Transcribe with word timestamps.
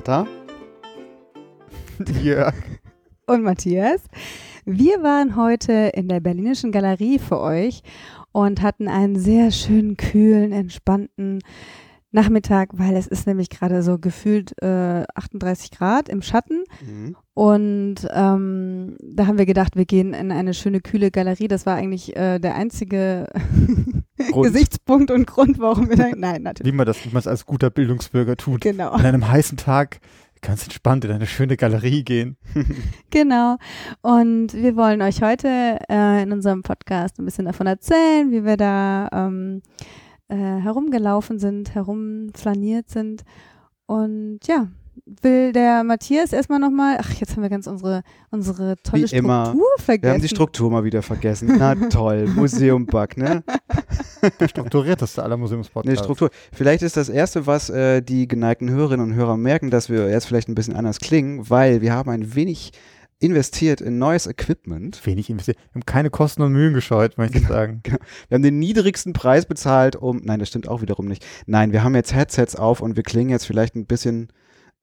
Martha, 0.00 0.26
Jörg. 2.22 2.54
und 3.26 3.42
Matthias. 3.42 4.00
Wir 4.64 5.02
waren 5.02 5.36
heute 5.36 5.92
in 5.92 6.08
der 6.08 6.20
Berlinischen 6.20 6.72
Galerie 6.72 7.18
für 7.18 7.38
euch 7.38 7.82
und 8.32 8.62
hatten 8.62 8.88
einen 8.88 9.18
sehr 9.18 9.50
schönen, 9.50 9.98
kühlen, 9.98 10.52
entspannten 10.52 11.40
Nachmittag, 12.12 12.70
weil 12.72 12.96
es 12.96 13.06
ist 13.06 13.26
nämlich 13.26 13.50
gerade 13.50 13.82
so 13.82 13.98
gefühlt 13.98 14.60
äh, 14.62 15.04
38 15.14 15.70
Grad 15.70 16.08
im 16.08 16.22
Schatten. 16.22 16.64
Mhm. 16.84 17.16
Und 17.34 17.96
ähm, 18.12 18.96
da 19.00 19.26
haben 19.26 19.38
wir 19.38 19.46
gedacht, 19.46 19.76
wir 19.76 19.86
gehen 19.86 20.12
in 20.12 20.32
eine 20.32 20.52
schöne, 20.54 20.80
kühle 20.80 21.10
Galerie. 21.10 21.48
Das 21.48 21.66
war 21.66 21.76
eigentlich 21.76 22.16
äh, 22.16 22.38
der 22.38 22.54
einzige. 22.54 23.28
Gesichtspunkt 24.42 25.10
und 25.10 25.26
Grund, 25.26 25.58
warum 25.58 25.88
wir 25.88 25.96
da. 25.96 26.08
Nein, 26.16 26.42
natürlich. 26.42 26.72
Wie 26.72 26.76
man 26.76 26.86
das 26.86 27.04
wie 27.04 27.08
man 27.08 27.20
es 27.20 27.26
als 27.26 27.46
guter 27.46 27.70
Bildungsbürger 27.70 28.36
tut. 28.36 28.60
Genau. 28.60 28.90
An 28.90 29.06
einem 29.06 29.28
heißen 29.28 29.56
Tag 29.56 30.00
ganz 30.42 30.64
entspannt 30.64 31.04
in 31.04 31.10
eine 31.10 31.26
schöne 31.26 31.56
Galerie 31.56 32.04
gehen. 32.04 32.36
Genau. 33.10 33.56
Und 34.02 34.54
wir 34.54 34.76
wollen 34.76 35.02
euch 35.02 35.20
heute 35.20 35.80
äh, 35.90 36.22
in 36.22 36.30
unserem 36.30 36.62
Podcast 36.62 37.18
ein 37.18 37.24
bisschen 37.24 37.46
davon 37.46 37.66
erzählen, 37.66 38.30
wie 38.30 38.44
wir 38.44 38.56
da 38.56 39.08
ähm, 39.12 39.62
äh, 40.30 40.36
herumgelaufen 40.36 41.38
sind, 41.38 41.74
herumflaniert 41.74 42.88
sind. 42.88 43.22
Und 43.86 44.38
ja, 44.46 44.68
will 45.22 45.52
der 45.52 45.84
Matthias 45.84 46.32
erstmal 46.32 46.58
nochmal, 46.58 46.98
ach, 47.00 47.12
jetzt 47.14 47.32
haben 47.34 47.42
wir 47.42 47.50
ganz 47.50 47.66
unsere, 47.66 48.02
unsere 48.30 48.76
tolle 48.82 49.02
Wie 49.02 49.08
Struktur 49.08 49.18
immer. 49.18 49.54
vergessen. 49.78 50.02
Wir 50.02 50.12
haben 50.12 50.22
die 50.22 50.28
Struktur 50.28 50.70
mal 50.70 50.84
wieder 50.84 51.02
vergessen. 51.02 51.56
Na 51.58 51.74
toll, 51.74 52.26
Museum-Bug, 52.36 53.16
ne? 53.16 53.42
Der 54.38 54.48
strukturierteste 54.48 55.22
aller 55.22 55.36
Museumspodcasts. 55.36 55.98
Ne, 55.98 56.04
Struktur. 56.04 56.30
Vielleicht 56.52 56.82
ist 56.82 56.96
das 56.96 57.08
Erste, 57.08 57.46
was 57.46 57.70
äh, 57.70 58.02
die 58.02 58.28
geneigten 58.28 58.70
Hörerinnen 58.70 59.10
und 59.10 59.14
Hörer 59.14 59.36
merken, 59.36 59.70
dass 59.70 59.88
wir 59.88 60.10
jetzt 60.10 60.26
vielleicht 60.26 60.48
ein 60.48 60.54
bisschen 60.54 60.76
anders 60.76 60.98
klingen, 60.98 61.48
weil 61.48 61.80
wir 61.80 61.92
haben 61.94 62.10
ein 62.10 62.34
wenig 62.34 62.72
investiert 63.20 63.80
in 63.80 63.98
neues 63.98 64.26
Equipment. 64.26 65.04
Wenig 65.06 65.30
investiert. 65.30 65.58
Wir 65.58 65.74
haben 65.80 65.86
keine 65.86 66.10
Kosten 66.10 66.42
und 66.42 66.52
Mühen 66.52 66.74
gescheut, 66.74 67.18
möchte 67.18 67.38
ich 67.38 67.46
sagen. 67.46 67.82
Wir 67.84 68.34
haben 68.34 68.42
den 68.42 68.58
niedrigsten 68.58 69.12
Preis 69.12 69.46
bezahlt, 69.46 69.94
um, 69.94 70.20
nein, 70.24 70.40
das 70.40 70.48
stimmt 70.48 70.66
auch 70.68 70.80
wiederum 70.82 71.06
nicht. 71.06 71.24
Nein, 71.46 71.72
wir 71.72 71.84
haben 71.84 71.94
jetzt 71.94 72.14
Headsets 72.14 72.56
auf 72.56 72.80
und 72.80 72.96
wir 72.96 73.02
klingen 73.02 73.30
jetzt 73.30 73.44
vielleicht 73.46 73.76
ein 73.76 73.86
bisschen 73.86 74.28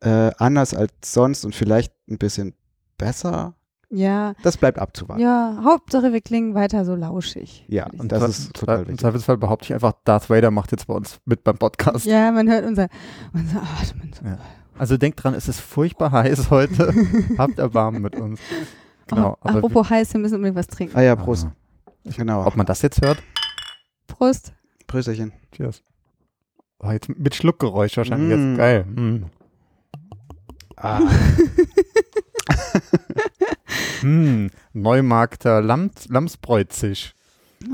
äh, 0.02 0.32
anders 0.38 0.74
als 0.74 0.92
sonst 1.04 1.44
und 1.46 1.56
vielleicht 1.56 1.92
ein 2.10 2.20
bisschen 2.20 2.54
besser. 3.00 3.56
ja, 3.90 4.34
Das 4.44 4.58
bleibt 4.58 4.78
abzuwarten. 4.78 5.22
ja, 5.22 5.60
Hauptsache 5.64 6.14
wir 6.14 6.22
klingen 6.22 6.54
weiter 6.54 6.86
so 6.86 6.94
lauschig. 6.96 7.66
Ja, 7.68 7.86
und 7.88 8.12
sagen. 8.12 8.22
das 8.22 8.40
ist 8.40 8.54
total 8.54 8.76
Im 8.80 8.82
wichtig. 8.88 9.00
Zweifelsfall 9.00 9.38
behaupte 9.38 9.66
ich 9.66 9.74
einfach, 9.74 9.94
Darth 10.04 10.30
Vader 10.30 10.52
macht 10.52 10.72
jetzt 10.72 10.86
bei 10.86 10.94
uns 10.94 11.20
mit 11.26 11.44
beim 11.44 11.58
Podcast. 11.58 12.06
Ja, 12.06 12.32
man 12.32 12.48
hört 12.50 12.66
unser, 12.66 12.88
unser 13.34 13.62
Atmen. 13.64 14.12
Ja. 14.24 14.38
Also 14.80 14.98
denkt 14.98 15.24
dran, 15.24 15.34
es 15.34 15.48
ist 15.48 15.60
furchtbar 15.60 16.12
heiß 16.12 16.50
heute. 16.50 16.94
Habt 17.38 17.58
Erbarmen 17.60 18.02
mit 18.02 18.16
uns. 18.16 18.40
Genau. 19.08 19.38
oh, 19.42 19.48
apropos 19.48 19.90
heiß, 19.90 20.14
wir 20.14 20.20
müssen 20.22 20.36
unbedingt 20.36 20.58
was 20.58 20.68
trinken. 20.68 20.96
Ah 20.98 21.02
ja, 21.02 21.16
Prost. 21.16 21.48
Ah. 21.48 22.12
Genau. 22.16 22.46
Ob 22.46 22.56
man 22.56 22.66
das 22.66 22.82
jetzt 22.82 23.02
hört? 23.02 23.22
Prost. 24.08 24.54
Prösterchen. 24.86 25.34
Cheers. 25.52 25.82
Oh, 26.80 26.92
jetzt 26.92 27.10
mit 27.10 27.34
Schluckgeräusch 27.36 27.98
wahrscheinlich 27.98 28.38
Mm. 28.38 28.50
jetzt. 28.52 28.58
Geil. 28.58 28.84
Mm. 28.86 29.26
Ah, 30.76 31.00
Hm, 34.02 34.52
Neumarkter 34.74 35.62
Lamms, 35.62 36.08
Lamsbräuzig. 36.08 37.16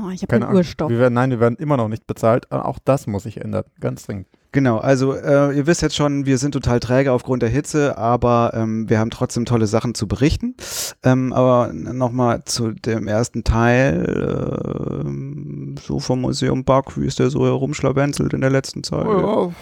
Oh, 0.02 0.08
ich 0.08 0.22
habe 0.22 0.36
einen. 0.36 0.56
Urstoff. 0.56 0.90
Wir 0.90 0.98
werden, 0.98 1.14
nein, 1.14 1.30
wir 1.30 1.40
werden 1.40 1.56
immer 1.58 1.76
noch 1.76 1.88
nicht 1.88 2.06
bezahlt. 2.06 2.50
Auch 2.50 2.78
das 2.84 3.06
muss 3.06 3.24
sich 3.24 3.40
ändern. 3.42 3.64
Ganz 3.80 4.06
dringend. 4.06 4.26
Genau, 4.54 4.78
also 4.78 5.12
äh, 5.12 5.54
ihr 5.54 5.66
wisst 5.66 5.82
jetzt 5.82 5.96
schon, 5.96 6.24
wir 6.24 6.38
sind 6.38 6.52
total 6.52 6.80
träge 6.80 7.12
aufgrund 7.12 7.42
der 7.42 7.50
Hitze, 7.50 7.98
aber 7.98 8.52
ähm, 8.54 8.88
wir 8.88 8.98
haben 8.98 9.10
trotzdem 9.10 9.44
tolle 9.44 9.66
Sachen 9.66 9.94
zu 9.94 10.08
berichten. 10.08 10.54
Ähm, 11.02 11.34
aber 11.34 11.72
nochmal 11.74 12.44
zu 12.46 12.70
dem 12.70 13.06
ersten 13.06 13.44
Teil, 13.44 15.02
ähm, 15.04 15.74
so 15.84 16.00
vom 16.00 16.22
Museum 16.22 16.64
Bug, 16.64 16.96
wie 16.96 17.06
ist 17.06 17.18
der 17.18 17.28
so 17.28 17.44
herumschlawenzelt 17.44 18.32
in 18.32 18.40
der 18.40 18.50
letzten 18.50 18.82
Zeit? 18.82 19.06
Oh, 19.06 19.52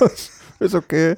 ja. 0.00 0.08
ist 0.62 0.74
okay. 0.74 1.14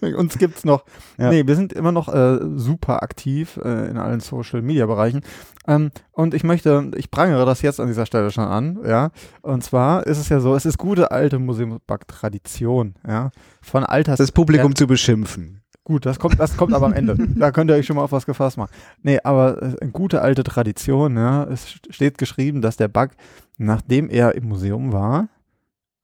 Uns 0.16 0.38
gibt's 0.38 0.64
noch. 0.64 0.84
Ja. 1.18 1.30
Nee, 1.30 1.46
wir 1.46 1.56
sind 1.56 1.72
immer 1.72 1.92
noch 1.92 2.12
äh, 2.12 2.38
super 2.56 3.02
aktiv 3.02 3.58
äh, 3.62 3.90
in 3.90 3.96
allen 3.96 4.20
Social 4.20 4.62
Media 4.62 4.86
Bereichen. 4.86 5.22
Ähm, 5.66 5.90
und 6.12 6.34
ich 6.34 6.44
möchte, 6.44 6.90
ich 6.96 7.10
prangere 7.10 7.46
das 7.46 7.62
jetzt 7.62 7.80
an 7.80 7.88
dieser 7.88 8.06
Stelle 8.06 8.30
schon 8.30 8.44
an, 8.44 8.78
ja. 8.86 9.10
Und 9.42 9.64
zwar 9.64 10.06
ist 10.06 10.18
es 10.18 10.28
ja 10.28 10.40
so, 10.40 10.54
es 10.54 10.66
ist 10.66 10.78
gute 10.78 11.10
alte 11.10 11.38
Museumsback-Tradition, 11.38 12.94
ja. 13.06 13.30
Von 13.62 13.84
Alters. 13.84 14.18
Das 14.18 14.32
Publikum 14.32 14.76
zu 14.76 14.86
beschimpfen. 14.86 15.62
Gut, 15.84 16.06
das 16.06 16.18
kommt, 16.18 16.40
das 16.40 16.56
kommt 16.56 16.72
aber 16.72 16.86
am 16.86 16.94
Ende. 16.94 17.14
Da 17.36 17.50
könnt 17.50 17.70
ihr 17.70 17.74
euch 17.74 17.86
schon 17.86 17.96
mal 17.96 18.04
auf 18.04 18.12
was 18.12 18.24
gefasst 18.24 18.56
machen. 18.56 18.70
Nee, 19.02 19.20
aber 19.22 19.62
äh, 19.62 19.76
eine 19.80 19.90
gute 19.90 20.22
alte 20.22 20.42
Tradition, 20.42 21.16
ja. 21.16 21.44
Es 21.44 21.78
steht 21.90 22.18
geschrieben, 22.18 22.62
dass 22.62 22.76
der 22.76 22.88
Bug, 22.88 23.10
nachdem 23.58 24.08
er 24.08 24.34
im 24.34 24.48
Museum 24.48 24.92
war, 24.92 25.28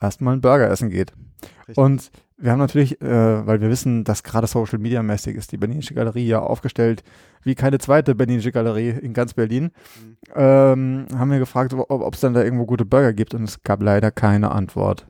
erstmal 0.01 0.33
einen 0.35 0.43
Burger 0.43 0.69
essen 0.71 0.91
geht. 0.91 1.13
Richtig. 1.61 1.79
Und 1.79 2.11
wir 2.41 2.53
haben 2.53 2.59
natürlich, 2.59 3.01
äh, 3.03 3.47
weil 3.47 3.61
wir 3.61 3.69
wissen, 3.71 4.05
dass 4.05 4.23
gerade 4.23 4.47
Social 4.47 4.79
Media 4.79 5.03
mäßig 5.03 5.37
ist 5.37 5.53
die 5.53 5.57
Berlinische 5.59 5.95
Galerie 5.95 6.27
ja 6.27 6.41
aufgestellt 6.41 7.03
wie 7.43 7.55
keine 7.55 7.79
zweite 7.79 8.15
Berlinische 8.15 8.53
Galerie 8.53 8.91
in 8.91 9.13
ganz 9.13 9.35
Berlin, 9.35 9.65
Mhm. 9.65 10.17
ähm, 10.35 11.07
haben 11.17 11.31
wir 11.31 11.39
gefragt, 11.39 11.73
ob 11.75 12.15
es 12.15 12.21
dann 12.21 12.35
da 12.35 12.43
irgendwo 12.43 12.67
gute 12.67 12.85
Burger 12.85 13.13
gibt 13.13 13.35
und 13.35 13.45
es 13.45 13.63
gab 13.63 13.83
leider 13.83 14.11
keine 14.11 14.51
Antwort. 14.53 15.07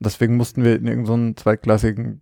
Deswegen 0.00 0.36
mussten 0.36 0.64
wir 0.64 0.76
in 0.76 0.86
irgendeinen 0.86 1.36
zweitklassigen 1.36 2.20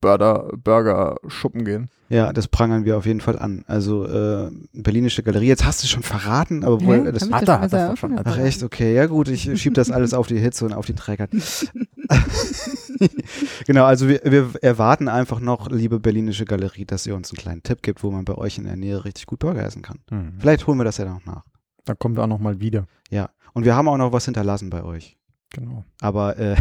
Burger, 0.00 0.50
Burger 0.56 1.16
Schuppen 1.28 1.64
gehen. 1.64 1.88
Ja, 2.08 2.32
das 2.32 2.48
prangern 2.48 2.84
wir 2.84 2.96
auf 2.96 3.06
jeden 3.06 3.20
Fall 3.20 3.38
an. 3.38 3.64
Also 3.68 4.04
äh, 4.04 4.50
Berlinische 4.72 5.22
Galerie, 5.22 5.46
jetzt 5.46 5.64
hast 5.64 5.84
du 5.84 5.86
schon 5.86 6.02
verraten, 6.02 6.64
aber 6.64 6.84
wohl, 6.84 7.06
Hä? 7.06 7.12
das, 7.12 7.30
Hat 7.30 7.48
er, 7.48 7.54
schon 7.54 7.62
hat 7.62 7.72
er 7.72 7.96
schon. 7.96 8.20
Ach 8.24 8.38
echt, 8.38 8.64
okay, 8.64 8.94
ja 8.94 9.06
gut, 9.06 9.28
ich 9.28 9.60
schieb 9.60 9.74
das 9.74 9.92
alles 9.92 10.12
auf 10.12 10.26
die 10.26 10.38
Hitze 10.38 10.64
und 10.64 10.72
auf 10.72 10.86
die 10.86 10.94
Träger. 10.94 11.28
genau, 13.66 13.84
also 13.84 14.08
wir, 14.08 14.22
wir 14.24 14.50
erwarten 14.60 15.06
einfach 15.06 15.38
noch, 15.38 15.70
liebe 15.70 16.00
Berlinische 16.00 16.46
Galerie, 16.46 16.84
dass 16.84 17.06
ihr 17.06 17.14
uns 17.14 17.30
einen 17.30 17.38
kleinen 17.38 17.62
Tipp 17.62 17.82
gibt, 17.82 18.02
wo 18.02 18.10
man 18.10 18.24
bei 18.24 18.34
euch 18.34 18.58
in 18.58 18.64
der 18.64 18.74
Nähe 18.74 19.04
richtig 19.04 19.26
gut 19.26 19.38
Burger 19.38 19.64
essen 19.64 19.82
kann. 19.82 20.00
Hm. 20.10 20.32
Vielleicht 20.40 20.66
holen 20.66 20.78
wir 20.78 20.84
das 20.84 20.96
ja 20.96 21.04
noch 21.04 21.24
nach. 21.24 21.44
Da 21.84 21.94
kommen 21.94 22.16
wir 22.16 22.24
auch 22.24 22.28
noch 22.28 22.40
mal 22.40 22.58
wieder. 22.58 22.86
Ja, 23.10 23.30
und 23.52 23.64
wir 23.64 23.76
haben 23.76 23.86
auch 23.86 23.98
noch 23.98 24.12
was 24.12 24.24
hinterlassen 24.24 24.68
bei 24.68 24.82
euch. 24.82 25.16
Genau. 25.52 25.84
Aber 26.00 26.38
äh, 26.38 26.56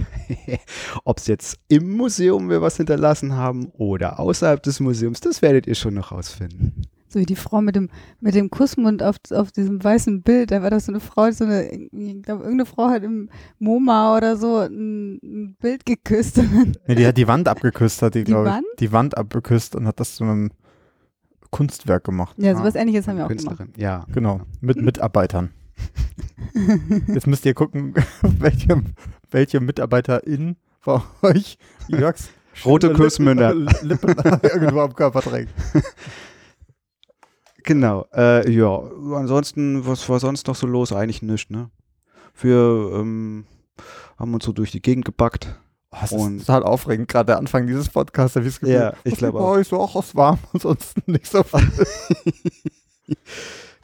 ob 1.03 1.17
es 1.19 1.27
jetzt 1.27 1.59
im 1.67 1.95
Museum 1.95 2.49
wir 2.49 2.61
was 2.61 2.77
hinterlassen 2.77 3.35
haben 3.35 3.67
oder 3.73 4.19
außerhalb 4.19 4.61
des 4.63 4.79
Museums, 4.79 5.19
das 5.19 5.41
werdet 5.41 5.67
ihr 5.67 5.75
schon 5.75 5.93
noch 5.93 6.11
rausfinden. 6.11 6.87
So 7.11 7.19
wie 7.19 7.25
die 7.25 7.35
Frau 7.35 7.59
mit 7.61 7.75
dem, 7.75 7.89
mit 8.19 8.35
dem 8.35 8.51
Kussmund 8.51 9.01
auf, 9.01 9.15
auf 9.31 9.51
diesem 9.51 9.83
weißen 9.83 10.21
Bild. 10.21 10.51
Da 10.51 10.61
war 10.61 10.69
das 10.69 10.85
so 10.85 10.91
eine 10.91 10.99
Frau, 10.99 11.31
so 11.31 11.43
eine, 11.43 11.67
ich 11.71 12.21
glaube, 12.21 12.43
irgendeine 12.43 12.67
Frau 12.67 12.89
hat 12.89 13.03
im 13.03 13.29
MoMA 13.57 14.15
oder 14.15 14.37
so 14.37 14.57
ein, 14.57 15.15
ein 15.23 15.55
Bild 15.59 15.85
geküsst. 15.85 16.37
Nee, 16.87 16.95
die 16.95 17.07
hat 17.07 17.17
die 17.17 17.27
Wand 17.27 17.47
abgeküsst, 17.47 18.01
hat 18.03 18.13
die, 18.13 18.23
Die 18.23 18.31
glaube 18.31 18.49
ich. 18.49 18.53
Wand? 18.53 18.65
Die 18.79 18.91
Wand 18.91 19.17
abgeküsst 19.17 19.75
und 19.75 19.87
hat 19.87 19.99
das 19.99 20.15
zu 20.15 20.23
einem 20.23 20.51
Kunstwerk 21.51 22.03
gemacht. 22.03 22.35
ja, 22.37 22.55
sowas 22.55 22.75
ähnliches 22.75 23.07
haben 23.07 23.17
wir 23.17 23.25
auch 23.25 23.29
gemacht. 23.29 23.57
Künstlerin, 23.57 23.73
ja. 23.77 24.05
Genau, 24.13 24.41
mit 24.61 24.79
Mitarbeitern. 24.79 25.49
Jetzt 27.07 27.27
müsst 27.27 27.45
ihr 27.45 27.53
gucken, 27.53 27.93
welche, 28.21 28.81
welche 29.31 29.59
MitarbeiterIn 29.59 30.55
bei 30.85 31.01
euch 31.21 31.57
Jörgs 31.87 32.29
Rote 32.65 32.91
Kussmünder. 32.93 33.53
Lippen, 33.53 33.79
Lippen 33.83 34.15
irgendwo 34.43 34.81
am 34.81 34.93
Körper 34.93 35.21
trägt. 35.21 35.51
Genau, 37.63 38.05
äh, 38.13 38.49
ja, 38.51 38.79
ansonsten, 39.15 39.85
was 39.85 40.07
war 40.09 40.19
sonst 40.19 40.47
noch 40.47 40.55
so 40.55 40.65
los? 40.65 40.91
Eigentlich 40.91 41.21
nichts, 41.21 41.49
ne? 41.49 41.69
Wir 42.41 42.55
ähm, 42.95 43.45
haben 44.17 44.33
uns 44.33 44.45
so 44.45 44.51
durch 44.53 44.71
die 44.71 44.81
Gegend 44.81 45.05
gebackt. 45.05 45.59
Oh, 45.91 45.97
es 46.03 46.11
Und- 46.11 46.37
ist 46.37 46.45
total 46.47 46.63
aufregend, 46.63 47.07
gerade 47.07 47.27
der 47.27 47.37
Anfang 47.37 47.67
dieses 47.67 47.89
Podcasts. 47.89 48.33
Da 48.33 48.39
hab 48.39 48.47
ich 48.47 48.53
das 48.53 48.59
Gefühl, 48.61 48.75
Ja, 48.75 48.93
ich 49.03 49.15
glaube 49.15 49.39
bei 49.39 49.43
auch. 49.45 49.51
euch 49.51 49.67
so 49.67 49.77
auch 49.79 49.95
aus 49.95 50.15
warm, 50.15 50.39
ansonsten 50.53 51.01
nicht 51.11 51.27
so 51.27 51.43
viel. 51.43 51.69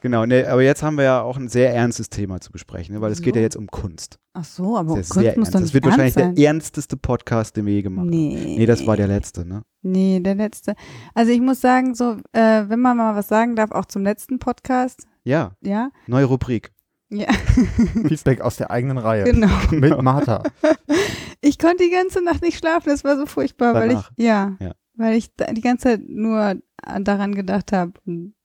Genau, 0.06 0.24
ne, 0.24 0.46
aber 0.48 0.62
jetzt 0.62 0.84
haben 0.84 0.96
wir 0.98 1.02
ja 1.02 1.20
auch 1.20 1.36
ein 1.36 1.48
sehr 1.48 1.74
ernstes 1.74 2.08
Thema 2.10 2.40
zu 2.40 2.52
besprechen, 2.52 2.94
ne, 2.94 3.00
weil 3.00 3.10
es 3.10 3.20
geht 3.22 3.34
ja 3.34 3.40
So. 3.40 3.44
jetzt 3.44 3.56
um 3.56 3.66
Kunst. 3.66 4.20
Ach 4.34 4.44
so, 4.44 4.76
aber 4.76 4.94
Das 4.96 5.08
Kunst 5.08 5.20
sehr 5.24 5.36
muss 5.36 5.48
ernst. 5.48 5.64
Das 5.64 5.74
wird 5.74 5.84
ernst 5.84 5.98
wahrscheinlich 5.98 6.14
sein. 6.14 6.34
der 6.36 6.46
ernsteste 6.46 6.96
Podcast, 6.96 7.56
den 7.56 7.66
wir 7.66 7.72
je 7.74 7.82
gemacht 7.82 8.02
haben. 8.04 8.10
Nee. 8.10 8.54
Nee, 8.58 8.66
das 8.66 8.86
war 8.86 8.96
der 8.96 9.08
letzte, 9.08 9.44
ne? 9.44 9.62
Nee, 9.82 10.20
der 10.20 10.36
letzte. 10.36 10.76
Also 11.12 11.32
ich 11.32 11.40
muss 11.40 11.60
sagen, 11.60 11.96
so, 11.96 12.18
äh, 12.32 12.68
wenn 12.68 12.78
man 12.78 12.96
mal 12.96 13.16
was 13.16 13.26
sagen 13.26 13.56
darf, 13.56 13.72
auch 13.72 13.86
zum 13.86 14.04
letzten 14.04 14.38
Podcast, 14.38 15.08
Ja, 15.24 15.56
ja, 15.60 15.90
neue 16.06 16.26
Rubrik. 16.26 16.70
ja, 17.10 17.26
Feedback 18.06 18.42
aus 18.42 18.54
der 18.58 18.70
eigenen 18.70 18.98
Reihe. 18.98 19.24
genau. 19.24 19.48
Mit 19.72 20.00
Martha. 20.00 20.44
Ich 21.42 21.58
konnte 21.58 21.84
die 21.84 21.90
ganze 21.90 22.22
Nacht 22.24 22.42
nicht 22.42 22.58
schlafen, 22.58 22.88
das 22.88 23.04
war 23.04 23.16
so 23.16 23.26
furchtbar, 23.26 23.74
weil 23.74 23.88
ich, 23.90 23.96
Danach? 23.98 24.10
ja, 24.16 24.56
Ja. 24.60 24.72
weil 24.94 25.14
ich 25.16 25.34
da 25.36 25.52
die 25.52 25.60
ganze 25.60 25.84
Zeit 25.88 26.00
nur 26.08 26.56
daran 27.00 27.34
gedacht 27.34 27.72
habe, 27.72 27.92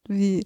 wie, 0.08 0.44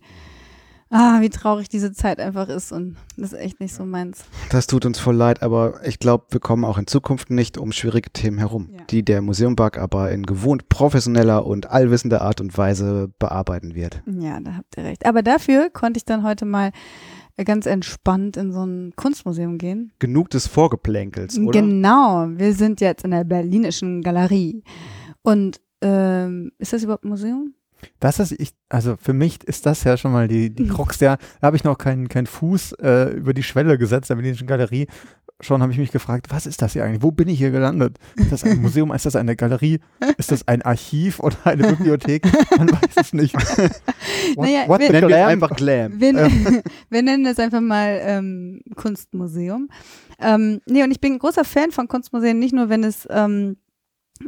Ah, 0.88 1.20
wie 1.20 1.30
traurig 1.30 1.68
diese 1.68 1.92
Zeit 1.92 2.20
einfach 2.20 2.48
ist 2.48 2.70
und 2.70 2.96
das 3.16 3.32
ist 3.32 3.38
echt 3.40 3.58
nicht 3.60 3.74
so 3.74 3.84
meins. 3.84 4.24
Das 4.50 4.68
tut 4.68 4.86
uns 4.86 5.00
voll 5.00 5.16
leid, 5.16 5.42
aber 5.42 5.80
ich 5.84 5.98
glaube, 5.98 6.26
wir 6.30 6.38
kommen 6.38 6.64
auch 6.64 6.78
in 6.78 6.86
Zukunft 6.86 7.28
nicht 7.30 7.58
um 7.58 7.72
schwierige 7.72 8.10
Themen 8.10 8.38
herum, 8.38 8.68
Ja. 8.72 8.84
die 8.90 9.04
der 9.04 9.20
Museumbug 9.20 9.78
aber 9.78 10.12
in 10.12 10.22
gewohnt 10.24 10.68
professioneller 10.68 11.44
und 11.44 11.68
allwissender 11.70 12.22
Art 12.22 12.40
und 12.40 12.56
Weise 12.56 13.10
bearbeiten 13.18 13.74
wird. 13.74 14.00
Ja, 14.06 14.38
da 14.38 14.54
habt 14.58 14.76
ihr 14.76 14.84
recht. 14.84 15.06
Aber 15.06 15.22
dafür 15.24 15.70
konnte 15.70 15.98
ich 15.98 16.04
dann 16.04 16.22
heute 16.22 16.44
mal 16.44 16.70
äh, 17.36 17.42
ganz 17.44 17.66
entspannt 17.66 18.36
in 18.36 18.52
so 18.52 18.64
ein 18.64 18.92
Kunstmuseum 18.94 19.58
gehen. 19.58 19.92
Genug 19.98 20.30
des 20.30 20.46
Vorgeplänkels, 20.46 21.36
oder? 21.36 21.60
Genau, 21.60 22.26
wir 22.30 22.54
sind 22.54 22.80
jetzt 22.80 23.04
in 23.04 23.10
der 23.10 23.24
Berlinischen 23.24 24.02
Galerie. 24.02 24.62
Und 25.22 25.60
ähm, 25.82 26.52
ist 26.58 26.72
das 26.72 26.84
überhaupt 26.84 27.04
ein 27.04 27.08
Museum? 27.08 27.54
Das 28.00 28.18
ist, 28.18 28.32
ich, 28.32 28.50
also 28.68 28.96
für 29.00 29.12
mich 29.12 29.42
ist 29.44 29.66
das 29.66 29.84
ja 29.84 29.96
schon 29.96 30.12
mal 30.12 30.28
die, 30.28 30.50
die 30.50 30.66
Krux 30.68 30.98
der, 30.98 31.18
da 31.40 31.46
habe 31.46 31.56
ich 31.56 31.64
noch 31.64 31.78
keinen 31.78 32.08
keinen 32.08 32.26
Fuß 32.26 32.72
äh, 32.82 33.10
über 33.10 33.34
die 33.34 33.42
Schwelle 33.42 33.78
gesetzt 33.78 34.10
der 34.10 34.14
Berlinischen 34.16 34.46
Galerie. 34.46 34.86
Schon 35.40 35.60
habe 35.60 35.70
ich 35.70 35.76
mich 35.76 35.92
gefragt, 35.92 36.28
was 36.30 36.46
ist 36.46 36.62
das 36.62 36.72
hier 36.72 36.82
eigentlich? 36.84 37.02
Wo 37.02 37.10
bin 37.10 37.28
ich 37.28 37.36
hier 37.36 37.50
gelandet? 37.50 37.98
Ist 38.16 38.32
das 38.32 38.42
ein 38.42 38.62
Museum? 38.62 38.90
Ist 38.90 39.04
das 39.04 39.16
eine 39.16 39.36
Galerie? 39.36 39.80
Ist 40.16 40.32
das 40.32 40.48
ein 40.48 40.62
Archiv 40.62 41.20
oder 41.20 41.36
eine 41.44 41.68
Bibliothek? 41.68 42.24
Man 42.56 42.70
weiß 42.70 42.94
es 42.96 43.12
nicht. 43.12 43.34
What, 44.34 44.46
Naja, 44.46 44.66
what 44.66 44.80
wir- 44.80 44.92
Nennen 44.92 45.08
wir 45.08 45.16
es 45.16 45.20
glam? 45.20 45.28
einfach 45.28 45.56
Glam. 45.56 46.00
Wir, 46.00 46.14
wir 46.90 47.02
nennen 47.02 47.24
das 47.24 47.38
einfach 47.38 47.60
mal 47.60 47.98
ähm, 48.02 48.62
Kunstmuseum. 48.76 49.68
Ähm, 50.18 50.62
nee, 50.64 50.82
und 50.82 50.90
ich 50.90 51.00
bin 51.00 51.12
ein 51.14 51.18
großer 51.18 51.44
Fan 51.44 51.70
von 51.70 51.86
Kunstmuseen, 51.86 52.38
nicht 52.38 52.54
nur, 52.54 52.70
wenn 52.70 52.82
es 52.82 53.06
ähm, 53.10 53.58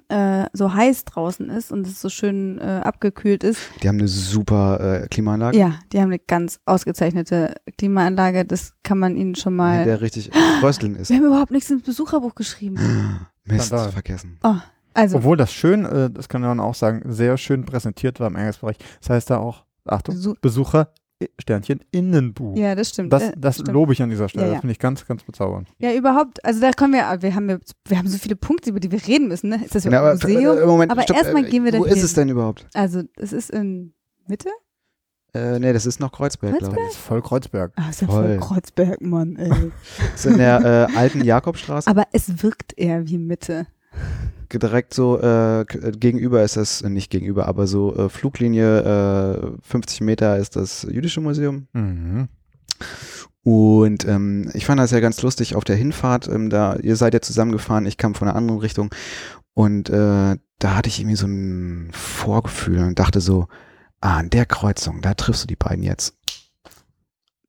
äh, 0.08 0.46
so 0.52 0.72
heiß 0.74 1.04
draußen 1.04 1.48
ist 1.50 1.72
und 1.72 1.86
es 1.86 2.00
so 2.00 2.08
schön 2.08 2.58
äh, 2.58 2.80
abgekühlt 2.84 3.44
ist. 3.44 3.60
Die 3.82 3.88
haben 3.88 3.98
eine 3.98 4.08
super 4.08 5.02
äh, 5.02 5.08
Klimaanlage, 5.08 5.56
Ja, 5.58 5.74
die 5.92 5.98
haben 6.00 6.08
eine 6.08 6.18
ganz 6.18 6.60
ausgezeichnete 6.66 7.54
Klimaanlage. 7.78 8.44
Das 8.44 8.74
kann 8.82 8.98
man 8.98 9.16
ihnen 9.16 9.34
schon 9.34 9.54
mal. 9.56 9.84
der 9.84 10.00
richtig 10.00 10.30
rösteln 10.62 10.94
ist. 10.96 11.10
Wir 11.10 11.16
haben 11.18 11.26
überhaupt 11.26 11.50
nichts 11.50 11.70
ins 11.70 11.82
Besucherbuch 11.82 12.34
geschrieben. 12.34 12.76
Mist, 13.44 13.66
Skandal. 13.68 13.92
vergessen. 13.92 14.38
Oh, 14.42 14.54
also, 14.94 15.18
Obwohl 15.18 15.36
das 15.36 15.52
schön, 15.52 15.84
äh, 15.84 16.10
das 16.10 16.28
kann 16.28 16.40
man 16.42 16.60
auch 16.60 16.74
sagen, 16.74 17.02
sehr 17.12 17.36
schön 17.38 17.64
präsentiert 17.64 18.20
war 18.20 18.26
im 18.28 18.36
Eingangsbereich. 18.36 18.76
Das 19.00 19.10
heißt 19.10 19.30
da 19.30 19.38
auch, 19.38 19.64
Achtung, 19.84 20.14
Besuch- 20.16 20.36
Besucher, 20.40 20.92
Sternchen, 21.40 21.80
Innenbuch. 21.90 22.56
ja, 22.56 22.74
das 22.76 22.90
stimmt. 22.90 23.12
Das, 23.12 23.22
äh, 23.24 23.32
das 23.36 23.56
stimmt. 23.56 23.72
lobe 23.72 23.92
ich 23.92 24.00
an 24.02 24.08
dieser 24.08 24.28
Stelle. 24.28 24.44
Ja, 24.44 24.48
ja. 24.48 24.54
Das 24.54 24.60
finde 24.60 24.72
ich 24.72 24.78
ganz, 24.78 25.04
ganz 25.04 25.24
bezaubernd. 25.24 25.68
Ja, 25.78 25.92
überhaupt. 25.92 26.44
Also 26.44 26.60
da 26.60 26.70
können 26.70 26.92
wir, 26.92 27.22
wir 27.22 27.34
haben, 27.34 27.48
wir 27.48 27.98
haben 27.98 28.08
so 28.08 28.18
viele 28.18 28.36
Punkte, 28.36 28.70
über 28.70 28.78
die 28.78 28.92
wir 28.92 29.04
reden 29.04 29.26
müssen. 29.26 29.48
Ne? 29.50 29.64
Ist 29.64 29.74
das 29.74 29.84
aber, 29.86 30.10
ein 30.12 30.18
Museum? 30.22 30.58
äh, 30.58 30.66
Moment, 30.66 30.92
Aber 30.92 31.02
stopp, 31.02 31.16
erstmal 31.16 31.44
äh, 31.44 31.50
gehen 31.50 31.64
wir 31.64 31.72
Wo 31.72 31.82
dahin. 31.84 31.96
ist 31.96 32.04
es 32.04 32.14
denn 32.14 32.28
überhaupt? 32.28 32.66
Also 32.72 33.02
es 33.16 33.32
ist 33.32 33.50
in 33.50 33.94
Mitte? 34.28 34.48
Äh, 35.34 35.58
nee, 35.58 35.72
das 35.72 35.86
ist 35.86 35.98
noch 36.00 36.12
Kreuzberg, 36.12 36.56
glaube 36.58 36.76
Das 36.76 36.94
ist 36.94 37.00
voll 37.00 37.20
Kreuzberg. 37.20 37.72
Ah, 37.76 37.90
ist 37.90 38.00
ja 38.00 38.06
Voll. 38.06 38.38
voll 38.38 38.38
Kreuzberg, 38.38 39.00
Mann, 39.02 39.36
ey. 39.36 39.50
ich. 39.50 39.72
Das 40.12 40.24
ist 40.24 40.26
in 40.32 40.38
der 40.38 40.88
äh, 40.90 40.96
alten 40.96 41.22
Jakobstraße. 41.24 41.90
Aber 41.90 42.04
es 42.12 42.42
wirkt 42.42 42.78
eher 42.78 43.06
wie 43.08 43.18
Mitte. 43.18 43.66
Direkt 44.48 44.94
so 44.94 45.20
äh, 45.20 45.60
äh, 45.60 45.92
gegenüber 45.92 46.42
ist 46.42 46.56
das, 46.56 46.82
äh, 46.82 46.90
nicht 46.90 47.10
gegenüber, 47.10 47.46
aber 47.46 47.66
so 47.66 47.94
äh, 47.94 48.08
Fluglinie 48.08 48.80
äh, 48.80 49.50
50 49.62 50.00
Meter 50.02 50.38
ist 50.38 50.56
das 50.56 50.86
Jüdische 50.90 51.20
Museum. 51.20 51.68
Mhm. 51.72 52.28
Und 53.42 54.06
ähm, 54.06 54.50
ich 54.54 54.66
fand 54.66 54.80
das 54.80 54.90
ja 54.90 55.00
ganz 55.00 55.22
lustig 55.22 55.54
auf 55.54 55.64
der 55.64 55.76
Hinfahrt, 55.76 56.28
ähm, 56.28 56.50
da 56.50 56.76
ihr 56.76 56.96
seid 56.96 57.14
ja 57.14 57.20
zusammengefahren, 57.20 57.86
ich 57.86 57.96
kam 57.96 58.14
von 58.14 58.28
einer 58.28 58.36
anderen 58.36 58.60
Richtung 58.60 58.90
und 59.54 59.90
äh, 59.90 60.36
da 60.58 60.76
hatte 60.76 60.88
ich 60.88 61.00
irgendwie 61.00 61.16
so 61.16 61.26
ein 61.26 61.90
Vorgefühl 61.92 62.80
und 62.80 62.98
dachte 62.98 63.20
so, 63.20 63.46
ah, 64.00 64.18
an 64.18 64.30
der 64.30 64.46
Kreuzung, 64.46 65.00
da 65.00 65.14
triffst 65.14 65.44
du 65.44 65.46
die 65.46 65.56
beiden 65.56 65.82
jetzt. 65.82 66.14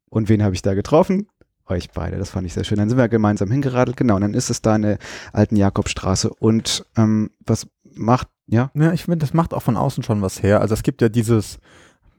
Und 0.10 0.30
wen 0.30 0.44
habe 0.44 0.56
ich 0.56 0.62
da 0.62 0.74
getroffen? 0.74 1.28
Euch 1.70 1.92
beide, 1.92 2.18
das 2.18 2.32
fand 2.32 2.48
ich 2.48 2.54
sehr 2.54 2.64
schön. 2.64 2.78
Dann 2.78 2.90
sind 2.90 2.98
wir 2.98 3.08
gemeinsam 3.08 3.52
hingeradelt, 3.52 3.96
genau, 3.96 4.16
und 4.16 4.22
dann 4.22 4.34
ist 4.34 4.50
es 4.50 4.62
da 4.62 4.76
in 4.76 4.82
der 4.82 4.98
alten 5.34 5.56
Jakobstraße 5.56 6.30
und 6.30 6.86
ähm, 6.98 7.30
was 7.46 7.68
macht, 7.94 8.28
ja? 8.48 8.72
Ja, 8.74 8.92
ich 8.92 9.04
finde, 9.04 9.20
das 9.20 9.34
macht 9.34 9.54
auch 9.54 9.62
von 9.62 9.78
außen 9.78 10.04
schon 10.04 10.22
was 10.24 10.42
her. 10.42 10.62
Also 10.62 10.74
es 10.74 10.82
gibt 10.82 11.02
ja 11.02 11.10
dieses, 11.10 11.60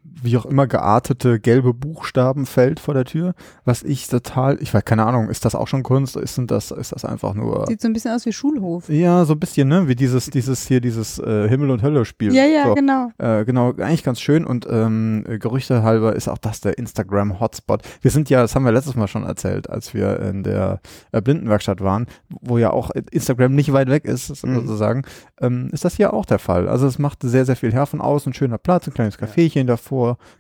wie 0.02 0.36
auch 0.36 0.44
immer 0.46 0.66
geartete 0.66 1.40
gelbe 1.40 1.72
Buchstabenfeld 1.72 2.80
vor 2.80 2.94
der 2.94 3.04
Tür, 3.04 3.34
was 3.64 3.82
ich 3.82 4.06
total, 4.08 4.58
ich 4.60 4.72
weiß 4.74 4.84
keine 4.84 5.06
Ahnung, 5.06 5.28
ist 5.30 5.44
das 5.44 5.54
auch 5.54 5.68
schon 5.68 5.82
Kunst? 5.82 6.16
Ist 6.16 6.36
denn 6.36 6.46
das, 6.46 6.70
ist 6.70 6.92
das 6.92 7.04
einfach 7.04 7.34
nur 7.34 7.66
Sieht 7.68 7.80
so 7.80 7.88
ein 7.88 7.92
bisschen 7.92 8.14
aus 8.14 8.26
wie 8.26 8.32
Schulhof. 8.32 8.88
ja, 8.88 9.24
so 9.24 9.34
ein 9.34 9.40
bisschen, 9.40 9.68
ne? 9.68 9.88
Wie 9.88 9.94
dieses, 9.94 10.26
dieses 10.30 10.66
hier, 10.66 10.80
dieses 10.80 11.18
äh, 11.18 11.48
Himmel- 11.48 11.70
und 11.70 11.82
Hölle-Spiel. 11.82 12.34
Ja, 12.34 12.44
ja, 12.44 12.64
so. 12.66 12.74
genau. 12.74 13.10
Äh, 13.18 13.44
genau, 13.44 13.70
eigentlich 13.72 14.02
ganz 14.02 14.20
schön 14.20 14.44
und 14.44 14.66
ähm, 14.70 15.24
äh, 15.28 15.38
Gerüchte 15.38 15.82
halber 15.82 16.14
ist 16.16 16.28
auch 16.28 16.38
das 16.38 16.60
der 16.60 16.76
Instagram-Hotspot. 16.78 17.82
Wir 18.02 18.10
sind 18.10 18.30
ja, 18.30 18.42
das 18.42 18.54
haben 18.54 18.64
wir 18.64 18.72
letztes 18.72 18.96
Mal 18.96 19.08
schon 19.08 19.24
erzählt, 19.24 19.70
als 19.70 19.94
wir 19.94 20.20
in 20.20 20.42
der 20.42 20.80
äh, 21.12 21.20
Blindenwerkstatt 21.22 21.80
waren, 21.80 22.06
wo 22.28 22.58
ja 22.58 22.70
auch 22.70 22.90
Instagram 23.10 23.54
nicht 23.54 23.72
weit 23.72 23.88
weg 23.88 24.04
ist, 24.04 24.44
Mhm. 24.44 24.54
sozusagen, 24.54 25.02
ähm, 25.40 25.68
ist 25.72 25.84
das 25.84 25.96
hier 25.96 26.12
auch 26.14 26.24
der 26.26 26.38
Fall. 26.38 26.68
Also 26.68 26.86
es 26.86 26.98
macht 26.98 27.22
sehr, 27.22 27.44
sehr 27.44 27.56
viel 27.56 27.72
her 27.72 27.86
von 27.86 28.00
außen, 28.00 28.32
schöner 28.34 28.58
Platz, 28.58 28.86
ein 28.86 28.94
kleines 28.94 29.18
Caféchen 29.18 29.64
davor, 29.66 29.89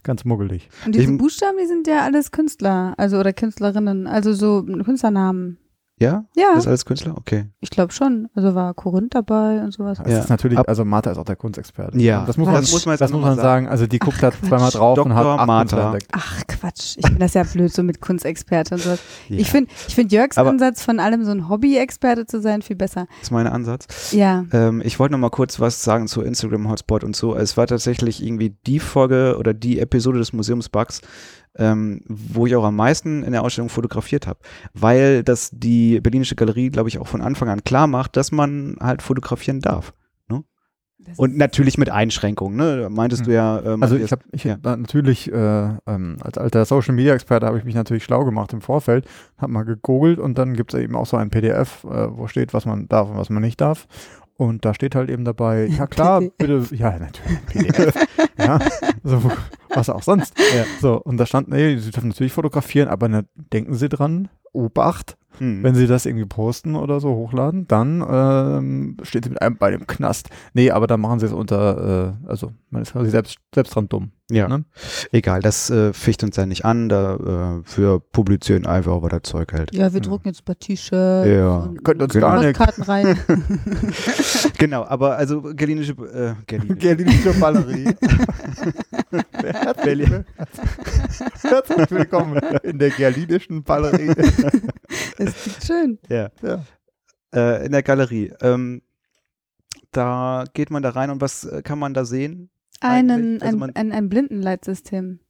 ganz 0.02 0.24
muggelig. 0.24 0.68
Und 0.86 0.94
diese 0.94 1.12
Ich- 1.12 1.18
Buchstaben, 1.18 1.58
die 1.60 1.66
sind 1.66 1.86
ja 1.86 2.02
alles 2.04 2.30
Künstler, 2.30 2.94
also 2.96 3.18
oder 3.18 3.32
Künstlerinnen, 3.32 4.06
also 4.06 4.32
so 4.32 4.62
Künstlernamen. 4.62 5.58
Ja? 6.00 6.24
Ja, 6.34 6.46
Das 6.54 6.64
ist 6.64 6.66
alles 6.68 6.84
Künstler? 6.86 7.14
Okay. 7.18 7.44
ich 7.60 7.68
glaube 7.70 7.92
schon. 7.92 8.28
Also 8.34 8.54
war 8.54 8.72
Korinth 8.72 9.14
dabei 9.14 9.62
und 9.62 9.72
sowas. 9.72 9.98
Es 10.02 10.10
Ja. 10.10 10.18
ist 10.20 10.30
natürlich, 10.30 10.58
also 10.58 10.84
Martha 10.86 11.10
ist 11.10 11.18
auch 11.18 11.24
der 11.24 11.36
Kunstexperte. 11.36 11.98
Ja, 12.00 12.24
das 12.26 12.38
muss 12.38 12.46
das 12.46 12.54
man, 12.54 12.62
muss 12.72 12.86
man 12.86 12.92
jetzt 12.94 13.00
das 13.02 13.12
muss 13.12 13.20
man 13.22 13.36
sagen. 13.36 13.68
Also 13.68 13.86
die 13.86 13.98
guckt 13.98 14.22
da 14.22 14.30
Quatsch. 14.30 14.48
zweimal 14.48 14.70
drauf 14.70 14.98
und 14.98 15.14
hat 15.14 15.26
acht 15.26 15.46
Martha. 15.46 15.98
Ach 16.12 16.42
Quatsch, 16.48 16.96
ich 16.96 17.04
finde 17.06 17.18
das 17.20 17.34
ja 17.34 17.42
blöd, 17.42 17.70
so 17.72 17.82
mit 17.82 18.00
Kunstexperte 18.00 18.74
und 18.76 18.80
sowas. 18.80 19.00
Ja, 19.28 19.36
Ich 19.38 19.50
finde 19.50 19.70
ich 19.88 19.94
find 19.94 20.10
Jörgs 20.10 20.38
Aber- 20.38 20.48
Ansatz, 20.50 20.82
von 20.82 21.00
allem 21.00 21.22
so 21.24 21.32
ein 21.32 21.48
Hobby-Experte 21.50 22.24
zu 22.24 22.40
sein, 22.40 22.62
viel 22.62 22.76
besser. 22.76 23.06
das 23.10 23.24
ist 23.24 23.30
mein 23.30 23.46
Ansatz. 23.46 24.12
Ja. 24.12 24.44
Ähm, 24.52 24.80
ich 24.84 24.98
wollte 24.98 25.12
noch 25.12 25.18
mal 25.18 25.28
kurz 25.30 25.60
was 25.60 25.82
sagen 25.84 26.08
zu 26.08 26.22
Instagram 26.22 26.70
Hotspot 26.70 27.04
und 27.04 27.14
so. 27.14 27.36
Es 27.36 27.56
war 27.58 27.66
tatsächlich 27.66 28.24
irgendwie 28.24 28.56
die 28.66 28.80
Folge 28.80 29.36
oder 29.38 29.52
die 29.52 29.78
Episode 29.78 30.18
des 30.18 30.32
Museums 30.32 30.70
Bugs, 30.70 31.02
ähm, 31.60 32.00
wo 32.08 32.46
ich 32.46 32.56
auch 32.56 32.64
am 32.64 32.74
meisten 32.74 33.22
in 33.22 33.32
der 33.32 33.42
Ausstellung 33.42 33.68
fotografiert 33.68 34.26
habe, 34.26 34.40
weil 34.74 35.22
das 35.22 35.50
die 35.52 36.00
Berlinische 36.00 36.34
Galerie, 36.34 36.70
glaube 36.70 36.88
ich, 36.88 36.98
auch 36.98 37.06
von 37.06 37.20
Anfang 37.20 37.48
an 37.48 37.62
klar 37.62 37.86
macht, 37.86 38.16
dass 38.16 38.32
man 38.32 38.76
halt 38.80 39.02
fotografieren 39.02 39.60
darf. 39.60 39.92
Das 41.06 41.18
Und 41.18 41.38
natürlich 41.38 41.78
mit 41.78 41.88
Einschränkungen. 41.88 42.56
Ne? 42.56 42.82
Da 42.82 42.90
Meintest 42.90 43.26
du 43.26 43.32
ja. 43.32 43.62
Ähm, 43.64 43.82
Also 43.82 43.96
ich 43.96 44.12
habe 44.12 44.22
ich 44.32 44.44
ja. 44.44 44.58
hab 44.62 44.78
natürlich 44.78 45.32
äh, 45.32 45.68
ähm, 45.86 46.18
als 46.20 46.36
alter 46.36 46.64
Social 46.66 46.94
Media 46.94 47.14
Experte 47.14 47.46
habe 47.46 47.56
ich 47.58 47.64
mich 47.64 47.74
natürlich 47.74 48.04
schlau 48.04 48.24
gemacht 48.24 48.52
im 48.52 48.60
Vorfeld, 48.60 49.06
habe 49.38 49.52
mal 49.52 49.64
gegoogelt 49.64 50.18
und 50.18 50.36
dann 50.36 50.54
gibt 50.54 50.74
es 50.74 50.80
eben 50.80 50.94
auch 50.96 51.06
so 51.06 51.16
ein 51.16 51.30
PDF, 51.30 51.84
äh, 51.84 52.16
wo 52.16 52.26
steht, 52.26 52.52
was 52.52 52.66
man 52.66 52.86
darf 52.88 53.08
und 53.08 53.16
was 53.16 53.30
man 53.30 53.42
nicht 53.42 53.60
darf. 53.60 53.86
Und 54.40 54.64
da 54.64 54.72
steht 54.72 54.94
halt 54.94 55.10
eben 55.10 55.26
dabei, 55.26 55.66
ja 55.78 55.86
klar, 55.86 56.22
bitte, 56.22 56.64
ja 56.74 56.98
natürlich, 56.98 57.44
PDF, 57.44 57.94
ja, 58.38 58.58
so, 59.04 59.30
was 59.68 59.90
auch 59.90 60.02
sonst. 60.02 60.32
Ja, 60.38 60.64
so, 60.80 60.94
und 60.98 61.18
da 61.18 61.26
stand, 61.26 61.48
nee, 61.48 61.76
Sie 61.76 61.90
dürfen 61.90 62.08
natürlich 62.08 62.32
fotografieren, 62.32 62.88
aber 62.88 63.08
ne, 63.08 63.26
denken 63.34 63.74
Sie 63.74 63.90
dran, 63.90 64.30
Obacht, 64.54 65.18
Hm. 65.40 65.62
wenn 65.64 65.74
Sie 65.74 65.86
das 65.86 66.06
irgendwie 66.06 66.26
posten 66.26 66.76
oder 66.76 67.00
so 67.00 67.08
hochladen, 67.10 67.66
dann 67.66 68.04
ähm, 68.08 68.96
steht 69.02 69.24
Sie 69.24 69.30
mit 69.30 69.42
einem 69.42 69.56
bei 69.56 69.70
dem 69.70 69.86
Knast. 69.86 70.28
Nee, 70.54 70.70
aber 70.70 70.86
dann 70.86 71.00
machen 71.00 71.18
Sie 71.18 71.26
es 71.26 71.32
unter, 71.32 72.14
äh, 72.24 72.28
also 72.28 72.52
man 72.70 72.82
ist 72.82 72.92
quasi 72.92 73.10
selbst, 73.10 73.38
selbst 73.54 73.74
dran 73.74 73.88
dumm. 73.88 74.12
ja, 74.30 74.46
ne? 74.48 74.64
egal, 75.12 75.40
das 75.42 75.70
äh, 75.70 75.92
ficht 75.92 76.22
uns 76.22 76.36
ja 76.36 76.46
nicht 76.46 76.64
an. 76.64 76.88
Da 76.88 77.16
äh, 77.16 77.62
für 77.64 77.98
publizieren 78.00 78.66
einfach, 78.66 79.02
was 79.02 79.10
das 79.10 79.22
Zeug 79.22 79.52
hält. 79.52 79.74
Ja, 79.74 79.92
wir 79.92 80.00
Ja. 80.00 80.06
drucken 80.08 80.28
jetzt 80.28 80.42
ein 80.42 80.44
paar 80.44 80.58
T-Shirts. 80.58 81.26
Ja. 81.28 81.68
Könnt 81.82 82.02
uns 82.02 82.12
Genau. 82.12 82.26
gar 82.28 82.40
nicht. 82.44 82.56
Postkarten 82.56 82.84
rein. 82.84 83.18
genau, 84.58 84.84
aber 84.84 85.16
also 85.16 85.40
Berlinische, 85.40 85.92
äh, 85.92 86.34
Berlinische. 86.46 86.76
Berlinische 86.76 87.32
Ballerie. 87.40 87.84
Herzlich, 89.10 90.08
herzlich 91.42 91.90
willkommen 91.90 92.38
in 92.62 92.78
der 92.78 92.90
Gerlinischen 92.90 93.64
Ballerie. 93.64 94.14
Das 95.18 95.34
klingt 95.34 95.64
schön. 95.64 95.98
ja. 96.08 96.30
Ja. 96.42 96.64
äh, 97.34 97.66
in 97.66 97.72
der 97.72 97.82
Galerie. 97.82 98.32
Ähm, 98.40 98.82
da 99.90 100.44
geht 100.54 100.70
man 100.70 100.82
da 100.82 100.90
rein 100.90 101.10
und 101.10 101.20
was 101.20 101.44
äh, 101.44 101.62
kann 101.62 101.78
man 101.78 101.94
da 101.94 102.04
sehen? 102.04 102.50
Einen, 102.80 103.42
also 103.42 103.58
ein, 103.58 103.76
ein, 103.76 103.92
ein 103.92 104.08
Blindenleitsystem. 104.08 105.20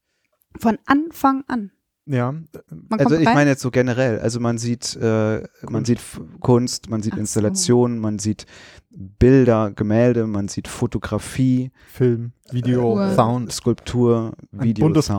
Von 0.59 0.79
Anfang 0.87 1.45
an. 1.49 1.73
Ja, 2.13 2.33
Man 2.33 3.01
Also 3.01 3.15
ich 3.17 3.27
rein. 3.27 3.35
meine 3.35 3.51
jetzt 3.51 3.63
so 3.63 3.71
generell. 3.71 4.19
Also 4.19 4.41
man 4.41 4.59
sieht, 4.59 4.97
äh, 4.97 5.43
man 5.63 5.85
Kunst. 5.85 5.87
sieht 5.87 6.01
Kunst, 6.41 6.91
man 6.91 7.03
sieht 7.03 7.13
Ach 7.13 7.17
so. 7.17 7.21
Installationen, 7.21 7.99
man 8.01 8.19
sieht 8.19 8.47
Bilder, 8.91 9.71
Gemälde, 9.71 10.27
man 10.27 10.49
sieht 10.49 10.67
Fotografie, 10.67 11.71
Film, 11.93 12.33
Video, 12.51 12.95
Uhr. 12.95 13.15
Sound. 13.15 13.53
Skulptur, 13.53 14.33
Ein 14.53 14.63
Video, 14.65 14.87
Ein 14.87 14.91
buntes 14.91 15.07
der 15.07 15.15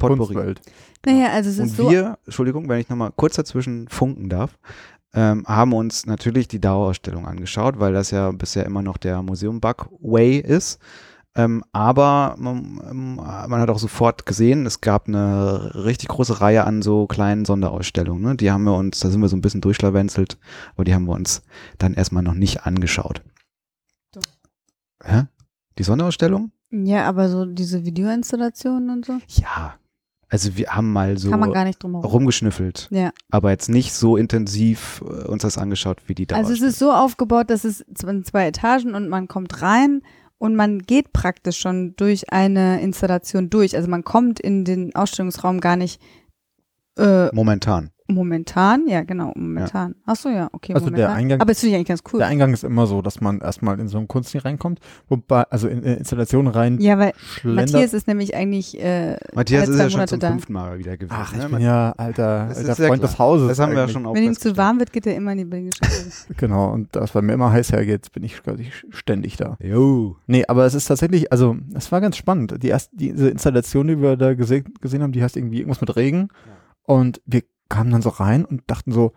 Potpourri. 0.00 0.34
Kunstwelt. 0.34 0.60
naja, 1.06 1.28
also 1.30 1.48
es 1.50 1.56
ist 1.58 1.62
Und 1.62 1.76
so. 1.76 1.90
wir, 1.90 2.18
Entschuldigung, 2.26 2.68
wenn 2.68 2.80
ich 2.80 2.88
nochmal 2.88 3.12
kurz 3.14 3.36
dazwischen 3.36 3.86
funken 3.88 4.28
darf, 4.28 4.58
ähm, 5.14 5.44
haben 5.46 5.72
uns 5.72 6.06
natürlich 6.06 6.48
die 6.48 6.60
Dauerausstellung 6.60 7.26
angeschaut, 7.26 7.78
weil 7.78 7.92
das 7.92 8.10
ja 8.10 8.30
bisher 8.32 8.64
immer 8.66 8.82
noch 8.82 8.96
der 8.96 9.22
Museum 9.22 9.60
Bug 9.60 9.88
Way 10.00 10.38
ist. 10.38 10.80
Ähm, 11.36 11.62
aber 11.72 12.34
man, 12.38 13.14
man, 13.14 13.60
hat 13.60 13.70
auch 13.70 13.78
sofort 13.78 14.26
gesehen, 14.26 14.66
es 14.66 14.80
gab 14.80 15.06
eine 15.06 15.72
richtig 15.74 16.08
große 16.08 16.40
Reihe 16.40 16.64
an 16.64 16.82
so 16.82 17.06
kleinen 17.06 17.44
Sonderausstellungen. 17.44 18.22
Ne? 18.22 18.36
Die 18.36 18.50
haben 18.50 18.64
wir 18.64 18.76
uns, 18.76 18.98
da 18.98 19.10
sind 19.10 19.20
wir 19.20 19.28
so 19.28 19.36
ein 19.36 19.40
bisschen 19.40 19.60
durchschlawenzelt, 19.60 20.38
aber 20.74 20.84
die 20.84 20.94
haben 20.94 21.04
wir 21.04 21.14
uns 21.14 21.42
dann 21.78 21.94
erstmal 21.94 22.24
noch 22.24 22.34
nicht 22.34 22.66
angeschaut. 22.66 23.22
So. 24.12 24.20
Hä? 25.04 25.26
Die 25.78 25.84
Sonderausstellung? 25.84 26.50
Ja, 26.72 27.04
aber 27.08 27.28
so 27.28 27.44
diese 27.44 27.84
Videoinstallationen 27.84 28.90
und 28.90 29.06
so? 29.06 29.18
Ja. 29.28 29.74
Also 30.28 30.56
wir 30.56 30.68
haben 30.68 30.92
mal 30.92 31.18
so 31.18 31.32
rumgeschnüffelt, 31.32 32.86
ja. 32.92 33.10
aber 33.30 33.50
jetzt 33.50 33.68
nicht 33.68 33.92
so 33.92 34.16
intensiv 34.16 35.02
äh, 35.04 35.26
uns 35.26 35.42
das 35.42 35.58
angeschaut 35.58 36.02
wie 36.06 36.14
die 36.14 36.26
da. 36.26 36.36
Also 36.36 36.52
es 36.52 36.60
ist 36.60 36.78
so 36.78 36.92
aufgebaut, 36.92 37.50
dass 37.50 37.64
es 37.64 37.84
zwei 37.94 38.46
Etagen 38.46 38.94
und 38.94 39.08
man 39.08 39.26
kommt 39.26 39.60
rein 39.60 40.02
und 40.40 40.56
man 40.56 40.78
geht 40.78 41.12
praktisch 41.12 41.58
schon 41.58 41.94
durch 41.96 42.32
eine 42.32 42.80
Installation 42.80 43.50
durch. 43.50 43.76
Also 43.76 43.90
man 43.90 44.04
kommt 44.04 44.40
in 44.40 44.64
den 44.64 44.94
Ausstellungsraum 44.94 45.60
gar 45.60 45.76
nicht 45.76 46.00
äh, 46.96 47.26
momentan. 47.34 47.90
Momentan, 48.10 48.86
ja, 48.86 49.02
genau, 49.02 49.32
momentan. 49.36 49.94
Ja. 50.06 50.12
Achso, 50.12 50.28
ja, 50.28 50.48
okay. 50.52 50.74
Also 50.74 50.86
momentan. 50.86 51.08
der 51.08 51.14
Eingang. 51.14 51.40
Aber 51.40 51.52
das 51.52 51.60
finde 51.60 51.70
ich 51.70 51.76
eigentlich 51.76 51.88
ganz 51.88 52.02
cool. 52.12 52.18
Der 52.18 52.28
Eingang 52.28 52.52
ist 52.52 52.64
immer 52.64 52.86
so, 52.86 53.02
dass 53.02 53.20
man 53.20 53.40
erstmal 53.40 53.78
in 53.80 53.88
so 53.88 53.98
ein 53.98 54.08
Kunstding 54.08 54.40
reinkommt, 54.42 54.80
wobei, 55.08 55.44
also 55.44 55.68
in, 55.68 55.82
in 55.82 55.98
Installationen 55.98 56.52
rein. 56.52 56.80
Ja, 56.80 56.98
weil 56.98 57.12
schlendert. 57.16 57.72
Matthias 57.72 57.94
ist 57.94 58.08
nämlich 58.08 58.34
eigentlich. 58.34 58.80
Äh, 58.82 59.16
Matthias 59.34 59.68
ist 59.68 59.78
ja 59.78 59.90
schon 59.90 60.06
zum 60.06 60.20
da. 60.20 60.30
fünften 60.30 60.52
Mal 60.52 60.78
wieder 60.78 60.96
gewesen. 60.96 61.16
Ach, 61.16 61.32
ich 61.32 61.38
ne? 61.38 61.48
bin 61.48 61.60
ja 61.60 61.92
alter, 61.96 62.52
alter 62.54 62.76
Freund 62.76 63.02
des 63.02 63.18
Hauses. 63.18 63.48
Das 63.48 63.58
haben 63.58 63.72
wir 63.72 63.78
ja 63.78 63.88
schon 63.88 64.06
auch 64.06 64.14
Wenn 64.14 64.24
ihm 64.24 64.34
zu 64.34 64.56
warm 64.56 64.78
wird, 64.78 64.92
geht 64.92 65.06
er 65.06 65.14
immer 65.14 65.32
in 65.32 65.38
die 65.38 65.44
Blindenschale. 65.44 65.92
genau, 66.36 66.70
und 66.72 66.94
das, 66.96 67.14
weil 67.14 67.22
mir 67.22 67.34
immer 67.34 67.52
heiß 67.52 67.72
hergeht, 67.72 68.12
bin 68.12 68.22
ich 68.22 68.42
quasi 68.42 68.70
ständig 68.90 69.36
da. 69.36 69.56
Jo. 69.62 70.16
Nee, 70.26 70.44
aber 70.46 70.66
es 70.66 70.74
ist 70.74 70.86
tatsächlich, 70.86 71.32
also, 71.32 71.56
es 71.74 71.90
war 71.92 72.00
ganz 72.00 72.16
spannend. 72.16 72.62
Die 72.62 72.68
erste, 72.68 72.96
diese 72.96 73.28
Installation, 73.28 73.86
die 73.88 74.00
wir 74.00 74.16
da 74.16 74.34
gesehen, 74.34 74.74
gesehen 74.80 75.02
haben, 75.02 75.12
die 75.12 75.22
heißt 75.22 75.36
irgendwie 75.36 75.58
irgendwas 75.58 75.80
mit 75.80 75.94
Regen. 75.96 76.28
Ja. 76.46 76.94
Und 76.94 77.20
wir 77.24 77.42
kamen 77.70 77.90
dann 77.90 78.02
so 78.02 78.10
rein 78.10 78.44
und 78.44 78.62
dachten 78.66 78.92
so, 78.92 79.12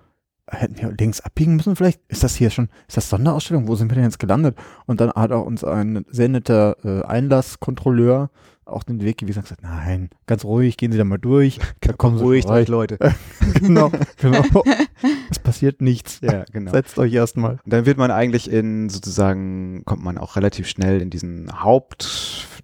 hätten 0.49 0.77
wir 0.77 0.93
links 0.97 1.19
abbiegen 1.19 1.57
müssen 1.57 1.75
vielleicht? 1.75 2.01
Ist 2.07 2.23
das 2.23 2.35
hier 2.35 2.49
schon, 2.49 2.69
ist 2.87 2.95
das 2.95 3.09
Sonderausstellung? 3.09 3.67
Wo 3.67 3.75
sind 3.75 3.91
wir 3.91 3.95
denn 3.95 4.05
jetzt 4.05 4.19
gelandet? 4.19 4.57
Und 4.85 5.01
dann 5.01 5.11
hat 5.11 5.33
auch 5.33 5.45
uns 5.45 5.63
ein 5.63 6.05
sehr 6.09 6.29
netter 6.29 6.77
äh, 6.85 7.03
Einlasskontrolleur 7.05 8.29
auch 8.65 8.83
den 8.83 9.01
Weg 9.01 9.17
gewiesen 9.17 9.39
und 9.39 9.43
gesagt, 9.43 9.63
nein, 9.63 10.09
ganz 10.25 10.45
ruhig, 10.45 10.77
gehen 10.77 10.91
Sie 10.91 10.97
da 10.97 11.03
mal 11.03 11.17
durch. 11.17 11.59
Da 11.81 11.93
kommen 11.97 12.17
ruhig 12.17 12.45
durch, 12.45 12.67
Leute. 12.67 12.97
genau, 13.59 13.91
genau. 14.17 14.43
Es 15.29 15.39
passiert 15.39 15.81
nichts. 15.81 16.21
Ja, 16.21 16.45
genau. 16.51 16.71
Setzt 16.71 16.97
euch 16.97 17.11
erstmal. 17.11 17.59
Dann 17.65 17.85
wird 17.85 17.97
man 17.97 18.11
eigentlich 18.11 18.49
in 18.49 18.89
sozusagen, 18.89 19.83
kommt 19.83 20.03
man 20.03 20.17
auch 20.17 20.35
relativ 20.37 20.67
schnell 20.67 21.01
in 21.01 21.09
diesen 21.09 21.51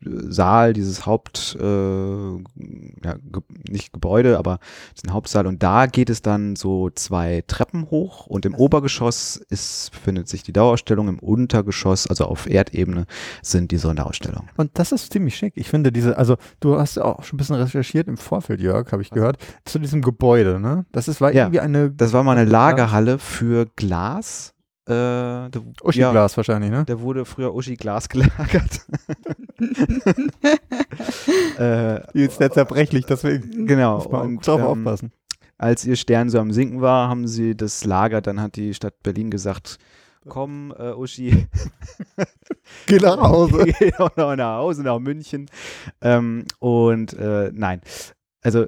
Hauptsaal, 0.06 0.74
dieses 0.74 1.06
Haupt, 1.06 1.58
äh, 1.60 1.64
ja, 1.64 3.16
ge 3.32 3.42
nicht 3.70 3.94
Gebäude, 3.94 4.38
aber 4.38 4.60
diesen 4.96 5.14
Hauptsaal. 5.14 5.48
Und 5.48 5.64
da 5.64 5.86
geht 5.86 6.10
es 6.10 6.22
dann 6.22 6.56
so 6.56 6.90
zwei 6.90 7.44
Treppen 7.48 7.90
hoch 7.90 8.28
und 8.28 8.46
im 8.46 8.56
Obergeschoss 8.56 9.38
ist, 9.50 9.92
befindet 9.92 10.28
sich 10.28 10.44
die 10.44 10.54
Dauerausstellung, 10.54 11.08
im 11.08 11.20
Untergeschoss, 11.20 12.08
also 12.08 12.26
auf 12.26 12.50
Erdebene, 12.50 13.06
sind 13.42 13.72
die 13.72 13.78
Sonderausstellungen. 13.78 14.50
Und 14.58 14.72
das 14.74 14.92
ist 14.92 15.12
ziemlich 15.12 15.36
schick. 15.36 15.54
Ich 15.56 15.70
finde 15.70 15.92
diese, 15.92 16.18
also 16.18 16.38
du 16.60 16.78
hast 16.78 16.96
ja 16.96 17.06
auch 17.06 17.24
schon 17.24 17.36
ein 17.36 17.40
bisschen 17.40 17.56
recherchiert 17.56 18.08
im 18.08 18.18
Vorfeld, 18.18 18.62
Jörg, 18.62 18.92
habe 18.92 19.02
ich 19.02 19.10
gehört, 19.10 19.38
zu 19.66 19.80
diesem 19.80 20.02
Gebäude, 20.02 20.60
ne? 20.60 20.86
Das 20.92 21.08
ist, 21.08 21.22
war 21.22 21.34
ja, 21.34 21.44
irgendwie 21.44 21.60
eine. 21.60 21.92
Das 21.92 22.14
war 22.14 22.24
mal 22.24 22.38
eine 22.38 22.50
Lagerhalle 22.50 23.20
für 23.20 23.66
Glas. 23.76 24.54
Äh, 24.90 25.50
Uschi 25.84 26.00
ja, 26.00 26.12
Glas 26.12 26.36
wahrscheinlich, 26.36 26.72
ne? 26.72 26.84
Der 26.86 27.00
wurde 27.00 27.24
früher 27.24 27.54
Uschi 27.54 27.76
Glas 27.76 28.10
gelagert. 28.10 28.86
äh, 31.60 32.18
Jetzt 32.18 32.40
sehr 32.40 32.52
zerbrechlich, 32.52 33.06
deswegen. 33.06 33.68
Genau. 33.68 33.98
Muss 33.98 34.10
man 34.10 34.22
und, 34.22 34.48
drauf 34.48 34.60
ähm, 34.60 34.66
aufpassen. 34.66 35.12
Als 35.60 35.86
ihr 35.86 35.96
Stern 35.96 36.30
so 36.30 36.40
am 36.40 36.52
Sinken 36.52 36.82
war, 36.82 37.10
haben 37.10 37.28
sie 37.28 37.56
das 37.56 37.86
Lager, 37.86 38.22
dann 38.22 38.42
hat 38.42 38.56
die 38.56 38.74
Stadt 38.74 39.04
Berlin 39.04 39.30
gesagt, 39.30 39.78
komm, 40.28 40.74
äh, 40.78 40.94
Uschi. 40.94 41.48
Geh 42.88 42.98
nach 42.98 43.20
Hause. 43.20 43.66
Geh 43.78 43.94
auch 43.96 44.16
noch 44.16 44.36
nach 44.36 44.58
Hause, 44.58 44.84
nach 44.84 45.00
München. 45.00 45.50
Ähm, 46.02 46.46
und 46.60 47.14
äh, 47.14 47.52
nein, 47.54 47.82
also 48.42 48.68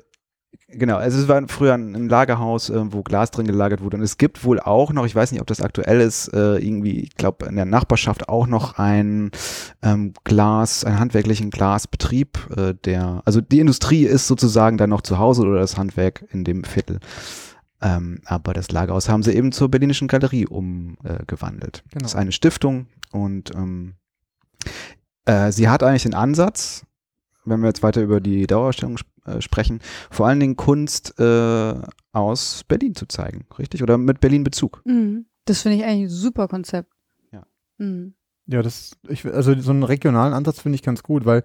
Genau, 0.73 0.97
also 0.97 1.19
es 1.19 1.27
war 1.27 1.41
früher 1.47 1.73
ein 1.73 2.07
Lagerhaus, 2.07 2.69
äh, 2.69 2.93
wo 2.93 3.03
Glas 3.03 3.31
drin 3.31 3.45
gelagert 3.45 3.81
wurde. 3.81 3.97
Und 3.97 4.03
es 4.03 4.17
gibt 4.17 4.43
wohl 4.43 4.59
auch 4.59 4.93
noch, 4.93 5.05
ich 5.05 5.15
weiß 5.15 5.31
nicht, 5.31 5.41
ob 5.41 5.47
das 5.47 5.61
aktuell 5.61 5.99
ist, 5.99 6.29
äh, 6.29 6.57
irgendwie, 6.57 7.01
ich 7.01 7.15
glaube, 7.15 7.45
in 7.47 7.55
der 7.55 7.65
Nachbarschaft 7.65 8.29
auch 8.29 8.47
noch 8.47 8.77
ein 8.77 9.31
ähm, 9.81 10.13
Glas, 10.23 10.85
einen 10.85 10.99
handwerklichen 10.99 11.49
Glasbetrieb, 11.49 12.37
äh, 12.55 12.73
der, 12.85 13.21
also 13.25 13.41
die 13.41 13.59
Industrie 13.59 14.05
ist 14.05 14.27
sozusagen 14.27 14.77
dann 14.77 14.89
noch 14.89 15.01
zu 15.01 15.17
Hause 15.17 15.43
oder 15.43 15.59
das 15.59 15.77
Handwerk 15.77 16.25
in 16.31 16.43
dem 16.43 16.63
Viertel. 16.63 16.99
Ähm, 17.81 18.21
aber 18.25 18.53
das 18.53 18.71
Lagerhaus 18.71 19.09
haben 19.09 19.23
sie 19.23 19.33
eben 19.33 19.51
zur 19.51 19.69
Berlinischen 19.69 20.07
Galerie 20.07 20.45
umgewandelt. 20.45 21.83
Genau. 21.89 22.03
Das 22.03 22.13
ist 22.13 22.17
eine 22.17 22.31
Stiftung 22.31 22.87
und 23.11 23.53
ähm, 23.55 23.95
äh, 25.25 25.51
sie 25.51 25.67
hat 25.67 25.83
eigentlich 25.83 26.03
den 26.03 26.13
Ansatz, 26.13 26.85
wenn 27.43 27.59
wir 27.61 27.67
jetzt 27.67 27.83
weiter 27.83 28.01
über 28.01 28.21
die 28.21 28.45
Dauerausstellung 28.47 28.97
sp 29.01 29.10
äh, 29.25 29.41
sprechen, 29.41 29.79
vor 30.09 30.27
allen 30.27 30.39
Dingen 30.39 30.55
Kunst 30.55 31.19
äh, 31.19 31.73
aus 32.11 32.63
Berlin 32.67 32.95
zu 32.95 33.05
zeigen, 33.07 33.45
richtig? 33.57 33.83
Oder 33.83 33.97
mit 33.97 34.19
Berlin-Bezug. 34.19 34.81
Mhm. 34.85 35.25
Das 35.45 35.61
finde 35.61 35.77
ich 35.77 35.83
eigentlich 35.83 36.05
ein 36.05 36.09
super 36.09 36.47
Konzept. 36.47 36.91
Ja. 37.31 37.45
Mhm. 37.77 38.13
Ja, 38.47 38.61
das, 38.61 38.97
ich, 39.07 39.25
also 39.25 39.57
so 39.59 39.71
einen 39.71 39.83
regionalen 39.83 40.33
Ansatz 40.33 40.59
finde 40.59 40.75
ich 40.75 40.83
ganz 40.83 41.03
gut, 41.03 41.25
weil 41.25 41.43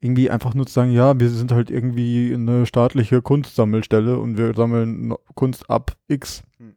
irgendwie 0.00 0.30
einfach 0.30 0.54
nur 0.54 0.66
zu 0.66 0.72
sagen, 0.72 0.90
ja, 0.90 1.18
wir 1.18 1.30
sind 1.30 1.52
halt 1.52 1.70
irgendwie 1.70 2.34
eine 2.34 2.66
staatliche 2.66 3.22
Kunstsammelstelle 3.22 4.18
und 4.18 4.36
wir 4.36 4.52
sammeln 4.54 5.14
Kunst 5.34 5.70
ab 5.70 5.96
X. 6.08 6.42
Hm. 6.58 6.74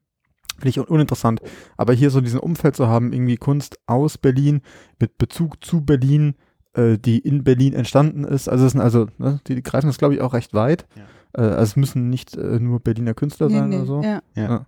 Finde 0.57 0.69
ich 0.69 0.79
uninteressant. 0.79 1.41
Aber 1.75 1.93
hier 1.93 2.11
so 2.11 2.21
diesen 2.21 2.39
Umfeld 2.39 2.75
zu 2.75 2.87
haben, 2.87 3.11
irgendwie 3.11 3.37
Kunst 3.37 3.79
aus 3.87 4.17
Berlin 4.17 4.61
mit 4.99 5.17
Bezug 5.17 5.63
zu 5.65 5.81
Berlin, 5.81 6.35
äh, 6.75 6.97
die 6.97 7.19
in 7.19 7.43
Berlin 7.43 7.73
entstanden 7.73 8.23
ist. 8.23 8.47
Also, 8.47 8.65
es 8.65 8.71
sind 8.73 8.81
also 8.81 9.07
ne, 9.17 9.39
die, 9.47 9.55
die, 9.55 9.63
greifen 9.63 9.87
das, 9.87 9.97
glaube 9.97 10.15
ich, 10.15 10.21
auch 10.21 10.33
recht 10.33 10.53
weit. 10.53 10.85
Ja. 10.95 11.43
Äh, 11.43 11.47
also 11.51 11.63
es 11.63 11.75
müssen 11.75 12.09
nicht 12.09 12.35
äh, 12.35 12.59
nur 12.59 12.79
Berliner 12.79 13.13
Künstler 13.13 13.47
nee, 13.47 13.57
sein 13.57 13.69
nee, 13.69 13.77
oder 13.77 13.85
so. 13.85 14.01
Ja. 14.01 14.21
ja. 14.35 14.65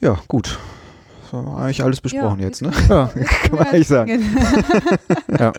ja 0.00 0.18
gut 0.28 0.58
haben 1.32 1.46
wir 1.46 1.56
eigentlich 1.56 1.82
alles 1.82 2.00
besprochen 2.00 2.40
ja, 2.40 2.46
jetzt, 2.46 2.62
ne? 2.62 2.70
Ja, 2.88 3.06
kann 3.08 3.58
man 3.58 3.66
eigentlich 3.66 3.88
sagen. 3.88 4.36
ja. 5.38 5.52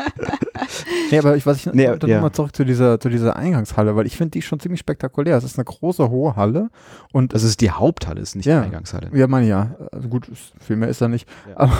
Nee, 1.11 1.19
aber 1.19 1.35
ich 1.35 1.45
weiß 1.45 1.65
nicht, 1.65 1.75
nee, 1.75 1.85
dann 1.85 2.09
ja. 2.09 2.17
nochmal 2.17 2.31
zurück 2.31 2.55
zu 2.55 2.63
dieser, 2.63 2.99
zu 2.99 3.09
dieser 3.09 3.35
Eingangshalle, 3.35 3.95
weil 3.95 4.05
ich 4.05 4.17
finde 4.17 4.31
die 4.31 4.41
schon 4.41 4.59
ziemlich 4.59 4.79
spektakulär. 4.79 5.37
Es 5.37 5.43
ist 5.43 5.57
eine 5.57 5.65
große, 5.65 6.09
hohe 6.09 6.35
Halle 6.35 6.69
und. 7.11 7.33
Das 7.33 7.43
ist 7.43 7.61
die 7.61 7.71
Haupthalle, 7.71 8.21
ist 8.21 8.35
nicht 8.35 8.45
ja, 8.45 8.59
die 8.59 8.65
Eingangshalle. 8.65 9.09
Ja, 9.13 9.27
meine 9.27 9.47
ja. 9.47 9.75
Also 9.91 10.09
gut, 10.09 10.27
viel 10.59 10.75
mehr 10.75 10.89
ist 10.89 11.01
da 11.01 11.07
nicht. 11.07 11.27
Ja. 11.49 11.57
Aber 11.57 11.77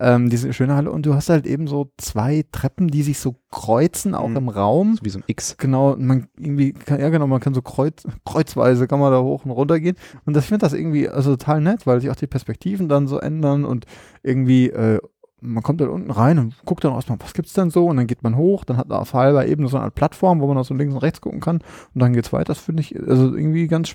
ähm, 0.00 0.30
diese 0.30 0.52
schöne 0.52 0.76
Halle 0.76 0.92
und 0.92 1.06
du 1.06 1.14
hast 1.14 1.28
halt 1.28 1.46
eben 1.46 1.66
so 1.66 1.90
zwei 1.98 2.44
Treppen, 2.52 2.88
die 2.88 3.02
sich 3.02 3.18
so 3.18 3.36
kreuzen, 3.50 4.14
auch 4.14 4.28
mhm. 4.28 4.36
im 4.36 4.48
Raum. 4.48 4.96
So 4.96 5.04
wie 5.04 5.10
so 5.10 5.18
ein 5.18 5.24
X. 5.26 5.56
Genau, 5.56 5.96
man 5.96 6.28
irgendwie, 6.38 6.72
kann, 6.72 7.00
ja 7.00 7.08
genau, 7.08 7.26
man 7.26 7.40
kann 7.40 7.54
so 7.54 7.62
kreuz, 7.62 8.04
kreuzweise 8.24 8.86
kann 8.86 9.00
man 9.00 9.12
da 9.12 9.20
hoch 9.20 9.44
und 9.44 9.50
runter 9.50 9.80
gehen. 9.80 9.96
Und 10.24 10.34
das, 10.34 10.44
ich 10.44 10.48
finde 10.48 10.64
das 10.64 10.72
irgendwie 10.72 11.08
also 11.08 11.36
total 11.36 11.60
nett, 11.60 11.86
weil 11.86 12.00
sich 12.00 12.10
auch 12.10 12.16
die 12.16 12.26
Perspektiven 12.26 12.88
dann 12.88 13.08
so 13.08 13.18
ändern 13.18 13.64
und 13.64 13.86
irgendwie, 14.22 14.70
äh, 14.70 15.00
man 15.40 15.62
kommt 15.62 15.80
dann 15.80 15.88
unten 15.88 16.10
rein 16.10 16.38
und 16.38 16.54
guckt 16.64 16.84
dann 16.84 16.92
erstmal, 16.92 17.18
was 17.20 17.32
gibt's 17.32 17.52
denn 17.52 17.70
so? 17.70 17.86
Und 17.86 17.96
dann 17.96 18.06
geht 18.06 18.22
man 18.22 18.36
hoch, 18.36 18.64
dann 18.64 18.76
hat 18.76 18.90
auf 18.90 19.14
halber 19.14 19.46
Ebene 19.46 19.68
so 19.68 19.78
eine 19.78 19.90
Plattform, 19.90 20.40
wo 20.40 20.46
man 20.46 20.58
auch 20.58 20.64
so 20.64 20.74
links 20.74 20.94
und 20.94 21.00
rechts 21.00 21.20
gucken 21.20 21.40
kann. 21.40 21.58
Und 21.94 22.00
dann 22.00 22.12
geht's 22.12 22.32
weiter. 22.32 22.46
Das 22.46 22.58
finde 22.58 22.82
ich 22.82 22.98
also 22.98 23.34
irgendwie 23.34 23.66
ganz 23.68 23.88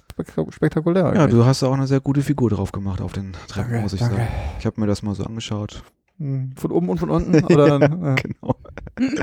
spektakulär. 0.50 1.06
Eigentlich. 1.06 1.22
Ja, 1.22 1.28
du 1.28 1.46
hast 1.46 1.64
auch 1.64 1.74
eine 1.74 1.88
sehr 1.88 2.00
gute 2.00 2.22
Figur 2.22 2.50
drauf 2.50 2.72
gemacht 2.72 3.02
auf 3.02 3.14
den 3.14 3.34
Treppen, 3.48 3.72
danke, 3.72 3.82
muss 3.82 3.94
ich 3.94 4.00
danke. 4.00 4.16
sagen. 4.18 4.28
Ich 4.60 4.66
habe 4.66 4.80
mir 4.80 4.88
das 4.88 5.04
mal 5.04 5.16
so 5.16 5.24
angeschaut. 5.24 5.84
Hm, 6.20 6.52
von 6.56 6.72
oben 6.72 6.90
und 6.90 7.00
von 7.00 7.10
unten? 7.10 7.44
Oder, 7.54 7.80
ja, 7.80 8.16
Genau. 8.16 8.56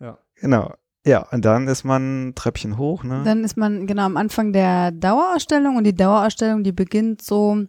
ja. 0.00 0.18
Genau. 0.40 0.72
Ja, 1.06 1.20
und 1.30 1.44
dann 1.44 1.68
ist 1.68 1.84
man 1.84 2.32
Treppchen 2.34 2.78
hoch, 2.78 3.04
ne? 3.04 3.22
Dann 3.24 3.44
ist 3.44 3.56
man 3.56 3.86
genau 3.86 4.06
am 4.06 4.16
Anfang 4.16 4.52
der 4.52 4.90
Dauerausstellung 4.90 5.76
und 5.76 5.84
die 5.84 5.94
Dauerausstellung, 5.94 6.64
die 6.64 6.72
beginnt 6.72 7.22
so 7.22 7.64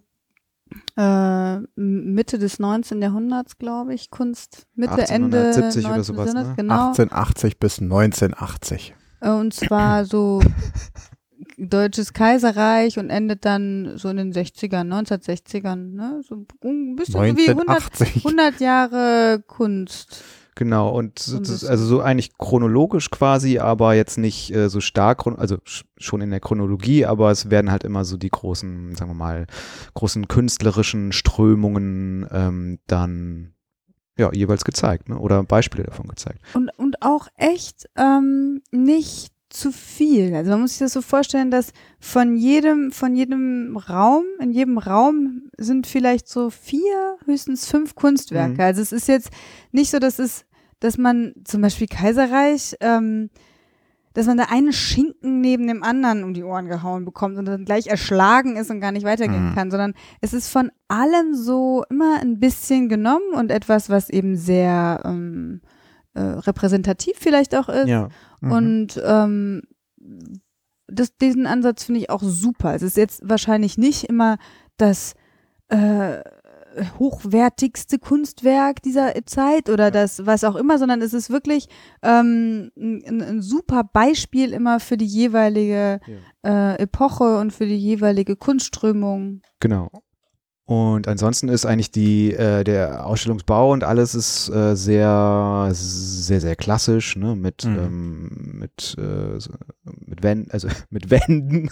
äh, 0.96 1.58
Mitte 1.76 2.40
des 2.40 2.60
19. 2.60 3.02
Jahrhunderts, 3.02 3.58
glaube 3.58 3.94
ich, 3.94 4.10
Kunst, 4.10 4.68
Mitte, 4.76 5.08
Ende 5.10 5.54
70 5.54 5.86
oder 5.86 6.04
sowas, 6.04 6.34
ne? 6.34 6.54
genau. 6.56 6.90
1880 6.90 7.60
bis 7.60 7.80
1980. 7.80 8.96
Äh, 9.22 9.30
und 9.30 9.54
zwar 9.54 10.06
so 10.06 10.42
Deutsches 11.58 12.14
Kaiserreich 12.14 13.00
und 13.00 13.10
endet 13.10 13.44
dann 13.44 13.98
so 13.98 14.10
in 14.10 14.18
den 14.18 14.34
60ern, 14.34 14.94
1960ern, 14.94 15.94
ne? 15.96 16.22
So 16.28 16.46
ein 16.64 16.96
bisschen 16.96 17.20
1980. 17.20 18.16
wie 18.16 18.28
100, 18.30 18.52
100 18.52 18.60
Jahre 18.62 19.44
Kunst. 19.48 20.24
Genau, 20.58 20.90
und 20.90 21.24
also 21.68 21.86
so 21.86 22.02
eigentlich 22.02 22.36
chronologisch 22.40 23.12
quasi, 23.12 23.60
aber 23.60 23.94
jetzt 23.94 24.18
nicht 24.18 24.52
äh, 24.52 24.70
so 24.70 24.80
stark, 24.82 25.28
also 25.28 25.58
schon 25.98 26.22
in 26.22 26.32
der 26.32 26.40
Chronologie, 26.40 27.06
aber 27.06 27.30
es 27.30 27.52
werden 27.52 27.70
halt 27.70 27.84
immer 27.84 28.04
so 28.04 28.18
die 28.18 28.32
großen, 28.32 28.96
sagen 28.96 29.12
wir 29.12 29.16
mal, 29.16 29.46
großen 29.94 30.28
künstlerischen 30.28 31.12
Strömungen 31.12 32.28
ähm, 32.32 32.80
dann 32.88 33.54
ja, 34.18 34.34
jeweils 34.34 34.66
gezeigt 34.66 35.10
ne? 35.10 35.20
oder 35.20 35.44
Beispiele 35.44 35.84
davon 35.84 36.08
gezeigt. 36.08 36.40
Und, 36.56 36.72
und 36.80 37.04
auch 37.04 37.28
echt 37.38 37.88
ähm, 37.96 38.64
nicht 38.72 39.32
zu 39.50 39.72
viel. 39.72 40.36
Also 40.36 40.52
man 40.52 40.62
muss 40.62 40.72
sich 40.72 40.80
das 40.80 40.94
so 40.94 41.02
vorstellen, 41.02 41.52
dass 41.52 41.72
von 42.00 42.36
jedem, 42.36 42.92
von 42.92 43.16
jedem 43.16 43.78
Raum, 43.78 44.24
in 44.40 44.52
jedem 44.52 44.78
Raum 44.78 45.50
sind 45.58 45.88
vielleicht 45.88 46.28
so 46.28 46.50
vier, 46.50 47.18
höchstens 47.26 47.68
fünf 47.68 47.96
Kunstwerke. 47.96 48.54
Mhm. 48.54 48.60
Also 48.60 48.82
es 48.82 48.92
ist 48.92 49.08
jetzt 49.08 49.30
nicht 49.72 49.90
so, 49.90 50.00
dass 50.00 50.20
es, 50.20 50.46
dass 50.80 50.98
man 50.98 51.34
zum 51.44 51.62
Beispiel 51.62 51.88
Kaiserreich, 51.88 52.76
ähm, 52.82 53.30
dass 54.14 54.26
man 54.26 54.38
da 54.38 54.46
einen 54.50 54.74
Schinken 54.74 55.42
neben 55.42 55.68
dem 55.68 55.84
anderen 55.84 56.24
um 56.24 56.34
die 56.34 56.44
Ohren 56.44 56.68
gehauen 56.68 57.06
bekommt 57.06 57.38
und 57.38 57.46
dann 57.46 57.66
gleich 57.66 57.86
erschlagen 57.88 58.56
ist 58.56 58.72
und 58.72 58.80
gar 58.80 58.92
nicht 58.92 59.06
weitergehen 59.06 59.50
Mhm. 59.52 59.56
kann, 59.56 59.70
sondern 59.70 59.94
es 60.22 60.34
ist 60.34 60.50
von 60.50 60.72
allem 60.88 61.36
so 61.36 61.84
immer 61.90 62.20
ein 62.20 62.40
bisschen 62.40 62.90
genommen 62.90 63.34
und 63.36 63.52
etwas, 63.52 63.90
was 63.92 64.10
eben 64.10 64.36
sehr 64.36 65.02
ähm, 65.06 65.62
äh, 66.16 66.22
repräsentativ 66.22 67.14
vielleicht 67.18 67.56
auch 67.56 67.70
ist. 67.70 67.88
Ja. 67.88 68.10
Mhm. 68.42 68.52
Und 68.52 69.02
ähm, 69.06 69.62
das, 70.88 71.16
diesen 71.18 71.46
Ansatz 71.46 71.84
finde 71.84 72.02
ich 72.02 72.10
auch 72.10 72.24
super. 72.24 72.74
Es 72.74 72.82
ist 72.82 72.98
jetzt 72.98 73.22
wahrscheinlich 73.28 73.78
nicht 73.78 74.06
immer 74.06 74.38
das 74.78 75.14
äh, 75.68 76.22
hochwertigste 77.00 78.00
Kunstwerk 78.00 78.82
dieser 78.82 79.14
Zeit 79.26 79.70
oder 79.70 79.92
das 79.92 80.26
was 80.26 80.44
auch 80.44 80.56
immer, 80.56 80.78
sondern 80.78 81.02
es 81.02 81.14
ist 81.14 81.30
wirklich 81.30 81.68
ähm, 82.02 82.72
ein, 82.78 83.22
ein 83.22 83.42
super 83.42 83.84
Beispiel 83.84 84.54
immer 84.54 84.80
für 84.80 84.98
die 84.98 85.06
jeweilige 85.06 86.00
äh, 86.46 86.82
Epoche 86.82 87.38
und 87.38 87.52
für 87.52 87.66
die 87.66 87.78
jeweilige 87.78 88.36
Kunstströmung. 88.36 89.42
Genau. 89.60 89.90
Und 90.68 91.08
ansonsten 91.08 91.48
ist 91.48 91.66
eigentlich 91.66 91.92
die, 91.92 92.34
äh, 92.34 92.66
der 92.66 93.06
Ausstellungsbau 93.08 93.72
und 93.72 93.86
alles 93.86 94.14
ist 94.14 94.50
äh, 94.50 94.76
sehr, 94.76 95.70
sehr, 95.72 96.42
sehr 96.42 96.58
klassisch, 96.58 97.16
ne? 97.16 97.38
Mit, 97.38 97.64
Mhm. 97.64 97.78
ähm, 97.80 98.30
mit, 98.60 98.96
äh, 99.00 99.38
mit 100.06 100.24
Wänden, 100.24 100.52
also 100.52 100.68
mit 100.90 101.10
Wänden, 101.10 101.70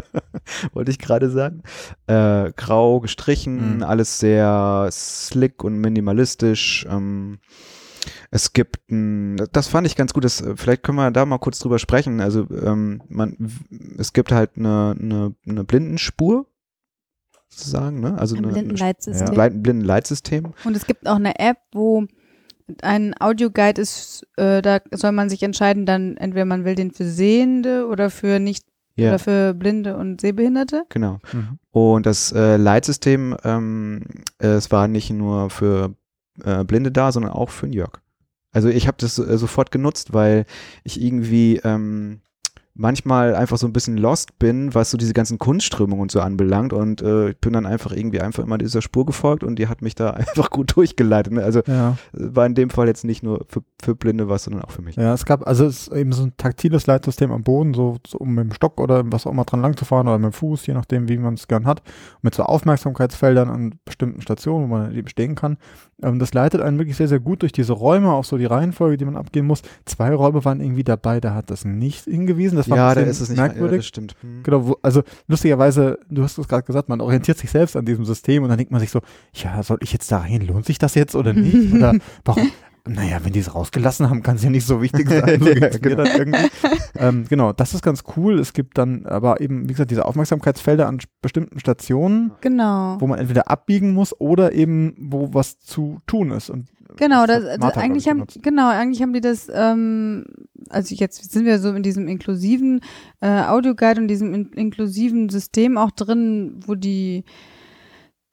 wollte 0.72 0.90
ich 0.90 0.98
gerade 0.98 1.28
sagen. 1.28 1.62
Äh, 2.06 2.52
grau 2.56 3.00
gestrichen, 3.00 3.76
Mhm. 3.76 3.82
alles 3.82 4.18
sehr 4.18 4.88
slick 4.90 5.62
und 5.62 5.78
minimalistisch. 5.78 6.86
Ähm, 6.88 7.40
es 8.30 8.54
gibt 8.54 8.90
ein, 8.90 9.36
das 9.52 9.68
fand 9.68 9.86
ich 9.86 9.96
ganz 9.96 10.14
gut, 10.14 10.24
das, 10.24 10.42
vielleicht 10.56 10.82
können 10.82 10.96
wir 10.96 11.10
da 11.10 11.26
mal 11.26 11.36
kurz 11.38 11.58
drüber 11.58 11.78
sprechen. 11.78 12.22
Also 12.22 12.46
ähm, 12.50 13.02
man, 13.08 13.36
es 13.98 14.14
gibt 14.14 14.32
halt 14.32 14.52
eine, 14.56 14.96
eine, 14.98 15.34
eine 15.46 15.64
Blindenspur, 15.64 16.46
sozusagen, 17.58 18.00
ne? 18.00 18.18
Also 18.18 18.36
Ein 18.36 18.44
eine, 18.44 18.52
Blindenleitsystem. 18.52 19.34
Blei- 19.34 19.50
Blindenleitsystem. 19.50 20.52
Und 20.64 20.76
es 20.76 20.86
gibt 20.86 21.08
auch 21.08 21.16
eine 21.16 21.38
App, 21.38 21.58
wo 21.72 22.06
ein 22.82 23.14
Audioguide 23.20 23.80
ist, 23.80 24.26
äh, 24.36 24.62
da 24.62 24.80
soll 24.92 25.12
man 25.12 25.28
sich 25.28 25.42
entscheiden, 25.42 25.84
dann 25.86 26.16
entweder 26.16 26.44
man 26.46 26.64
will 26.64 26.74
den 26.74 26.90
für 26.92 27.04
Sehende 27.04 27.86
oder 27.88 28.08
für 28.10 28.38
nicht 28.40 28.64
Ja, 28.96 29.10
oder 29.10 29.18
für 29.18 29.54
Blinde 29.54 29.96
und 29.96 30.20
Sehbehinderte. 30.20 30.84
genau. 30.88 31.18
Mhm. 31.32 31.58
Und 31.72 32.06
das 32.06 32.32
äh, 32.32 32.56
Leitsystem, 32.56 33.36
ähm, 33.44 34.02
es 34.38 34.70
war 34.70 34.88
nicht 34.88 35.10
nur 35.10 35.50
für 35.50 35.94
äh, 36.44 36.64
Blinde 36.64 36.90
da, 36.92 37.12
sondern 37.12 37.32
auch 37.32 37.50
für 37.50 37.66
den 37.66 37.72
Jörg. 37.74 38.00
Also 38.52 38.68
ich 38.68 38.86
habe 38.86 38.96
das 39.00 39.18
äh, 39.18 39.36
sofort 39.36 39.70
genutzt, 39.72 40.12
weil 40.14 40.46
ich 40.84 41.00
irgendwie 41.02 41.60
ähm, 41.64 42.20
manchmal 42.76 43.36
einfach 43.36 43.56
so 43.56 43.66
ein 43.66 43.72
bisschen 43.72 43.96
lost 43.96 44.38
bin, 44.38 44.74
was 44.74 44.90
so 44.90 44.98
diese 44.98 45.12
ganzen 45.14 45.38
Kunstströmungen 45.38 46.02
und 46.02 46.10
so 46.10 46.20
anbelangt. 46.20 46.72
Und 46.72 47.02
äh, 47.02 47.30
ich 47.30 47.38
bin 47.38 47.52
dann 47.52 47.66
einfach 47.66 47.92
irgendwie 47.92 48.20
einfach 48.20 48.42
immer 48.42 48.58
dieser 48.58 48.82
Spur 48.82 49.06
gefolgt 49.06 49.44
und 49.44 49.56
die 49.58 49.68
hat 49.68 49.80
mich 49.80 49.94
da 49.94 50.10
einfach 50.10 50.50
gut 50.50 50.76
durchgeleitet. 50.76 51.32
Ne? 51.32 51.42
Also 51.44 51.60
Ja. 51.66 51.90
äh, 52.12 52.34
war 52.34 52.46
in 52.46 52.54
dem 52.54 52.70
Fall 52.70 52.88
jetzt 52.88 53.04
nicht 53.04 53.22
nur 53.22 53.46
für, 53.48 53.62
für 53.80 53.94
Blinde 53.94 54.28
was, 54.28 54.44
sondern 54.44 54.62
auch 54.62 54.72
für 54.72 54.82
mich. 54.82 54.96
Ja, 54.96 55.14
es 55.14 55.24
gab, 55.24 55.46
also 55.46 55.64
es 55.66 55.86
ist 55.88 55.92
eben 55.92 56.12
so 56.12 56.24
ein 56.24 56.32
taktiles 56.36 56.86
Leitsystem 56.86 57.30
am 57.30 57.44
Boden, 57.44 57.74
so, 57.74 57.98
so 58.06 58.18
um 58.18 58.34
mit 58.34 58.44
dem 58.44 58.52
Stock 58.52 58.80
oder 58.80 59.02
was 59.06 59.26
auch 59.26 59.30
immer 59.30 59.44
dran 59.44 59.62
lang 59.62 59.76
zu 59.76 59.84
fahren 59.84 60.08
oder 60.08 60.18
mit 60.18 60.32
dem 60.32 60.32
Fuß, 60.32 60.66
je 60.66 60.74
nachdem, 60.74 61.08
wie 61.08 61.18
man 61.18 61.34
es 61.34 61.46
gern 61.46 61.66
hat, 61.66 61.82
mit 62.22 62.34
so 62.34 62.42
Aufmerksamkeitsfeldern 62.42 63.50
an 63.50 63.74
bestimmten 63.84 64.20
Stationen, 64.20 64.68
wo 64.68 64.74
man 64.76 64.94
eben 64.94 65.08
stehen 65.08 65.36
kann. 65.36 65.58
Ähm, 66.02 66.18
das 66.18 66.34
leitet 66.34 66.60
einen 66.60 66.78
wirklich 66.78 66.96
sehr, 66.96 67.08
sehr 67.08 67.20
gut 67.20 67.42
durch 67.42 67.52
diese 67.52 67.72
Räume, 67.72 68.10
auch 68.12 68.24
so 68.24 68.36
die 68.36 68.46
Reihenfolge, 68.46 68.96
die 68.96 69.04
man 69.04 69.16
abgehen 69.16 69.46
muss. 69.46 69.62
Zwei 69.84 70.12
Räume 70.12 70.44
waren 70.44 70.60
irgendwie 70.60 70.84
dabei, 70.84 71.20
da 71.20 71.34
hat 71.34 71.50
das 71.50 71.64
nicht 71.64 72.04
hingewiesen. 72.04 72.56
Das 72.56 72.63
war 72.70 72.76
ja, 72.76 72.88
ein 72.88 72.94
da 72.94 73.00
bisschen 73.02 73.10
ist 73.10 73.20
es 73.20 73.28
nicht 73.30 73.38
Ja, 73.38 73.46
merkwürdig. 73.46 73.78
das 73.78 73.86
stimmt. 73.86 74.14
Hm. 74.20 74.42
Genau, 74.42 74.66
wo, 74.66 74.76
also 74.82 75.02
lustigerweise, 75.28 75.98
du 76.10 76.22
hast 76.22 76.38
es 76.38 76.48
gerade 76.48 76.64
gesagt, 76.64 76.88
man 76.88 77.00
orientiert 77.00 77.38
sich 77.38 77.50
selbst 77.50 77.76
an 77.76 77.84
diesem 77.84 78.04
System 78.04 78.42
und 78.42 78.48
dann 78.48 78.58
denkt 78.58 78.72
man 78.72 78.80
sich 78.80 78.90
so, 78.90 79.00
ja, 79.34 79.62
soll 79.62 79.78
ich 79.80 79.92
jetzt 79.92 80.10
da 80.12 80.22
hin? 80.24 80.46
Lohnt 80.46 80.66
sich 80.66 80.78
das 80.78 80.94
jetzt 80.94 81.14
oder 81.14 81.32
nicht? 81.32 81.54
Oder 81.74 81.94
warum? 82.24 82.50
Naja, 82.86 83.18
wenn 83.22 83.32
die 83.32 83.38
es 83.40 83.54
rausgelassen 83.54 84.10
haben, 84.10 84.22
kann 84.22 84.36
es 84.36 84.44
ja 84.44 84.50
nicht 84.50 84.66
so 84.66 84.82
wichtig 84.82 85.08
sein. 85.08 85.40
So 85.40 85.48
Ja, 85.48 85.68
genau. 85.70 86.04
dann 86.04 86.06
irgendwie. 86.18 86.50
ähm, 86.96 87.24
genau, 87.28 87.52
das 87.54 87.72
ist 87.72 87.82
ganz 87.82 88.04
cool. 88.16 88.38
Es 88.38 88.52
gibt 88.52 88.76
dann 88.76 89.06
aber 89.06 89.40
eben, 89.40 89.64
wie 89.68 89.72
gesagt, 89.72 89.90
diese 89.90 90.04
Aufmerksamkeitsfelder 90.04 90.86
an 90.86 90.98
bestimmten 91.22 91.58
Stationen, 91.60 92.32
Genau. 92.42 92.96
wo 93.00 93.06
man 93.06 93.18
entweder 93.18 93.50
abbiegen 93.50 93.92
muss 93.94 94.18
oder 94.20 94.52
eben, 94.52 94.94
wo 94.98 95.32
was 95.32 95.58
zu 95.60 95.98
tun 96.06 96.30
ist. 96.30 96.50
Und 96.50 96.68
Genau, 96.96 97.26
das 97.26 97.42
das, 97.42 97.58
Martha, 97.58 97.80
eigentlich 97.80 98.04
ich, 98.04 98.10
haben 98.10 98.18
benutzt. 98.18 98.42
genau, 98.42 98.68
eigentlich 98.68 99.02
haben 99.02 99.12
die 99.14 99.20
das, 99.22 99.48
ähm, 99.52 100.26
also 100.68 100.94
jetzt 100.94 101.32
sind 101.32 101.44
wir 101.44 101.58
so 101.58 101.72
in 101.72 101.82
diesem 101.82 102.06
inklusiven 102.06 102.82
äh, 103.20 103.44
Audioguide 103.46 104.00
und 104.00 104.06
diesem 104.08 104.32
in, 104.32 104.52
inklusiven 104.52 105.28
System 105.28 105.76
auch 105.76 105.90
drin, 105.90 106.60
wo 106.66 106.74
die 106.76 107.24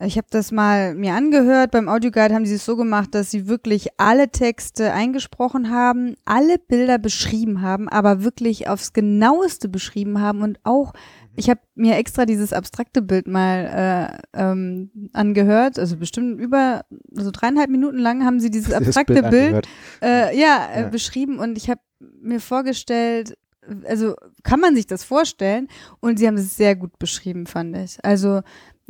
ich 0.03 0.17
habe 0.17 0.27
das 0.29 0.51
mal 0.51 0.95
mir 0.95 1.13
angehört. 1.13 1.71
Beim 1.71 1.87
Audioguide 1.89 2.33
haben 2.33 2.45
sie 2.45 2.55
es 2.55 2.65
so 2.65 2.75
gemacht, 2.75 3.13
dass 3.13 3.31
sie 3.31 3.47
wirklich 3.47 3.89
alle 3.97 4.29
Texte 4.29 4.91
eingesprochen 4.93 5.69
haben, 5.69 6.15
alle 6.25 6.57
Bilder 6.57 6.97
beschrieben 6.97 7.61
haben, 7.61 7.87
aber 7.89 8.23
wirklich 8.23 8.67
aufs 8.67 8.93
genaueste 8.93 9.69
beschrieben 9.69 10.19
haben 10.21 10.41
und 10.41 10.59
auch 10.63 10.93
ich 11.35 11.49
habe 11.49 11.61
mir 11.75 11.95
extra 11.95 12.25
dieses 12.25 12.51
abstrakte 12.51 13.01
Bild 13.01 13.25
mal 13.25 14.19
äh, 14.35 14.41
ähm, 14.41 14.91
angehört, 15.13 15.79
also 15.79 15.95
bestimmt 15.95 16.41
über 16.41 16.83
so 17.11 17.31
dreieinhalb 17.31 17.69
Minuten 17.69 17.97
lang 17.99 18.25
haben 18.25 18.39
sie 18.41 18.51
dieses 18.51 18.73
abstrakte 18.73 19.23
Bild, 19.23 19.67
äh, 20.01 20.37
ja, 20.37 20.67
äh, 20.73 20.81
Ja. 20.81 20.87
beschrieben 20.89 21.39
und 21.39 21.57
ich 21.57 21.69
habe 21.69 21.79
mir 22.21 22.41
vorgestellt, 22.41 23.37
also 23.85 24.15
kann 24.43 24.59
man 24.59 24.75
sich 24.75 24.87
das 24.87 25.03
vorstellen 25.03 25.67
und 25.99 26.19
sie 26.19 26.27
haben 26.27 26.35
es 26.35 26.57
sehr 26.57 26.75
gut 26.75 26.97
beschrieben, 26.99 27.45
fand 27.45 27.77
ich. 27.77 28.03
Also 28.03 28.41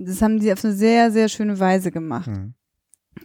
das 0.06 0.22
haben 0.22 0.40
sie 0.40 0.52
auf 0.54 0.64
eine 0.64 0.74
sehr, 0.74 1.12
sehr 1.12 1.28
schöne 1.30 1.60
Weise 1.60 1.92
gemacht. 1.92 2.28
hm. 2.28 2.54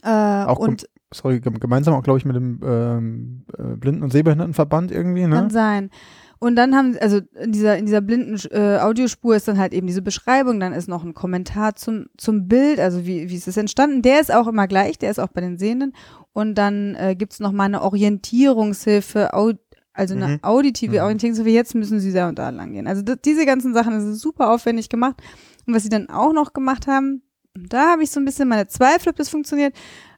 Äh, 0.02 0.08
Auch 0.44 0.58
und 0.58 0.88
sorry, 1.12 1.40
gem- 1.40 1.60
gemeinsam 1.60 1.94
auch, 1.94 2.02
glaube 2.02 2.18
ich, 2.18 2.24
mit 2.24 2.36
dem 2.36 2.60
ähm, 2.64 3.44
äh, 3.56 3.76
Blinden- 3.76 4.02
und 4.02 4.12
Sehbehindertenverband 4.12 4.90
irgendwie, 4.90 5.26
ne? 5.26 5.36
Kann 5.36 5.50
sein. 5.50 5.90
Und 6.38 6.56
dann 6.56 6.74
haben, 6.74 6.98
also 7.00 7.20
in 7.42 7.52
dieser, 7.52 7.78
in 7.78 7.86
dieser 7.86 8.02
blinden 8.02 8.36
äh, 8.50 8.78
Audiospur 8.78 9.34
ist 9.36 9.48
dann 9.48 9.58
halt 9.58 9.72
eben 9.72 9.86
diese 9.86 10.02
Beschreibung, 10.02 10.60
dann 10.60 10.74
ist 10.74 10.86
noch 10.86 11.02
ein 11.02 11.14
Kommentar 11.14 11.76
zum, 11.76 12.06
zum 12.18 12.46
Bild, 12.46 12.78
also 12.78 13.06
wie, 13.06 13.30
wie 13.30 13.34
ist 13.36 13.48
es 13.48 13.56
entstanden. 13.56 14.02
Der 14.02 14.20
ist 14.20 14.34
auch 14.34 14.46
immer 14.46 14.66
gleich, 14.66 14.98
der 14.98 15.10
ist 15.10 15.18
auch 15.18 15.28
bei 15.28 15.40
den 15.40 15.56
Sehenden. 15.56 15.94
Und 16.34 16.56
dann 16.56 16.94
äh, 16.96 17.14
gibt's 17.16 17.40
noch 17.40 17.52
mal 17.52 17.64
eine 17.64 17.80
Orientierungshilfe, 17.80 19.32
au, 19.32 19.52
also 19.96 20.14
eine 20.14 20.28
Mhm. 20.28 20.38
auditive 20.42 20.96
Mhm. 20.96 21.02
Orientierungshilfe, 21.02 21.50
jetzt 21.50 21.74
müssen 21.74 21.98
sie 22.00 22.12
da 22.12 22.28
und 22.28 22.38
da 22.38 22.50
lang 22.50 22.72
gehen. 22.72 22.86
Also 22.86 23.02
d- 23.02 23.16
diese 23.24 23.46
ganzen 23.46 23.74
Sachen, 23.74 23.92
das 23.94 24.04
ist 24.04 24.20
super 24.20 24.50
aufwendig 24.50 24.88
gemacht. 24.88 25.16
Und 25.66 25.74
was 25.74 25.82
sie 25.82 25.88
dann 25.88 26.08
auch 26.10 26.32
noch 26.32 26.52
gemacht 26.52 26.86
haben, 26.86 27.22
da 27.54 27.92
habe 27.92 28.02
ich 28.02 28.10
so 28.10 28.20
ein 28.20 28.24
bisschen 28.24 28.48
meine 28.48 28.66
Zweifel, 28.68 29.08
ob 29.10 29.16
das 29.16 29.28
funktioniert. 29.30 29.74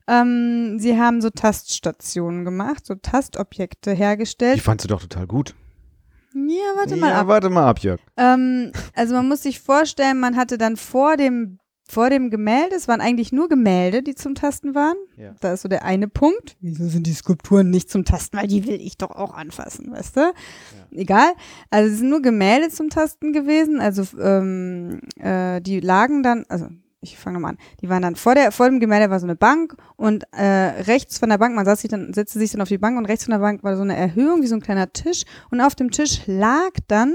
Ähm, 0.08 0.78
sie 0.78 0.98
haben 0.98 1.20
so 1.20 1.30
Taststationen 1.30 2.44
gemacht, 2.44 2.84
so 2.86 2.94
Tastobjekte 2.96 3.92
hergestellt. 3.92 4.56
Die 4.56 4.60
fandst 4.60 4.84
du 4.84 4.88
doch 4.88 5.00
total 5.02 5.26
gut. 5.26 5.54
Ja, 6.34 6.76
warte 6.76 6.96
mal 6.96 7.10
ja, 7.10 7.20
ab. 7.22 7.26
warte 7.28 7.50
mal 7.50 7.66
ab, 7.68 7.78
Jörg. 7.80 8.00
Ähm, 8.16 8.72
also 8.94 9.14
man 9.14 9.28
muss 9.28 9.42
sich 9.42 9.60
vorstellen, 9.60 10.18
man 10.20 10.36
hatte 10.36 10.58
dann 10.58 10.76
vor 10.76 11.16
dem 11.16 11.58
vor 11.90 12.10
dem 12.10 12.30
Gemälde, 12.30 12.76
es 12.76 12.86
waren 12.86 13.00
eigentlich 13.00 13.32
nur 13.32 13.48
Gemälde, 13.48 14.02
die 14.02 14.14
zum 14.14 14.34
Tasten 14.34 14.74
waren. 14.74 14.96
Ja. 15.16 15.34
Da 15.40 15.54
ist 15.54 15.62
so 15.62 15.68
der 15.68 15.84
eine 15.84 16.06
Punkt. 16.06 16.56
Wieso 16.60 16.86
sind 16.88 17.06
die 17.06 17.14
Skulpturen 17.14 17.70
nicht 17.70 17.90
zum 17.90 18.04
Tasten? 18.04 18.36
Weil 18.36 18.46
die 18.46 18.66
will 18.66 18.80
ich 18.80 18.98
doch 18.98 19.10
auch 19.10 19.32
anfassen, 19.34 19.90
weißt 19.90 20.16
du? 20.18 20.32
Egal. 20.90 21.32
Also 21.70 21.90
es 21.90 21.98
sind 21.98 22.10
nur 22.10 22.20
Gemälde 22.20 22.68
zum 22.68 22.90
Tasten 22.90 23.32
gewesen. 23.32 23.80
Also 23.80 24.04
ähm, 24.20 25.00
äh, 25.16 25.62
die 25.62 25.80
lagen 25.80 26.22
dann, 26.22 26.44
also 26.48 26.68
ich 27.00 27.16
fange 27.16 27.34
nochmal 27.34 27.52
an. 27.52 27.58
Die 27.80 27.88
waren 27.88 28.02
dann 28.02 28.16
vor 28.16 28.34
der 28.34 28.52
vor 28.52 28.68
dem 28.68 28.80
Gemälde 28.80 29.08
war 29.08 29.20
so 29.20 29.26
eine 29.26 29.36
Bank 29.36 29.76
und 29.96 30.24
äh, 30.32 30.82
rechts 30.82 31.18
von 31.18 31.30
der 31.30 31.38
Bank, 31.38 31.54
man 31.54 31.64
saß 31.64 31.80
sich 31.80 31.90
dann, 31.90 32.12
setzte 32.12 32.38
sich 32.38 32.50
dann 32.50 32.60
auf 32.60 32.68
die 32.68 32.78
Bank 32.78 32.98
und 32.98 33.06
rechts 33.06 33.24
von 33.24 33.32
der 33.32 33.38
Bank 33.38 33.62
war 33.62 33.76
so 33.76 33.82
eine 33.82 33.96
Erhöhung 33.96 34.42
wie 34.42 34.46
so 34.46 34.56
ein 34.56 34.60
kleiner 34.60 34.92
Tisch 34.92 35.22
und 35.50 35.60
auf 35.60 35.74
dem 35.74 35.90
Tisch 35.90 36.22
lag 36.26 36.72
dann 36.88 37.14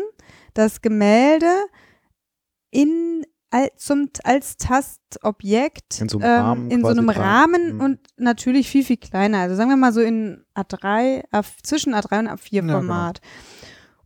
das 0.53 0.81
Gemälde 0.81 1.51
in 2.71 3.23
zum, 3.77 4.09
als 4.23 4.57
Tastobjekt 4.57 6.01
In 6.01 6.09
so 6.09 6.19
einem 6.19 6.27
Rahmen 6.41 6.65
ähm, 6.65 6.71
in 6.71 6.81
so 6.81 6.87
einem. 6.87 7.09
Rahmen 7.09 7.73
Mhm. 7.75 7.81
und 7.81 7.99
natürlich 8.17 8.69
viel, 8.69 8.83
viel 8.83 8.97
kleiner. 8.97 9.39
Also 9.39 9.55
sagen 9.55 9.69
wir 9.69 9.77
mal 9.77 9.93
so 9.93 10.01
in 10.01 10.43
A3, 10.55 11.23
A, 11.31 11.41
zwischen 11.63 11.93
A3 11.93 12.19
und 12.19 12.27
A4 12.29 12.47
Ja, 12.55 12.61
genau. 12.61 12.73
Format. 12.73 13.21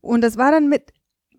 Und 0.01 0.21
das 0.21 0.37
war 0.37 0.51
dann 0.51 0.69
mit 0.69 0.91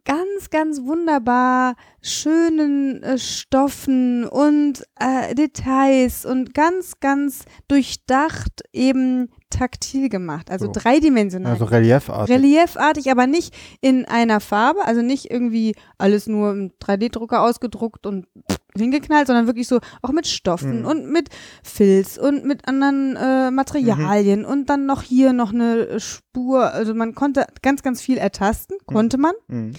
ganz, 0.05 0.51
ganz 0.51 0.83
wunderbar 0.83 1.75
schönen 2.01 3.03
äh, 3.03 3.19
Stoffen 3.19 4.25
und 4.27 4.83
äh, 4.99 5.35
Details 5.35 6.25
und 6.25 6.55
ganz, 6.55 7.01
ganz 7.01 7.45
durchdacht 7.69 8.63
eben 8.73 9.29
taktil 9.51 10.09
gemacht, 10.09 10.51
also 10.51 10.67
So. 10.67 10.73
dreidimensional. 10.73 11.53
Also 11.53 11.65
reliefartig. 11.65 12.35
Reliefartig, 12.35 13.11
aber 13.11 13.27
nicht 13.27 13.55
in 13.81 14.05
einer 14.05 14.41
Farbe, 14.41 14.85
also 14.85 15.03
nicht 15.03 15.31
irgendwie 15.31 15.75
alles 15.99 16.27
nur 16.27 16.51
im 16.53 16.71
3D-Drucker 16.81 17.43
ausgedruckt 17.43 18.07
und 18.07 18.27
hingeknallt, 18.77 19.27
sondern 19.27 19.47
wirklich 19.47 19.67
so 19.67 19.81
auch 20.03 20.13
mit 20.13 20.27
Stoffen 20.27 20.81
Mhm. 20.81 20.87
und 20.87 21.11
mit 21.11 21.29
Filz 21.65 22.17
und 22.19 22.45
mit 22.45 22.69
anderen 22.69 23.17
äh, 23.17 23.51
Materialien 23.51 24.45
und 24.45 24.71
dann 24.71 24.87
noch 24.87 25.03
hier 25.03 25.33
noch 25.33 25.53
eine 25.53 25.99
Spur. 25.99 26.73
Also 26.73 26.95
man 26.95 27.15
konnte 27.15 27.47
ganz, 27.63 27.83
ganz 27.83 28.01
viel 28.01 28.19
ertasten, 28.19 28.77
konnte 28.87 29.19
man, 29.19 29.33
Mhm. 29.49 29.73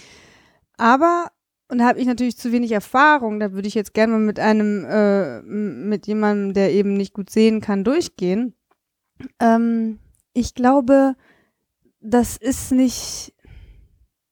aber 0.76 1.28
und 1.72 1.78
da 1.78 1.86
habe 1.86 2.00
ich 2.00 2.06
natürlich 2.06 2.36
zu 2.36 2.50
wenig 2.50 2.72
Erfahrung. 2.72 3.38
Da 3.38 3.52
würde 3.52 3.68
ich 3.68 3.74
jetzt 3.76 3.94
gerne 3.94 4.14
mal 4.14 4.18
mit 4.18 4.40
einem, 4.40 4.84
äh, 4.86 5.40
mit 5.42 6.08
jemandem, 6.08 6.52
der 6.52 6.72
eben 6.72 6.94
nicht 6.94 7.14
gut 7.14 7.30
sehen 7.30 7.60
kann, 7.60 7.84
durchgehen. 7.84 8.54
Ähm, 9.38 9.98
ich 10.32 10.54
glaube, 10.54 11.14
das 12.00 12.36
ist 12.36 12.72
nicht, 12.72 13.34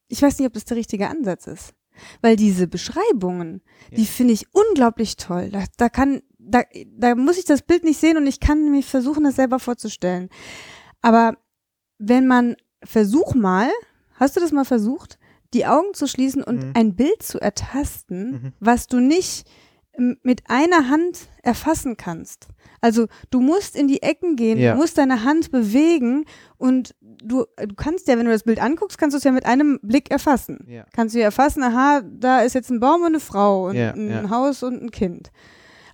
ich 0.07 0.21
weiß 0.21 0.39
nicht, 0.39 0.47
ob 0.47 0.53
das 0.53 0.65
der 0.65 0.77
richtige 0.77 1.09
Ansatz 1.09 1.47
ist. 1.47 1.73
Weil 2.21 2.37
diese 2.37 2.67
Beschreibungen, 2.67 3.61
die 3.91 4.03
Ja. 4.03 4.07
finde 4.07 4.33
ich 4.33 4.47
unglaublich 4.53 5.17
toll. 5.17 5.49
Da, 5.51 5.65
da 5.77 5.89
kann, 5.89 6.21
da, 6.37 6.61
da 6.97 7.13
muss 7.15 7.37
ich 7.37 7.43
das 7.45 7.61
Bild 7.61 7.83
nicht 7.83 7.99
sehen 7.99 8.15
und 8.15 8.25
ich 8.25 8.39
kann 8.39 8.71
mir 8.71 8.81
versuchen, 8.83 9.25
das 9.25 9.35
selber 9.35 9.59
vorzustellen. 9.59 10.29
Aber 11.01 11.37
wenn 11.97 12.25
man, 12.25 12.55
versuch 12.83 13.35
mal, 13.35 13.69
hast 14.13 14.37
du 14.37 14.39
das 14.39 14.53
mal 14.53 14.63
versucht, 14.63 15.19
die 15.53 15.65
Augen 15.65 15.93
zu 15.93 16.07
schließen 16.07 16.41
und 16.43 16.63
Mhm. 16.63 16.71
ein 16.75 16.95
Bild 16.95 17.21
zu 17.21 17.39
ertasten, 17.41 18.31
Mhm. 18.31 18.53
was 18.61 18.87
du 18.87 18.99
nicht 19.01 19.45
mit 19.97 20.43
einer 20.47 20.89
Hand 20.89 21.27
erfassen 21.43 21.97
kannst. 21.97 22.47
Also 22.81 23.07
du 23.31 23.41
musst 23.41 23.75
in 23.75 23.87
die 23.89 24.01
Ecken 24.01 24.35
gehen, 24.37 24.57
Ja. 24.57 24.71
du 24.73 24.77
musst 24.79 24.97
deine 24.97 25.23
Hand 25.25 25.51
bewegen 25.51 26.25
und 26.57 26.95
du, 27.01 27.45
du 27.57 27.75
kannst 27.75 28.07
ja, 28.07 28.17
wenn 28.17 28.25
du 28.25 28.31
das 28.31 28.43
Bild 28.43 28.61
anguckst, 28.61 28.97
kannst 28.97 29.13
du 29.13 29.17
es 29.17 29.23
ja 29.25 29.31
mit 29.31 29.45
einem 29.45 29.79
Blick 29.81 30.09
erfassen. 30.11 30.59
Ja. 30.67 30.85
Kannst 30.93 31.15
du 31.15 31.19
ja 31.19 31.25
erfassen, 31.25 31.63
aha, 31.63 32.01
da 32.05 32.41
ist 32.41 32.53
jetzt 32.53 32.69
ein 32.69 32.79
Baum 32.79 33.01
und 33.01 33.07
eine 33.07 33.19
Frau 33.19 33.67
und 33.67 33.75
Ja, 33.75 33.91
ein. 33.91 34.29
Haus 34.29 34.63
und 34.63 34.81
ein 34.81 34.91
Kind. 34.91 35.31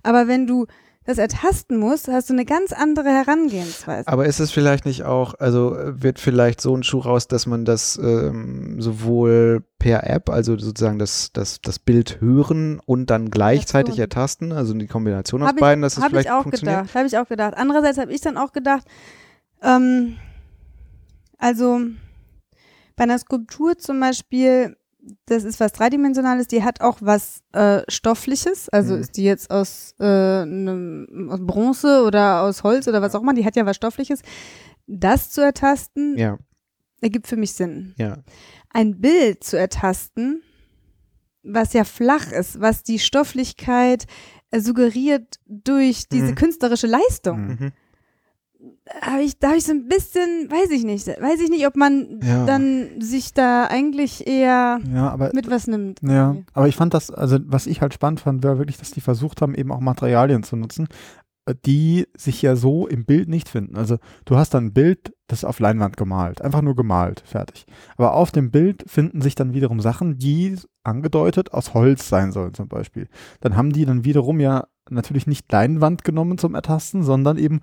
Aber 0.04 0.28
wenn 0.28 0.46
du 0.46 0.66
das 1.06 1.18
ertasten 1.18 1.78
musst, 1.78 2.08
hast 2.08 2.28
du 2.28 2.34
eine 2.34 2.44
ganz 2.44 2.72
andere 2.72 3.08
Herangehensweise. 3.08 4.08
Aber 4.08 4.26
ist 4.26 4.40
es 4.40 4.50
vielleicht 4.50 4.84
nicht 4.84 5.04
auch, 5.04 5.34
also 5.38 5.76
äh, 5.76 6.02
wird 6.02 6.18
vielleicht 6.18 6.60
so 6.60 6.76
ein 6.76 6.82
Schuh 6.82 6.98
raus, 6.98 7.28
dass 7.28 7.46
man 7.46 7.64
das 7.64 7.96
ähm, 7.96 8.80
sowohl 8.80 9.64
per 9.78 10.04
App, 10.10 10.28
also 10.28 10.58
sozusagen 10.58 10.98
das, 10.98 11.30
das, 11.32 11.60
das 11.60 11.78
Bild 11.78 12.20
hören 12.20 12.80
und 12.84 13.10
dann 13.10 13.30
gleichzeitig 13.30 13.98
ertasten, 14.00 14.52
also 14.52 14.74
die 14.74 14.88
Kombination 14.88 15.42
aus 15.42 15.50
Hab 15.50 15.56
beiden, 15.58 15.82
dass 15.82 15.96
es 15.96 16.02
Habe 16.02 16.10
vielleicht 16.10 16.26
ich 16.26 16.32
auch 16.32 16.42
funktioniert? 16.42 16.80
gedacht, 16.80 16.94
habe 16.96 17.06
ich 17.06 17.18
auch 17.18 17.28
gedacht. 17.28 17.54
Andererseits 17.56 17.98
habe 17.98 18.12
ich 18.12 18.20
dann 18.20 18.36
auch 18.36 18.52
gedacht, 18.52 18.84
ähm, 19.62 20.16
also 21.38 21.80
bei 22.96 23.04
einer 23.04 23.18
Skulptur 23.18 23.78
zum 23.78 24.00
Beispiel, 24.00 24.76
das 25.26 25.44
ist 25.44 25.60
was 25.60 25.72
Dreidimensionales, 25.72 26.48
die 26.48 26.62
hat 26.64 26.80
auch 26.80 26.98
was 27.00 27.40
äh, 27.52 27.82
Stoffliches, 27.88 28.68
also 28.68 28.94
Mhm. 28.94 29.00
ist 29.00 29.16
die 29.16 29.24
jetzt 29.24 29.50
aus, 29.50 29.94
äh, 30.00 30.44
nem, 30.44 31.28
aus 31.30 31.40
Bronze 31.40 32.02
oder 32.04 32.42
aus 32.42 32.62
Holz 32.62 32.88
oder 32.88 33.02
was 33.02 33.14
auch 33.14 33.22
immer, 33.22 33.34
die 33.34 33.44
hat 33.44 33.56
ja 33.56 33.66
was 33.66 33.76
Stoffliches. 33.76 34.20
Das 34.86 35.30
zu 35.30 35.40
ertasten, 35.42 36.16
Ja, 36.18 36.38
ergibt 37.00 37.26
für 37.26 37.36
mich 37.36 37.52
Sinn. 37.52 37.94
ja. 37.96 38.18
Ein 38.70 39.00
Bild 39.00 39.42
zu 39.44 39.58
ertasten, 39.58 40.42
was 41.42 41.72
ja 41.72 41.84
flach 41.84 42.32
ist, 42.32 42.60
was 42.60 42.82
die 42.82 42.98
Stofflichkeit 42.98 44.06
äh, 44.50 44.60
suggeriert 44.60 45.38
durch 45.46 46.08
diese 46.08 46.32
Mhm. 46.32 46.34
künstlerische 46.36 46.86
Leistung. 46.88 47.46
Mhm. 47.46 47.72
Habe 49.02 49.22
ich, 49.22 49.38
da 49.38 49.48
habe 49.48 49.56
ich 49.58 49.64
so 49.64 49.72
ein 49.72 49.88
bisschen, 49.88 50.48
weiß 50.50 50.70
ich 50.70 50.84
nicht, 50.84 51.06
weiß 51.08 51.40
ich 51.40 51.50
nicht, 51.50 51.66
ob 51.66 51.76
man 51.76 52.20
Ja. 52.22 52.44
dann 52.46 53.00
sich 53.00 53.32
da 53.34 53.64
eigentlich 53.66 54.26
eher 54.26 54.78
Ja, 54.94 55.10
aber 55.10 55.30
mit 55.34 55.50
was 55.50 55.66
nimmt. 55.66 56.00
Ja, 56.02 56.28
irgendwie. 56.28 56.44
aber 56.54 56.68
ich 56.68 56.76
fand 56.76 56.94
das, 56.94 57.10
also 57.10 57.38
was 57.46 57.66
ich 57.66 57.80
halt 57.80 57.94
spannend 57.94 58.20
fand, 58.20 58.44
war 58.44 58.58
wirklich, 58.58 58.78
dass 58.78 58.90
die 58.92 59.00
versucht 59.00 59.42
haben, 59.42 59.54
eben 59.54 59.72
auch 59.72 59.80
Materialien 59.80 60.42
zu 60.44 60.56
nutzen, 60.56 60.86
äh, 61.46 61.54
die 61.66 62.06
sich 62.16 62.42
ja 62.42 62.54
so 62.56 62.86
im 62.86 63.04
Bild 63.04 63.28
nicht 63.28 63.48
finden. 63.48 63.76
Also 63.76 63.98
du 64.24 64.36
hast 64.36 64.54
dann 64.54 64.66
ein 64.66 64.72
Bild, 64.72 65.12
das 65.26 65.40
ist 65.40 65.44
auf 65.44 65.58
Leinwand 65.58 65.96
gemalt, 65.96 66.40
einfach 66.40 66.62
nur 66.62 66.76
gemalt, 66.76 67.22
fertig. 67.26 67.66
Aber 67.96 68.14
auf 68.14 68.30
dem 68.30 68.50
Bild 68.52 68.84
finden 68.88 69.20
sich 69.20 69.34
dann 69.34 69.52
wiederum 69.52 69.80
Sachen, 69.80 70.18
die 70.18 70.56
angedeutet 70.84 71.52
aus 71.52 71.74
Holz 71.74 72.08
sein 72.08 72.30
sollen 72.30 72.54
zum 72.54 72.68
Beispiel. 72.68 73.08
Dann 73.40 73.56
haben 73.56 73.72
die 73.72 73.84
dann 73.84 74.04
wiederum 74.04 74.38
ja 74.38 74.66
natürlich 74.88 75.26
nicht 75.26 75.50
Leinwand 75.50 76.04
genommen 76.04 76.38
zum 76.38 76.54
Ertasten, 76.54 77.02
sondern 77.02 77.38
eben 77.38 77.60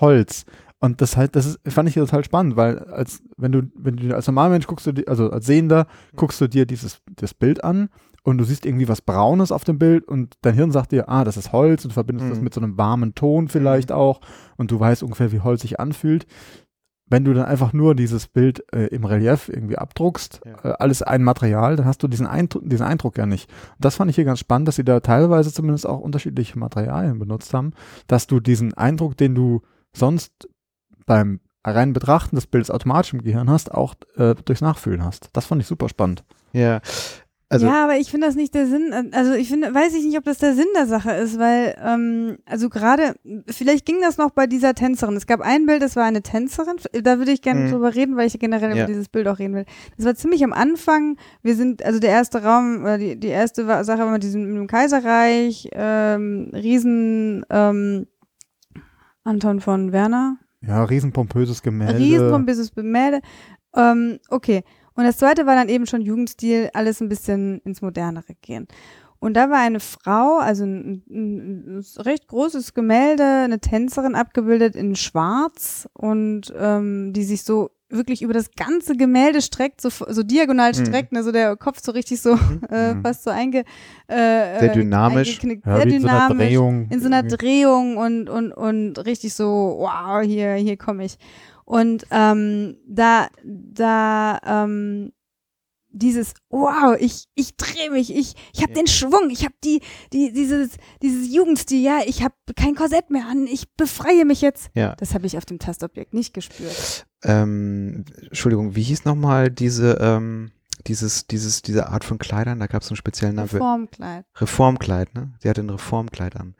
Holz. 0.00 0.44
Und 0.80 1.00
das 1.00 1.16
halt, 1.16 1.36
das 1.36 1.46
ist, 1.46 1.60
fand 1.68 1.88
ich 1.88 1.94
total 1.94 2.24
spannend, 2.24 2.56
weil 2.56 2.80
als, 2.80 3.22
wenn 3.36 3.52
du, 3.52 3.62
wenn 3.76 3.96
du 3.96 4.14
als 4.14 4.26
Normalmensch 4.26 4.66
guckst 4.66 4.86
du 4.86 4.92
dir, 4.92 5.04
also 5.06 5.30
als 5.30 5.46
Sehender, 5.46 5.86
guckst 6.16 6.40
du 6.40 6.48
dir 6.48 6.66
dieses, 6.66 7.00
das 7.14 7.34
Bild 7.34 7.62
an 7.62 7.88
und 8.24 8.38
du 8.38 8.44
siehst 8.44 8.66
irgendwie 8.66 8.88
was 8.88 9.00
Braunes 9.00 9.52
auf 9.52 9.62
dem 9.62 9.78
Bild 9.78 10.08
und 10.08 10.34
dein 10.42 10.54
Hirn 10.54 10.72
sagt 10.72 10.90
dir, 10.90 11.08
ah, 11.08 11.22
das 11.22 11.36
ist 11.36 11.52
Holz 11.52 11.84
und 11.84 11.92
verbindest 11.92 12.30
das 12.30 12.38
Mhm. 12.38 12.44
mit 12.44 12.54
so 12.54 12.60
einem 12.60 12.78
warmen 12.78 13.14
Ton 13.14 13.46
vielleicht 13.48 13.92
auch 13.92 14.20
und 14.56 14.72
du 14.72 14.80
weißt 14.80 15.04
ungefähr, 15.04 15.30
wie 15.30 15.38
Holz 15.40 15.62
sich 15.62 15.78
anfühlt. 15.78 16.26
Wenn 17.06 17.24
du 17.24 17.34
dann 17.34 17.44
einfach 17.44 17.72
nur 17.72 17.94
dieses 17.94 18.26
Bild 18.26 18.64
äh, 18.74 18.86
im 18.86 19.04
Relief 19.04 19.48
irgendwie 19.50 19.76
abdruckst, 19.78 20.40
Ja. 20.44 20.70
äh, 20.70 20.74
alles 20.78 21.02
ein 21.02 21.22
Material, 21.22 21.76
dann 21.76 21.84
hast 21.86 22.02
du 22.02 22.08
diesen 22.08 22.26
Eindruck, 22.26 22.62
diesen 22.64 22.86
Eindruck 22.86 23.18
ja 23.18 23.26
nicht. 23.26 23.50
Und 23.76 23.84
das 23.84 23.96
fand 23.96 24.08
ich 24.10 24.16
hier 24.16 24.24
ganz 24.24 24.38
spannend, 24.40 24.66
dass 24.66 24.76
sie 24.76 24.84
da 24.84 24.98
teilweise 25.00 25.52
zumindest 25.52 25.86
auch 25.86 26.00
unterschiedliche 26.00 26.58
Materialien 26.58 27.18
benutzt 27.20 27.54
haben, 27.54 27.72
dass 28.08 28.26
du 28.26 28.40
diesen 28.40 28.74
Eindruck, 28.74 29.16
den 29.16 29.34
du 29.34 29.60
sonst 29.96 30.32
beim 31.06 31.40
reinen 31.64 31.92
Betrachten 31.92 32.36
des 32.36 32.46
Bildes 32.46 32.70
automatisch 32.70 33.12
im 33.12 33.22
Gehirn 33.22 33.48
hast, 33.50 33.72
auch 33.72 33.94
äh, 34.16 34.34
durchs 34.44 34.62
Nachfühlen 34.62 35.04
hast. 35.04 35.28
Das 35.32 35.46
fand 35.46 35.60
ich 35.62 35.68
super 35.68 35.88
spannend. 35.88 36.24
Ja. 36.52 36.80
Also, 37.48 37.66
ja, 37.66 37.84
aber 37.84 37.98
ich 37.98 38.10
finde 38.10 38.26
das 38.26 38.34
nicht 38.34 38.54
der 38.54 38.66
Sinn, 38.66 39.10
also 39.12 39.34
ich 39.34 39.48
finde, 39.48 39.74
weiß 39.74 39.92
ich 39.92 40.04
nicht, 40.06 40.16
ob 40.16 40.24
das 40.24 40.38
der 40.38 40.54
Sinn 40.54 40.68
der 40.74 40.86
Sache 40.86 41.10
ist, 41.12 41.38
weil, 41.38 41.76
ähm, 41.84 42.38
also 42.46 42.70
gerade, 42.70 43.14
vielleicht 43.46 43.84
ging 43.84 43.96
das 44.00 44.16
noch 44.16 44.30
bei 44.30 44.46
dieser 44.46 44.74
Tänzerin. 44.74 45.16
Es 45.16 45.26
gab 45.26 45.42
ein 45.42 45.66
Bild, 45.66 45.82
das 45.82 45.94
war 45.94 46.04
eine 46.04 46.22
Tänzerin, 46.22 46.76
da 47.02 47.18
würde 47.18 47.30
ich 47.30 47.42
gerne 47.42 47.66
Mhm. 47.66 47.70
drüber 47.72 47.94
reden, 47.94 48.16
weil 48.16 48.26
ich 48.26 48.38
generell 48.38 48.70
Ja. 48.70 48.84
über 48.84 48.86
dieses 48.86 49.10
Bild 49.10 49.28
auch 49.28 49.38
reden 49.38 49.54
will. 49.54 49.66
Das 49.98 50.06
war 50.06 50.14
ziemlich 50.14 50.42
am 50.42 50.54
Anfang, 50.54 51.18
wir 51.42 51.54
sind, 51.54 51.84
also 51.84 52.00
der 52.00 52.10
erste 52.12 52.42
Raum, 52.42 52.84
oder 52.84 52.96
die, 52.96 53.20
die 53.20 53.28
erste 53.28 53.66
Sache 53.84 53.98
war 53.98 54.12
mit 54.12 54.22
diesem 54.22 54.44
mit 54.46 54.56
dem 54.56 54.66
Kaiserreich, 54.66 55.68
ähm, 55.72 56.50
Riesen, 56.54 57.44
ähm, 57.50 58.06
Anton 59.24 59.60
von 59.60 59.92
Werner, 59.92 60.38
Ja, 60.60 60.84
riesenpompöses 60.84 61.62
Gemälde. 61.62 61.98
Riesenpompöses 61.98 62.74
Gemälde. 62.74 63.20
Ähm, 63.74 64.18
okay. 64.30 64.62
Und 64.94 65.04
das 65.04 65.16
zweite 65.16 65.46
war 65.46 65.54
dann 65.54 65.68
eben 65.68 65.86
schon 65.86 66.02
Jugendstil, 66.02 66.70
alles 66.74 67.00
ein 67.00 67.08
bisschen 67.08 67.60
ins 67.60 67.80
Modernere 67.80 68.34
gehen. 68.42 68.68
Und 69.18 69.34
da 69.34 69.48
war 69.50 69.58
eine 69.58 69.80
Frau, 69.80 70.38
also 70.38 70.64
ein, 70.64 71.04
ein, 71.08 71.78
ein 71.78 71.84
recht 71.98 72.26
großes 72.26 72.74
Gemälde, 72.74 73.24
eine 73.24 73.60
Tänzerin 73.60 74.16
abgebildet 74.16 74.74
in 74.74 74.96
Schwarz 74.96 75.88
und 75.92 76.52
ähm, 76.58 77.12
die 77.12 77.22
sich 77.22 77.44
so 77.44 77.70
wirklich 77.92 78.22
über 78.22 78.32
das 78.32 78.50
ganze 78.56 78.96
Gemälde 78.96 79.40
streckt, 79.42 79.80
so, 79.80 79.90
so 79.90 80.22
diagonal 80.22 80.72
Mhm. 80.72 80.86
streckt, 80.86 81.16
also 81.16 81.30
der 81.32 81.56
Kopf 81.56 81.80
so 81.82 81.92
richtig 81.92 82.20
so 82.20 82.30
äh, 82.70 82.94
Mhm. 82.94 83.02
fast 83.02 83.22
so 83.24 83.30
einge, 83.30 83.60
äh, 84.08 84.14
Sehr 84.58 84.62
äh, 84.62 84.72
dynamisch. 84.72 85.40
ja, 85.42 85.76
sehr 85.76 85.86
wie 85.86 85.94
in 85.96 86.02
so 86.02 86.08
einer 86.08 86.28
dynamisch 86.28 86.48
Drehung. 86.48 86.88
in 86.90 87.00
so 87.00 87.06
einer. 87.06 87.22
Drehung 87.22 87.96
und, 87.96 88.28
und, 88.28 88.52
und 88.52 88.98
richtig 89.06 89.34
so, 89.34 89.76
wow, 89.78 90.22
hier, 90.24 90.54
hier 90.54 90.76
komme 90.76 91.04
ich. 91.04 91.16
Und 91.64 92.04
ähm, 92.10 92.76
da, 92.86 93.28
da, 93.44 94.38
ähm, 94.44 95.12
dieses, 95.94 96.32
wow, 96.48 96.96
ich, 96.98 97.26
ich 97.34 97.56
drehe 97.56 97.90
mich, 97.90 98.14
ich, 98.14 98.34
ich 98.54 98.62
habe 98.62 98.72
den 98.72 98.86
Schwung, 98.86 99.28
ich 99.30 99.44
habe 99.44 99.54
die, 99.62 99.80
die, 100.12 100.32
dieses, 100.32 100.70
dieses 101.02 101.32
Jugendstil, 101.32 101.82
ja, 101.82 102.00
ich 102.06 102.22
habe 102.22 102.34
kein 102.56 102.74
Korsett 102.74 103.10
mehr 103.10 103.26
an, 103.26 103.46
ich 103.46 103.70
befreie 103.74 104.24
mich 104.24 104.40
jetzt. 104.40 104.70
ja. 104.74 104.94
Das 104.96 105.12
habe 105.14 105.26
ich 105.26 105.36
auf 105.36 105.44
dem 105.44 105.58
Tastobjekt 105.58 106.14
nicht 106.14 106.32
gespürt. 106.32 107.06
Ähm, 107.24 108.04
Entschuldigung, 108.20 108.74
wie 108.74 108.82
hieß 108.82 109.04
nochmal 109.04 109.50
diese, 109.50 109.98
ähm, 110.00 110.50
dieses, 110.86 111.26
dieses, 111.26 111.62
diese 111.62 111.88
Art 111.88 112.04
von 112.04 112.18
Kleidern? 112.18 112.58
Da 112.60 112.66
gab 112.66 112.82
es 112.82 112.88
einen 112.88 112.96
speziellen 112.96 113.36
Namen 113.36 113.48
für. 113.48 113.58
Formkleid. 113.58 114.24
Reformkleid, 114.36 115.14
ne? 115.14 115.32
Sie 115.40 115.48
hatte 115.48 115.62
ein 115.62 115.70
Reformkleid 115.70 116.36
an. 116.36 116.54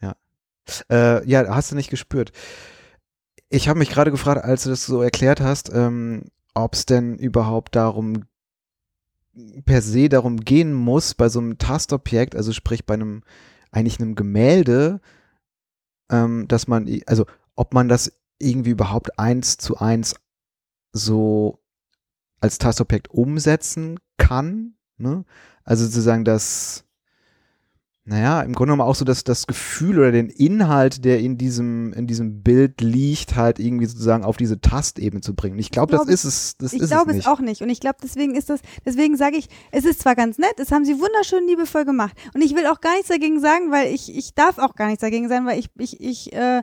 Ja. 0.00 0.16
Äh, 0.90 1.28
ja, 1.28 1.54
hast 1.54 1.70
du 1.70 1.76
nicht 1.76 1.90
gespürt. 1.90 2.32
Ich 3.48 3.68
habe 3.68 3.78
mich 3.78 3.90
gerade 3.90 4.10
gefragt, 4.10 4.44
als 4.44 4.64
du 4.64 4.70
das 4.70 4.84
so 4.84 5.00
erklärt 5.00 5.40
hast, 5.40 5.72
ähm, 5.72 6.24
ob 6.54 6.74
es 6.74 6.84
denn 6.86 7.16
überhaupt 7.16 7.76
darum 7.76 8.24
per 9.64 9.82
se 9.82 10.08
darum 10.08 10.40
gehen 10.40 10.74
muss, 10.74 11.14
bei 11.14 11.28
so 11.28 11.38
einem 11.38 11.58
Tastobjekt, 11.58 12.34
also 12.34 12.52
sprich 12.52 12.86
bei 12.86 12.94
einem 12.94 13.22
eigentlich 13.70 14.00
einem 14.00 14.14
Gemälde, 14.14 15.00
ähm, 16.10 16.48
dass 16.48 16.66
man, 16.66 16.88
also 17.06 17.26
ob 17.54 17.74
man 17.74 17.88
das 17.88 18.12
irgendwie 18.38 18.70
überhaupt 18.70 19.18
eins 19.18 19.56
zu 19.56 19.78
eins 19.78 20.14
so 20.92 21.60
als 22.40 22.58
Tastobjekt 22.58 23.10
umsetzen 23.10 23.98
kann. 24.16 24.74
Ne? 24.96 25.24
Also 25.64 25.84
sozusagen 25.84 26.24
das, 26.24 26.84
naja, 28.04 28.40
im 28.40 28.54
Grunde 28.54 28.72
genommen 28.72 28.88
auch 28.88 28.94
so 28.94 29.04
dass 29.04 29.22
das 29.22 29.46
Gefühl 29.46 29.98
oder 29.98 30.12
den 30.12 30.30
Inhalt, 30.30 31.04
der 31.04 31.20
in 31.20 31.36
diesem, 31.36 31.92
in 31.92 32.06
diesem 32.06 32.42
Bild 32.42 32.80
liegt, 32.80 33.36
halt 33.36 33.58
irgendwie 33.58 33.86
sozusagen 33.86 34.24
auf 34.24 34.36
diese 34.36 34.60
Tastebene 34.60 35.20
zu 35.20 35.34
bringen. 35.34 35.58
Ich 35.58 35.70
glaube, 35.70 35.92
glaub, 35.92 36.06
das 36.06 36.14
ist 36.14 36.24
es. 36.24 36.56
Das 36.56 36.72
ich 36.72 36.80
glaube 36.80 37.10
es 37.12 37.18
es 37.18 37.26
auch 37.26 37.40
nicht. 37.40 37.60
Und 37.60 37.68
ich 37.68 37.80
glaube, 37.80 37.98
deswegen 38.02 38.34
ist 38.34 38.50
das, 38.50 38.60
deswegen 38.86 39.16
sage 39.16 39.36
ich, 39.36 39.48
es 39.72 39.84
ist 39.84 40.00
zwar 40.00 40.14
ganz 40.14 40.38
nett, 40.38 40.58
es 40.58 40.72
haben 40.72 40.84
sie 40.84 40.98
wunderschön 40.98 41.46
liebevoll 41.46 41.84
gemacht. 41.84 42.16
Und 42.34 42.40
ich 42.40 42.54
will 42.54 42.66
auch 42.66 42.80
gar 42.80 42.92
nichts 42.92 43.08
dagegen 43.08 43.40
sagen, 43.40 43.70
weil 43.70 43.92
ich, 43.92 44.16
ich 44.16 44.34
darf 44.34 44.58
auch 44.58 44.74
gar 44.74 44.86
nichts 44.86 45.02
dagegen 45.02 45.28
sagen, 45.28 45.44
weil 45.46 45.58
ich, 45.58 45.68
ich, 45.76 46.00
ich, 46.00 46.32
äh, 46.32 46.62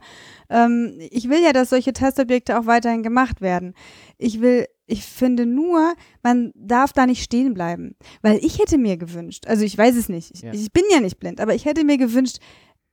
ähm, 0.50 0.98
ich 1.12 1.30
will 1.30 1.42
ja, 1.44 1.54
dass 1.54 1.70
solche 1.70 1.94
Testobjekte 1.94 2.60
auch 2.60 2.66
weiterhin 2.66 3.04
gemacht 3.04 3.42
werden. 3.42 3.74
Ich 4.18 4.42
will, 4.42 4.66
ich 4.88 5.04
finde 5.04 5.46
nur, 5.46 5.94
man 6.24 6.52
darf 6.56 6.94
da 6.94 7.06
nicht 7.06 7.24
stehen 7.24 7.54
bleiben. 7.54 7.96
Weil 8.22 8.38
ich 8.44 8.60
hätte 8.60 8.78
mir 8.78 8.98
gewünscht, 8.98 9.48
also 9.48 9.64
ich 9.64 9.78
weiß 9.78 9.96
es 9.96 10.10
nicht, 10.10 10.32
ich, 10.34 10.42
Ja. 10.42 10.54
ich 10.54 10.72
bin 10.72 10.84
ja 10.92 11.00
nicht 11.00 11.20
blind, 11.20 11.40
aber 11.42 11.56
ich 11.56 11.66
hätte 11.66 11.84
mir 11.84 11.98
gewünscht, 11.98 12.38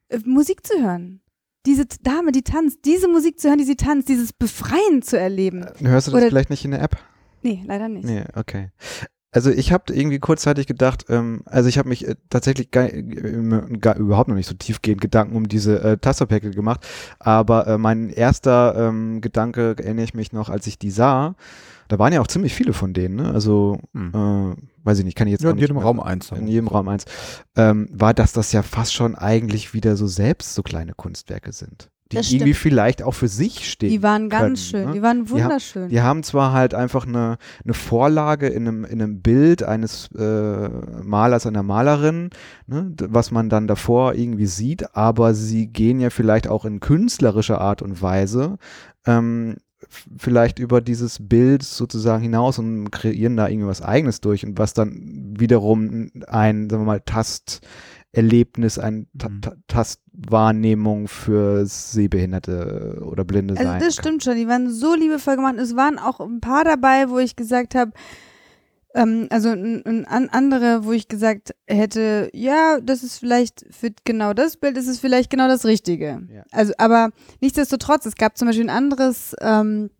äh, 0.08 0.18
Musik 0.24 0.66
zu 0.66 0.82
hören. 0.82 1.20
Diese 1.66 1.86
Dame, 2.02 2.32
die 2.32 2.42
tanzt, 2.42 2.80
diese 2.84 3.06
Musik 3.08 3.38
zu 3.38 3.48
hören, 3.48 3.58
die 3.58 3.64
sie 3.64 3.76
tanzt, 3.76 4.08
dieses 4.08 4.32
Befreien 4.32 5.02
zu 5.02 5.16
erleben. 5.18 5.64
Hörst 5.78 6.08
du 6.08 6.10
das 6.10 6.14
Oder- 6.14 6.28
vielleicht 6.28 6.50
nicht 6.50 6.64
in 6.64 6.72
der 6.72 6.82
App? 6.82 6.96
Nee, 7.42 7.62
leider 7.66 7.88
nicht. 7.88 8.04
Nee, 8.04 8.24
okay. 8.34 8.70
Also 9.34 9.50
ich 9.50 9.72
habe 9.72 9.92
irgendwie 9.94 10.18
kurzzeitig 10.18 10.66
gedacht, 10.66 11.06
ähm, 11.08 11.42
also 11.46 11.66
ich 11.68 11.78
habe 11.78 11.88
mich 11.88 12.06
äh, 12.06 12.16
tatsächlich 12.28 12.70
gar, 12.70 12.84
äh, 12.92 13.02
gar, 13.80 13.96
überhaupt 13.96 14.28
noch 14.28 14.36
nicht 14.36 14.46
so 14.48 14.54
tiefgehend 14.54 15.00
Gedanken 15.00 15.34
um 15.36 15.48
diese 15.48 15.82
äh, 15.82 15.96
Tastobjekte 15.96 16.50
gemacht, 16.50 16.86
aber 17.18 17.66
äh, 17.66 17.78
mein 17.78 18.10
erster 18.10 18.74
ähm, 18.76 19.22
Gedanke 19.22 19.74
erinnere 19.78 20.04
ich 20.04 20.12
mich 20.12 20.32
noch, 20.34 20.50
als 20.50 20.66
ich 20.66 20.78
die 20.78 20.90
sah, 20.90 21.34
da 21.88 21.98
waren 21.98 22.12
ja 22.12 22.20
auch 22.20 22.26
ziemlich 22.26 22.54
viele 22.54 22.74
von 22.74 22.92
denen, 22.92 23.16
ne? 23.16 23.30
also 23.32 23.78
Hm. 23.94 24.12
äh, 24.54 24.56
weiß 24.84 24.98
ich 24.98 25.04
nicht, 25.06 25.16
kann 25.16 25.28
ich 25.28 25.32
jetzt 25.32 25.44
Ja, 25.44 25.50
in 25.50 25.58
jedem 25.58 25.76
mehr- 25.76 25.84
Raum 25.84 26.00
eins. 26.00 26.30
in 26.32 26.46
jedem 26.46 26.68
Raum 26.68 26.88
eins, 26.88 27.04
ähm, 27.56 27.88
war, 27.90 28.12
dass 28.12 28.32
das 28.32 28.52
ja 28.52 28.62
fast 28.62 28.92
schon 28.92 29.14
eigentlich 29.14 29.72
wieder 29.72 29.96
so 29.96 30.06
selbst 30.08 30.54
so 30.54 30.62
kleine 30.62 30.92
Kunstwerke 30.92 31.52
sind, 31.52 31.88
die 32.12 32.16
Das 32.16 32.30
irgendwie 32.30 32.54
stimmt. 32.54 32.62
vielleicht 32.62 33.02
auch 33.02 33.12
für 33.12 33.26
sich 33.28 33.68
stehen. 33.68 33.90
Die 33.90 34.02
waren 34.02 34.28
ganz 34.28 34.42
können, 34.42 34.56
schön, 34.56 34.84
ne? 34.86 34.92
die 34.92 35.02
waren 35.02 35.24
Die 35.24 35.32
ha- 35.32 35.44
wunderschön. 35.44 35.88
Die 35.88 36.00
haben 36.00 36.22
zwar 36.22 36.52
halt 36.52 36.74
einfach 36.74 37.06
eine, 37.06 37.38
eine 37.64 37.74
Vorlage 37.74 38.46
in 38.48 38.68
einem, 38.68 38.84
in 38.84 39.02
einem 39.02 39.20
Bild 39.20 39.62
eines 39.62 40.08
äh, 40.16 40.68
Malers, 41.02 41.46
einer 41.46 41.62
Malerin, 41.62 42.30
ne, 42.66 42.92
was 43.08 43.30
man 43.30 43.48
dann 43.48 43.66
davor 43.66 44.14
irgendwie 44.14 44.46
sieht, 44.46 44.94
aber 44.94 45.34
sie 45.34 45.66
gehen 45.66 45.98
ja 46.00 46.10
vielleicht 46.10 46.46
auch 46.46 46.64
in 46.64 46.78
künstlerischer 46.80 47.60
Art 47.60 47.82
und 47.82 48.00
Weise 48.02 48.58
ähm, 49.06 49.56
vielleicht 50.16 50.60
über 50.60 50.80
dieses 50.80 51.18
Bild 51.20 51.64
sozusagen 51.64 52.22
hinaus 52.22 52.58
und 52.60 52.90
kreieren 52.92 53.36
da 53.36 53.48
irgendwie 53.48 53.66
was 53.68 53.82
Eigenes 53.82 54.20
durch 54.20 54.46
und 54.46 54.56
was 54.56 54.74
dann 54.74 55.34
wiederum 55.36 56.10
ein, 56.28 56.70
sagen 56.70 56.82
wir 56.82 56.86
mal, 56.86 57.00
Tasterlebnis, 57.00 57.60
ein 58.14 59.06
Ta 59.18 59.28
Mhm. 59.28 59.40
Ta 59.40 59.54
Tastwahrnehmung 59.68 61.08
für 61.08 61.64
Sehbehinderte 61.66 63.02
oder 63.04 63.24
Blinde 63.24 63.54
Also 63.56 63.64
sein 63.70 63.80
das 63.80 63.96
kann. 63.96 64.04
stimmt 64.04 64.24
schon, 64.24 64.36
die 64.36 64.48
waren 64.48 64.70
so 64.70 64.94
liebevoll 64.94 65.36
gemacht. 65.36 65.56
Es 65.56 65.74
waren 65.76 65.98
auch 65.98 66.20
ein 66.20 66.40
paar 66.40 66.64
dabei, 66.64 67.08
wo 67.08 67.18
ich 67.18 67.36
gesagt 67.36 67.74
habe, 67.74 67.92
ähm, 68.94 69.26
also 69.30 69.48
n, 69.48 69.82
n, 69.86 70.04
an 70.04 70.28
andere, 70.28 70.84
wo 70.84 70.92
ich 70.92 71.08
gesagt 71.08 71.54
hätte, 71.66 72.28
ja, 72.34 72.78
das 72.80 73.02
ist 73.02 73.18
vielleicht 73.18 73.64
für 73.70 73.90
genau 74.04 74.34
das 74.34 74.58
Bild, 74.58 74.76
ist 74.76 74.88
es 74.88 74.98
vielleicht 74.98 75.30
genau 75.30 75.48
das 75.48 75.64
Richtige. 75.64 76.22
Ja. 76.30 76.44
Also, 76.50 76.74
aber 76.76 77.10
nichtsdestotrotz, 77.40 78.04
es 78.04 78.16
gab 78.16 78.36
zum 78.36 78.48
Beispiel 78.48 78.66
ein 78.66 78.76
anderes, 78.76 79.34
ähm, 79.40 79.90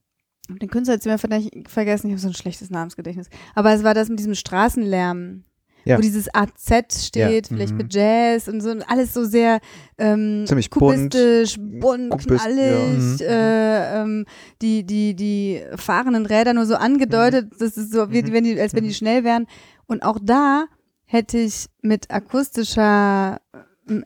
den 0.51 0.69
Künstler 0.69 0.95
jetzt 0.95 1.07
immer 1.07 1.17
vielleicht 1.19 1.71
vergessen, 1.71 2.09
ich 2.09 2.13
habe 2.13 2.21
so 2.21 2.29
ein 2.29 2.35
schlechtes 2.35 2.69
Namensgedächtnis. 2.69 3.29
Aber 3.55 3.73
es 3.73 3.83
war 3.83 3.95
das 3.95 4.11
mit 4.11 4.19
diesem 4.19 4.35
Straßenlärm. 4.35 5.45
Ja. 5.85 5.97
Wo 5.99 6.01
dieses 6.01 6.29
AZ 6.33 7.07
steht, 7.07 7.49
vielleicht 7.49 7.73
Mhm. 7.73 7.77
mit 7.79 7.95
Jazz 7.95 8.49
und 8.49 8.61
so, 8.61 8.71
und 8.71 8.83
alles 8.89 9.13
so 9.15 9.25
sehr 9.25 9.59
ähm, 9.99 10.45
Ziemlich 10.47 10.71
bunt. 10.71 11.13
kubistisch, 11.13 11.57
bunt, 11.59 12.11
Kubist, 12.11 12.45
knallig, 12.45 13.21
ja. 13.21 13.27
äh, 13.27 14.03
ähm, 14.03 14.25
die, 14.63 14.85
die, 14.85 15.15
die 15.15 15.61
fahrenden 15.77 16.27
Räder 16.27 16.55
nur 16.55 16.67
so 16.67 16.77
angedeutet, 16.77 17.51
das 17.59 17.77
ist 17.77 17.93
so, 17.93 18.11
wie, 18.13 18.23
Mhm. 18.23 18.33
wenn 18.33 18.45
die, 18.45 18.61
als 18.61 18.75
wenn 18.75 18.85
die 18.85 18.95
schnell 18.95 19.25
wären. 19.25 19.47
Und 19.87 20.03
auch 20.05 20.19
da 20.23 20.67
hätte 21.05 21.39
ich 21.39 21.67
mit 21.83 22.11
akustischer, 22.11 23.41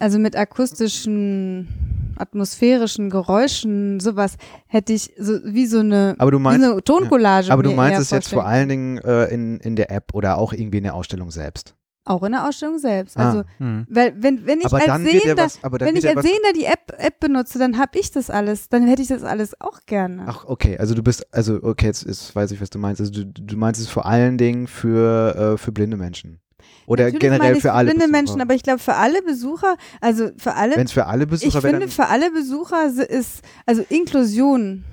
also 0.00 0.18
mit 0.18 0.34
akustischen, 0.34 1.68
atmosphärischen 2.18 3.10
Geräuschen, 3.10 4.00
sowas, 4.00 4.36
hätte 4.66 4.92
ich 4.92 5.12
so 5.18 5.38
wie 5.44 5.66
so 5.66 5.80
eine, 5.80 6.14
Aber 6.18 6.30
du 6.30 6.38
wie 6.38 6.42
meinst, 6.42 6.66
eine 6.66 6.82
Toncollage. 6.82 7.50
aber 7.52 7.62
du 7.62 7.72
meinst 7.72 8.00
es 8.00 8.10
jetzt 8.10 8.28
vor 8.28 8.42
vorstellen. 8.42 8.58
allen 8.60 8.68
Dingen 8.68 8.98
äh, 8.98 9.24
in, 9.26 9.58
in 9.60 9.76
der 9.76 9.90
App 9.90 10.14
oder 10.14 10.38
auch 10.38 10.52
irgendwie 10.52 10.78
in 10.78 10.84
der 10.84 10.94
Ausstellung 10.94 11.30
selbst. 11.30 11.74
Auch 12.08 12.22
in 12.22 12.30
der 12.32 12.46
Ausstellung 12.46 12.78
selbst. 12.78 13.16
Ah. 13.16 13.28
Also, 13.30 13.42
Hm. 13.58 13.84
weil, 13.90 14.14
wenn, 14.22 14.46
wenn 14.46 14.60
ich 14.60 14.66
aber 14.66 14.76
als 14.76 15.02
Sehender, 15.02 15.42
was, 15.42 15.58
wenn 15.62 15.96
ich 15.96 16.06
als 16.08 16.22
Sehender 16.22 16.52
die 16.54 16.64
App, 16.66 16.92
App 16.98 17.18
benutze, 17.18 17.58
dann 17.58 17.78
habe 17.78 17.98
ich 17.98 18.12
das 18.12 18.30
alles. 18.30 18.68
Dann 18.68 18.86
hätte 18.86 19.02
ich 19.02 19.08
das 19.08 19.24
alles 19.24 19.60
auch 19.60 19.80
gerne. 19.86 20.22
Ach, 20.28 20.44
okay, 20.44 20.78
also 20.78 20.94
du 20.94 21.02
bist, 21.02 21.26
also 21.34 21.58
okay, 21.60 21.86
jetzt 21.86 22.04
ist, 22.04 22.36
weiß 22.36 22.52
ich, 22.52 22.60
was 22.60 22.70
du 22.70 22.78
meinst. 22.78 23.00
Also 23.00 23.12
du, 23.12 23.24
du 23.26 23.56
meinst 23.56 23.80
es 23.80 23.88
vor 23.88 24.06
allen 24.06 24.38
Dingen 24.38 24.68
für, 24.68 25.54
äh, 25.54 25.58
für 25.58 25.72
blinde 25.72 25.96
Menschen. 25.96 26.38
Oder 26.86 27.04
Natürlich 27.04 27.22
meine 27.22 27.38
generell 27.38 27.56
ich 27.56 27.62
für 27.62 27.72
alle 27.72 27.92
Besucher. 27.92 28.08
Menschen, 28.08 28.40
aber 28.40 28.54
ich 28.54 28.62
glaube 28.62 28.78
für 28.78 28.94
alle 28.94 29.22
Besucher, 29.22 29.76
also 30.00 30.30
für 30.36 30.54
alle, 30.54 30.76
Wenn 30.76 30.86
es 30.86 30.92
für 30.92 31.06
alle 31.06 31.24
ich 31.24 31.30
Besucher 31.30 31.62
wäre, 31.62 31.74
finde 31.74 31.88
für 31.88 32.06
alle 32.06 32.30
Besucher 32.30 32.86
ist, 32.86 33.42
also 33.66 33.84
Inklusion, 33.88 34.84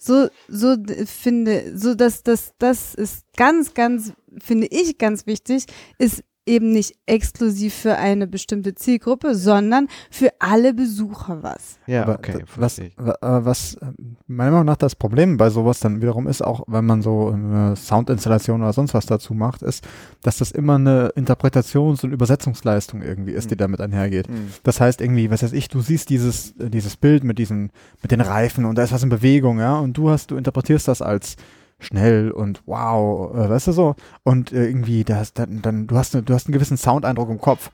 so, 0.00 0.28
so 0.48 0.76
finde, 1.06 1.76
so 1.76 1.94
dass 1.94 2.22
das, 2.22 2.54
das 2.58 2.94
ist 2.94 3.24
ganz, 3.36 3.74
ganz, 3.74 4.12
finde 4.42 4.68
ich 4.68 4.98
ganz 4.98 5.26
wichtig, 5.26 5.66
ist 5.98 6.22
eben 6.48 6.72
nicht 6.72 6.94
exklusiv 7.06 7.74
für 7.74 7.96
eine 7.96 8.26
bestimmte 8.26 8.74
Zielgruppe, 8.74 9.34
sondern 9.34 9.86
für 10.10 10.30
alle 10.38 10.74
Besucher 10.74 11.42
was. 11.42 11.78
ja, 11.86 12.02
Aber 12.02 12.14
okay, 12.14 12.44
was, 12.56 12.78
äh, 12.78 12.90
was 12.96 13.74
äh, 13.74 13.86
meiner 14.26 14.50
Meinung 14.52 14.66
nach 14.66 14.76
das 14.76 14.96
Problem 14.96 15.36
bei 15.36 15.50
sowas 15.50 15.80
dann 15.80 16.00
wiederum 16.00 16.26
ist, 16.26 16.42
auch 16.42 16.64
wenn 16.66 16.84
man 16.86 17.02
so 17.02 17.28
eine 17.28 17.76
Soundinstallation 17.76 18.62
oder 18.62 18.72
sonst 18.72 18.94
was 18.94 19.06
dazu 19.06 19.34
macht, 19.34 19.62
ist, 19.62 19.86
dass 20.22 20.38
das 20.38 20.50
immer 20.50 20.76
eine 20.76 21.12
Interpretations- 21.16 22.02
und 22.04 22.12
Übersetzungsleistung 22.12 23.02
irgendwie 23.02 23.32
ist, 23.32 23.50
die 23.50 23.54
Mhm. 23.54 23.58
damit 23.58 23.80
einhergeht. 23.80 24.28
Hm. 24.28 24.48
Das 24.62 24.80
heißt 24.80 25.00
irgendwie, 25.00 25.30
was 25.30 25.42
weiß 25.42 25.52
ich, 25.52 25.68
du 25.68 25.80
siehst 25.80 26.08
dieses, 26.10 26.52
äh, 26.58 26.70
dieses 26.70 26.96
Bild 26.96 27.24
mit 27.24 27.38
diesen, 27.38 27.70
mit 28.02 28.10
den 28.10 28.20
Reifen 28.20 28.64
und 28.64 28.76
da 28.78 28.82
ist 28.82 28.92
was 28.92 29.02
in 29.02 29.08
Bewegung, 29.10 29.58
ja, 29.58 29.78
und 29.78 29.96
du 29.98 30.10
hast, 30.10 30.30
du 30.30 30.36
interpretierst 30.36 30.88
das 30.88 31.02
als 31.02 31.36
schnell 31.78 32.30
und 32.30 32.62
wow, 32.66 33.34
äh, 33.34 33.48
weißt 33.48 33.68
du 33.68 33.72
so, 33.72 33.94
und 34.24 34.52
äh, 34.52 34.66
irgendwie, 34.66 35.04
das, 35.04 35.32
dann, 35.32 35.62
dann, 35.62 35.86
du 35.86 35.96
hast, 35.96 36.14
ne, 36.14 36.22
du 36.22 36.34
hast 36.34 36.46
einen 36.46 36.54
gewissen 36.54 36.76
Soundeindruck 36.76 37.30
im 37.30 37.40
Kopf, 37.40 37.70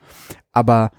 aber 0.51 0.91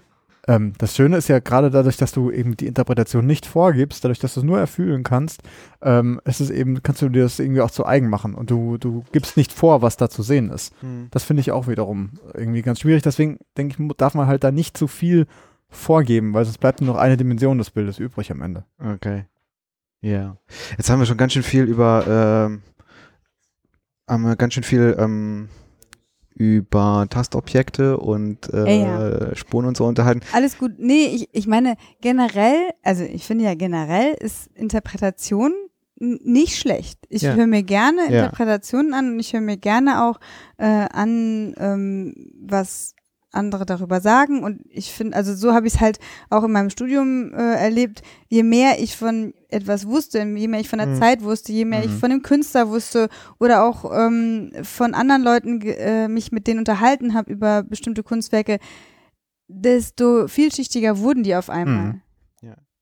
ähm, 0.49 0.75
das 0.79 0.95
Schöne 0.95 1.17
ist 1.17 1.29
ja 1.29 1.41
gerade 1.41 1.71
dadurch, 1.71 1.97
dass 1.97 2.13
du 2.13 2.31
eben 2.31 2.57
die 2.57 2.67
Interpretation 2.67 3.27
nicht 3.27 3.47
vorgibst, 3.47 4.05
dadurch, 4.05 4.19
dass 4.19 4.35
du 4.35 4.41
es 4.41 4.45
nur 4.45 4.59
erfühlen 4.59 5.03
kannst, 5.03 5.43
ähm, 5.83 6.21
ist 6.25 6.41
es 6.41 6.51
eben, 6.51 6.83
kannst 6.83 7.03
du 7.03 7.09
dir 7.09 7.25
das 7.25 7.39
irgendwie 7.39 7.61
auch 7.61 7.71
zu 7.71 7.85
eigen 7.85 8.09
machen 8.09 8.35
und 8.35 8.51
du, 8.51 8.79
du 8.79 9.05
gibst 9.13 9.37
nicht 9.37 9.53
vor, 9.53 9.83
was 9.83 9.97
da 9.97 10.09
zu 10.09 10.23
sehen 10.23 10.51
ist. 10.51 10.73
Hm. 10.81 11.09
Das 11.11 11.25
finde 11.25 11.41
ich 11.41 11.51
auch 11.53 11.67
wiederum 11.67 12.13
irgendwie 12.35 12.63
ganz 12.63 12.81
schwierig. 12.81 13.03
Deswegen 13.03 13.39
denke 13.57 13.77
ich, 13.79 13.97
darf 13.97 14.15
man 14.15 14.29
halt 14.29 14.45
da 14.45 14.53
nicht 14.53 14.77
zu 14.77 14.87
viel 14.87 15.27
vorgeben, 15.69 16.33
weil 16.33 16.45
sonst 16.45 16.59
bleibt 16.59 16.81
nur 16.81 16.95
noch 16.95 17.01
eine 17.01 17.17
Dimension 17.17 17.59
des 17.59 17.71
Bildes 17.71 17.99
übrig 17.99 18.31
am 18.31 18.43
Ende. 18.43 18.65
Okay. 18.79 19.25
Ja. 20.01 20.37
Jetzt 20.77 20.91
haben 20.91 21.01
wir 21.01 21.07
schon 21.07 21.17
ganz 21.17 21.33
schön 21.33 21.43
viel 21.43 21.65
über, 21.65 22.05
ähm, 22.49 22.63
haben 24.09 24.23
wir 24.23 24.37
ganz 24.37 24.55
schön 24.55 24.63
viel 24.63 24.97
ähm, 24.99 25.49
über 26.35 27.07
Tastobjekte 27.09 27.97
und 27.99 28.53
äh, 28.53 28.83
Ja, 28.83 29.35
Spuren 29.35 29.67
und 29.67 29.77
so 29.77 29.85
unterhalten. 29.87 30.21
Alles 30.33 30.59
gut. 30.59 30.73
Nee, 30.79 31.07
ich, 31.07 31.29
ich 31.33 31.47
meine, 31.47 31.77
generell, 32.01 32.71
also 32.83 33.05
ich 33.05 33.25
finde 33.25 33.45
ja 33.45 33.55
generell 33.55 34.15
ist 34.21 34.49
Interpretation 34.55 35.53
nicht 35.99 36.59
schlecht. 36.59 36.99
Ich 37.09 37.23
Ja. 37.23 37.35
höre 37.35 37.47
mir 37.47 37.63
gerne 37.63 38.03
Ja. 38.11 38.25
Interpretationen 38.25 38.93
an 38.93 39.13
und 39.15 39.21
ich 39.21 39.33
höre 39.33 39.41
mir 39.41 39.57
gerne 39.57 40.05
auch 40.05 40.21
äh, 40.59 40.65
an, 40.67 41.55
ähm, 41.59 42.15
was 42.39 42.95
andere 43.37 43.67
darüber 43.67 44.01
sagen. 44.01 44.43
Und 44.43 44.61
ich 44.71 44.93
finde, 44.93 45.17
also 45.17 45.35
so 45.35 45.53
habe 45.55 45.67
ich 45.67 45.75
es 45.75 45.81
halt 45.81 45.99
auch 46.31 46.43
in 46.45 46.53
meinem 46.53 46.71
Studium 46.71 47.33
äh, 47.33 47.55
erlebt. 47.55 48.03
Je 48.29 48.43
mehr 48.43 48.81
ich 48.81 48.97
von 48.97 49.33
etwas 49.49 49.87
wusste, 49.87 50.19
je 50.21 50.49
mehr 50.49 50.61
ich 50.61 50.69
von 50.69 50.79
der 50.81 50.89
Mhm. 50.89 50.95
Zeit 50.99 51.23
wusste, 51.23 51.53
je 51.53 51.65
mehr 51.65 51.85
ich 51.85 51.93
Mhm. 51.93 51.99
von 51.99 52.11
dem 52.11 52.23
Künstler 52.23 52.69
wusste 52.69 53.09
oder 53.39 53.65
auch 53.65 53.91
ähm, 53.97 54.51
von 54.63 54.95
anderen 54.95 55.23
Leuten 55.23 55.61
äh, 55.63 56.09
mich 56.09 56.33
mit 56.33 56.47
denen 56.47 56.59
unterhalten 56.59 57.15
habe 57.15 57.31
über 57.31 57.63
bestimmte 57.63 58.03
Kunstwerke, 58.03 58.59
desto 59.49 60.27
vielschichtiger 60.29 60.99
wurden 60.99 61.23
die 61.23 61.37
auf 61.37 61.51
einmal. 61.51 61.85
Mhm. 61.93 62.01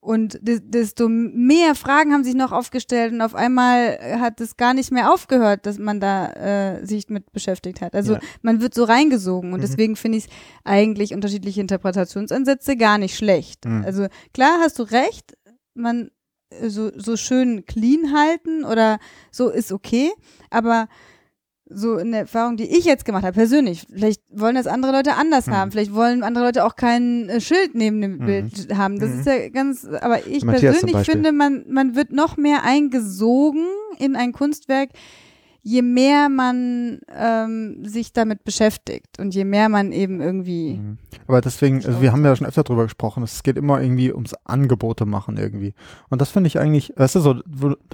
Und 0.05 0.38
de 0.43 0.61
desto 0.62 1.09
mehr 1.09 1.75
Fragen 1.75 2.12
haben 2.12 2.25
sich 2.25 2.35
noch 2.35 2.53
aufgestellt 2.53 3.14
und 3.14 3.23
auf 3.23 3.35
einmal 3.35 3.97
äh, 3.99 4.19
hat 4.19 4.38
es 4.43 4.59
gar 4.59 4.75
nicht 4.75 4.93
mehr 4.93 5.11
aufgehört, 5.11 5.64
dass 5.64 5.79
man 5.79 5.99
da 5.99 6.31
äh, 6.33 6.85
sich 6.85 7.09
mit 7.09 7.33
beschäftigt 7.33 7.81
hat. 7.81 7.95
Also 7.95 8.14
Ja. 8.14 8.21
man 8.43 8.61
wird 8.61 8.75
so 8.75 8.85
reingesogen 8.85 9.55
und 9.55 9.61
Mhm. 9.61 9.62
deswegen 9.62 9.97
finde 9.97 10.19
ich 10.19 10.27
eigentlich 10.62 11.14
unterschiedliche 11.14 11.62
Interpretationsansätze 11.62 12.77
gar 12.77 12.99
nicht 12.99 13.17
schlecht. 13.17 13.64
Mhm. 13.64 13.83
Also 13.83 14.07
klar 14.35 14.59
hast 14.61 14.79
du 14.79 14.83
recht, 14.83 15.38
man 15.73 16.11
äh, 16.51 16.69
so, 16.69 16.90
so 16.95 17.17
schön 17.17 17.64
clean 17.64 18.12
halten 18.12 18.64
oder 18.67 18.99
so 19.31 19.49
ist 19.49 19.73
okay, 19.73 20.12
aber 20.51 20.87
so 21.75 21.97
eine 21.97 22.19
Erfahrung, 22.19 22.57
die 22.57 22.65
ich 22.65 22.85
jetzt 22.85 23.05
gemacht 23.05 23.25
habe, 23.25 23.35
persönlich. 23.35 23.87
Vielleicht 23.93 24.23
wollen 24.31 24.55
das 24.55 24.67
andere 24.67 24.93
Leute 24.93 25.15
anders 25.15 25.47
Mhm. 25.47 25.53
haben. 25.57 25.71
Vielleicht 25.71 25.95
wollen 25.95 26.23
andere 26.23 26.45
Leute 26.45 26.65
auch 26.65 26.77
kein 26.77 27.29
äh, 27.29 27.41
Schild 27.41 27.75
neben 27.75 28.01
dem 28.01 28.19
Mhm. 28.19 28.27
Bild 28.27 28.77
haben. 28.77 28.99
Das 28.99 29.11
Mhm. 29.11 29.19
ist 29.21 29.27
ja 29.27 29.49
ganz, 29.49 29.87
aber 30.01 30.27
ich 30.27 30.45
Matthias 30.45 30.81
persönlich 30.81 31.07
finde, 31.11 31.33
man, 31.33 31.65
man 31.69 31.95
wird 31.97 32.13
noch 32.13 32.37
mehr 32.37 32.63
eingesogen 32.65 33.67
in 33.99 34.17
ein 34.17 34.33
Kunstwerk, 34.33 34.91
je 35.66 35.81
mehr 35.81 36.29
man 36.29 37.00
ähm, 37.09 37.85
sich 37.87 38.12
damit 38.12 38.44
beschäftigt 38.44 39.18
und 39.18 39.35
je 39.35 39.44
mehr 39.44 39.70
man 39.70 39.92
eben 39.92 40.20
irgendwie. 40.20 40.74
Mhm. 40.74 40.98
Aber 41.27 41.40
deswegen, 41.40 41.77
also 41.77 42.03
wir 42.03 42.12
haben 42.12 42.22
ja 42.22 42.37
schon 42.37 42.46
öfter 42.46 42.64
drüber 42.64 42.83
gesprochen, 42.83 43.22
es 43.22 43.42
geht 43.42 43.57
immer 43.57 43.81
irgendwie 43.81 44.12
ums 44.12 44.35
Angebote 44.44 45.07
machen 45.07 45.38
irgendwie. 45.38 45.72
Und 46.11 46.20
das 46.20 46.31
finde 46.31 46.48
ich 46.48 46.59
eigentlich, 46.59 46.92
weißt 46.96 47.14
du, 47.14 47.20
so, 47.20 47.37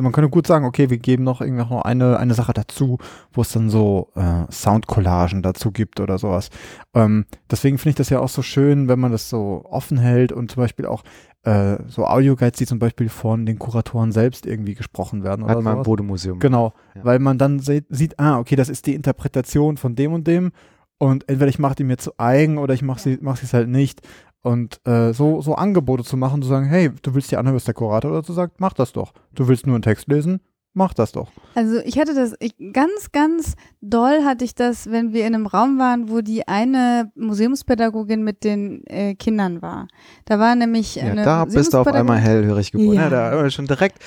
man 0.01 0.11
könnte 0.11 0.31
gut 0.31 0.49
sagen, 0.49 0.65
okay, 0.65 0.91
wir 0.91 0.99
geben 0.99 1.23
noch 1.23 1.41
irgendwie 1.41 1.63
noch 1.63 1.83
eine, 1.83 2.19
eine 2.19 2.35
Sache 2.35 2.53
dazu, 2.53 2.99
wo 3.33 3.43
es 3.43 3.53
dann 3.53 3.71
so 3.71 4.11
äh, 4.17 4.51
Soundcollagen 4.51 5.43
dazu 5.43 5.71
gibt 5.71 6.01
oder 6.01 6.19
sowas. 6.19 6.51
Ähm, 6.93 7.25
deswegen 7.49 7.79
finde 7.79 7.91
ich 7.91 7.97
das 7.97 8.11
ja 8.11 8.19
auch 8.19 8.29
so 8.29 8.43
schön, 8.43 8.89
wenn 8.89 8.99
man 8.99 9.13
das 9.13 9.31
so 9.31 9.65
offen 9.71 9.97
hält 9.97 10.33
und 10.33 10.51
zum 10.51 10.61
Beispiel 10.65 10.87
auch 10.87 11.05
äh, 11.45 11.79
so 11.89 12.07
Audioguides, 12.07 12.59
die 12.59 12.67
zum 12.67 12.79
Beispiel 12.79 13.09
von 13.09 13.47
den 13.47 13.59
Kuratoren 13.59 14.13
selbst 14.13 14.45
irgendwie 14.47 14.75
gesprochen 14.75 15.23
werden 15.25 15.43
oder 15.45 15.57
Hat 15.57 15.63
man 15.63 15.77
im. 15.79 15.83
Bodemuseum. 15.83 16.39
Genau, 16.39 16.75
Ja. 16.95 17.05
weil 17.05 17.19
man 17.19 17.39
dann 17.39 17.61
se 17.61 17.83
sieht, 17.89 18.19
ah, 18.19 18.39
okay, 18.39 18.57
das 18.57 18.69
ist 18.69 18.87
die 18.87 18.95
Interpretation 18.95 19.77
von 19.77 19.95
dem 19.95 20.13
und 20.13 20.27
dem 20.27 20.53
und 20.99 21.29
entweder 21.29 21.49
ich 21.49 21.59
mache 21.59 21.77
die 21.77 21.85
mir 21.85 21.97
zu 21.97 22.13
eigen 22.19 22.59
oder 22.59 22.75
ich 22.75 22.83
mache 22.83 23.01
sie 23.01 23.19
mach 23.23 23.37
sie 23.39 23.47
es 23.47 23.55
halt 23.55 23.69
nicht 23.69 24.03
und 24.43 24.81
äh, 24.87 25.13
so 25.15 25.41
so 25.41 25.55
Angebote 25.55 26.05
zu 26.05 26.17
machen, 26.19 26.43
zu 26.43 26.49
sagen, 26.49 26.67
hey, 26.67 26.91
du 27.03 27.15
willst 27.15 27.31
dir 27.31 27.39
anhören, 27.39 27.57
was 27.57 27.65
der 27.65 27.75
Kurator 27.75 28.13
dazu 28.13 28.33
sagt, 28.35 28.61
mach 28.61 28.73
das 28.75 28.93
doch. 28.93 29.13
Du 29.35 29.49
willst 29.49 29.67
nur 29.67 29.77
einen 29.77 29.83
Text 29.83 30.09
lesen, 30.09 30.41
mach 30.73 30.95
das 30.95 31.13
doch. 31.13 31.31
Also 31.55 31.79
ich 31.85 31.99
hatte 31.99 32.15
das, 32.15 32.35
ich, 32.41 32.55
ganz, 32.73 33.13
ganz 33.13 33.55
doll 33.81 34.25
hatte 34.25 34.45
ich 34.45 34.55
das, 34.55 34.91
wenn 34.91 35.13
wir 35.13 35.27
in 35.27 35.35
einem 35.35 35.47
Raum 35.47 35.79
waren, 35.79 36.09
wo 36.11 36.21
die 36.21 36.47
eine 36.47 37.11
Museumspädagogin 37.17 38.23
mit 38.23 38.45
den 38.45 38.85
äh, 38.87 39.15
Kindern 39.15 39.63
war. 39.63 39.89
Da 40.27 40.39
war 40.39 40.55
nämlich 40.55 40.97
Ja, 40.97 41.05
eine 41.05 41.25
da 41.25 41.45
bist 41.45 41.75
du 41.75 41.79
auf 41.79 41.87
einmal 41.89 42.19
hellhörig 42.19 42.73
geworden. 42.73 42.95
Ja. 42.97 43.11
Ja. 43.11 43.31
da 43.43 43.51
schon 43.51 43.67
direkt 43.67 43.99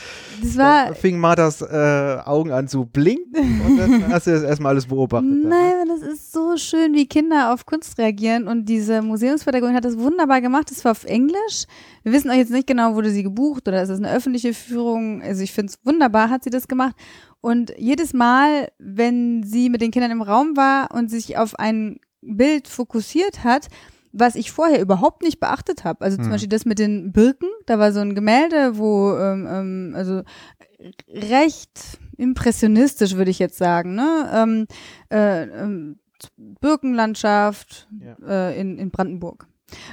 Das 0.42 0.58
war, 0.58 0.88
da 0.88 0.94
fing 0.94 1.18
Marthas 1.20 1.62
äh, 1.62 2.18
Augen 2.24 2.52
an 2.52 2.68
zu 2.68 2.86
blinken 2.86 3.62
und 3.62 3.78
dann 3.78 4.08
hast 4.14 4.28
du 4.28 4.32
das 4.32 4.44
erstmal 4.44 4.72
alles 4.72 4.86
beobachtet. 4.86 5.30
ne? 5.30 5.50
Nein, 5.50 5.88
das 5.88 6.02
ist 6.02 6.32
so 6.32 6.56
schön, 6.58 6.94
wie 6.94 7.08
Kinder 7.08 7.54
auf 7.54 7.66
Kunst 7.66 7.98
reagieren. 7.98 8.48
Und 8.48 8.66
diese 8.66 9.02
Museumspädagogin 9.02 9.76
hat 9.76 9.86
das 9.86 9.98
wunderbar 9.98 10.42
gemacht. 10.42 10.72
Das 10.72 10.84
war 10.86 10.92
auf 10.92 11.04
Englisch. 11.04 11.66
Wir 12.04 12.12
wissen 12.12 12.30
auch 12.30 12.36
jetzt 12.36 12.52
nicht 12.52 12.68
genau, 12.68 12.96
wurde 12.96 13.10
sie 13.10 13.24
gebucht 13.24 13.68
oder 13.68 13.82
ist 13.82 13.90
es 13.90 14.00
eine 14.00 14.12
öffentliche 14.12 14.54
Führung. 14.54 15.22
Also 15.22 15.42
ich 15.42 15.52
finde 15.52 15.72
es 15.74 15.86
wunderbar, 15.86 16.30
hat 16.30 16.44
sie 16.44 16.50
das 16.54 16.68
gemacht. 16.68 16.96
Und 17.42 17.74
jedes 17.78 18.14
Mal, 18.14 18.70
wenn 18.80 19.44
sie 19.44 19.70
mit 19.70 19.82
den 19.82 19.92
Kindern 19.92 20.12
im 20.12 20.22
Raum 20.22 20.56
war 20.56 20.92
und 20.94 21.10
sich 21.12 21.38
auf 21.38 21.60
ein 21.60 22.00
Bild 22.22 22.68
fokussiert 22.70 23.44
hat, 23.44 23.68
was 24.14 24.36
ich 24.36 24.52
vorher 24.52 24.80
überhaupt 24.80 25.24
nicht 25.24 25.40
beachtet 25.40 25.84
habe. 25.84 26.02
Also 26.06 26.18
zum 26.18 26.28
Mhm. 26.28 26.32
Beispiel 26.32 26.50
das 26.50 26.66
mit 26.66 26.80
den 26.80 27.12
Birken. 27.12 27.50
Da 27.66 27.80
war 27.80 27.92
so 27.92 28.00
ein 28.00 28.16
Gemälde, 28.16 28.78
wo 28.78 29.18
ähm, 29.18 29.48
ähm, 29.50 29.94
also 29.96 30.22
recht 31.10 31.98
impressionistisch, 32.18 33.16
würde 33.16 33.32
ich 33.32 33.40
jetzt 33.40 33.58
sagen. 33.58 33.96
Ne? 33.96 34.30
Ähm, 34.34 34.68
äh, 35.12 35.44
ähm, 35.44 35.98
Birkenlandschaft 36.62 37.88
Ja. 38.00 38.16
äh, 38.50 38.60
in, 38.60 38.78
in 38.78 38.92
Brandenburg. 38.92 39.48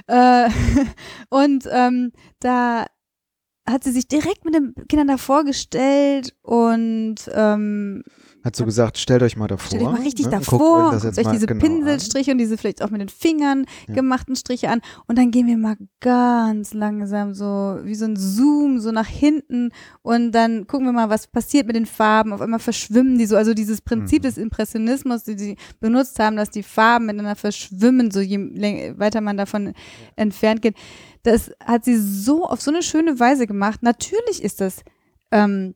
Äh, 0.07 0.49
und 1.31 1.69
ähm, 1.71 2.13
da 2.41 2.87
hat 3.71 3.85
sie 3.85 3.93
sich 3.93 4.09
direkt 4.09 4.45
mit 4.45 4.55
den 4.55 4.75
Kindern 4.89 5.09
da 5.09 5.17
vorgestellt 5.17 6.35
und 6.43 7.17
ähm, 7.33 8.03
Hat 8.43 8.57
so 8.57 8.65
gesagt, 8.65 8.97
stellt 8.97 9.23
euch 9.23 9.37
mal 9.37 9.49
davor. 9.49 9.67
Stellt 9.67 9.83
euch 9.83 9.93
mal 9.93 10.01
richtig 10.03 10.27
ne, 10.27 10.37
und 10.37 10.47
guckt 10.47 10.53
davor, 10.63 10.87
euch 10.95 11.03
das 11.03 11.17
guckt 11.17 11.27
euch 11.27 11.33
diese 11.35 11.47
genau 11.47 11.61
Pinselstriche 11.61 12.33
und 12.33 12.39
diese 12.39 12.57
vielleicht 12.57 12.83
auch 12.83 12.89
mit 12.91 13.01
den 13.03 13.11
Fingern 13.11 13.67
Ja. 13.87 13.95
gemachten 13.95 14.35
Striche 14.35 14.71
an 14.71 14.81
und 15.07 15.19
dann 15.19 15.31
gehen 15.31 15.47
wir 15.47 15.59
mal 15.59 15.77
ganz 16.01 16.73
langsam 16.73 17.35
so 17.35 17.79
wie 17.83 17.95
so 17.95 18.07
ein 18.07 18.17
Zoom 18.17 18.81
so 18.81 18.93
nach 18.93 19.07
hinten 19.07 19.71
und 20.03 20.33
dann 20.33 20.67
gucken 20.67 20.87
wir 20.87 20.93
mal, 20.93 21.11
was 21.11 21.27
passiert 21.27 21.67
mit 21.67 21.77
den 21.77 21.85
Farben. 21.87 22.33
Auf 22.33 22.41
einmal 22.41 22.61
verschwimmen 22.61 23.19
die 23.19 23.27
so, 23.27 23.37
also 23.37 23.53
dieses 23.53 23.83
Prinzip 23.83 24.23
Mhm. 24.23 24.27
des 24.29 24.39
Impressionismus, 24.39 25.25
die 25.25 25.39
sie 25.39 25.57
benutzt 25.81 26.19
haben, 26.19 26.37
dass 26.37 26.49
die 26.51 26.63
Farben 26.63 27.07
miteinander 27.07 27.37
verschwimmen, 27.37 28.11
so 28.11 28.21
je 28.21 28.39
läng- 28.39 28.99
weiter 28.99 29.21
man 29.21 29.37
davon 29.37 29.75
entfernt 30.17 30.63
geht. 30.63 30.77
Das 31.25 31.51
hat 31.63 31.85
sie 31.85 31.99
so 31.99 32.47
auf 32.47 32.63
so 32.63 32.71
eine 32.71 32.83
schöne 32.83 33.21
Weise 33.21 33.47
gemacht. 33.47 33.83
Natürlich 33.83 34.43
ist 34.43 34.63
das 34.63 34.77
ähm, 35.31 35.75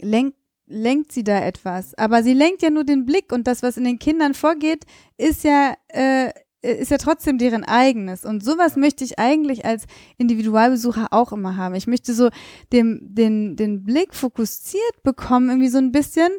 lenkt 0.00 0.36
lenkt 0.72 1.12
sie 1.12 1.24
da 1.24 1.38
etwas. 1.40 1.94
Aber 1.94 2.22
sie 2.22 2.34
lenkt 2.34 2.62
ja 2.62 2.70
nur 2.70 2.84
den 2.84 3.04
Blick 3.04 3.32
und 3.32 3.46
das, 3.46 3.62
was 3.62 3.76
in 3.76 3.84
den 3.84 3.98
Kindern 3.98 4.34
vorgeht, 4.34 4.84
ist 5.18 5.44
ja, 5.44 5.74
äh, 5.88 6.30
ist 6.62 6.90
ja 6.90 6.98
trotzdem 6.98 7.38
deren 7.38 7.64
eigenes. 7.64 8.24
Und 8.24 8.44
sowas 8.44 8.76
möchte 8.76 9.04
ich 9.04 9.18
eigentlich 9.18 9.64
als 9.64 9.84
Individualbesucher 10.16 11.08
auch 11.10 11.32
immer 11.32 11.56
haben. 11.56 11.74
Ich 11.74 11.86
möchte 11.86 12.14
so 12.14 12.30
dem, 12.72 13.00
den, 13.02 13.56
den 13.56 13.84
Blick 13.84 14.14
fokussiert 14.14 15.02
bekommen, 15.02 15.48
irgendwie 15.50 15.68
so 15.68 15.78
ein 15.78 15.92
bisschen 15.92 16.30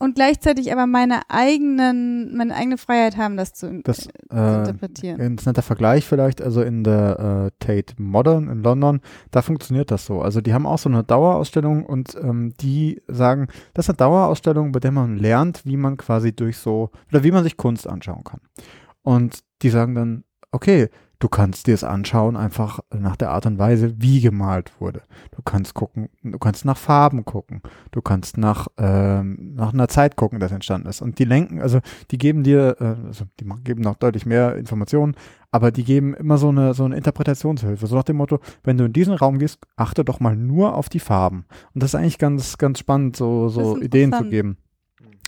und 0.00 0.14
gleichzeitig 0.14 0.72
aber 0.72 0.86
meine 0.86 1.20
eigenen, 1.28 2.34
meine 2.34 2.56
eigene 2.56 2.78
Freiheit 2.78 3.18
haben, 3.18 3.36
das 3.36 3.52
zu, 3.52 3.82
Das, 3.82 4.06
äh, 4.06 4.10
zu 4.30 4.36
äh, 4.36 4.58
interpretieren. 4.60 5.20
Ein 5.20 5.36
netter 5.44 5.62
Vergleich 5.62 6.06
vielleicht, 6.06 6.40
also 6.40 6.62
in 6.62 6.82
der 6.82 7.50
äh, 7.52 7.64
Tate 7.64 7.94
Modern 7.98 8.48
in 8.48 8.62
London, 8.62 9.00
da 9.30 9.42
funktioniert 9.42 9.90
das 9.90 10.06
so. 10.06 10.22
Also 10.22 10.40
die 10.40 10.54
haben 10.54 10.66
auch 10.66 10.78
so 10.78 10.88
eine 10.88 11.04
Dauerausstellung 11.04 11.84
und 11.84 12.16
ähm, 12.20 12.54
die 12.60 13.02
sagen, 13.08 13.48
das 13.74 13.84
ist 13.84 13.90
eine 13.90 13.98
Dauerausstellung, 13.98 14.72
bei 14.72 14.80
der 14.80 14.90
man 14.90 15.18
lernt, 15.18 15.66
wie 15.66 15.76
man 15.76 15.98
quasi 15.98 16.34
durch 16.34 16.56
so, 16.56 16.90
oder 17.12 17.22
wie 17.22 17.30
man 17.30 17.44
sich 17.44 17.58
Kunst 17.58 17.86
anschauen 17.86 18.24
kann. 18.24 18.40
Und 19.02 19.40
die 19.60 19.68
sagen 19.68 19.94
dann, 19.94 20.24
okay, 20.50 20.88
du 21.20 21.28
kannst 21.28 21.66
dir 21.66 21.74
es 21.74 21.84
anschauen, 21.84 22.36
einfach 22.36 22.80
nach 22.92 23.14
der 23.14 23.30
Art 23.30 23.46
und 23.46 23.58
Weise, 23.58 23.94
wie 23.98 24.20
gemalt 24.20 24.72
wurde. 24.80 25.02
Du 25.36 25.42
kannst 25.42 25.74
gucken, 25.74 26.08
du 26.22 26.38
kannst 26.38 26.64
nach 26.64 26.76
Farben 26.76 27.24
gucken, 27.24 27.60
du 27.92 28.00
kannst 28.00 28.38
nach, 28.38 28.68
ähm, 28.78 29.54
nach 29.54 29.72
einer 29.72 29.88
Zeit 29.88 30.16
gucken, 30.16 30.40
das 30.40 30.50
entstanden 30.50 30.88
ist. 30.88 31.02
Und 31.02 31.18
die 31.18 31.24
lenken, 31.24 31.60
also 31.60 31.80
die 32.10 32.18
geben 32.18 32.42
dir, 32.42 32.76
äh, 32.80 33.06
also 33.06 33.26
die 33.38 33.44
geben 33.62 33.82
noch 33.82 33.96
deutlich 33.96 34.26
mehr 34.26 34.56
Informationen, 34.56 35.14
aber 35.52 35.70
die 35.70 35.84
geben 35.84 36.14
immer 36.14 36.38
so 36.38 36.48
eine, 36.48 36.74
so 36.74 36.84
eine 36.84 36.96
Interpretationshilfe. 36.96 37.86
So 37.86 37.96
nach 37.96 38.04
dem 38.04 38.16
Motto, 38.16 38.40
wenn 38.64 38.78
du 38.78 38.86
in 38.86 38.92
diesen 38.92 39.14
Raum 39.14 39.38
gehst, 39.38 39.58
achte 39.76 40.04
doch 40.04 40.20
mal 40.20 40.36
nur 40.36 40.74
auf 40.74 40.88
die 40.88 41.00
Farben. 41.00 41.44
Und 41.74 41.82
das 41.82 41.90
ist 41.90 41.94
eigentlich 41.96 42.18
ganz, 42.18 42.56
ganz 42.56 42.78
spannend, 42.78 43.16
so, 43.16 43.48
so 43.48 43.78
Ideen 43.78 44.12
zu 44.12 44.24
geben. 44.24 44.56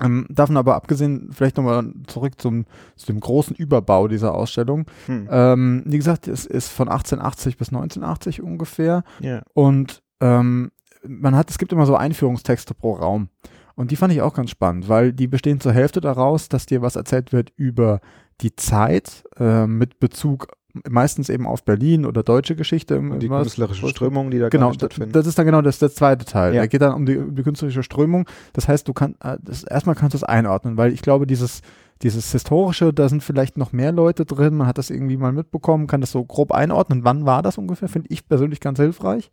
Ähm, 0.02 0.26
davon 0.30 0.56
aber 0.56 0.74
abgesehen, 0.74 1.30
vielleicht 1.32 1.56
nochmal 1.56 1.92
zurück 2.06 2.40
zum, 2.40 2.64
zu 2.96 3.06
dem 3.06 3.20
großen 3.20 3.54
Überbau 3.54 4.08
dieser 4.08 4.34
Ausstellung. 4.34 4.86
Hm. 5.06 5.28
Ähm, 5.30 5.82
wie 5.86 5.98
gesagt, 5.98 6.28
es 6.28 6.46
ist 6.46 6.68
von 6.68 6.88
1880 6.88 7.56
bis 7.56 7.68
1980 7.68 8.42
ungefähr. 8.42 9.04
Ja. 9.20 9.42
Und 9.54 10.02
ähm, 10.20 10.70
man 11.06 11.36
hat, 11.36 11.50
es 11.50 11.58
gibt 11.58 11.72
immer 11.72 11.86
so 11.86 11.96
Einführungstexte 11.96 12.74
pro 12.74 12.94
Raum. 12.94 13.28
Und 13.74 13.90
die 13.90 13.96
fand 13.96 14.12
ich 14.12 14.22
auch 14.22 14.34
ganz 14.34 14.50
spannend, 14.50 14.88
weil 14.88 15.12
die 15.12 15.26
bestehen 15.26 15.60
zur 15.60 15.72
Hälfte 15.72 16.00
daraus, 16.00 16.48
dass 16.48 16.66
dir 16.66 16.82
was 16.82 16.96
erzählt 16.96 17.32
wird 17.32 17.52
über 17.56 18.00
die 18.40 18.54
Zeit 18.54 19.24
äh, 19.38 19.66
mit 19.66 19.98
Bezug 19.98 20.48
meistens 20.88 21.28
eben 21.28 21.46
auf 21.46 21.64
Berlin 21.64 22.06
oder 22.06 22.22
deutsche 22.22 22.56
Geschichte. 22.56 22.98
Und 22.98 23.20
die 23.20 23.28
künstlerische 23.28 23.88
Strömung, 23.88 24.30
die 24.30 24.38
da 24.38 24.48
Genau, 24.48 24.72
stattfindet. 24.72 25.14
das 25.14 25.26
ist 25.26 25.38
dann 25.38 25.46
genau 25.46 25.62
das, 25.62 25.78
der 25.78 25.90
zweite 25.92 26.24
Teil. 26.24 26.54
Ja. 26.54 26.62
Er 26.62 26.68
geht 26.68 26.80
dann 26.82 26.94
um 26.94 27.06
die, 27.06 27.16
um 27.18 27.34
die 27.34 27.42
künstlerische 27.42 27.82
Strömung. 27.82 28.26
Das 28.52 28.68
heißt, 28.68 28.88
du 28.88 28.92
kannst, 28.92 29.22
äh, 29.24 29.36
erstmal 29.68 29.94
kannst 29.94 30.14
du 30.14 30.18
es 30.18 30.24
einordnen, 30.24 30.76
weil 30.76 30.92
ich 30.92 31.02
glaube, 31.02 31.26
dieses, 31.26 31.60
dieses 32.02 32.32
Historische, 32.32 32.92
da 32.92 33.08
sind 33.08 33.22
vielleicht 33.22 33.56
noch 33.56 33.72
mehr 33.72 33.92
Leute 33.92 34.24
drin, 34.24 34.56
man 34.56 34.66
hat 34.66 34.78
das 34.78 34.90
irgendwie 34.90 35.16
mal 35.16 35.32
mitbekommen, 35.32 35.86
kann 35.86 36.00
das 36.00 36.10
so 36.12 36.24
grob 36.24 36.52
einordnen. 36.52 37.04
Wann 37.04 37.26
war 37.26 37.42
das 37.42 37.58
ungefähr? 37.58 37.88
Finde 37.88 38.08
ich 38.10 38.26
persönlich 38.28 38.60
ganz 38.60 38.78
hilfreich. 38.78 39.30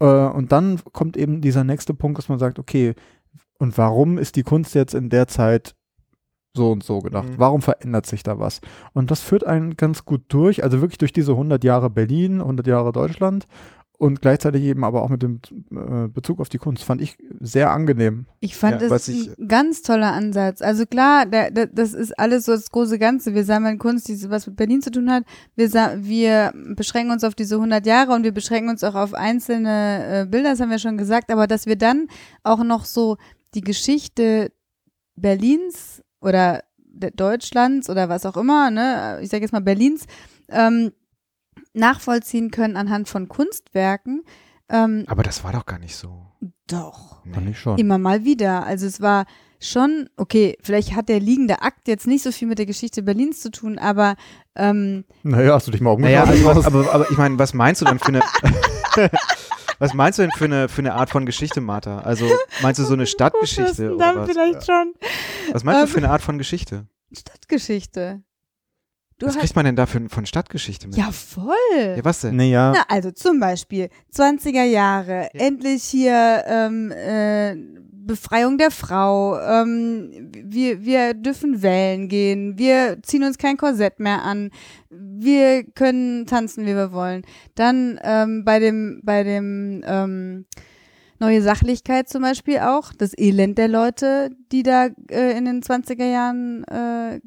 Äh, 0.00 0.06
und 0.06 0.52
dann 0.52 0.80
kommt 0.92 1.16
eben 1.16 1.40
dieser 1.40 1.64
nächste 1.64 1.94
Punkt, 1.94 2.18
dass 2.18 2.28
man 2.28 2.38
sagt, 2.38 2.58
okay, 2.58 2.94
und 3.58 3.78
warum 3.78 4.18
ist 4.18 4.34
die 4.36 4.42
Kunst 4.42 4.74
jetzt 4.74 4.94
in 4.94 5.08
der 5.08 5.28
Zeit 5.28 5.74
so 6.56 6.72
und 6.72 6.82
so 6.82 7.00
gedacht? 7.00 7.28
Mhm. 7.28 7.38
Warum 7.38 7.62
verändert 7.62 8.06
sich 8.06 8.22
da 8.22 8.38
was? 8.38 8.60
Und 8.92 9.10
das 9.10 9.20
führt 9.20 9.46
einen 9.46 9.76
ganz 9.76 10.04
gut 10.04 10.22
durch, 10.28 10.62
also 10.62 10.80
wirklich 10.80 10.98
durch 10.98 11.12
diese 11.12 11.32
100 11.32 11.64
Jahre 11.64 11.90
Berlin, 11.90 12.40
100 12.40 12.66
Jahre 12.66 12.92
Deutschland 12.92 13.46
und 14.02 14.20
gleichzeitig 14.20 14.64
eben 14.64 14.82
aber 14.82 15.02
auch 15.02 15.10
mit 15.10 15.22
dem 15.22 15.40
äh, 15.70 16.08
Bezug 16.08 16.40
auf 16.40 16.48
die 16.48 16.58
Kunst. 16.58 16.82
Fand 16.82 17.00
ich 17.00 17.16
sehr 17.38 17.70
angenehm. 17.70 18.26
Ich 18.40 18.56
fand 18.56 18.82
Ja, 18.82 18.88
das 18.88 19.08
ein 19.08 19.46
ganz 19.46 19.82
toller 19.82 20.12
Ansatz. 20.12 20.60
Also 20.60 20.86
klar, 20.86 21.24
der, 21.24 21.52
der, 21.52 21.68
das 21.68 21.94
ist 21.94 22.18
alles 22.18 22.46
so 22.46 22.52
das 22.52 22.72
große 22.72 22.98
Ganze. 22.98 23.32
Wir 23.32 23.44
sammeln 23.44 23.78
Kunst, 23.78 24.08
die 24.08 24.28
was 24.28 24.48
mit 24.48 24.56
Berlin 24.56 24.82
zu 24.82 24.90
tun 24.90 25.08
hat. 25.08 25.22
Wir, 25.54 25.70
wir 25.98 26.52
beschränken 26.74 27.12
uns 27.12 27.22
auf 27.22 27.36
diese 27.36 27.54
100 27.54 27.86
Jahre 27.86 28.12
und 28.12 28.24
wir 28.24 28.32
beschränken 28.32 28.70
uns 28.70 28.82
auch 28.82 28.96
auf 28.96 29.14
einzelne 29.14 30.22
äh, 30.22 30.26
Bilder, 30.26 30.50
das 30.50 30.60
haben 30.60 30.70
wir 30.70 30.80
schon 30.80 30.98
gesagt. 30.98 31.30
Aber 31.30 31.46
dass 31.46 31.66
wir 31.66 31.76
dann 31.76 32.08
auch 32.42 32.64
noch 32.64 32.84
so 32.86 33.18
die 33.54 33.60
Geschichte 33.60 34.50
Berlins 35.14 36.02
oder 36.22 36.62
de- 36.78 37.10
Deutschlands 37.14 37.90
oder 37.90 38.08
was 38.08 38.24
auch 38.24 38.36
immer, 38.36 38.70
ne, 38.70 39.18
ich 39.22 39.28
sage 39.30 39.42
jetzt 39.42 39.52
mal 39.52 39.60
Berlins, 39.60 40.06
ähm, 40.48 40.92
nachvollziehen 41.74 42.50
können 42.50 42.76
anhand 42.76 43.08
von 43.08 43.28
Kunstwerken. 43.28 44.22
Ähm, 44.68 45.04
Aber 45.06 45.22
das 45.22 45.44
war 45.44 45.52
doch 45.52 45.66
gar 45.66 45.78
nicht 45.78 45.96
so. 45.96 46.26
doch. 46.66 47.22
Fand 47.32 47.48
ich 47.50 47.58
schon. 47.58 47.78
Immer 47.78 47.98
mal 47.98 48.24
wieder. 48.24 48.64
Also 48.64 48.86
es 48.86 49.00
war 49.00 49.26
schon, 49.60 50.08
okay, 50.16 50.56
vielleicht 50.62 50.94
hat 50.96 51.08
der 51.08 51.20
liegende 51.20 51.62
Akt 51.62 51.86
jetzt 51.88 52.06
nicht 52.06 52.22
so 52.22 52.32
viel 52.32 52.48
mit 52.48 52.58
der 52.58 52.66
Geschichte 52.66 53.02
Berlins 53.02 53.40
zu 53.40 53.50
tun, 53.50 53.78
aber 53.78 54.16
ähm, 54.56 55.04
Naja, 55.22 55.54
hast 55.54 55.66
du 55.66 55.70
dich 55.70 55.80
mal 55.80 55.96
Naja, 55.98 56.24
umgeschaut? 56.24 56.56
also, 56.56 56.64
aber, 56.66 56.92
aber 56.94 57.10
ich 57.10 57.16
meine, 57.18 57.38
was 57.38 57.54
meinst 57.54 57.80
du 57.80 57.84
denn 57.84 57.98
für 57.98 58.08
eine. 58.08 58.22
was 59.78 59.94
meinst 59.94 60.18
du 60.18 60.22
denn 60.22 60.30
für 60.32 60.44
eine, 60.46 60.68
für 60.68 60.80
eine 60.80 60.94
Art 60.94 61.10
von 61.10 61.26
Geschichte, 61.26 61.60
Martha? 61.60 62.00
Also, 62.00 62.28
meinst 62.60 62.78
du 62.80 62.84
so 62.84 62.94
eine 62.94 63.06
Stadtgeschichte 63.06 63.94
oder 63.94 64.04
dann 64.06 64.16
was? 64.16 64.30
vielleicht 64.30 64.66
schon 64.66 64.94
Was 65.52 65.64
meinst 65.64 65.80
du 65.82 65.86
Ähm, 65.86 65.88
für 65.92 65.98
eine 65.98 66.10
Art 66.10 66.22
von 66.22 66.38
Geschichte? 66.38 66.86
Stadtgeschichte. 67.12 68.22
Du 69.22 69.28
Was 69.28 69.36
hast, 69.36 69.40
kriegt 69.42 69.54
man 69.56 69.64
denn 69.64 69.76
da 69.76 69.86
für, 69.86 70.00
von 70.08 70.26
Stadtgeschichte 70.26 70.88
mit? 70.88 70.96
ja, 70.96 71.12
voll. 71.12 71.54
Ja, 71.78 72.04
was 72.04 72.22
denn? 72.22 72.34
naja, 72.34 72.72
Na, 72.74 72.84
also 72.88 73.12
zum 73.12 73.38
Beispiel 73.38 73.88
20er 74.12 74.64
Jahre, 74.64 75.28
Ja. 75.32 75.40
endlich 75.46 75.84
hier 75.84 76.42
ähm, 76.48 76.90
äh, 76.90 77.54
Befreiung 78.04 78.58
der 78.58 78.72
Frau, 78.72 79.38
ähm, 79.38 80.10
wir, 80.34 80.84
wir 80.84 81.14
dürfen 81.14 81.62
wählen 81.62 82.08
gehen, 82.08 82.58
wir 82.58 82.98
ziehen 83.04 83.22
uns 83.22 83.38
kein 83.38 83.56
Korsett 83.56 84.00
mehr 84.00 84.22
an, 84.24 84.50
wir 84.90 85.62
können 85.62 86.26
tanzen, 86.26 86.66
wie 86.66 86.74
wir 86.74 86.90
wollen. 86.92 87.22
Dann 87.54 88.00
ähm, 88.02 88.44
bei 88.44 88.58
dem, 88.58 89.02
bei 89.04 89.22
dem 89.22 89.84
ähm, 89.86 90.46
Neue 91.22 91.40
Sachlichkeit 91.40 92.08
zum 92.08 92.22
Beispiel 92.22 92.58
auch, 92.58 92.92
das 92.92 93.16
Elend 93.16 93.56
der 93.56 93.68
Leute, 93.68 94.30
die 94.50 94.64
da 94.64 94.88
äh, 95.08 95.38
in 95.38 95.44
den 95.44 95.62
20er 95.62 96.04
Jahren, 96.04 96.64
äh, 96.64 97.20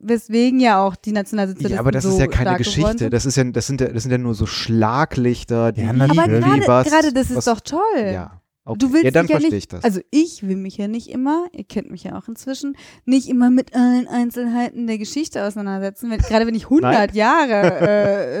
weswegen 0.00 0.60
ja 0.60 0.80
auch 0.80 0.94
die 0.94 1.10
Nationalsozialisten 1.10 1.74
Ja, 1.74 1.80
aber 1.80 1.90
das 1.90 2.04
so 2.04 2.10
ist 2.10 2.20
ja 2.20 2.28
keine 2.28 2.56
Geschichte. 2.56 3.10
Das 3.10 3.26
ist 3.26 3.36
ja, 3.36 3.42
das 3.42 3.66
sind 3.66 3.80
ja, 3.80 3.88
das 3.88 4.04
sind 4.04 4.12
ja 4.12 4.18
nur 4.18 4.34
so 4.34 4.46
Schlaglichter, 4.46 5.72
die 5.72 5.80
Ja, 5.80 5.88
irgendwie 5.88 6.62
Aber 6.68 6.84
gerade 6.84 7.12
das 7.12 7.30
ist 7.30 7.36
was, 7.38 7.44
doch 7.46 7.60
toll. 7.60 8.12
Ja. 8.12 8.41
Okay. 8.64 8.78
Du 8.78 8.92
willst 8.92 9.04
ja, 9.06 9.10
dann 9.10 9.26
ja 9.26 9.30
verstehe 9.40 9.50
nicht, 9.50 9.64
ich 9.64 9.68
das. 9.68 9.82
Also 9.82 10.00
ich 10.12 10.46
will 10.46 10.54
mich 10.56 10.76
ja 10.76 10.86
nicht 10.86 11.08
immer, 11.08 11.46
ihr 11.52 11.64
kennt 11.64 11.90
mich 11.90 12.04
ja 12.04 12.16
auch 12.16 12.28
inzwischen, 12.28 12.76
nicht 13.04 13.28
immer 13.28 13.50
mit 13.50 13.74
allen 13.74 14.06
Einzelheiten 14.06 14.86
der 14.86 14.98
Geschichte 14.98 15.44
auseinandersetzen, 15.44 16.10
wenn, 16.10 16.20
gerade 16.20 16.46
wenn 16.46 16.54
ich 16.54 16.64
100 16.64 16.92
Nein. 16.92 17.10
Jahre 17.12 17.80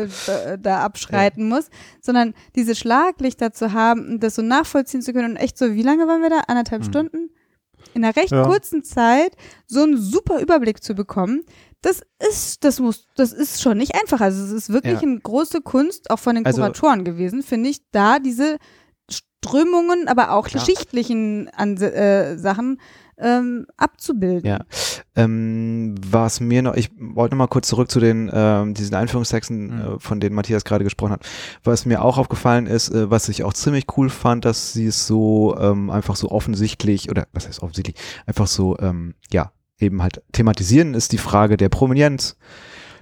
äh, 0.04 0.08
da, 0.26 0.56
da 0.58 0.80
abschreiten 0.84 1.48
muss, 1.48 1.70
sondern 2.00 2.34
diese 2.54 2.76
Schlaglichter 2.76 3.52
zu 3.52 3.72
haben 3.72 4.20
das 4.20 4.36
so 4.36 4.42
nachvollziehen 4.42 5.02
zu 5.02 5.12
können 5.12 5.32
und 5.32 5.36
echt 5.38 5.58
so, 5.58 5.74
wie 5.74 5.82
lange 5.82 6.06
waren 6.06 6.22
wir 6.22 6.30
da? 6.30 6.42
Anderthalb 6.46 6.82
Hm. 6.84 6.88
Stunden? 6.88 7.30
In 7.94 8.04
einer 8.04 8.14
recht 8.14 8.30
Ja. 8.30 8.44
kurzen 8.46 8.84
Zeit 8.84 9.34
so 9.66 9.82
einen 9.82 9.96
super 10.00 10.38
Überblick 10.40 10.84
zu 10.84 10.94
bekommen, 10.94 11.42
das 11.80 12.00
ist, 12.30 12.62
das 12.62 12.78
muss, 12.78 13.08
das 13.16 13.32
ist 13.32 13.60
schon 13.60 13.76
nicht 13.76 13.96
einfach. 14.00 14.20
Also 14.20 14.44
es 14.44 14.52
ist 14.52 14.72
wirklich 14.72 14.94
Ja. 14.94 15.08
eine 15.08 15.18
große 15.18 15.62
Kunst, 15.62 16.10
auch 16.12 16.20
von 16.20 16.36
den 16.36 16.46
Also- 16.46 16.60
Kuratoren 16.60 17.02
gewesen, 17.04 17.42
finde 17.42 17.70
ich, 17.70 17.78
da 17.90 18.20
diese 18.20 18.58
Strömungen, 19.44 20.08
aber 20.08 20.32
auch 20.32 20.46
Klar. 20.46 20.64
geschichtlichen 20.64 21.48
Anse 21.56 21.92
äh, 21.94 22.38
Sachen 22.38 22.78
ähm, 23.18 23.66
abzubilden. 23.76 24.48
Ja. 24.48 24.60
Ähm, 25.14 25.94
was 26.08 26.40
mir 26.40 26.62
noch, 26.62 26.74
ich 26.74 26.90
wollte 26.98 27.34
noch 27.34 27.40
mal 27.40 27.46
kurz 27.48 27.68
zurück 27.68 27.90
zu 27.90 28.00
den 28.00 28.30
ähm, 28.32 28.74
diesen 28.74 28.94
Einführungstexten, 28.94 29.66
Mhm. 29.66 29.80
äh, 29.96 29.98
von 29.98 30.20
denen 30.20 30.34
Matthias 30.34 30.64
gerade 30.64 30.84
gesprochen 30.84 31.12
hat. 31.12 31.26
Was 31.64 31.86
mir 31.86 32.02
auch 32.02 32.18
aufgefallen 32.18 32.66
ist, 32.66 32.88
äh, 32.90 33.10
was 33.10 33.28
ich 33.28 33.44
auch 33.44 33.52
ziemlich 33.52 33.86
cool 33.96 34.10
fand, 34.10 34.44
dass 34.44 34.72
sie 34.72 34.86
es 34.86 35.06
so 35.06 35.56
ähm, 35.58 35.90
einfach 35.90 36.16
so 36.16 36.30
offensichtlich 36.30 37.10
oder 37.10 37.26
was 37.32 37.46
heißt 37.48 37.62
offensichtlich, 37.62 37.96
einfach 38.26 38.46
so 38.46 38.78
ähm, 38.78 39.14
ja 39.32 39.52
eben 39.78 40.02
halt 40.02 40.22
thematisieren, 40.32 40.94
ist 40.94 41.12
die 41.12 41.18
Frage 41.18 41.56
der 41.56 41.68
Prominenz. 41.68 42.36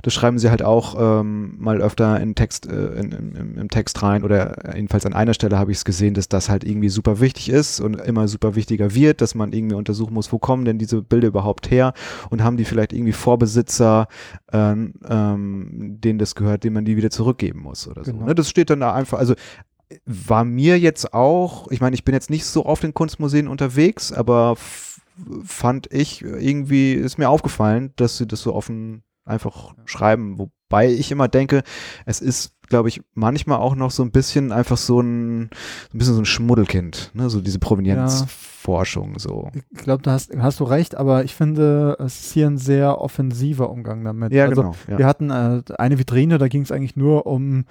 Das 0.02 0.14
schreiben 0.14 0.38
sie 0.38 0.50
halt 0.50 0.62
auch 0.62 1.20
ähm, 1.20 1.54
mal 1.58 1.80
öfter 1.80 2.20
in 2.20 2.34
Text, 2.34 2.66
äh, 2.66 3.00
in, 3.00 3.12
im, 3.12 3.58
im 3.58 3.68
Text 3.68 4.02
rein 4.02 4.24
oder 4.24 4.74
jedenfalls 4.74 5.06
an 5.06 5.12
einer 5.12 5.34
Stelle 5.34 5.58
habe 5.58 5.72
ich 5.72 5.78
es 5.78 5.84
gesehen, 5.84 6.14
dass 6.14 6.28
das 6.28 6.48
halt 6.48 6.64
irgendwie 6.64 6.88
super 6.88 7.20
wichtig 7.20 7.50
ist 7.50 7.80
und 7.80 7.94
immer 7.94 8.28
super 8.28 8.54
wichtiger 8.54 8.94
wird, 8.94 9.20
dass 9.20 9.34
man 9.34 9.52
irgendwie 9.52 9.76
untersuchen 9.76 10.14
muss, 10.14 10.32
wo 10.32 10.38
kommen 10.38 10.64
denn 10.64 10.78
diese 10.78 11.02
Bilder 11.02 11.28
überhaupt 11.28 11.70
her 11.70 11.92
und 12.30 12.42
haben 12.42 12.56
die 12.56 12.64
vielleicht 12.64 12.92
irgendwie 12.92 13.12
Vorbesitzer, 13.12 14.08
ähm, 14.52 14.94
ähm, 15.08 15.96
denen 16.00 16.18
das 16.18 16.34
gehört, 16.34 16.64
denen 16.64 16.74
man 16.74 16.84
die 16.84 16.96
wieder 16.96 17.10
zurückgeben 17.10 17.60
muss 17.60 17.88
oder 17.88 18.04
so. 18.04 18.12
Genau. 18.12 18.26
Ne? 18.26 18.34
Das 18.34 18.48
steht 18.48 18.70
dann 18.70 18.80
da 18.80 18.94
einfach, 18.94 19.18
also 19.18 19.34
war 20.06 20.44
mir 20.44 20.78
jetzt 20.78 21.12
auch, 21.14 21.70
ich 21.70 21.80
meine, 21.80 21.94
ich 21.94 22.04
bin 22.04 22.14
jetzt 22.14 22.30
nicht 22.30 22.44
so 22.44 22.64
oft 22.64 22.84
in 22.84 22.94
Kunstmuseen 22.94 23.48
unterwegs, 23.48 24.12
aber 24.12 24.56
fand 25.44 25.92
ich 25.92 26.22
irgendwie, 26.22 26.92
ist 26.92 27.18
mir 27.18 27.28
aufgefallen, 27.28 27.92
dass 27.96 28.16
sie 28.16 28.26
das 28.26 28.42
so 28.42 28.54
offen 28.54 29.02
einfach 29.30 29.74
schreiben, 29.86 30.38
wobei 30.38 30.90
ich 30.90 31.10
immer 31.10 31.28
denke, 31.28 31.62
es 32.06 32.20
ist, 32.20 32.54
glaube 32.68 32.88
ich, 32.88 33.00
manchmal 33.14 33.58
auch 33.58 33.74
noch 33.74 33.90
so 33.90 34.02
ein 34.02 34.10
bisschen 34.10 34.52
einfach 34.52 34.76
so 34.76 35.00
ein, 35.00 35.50
so 35.90 35.96
ein 35.96 35.98
bisschen 35.98 36.14
so 36.14 36.20
ein 36.20 36.26
Schmuddelkind, 36.26 37.12
ne? 37.14 37.30
so 37.30 37.40
diese 37.40 37.58
Provenienzforschung, 37.58 39.18
so. 39.18 39.50
ich 39.70 39.78
glaube, 39.78 40.02
da 40.02 40.12
hast, 40.12 40.30
hast 40.36 40.60
du 40.60 40.64
recht, 40.64 40.94
aber 40.94 41.24
ich 41.24 41.34
finde, 41.34 41.96
es 41.98 42.26
ist 42.26 42.32
hier 42.32 42.46
ein 42.46 42.58
sehr 42.58 43.00
offensiver 43.00 43.70
Umgang 43.70 44.04
damit. 44.04 44.32
Ja, 44.32 44.44
also, 44.46 44.62
genau. 44.62 44.74
Ja. 44.88 44.98
Wir 44.98 45.06
hatten 45.06 45.30
äh, 45.30 45.62
eine 45.78 45.98
Vitrine, 45.98 46.38
da 46.38 46.48
ging 46.48 46.62
es 46.62 46.72
eigentlich 46.72 46.96
nur 46.96 47.26
um 47.26 47.64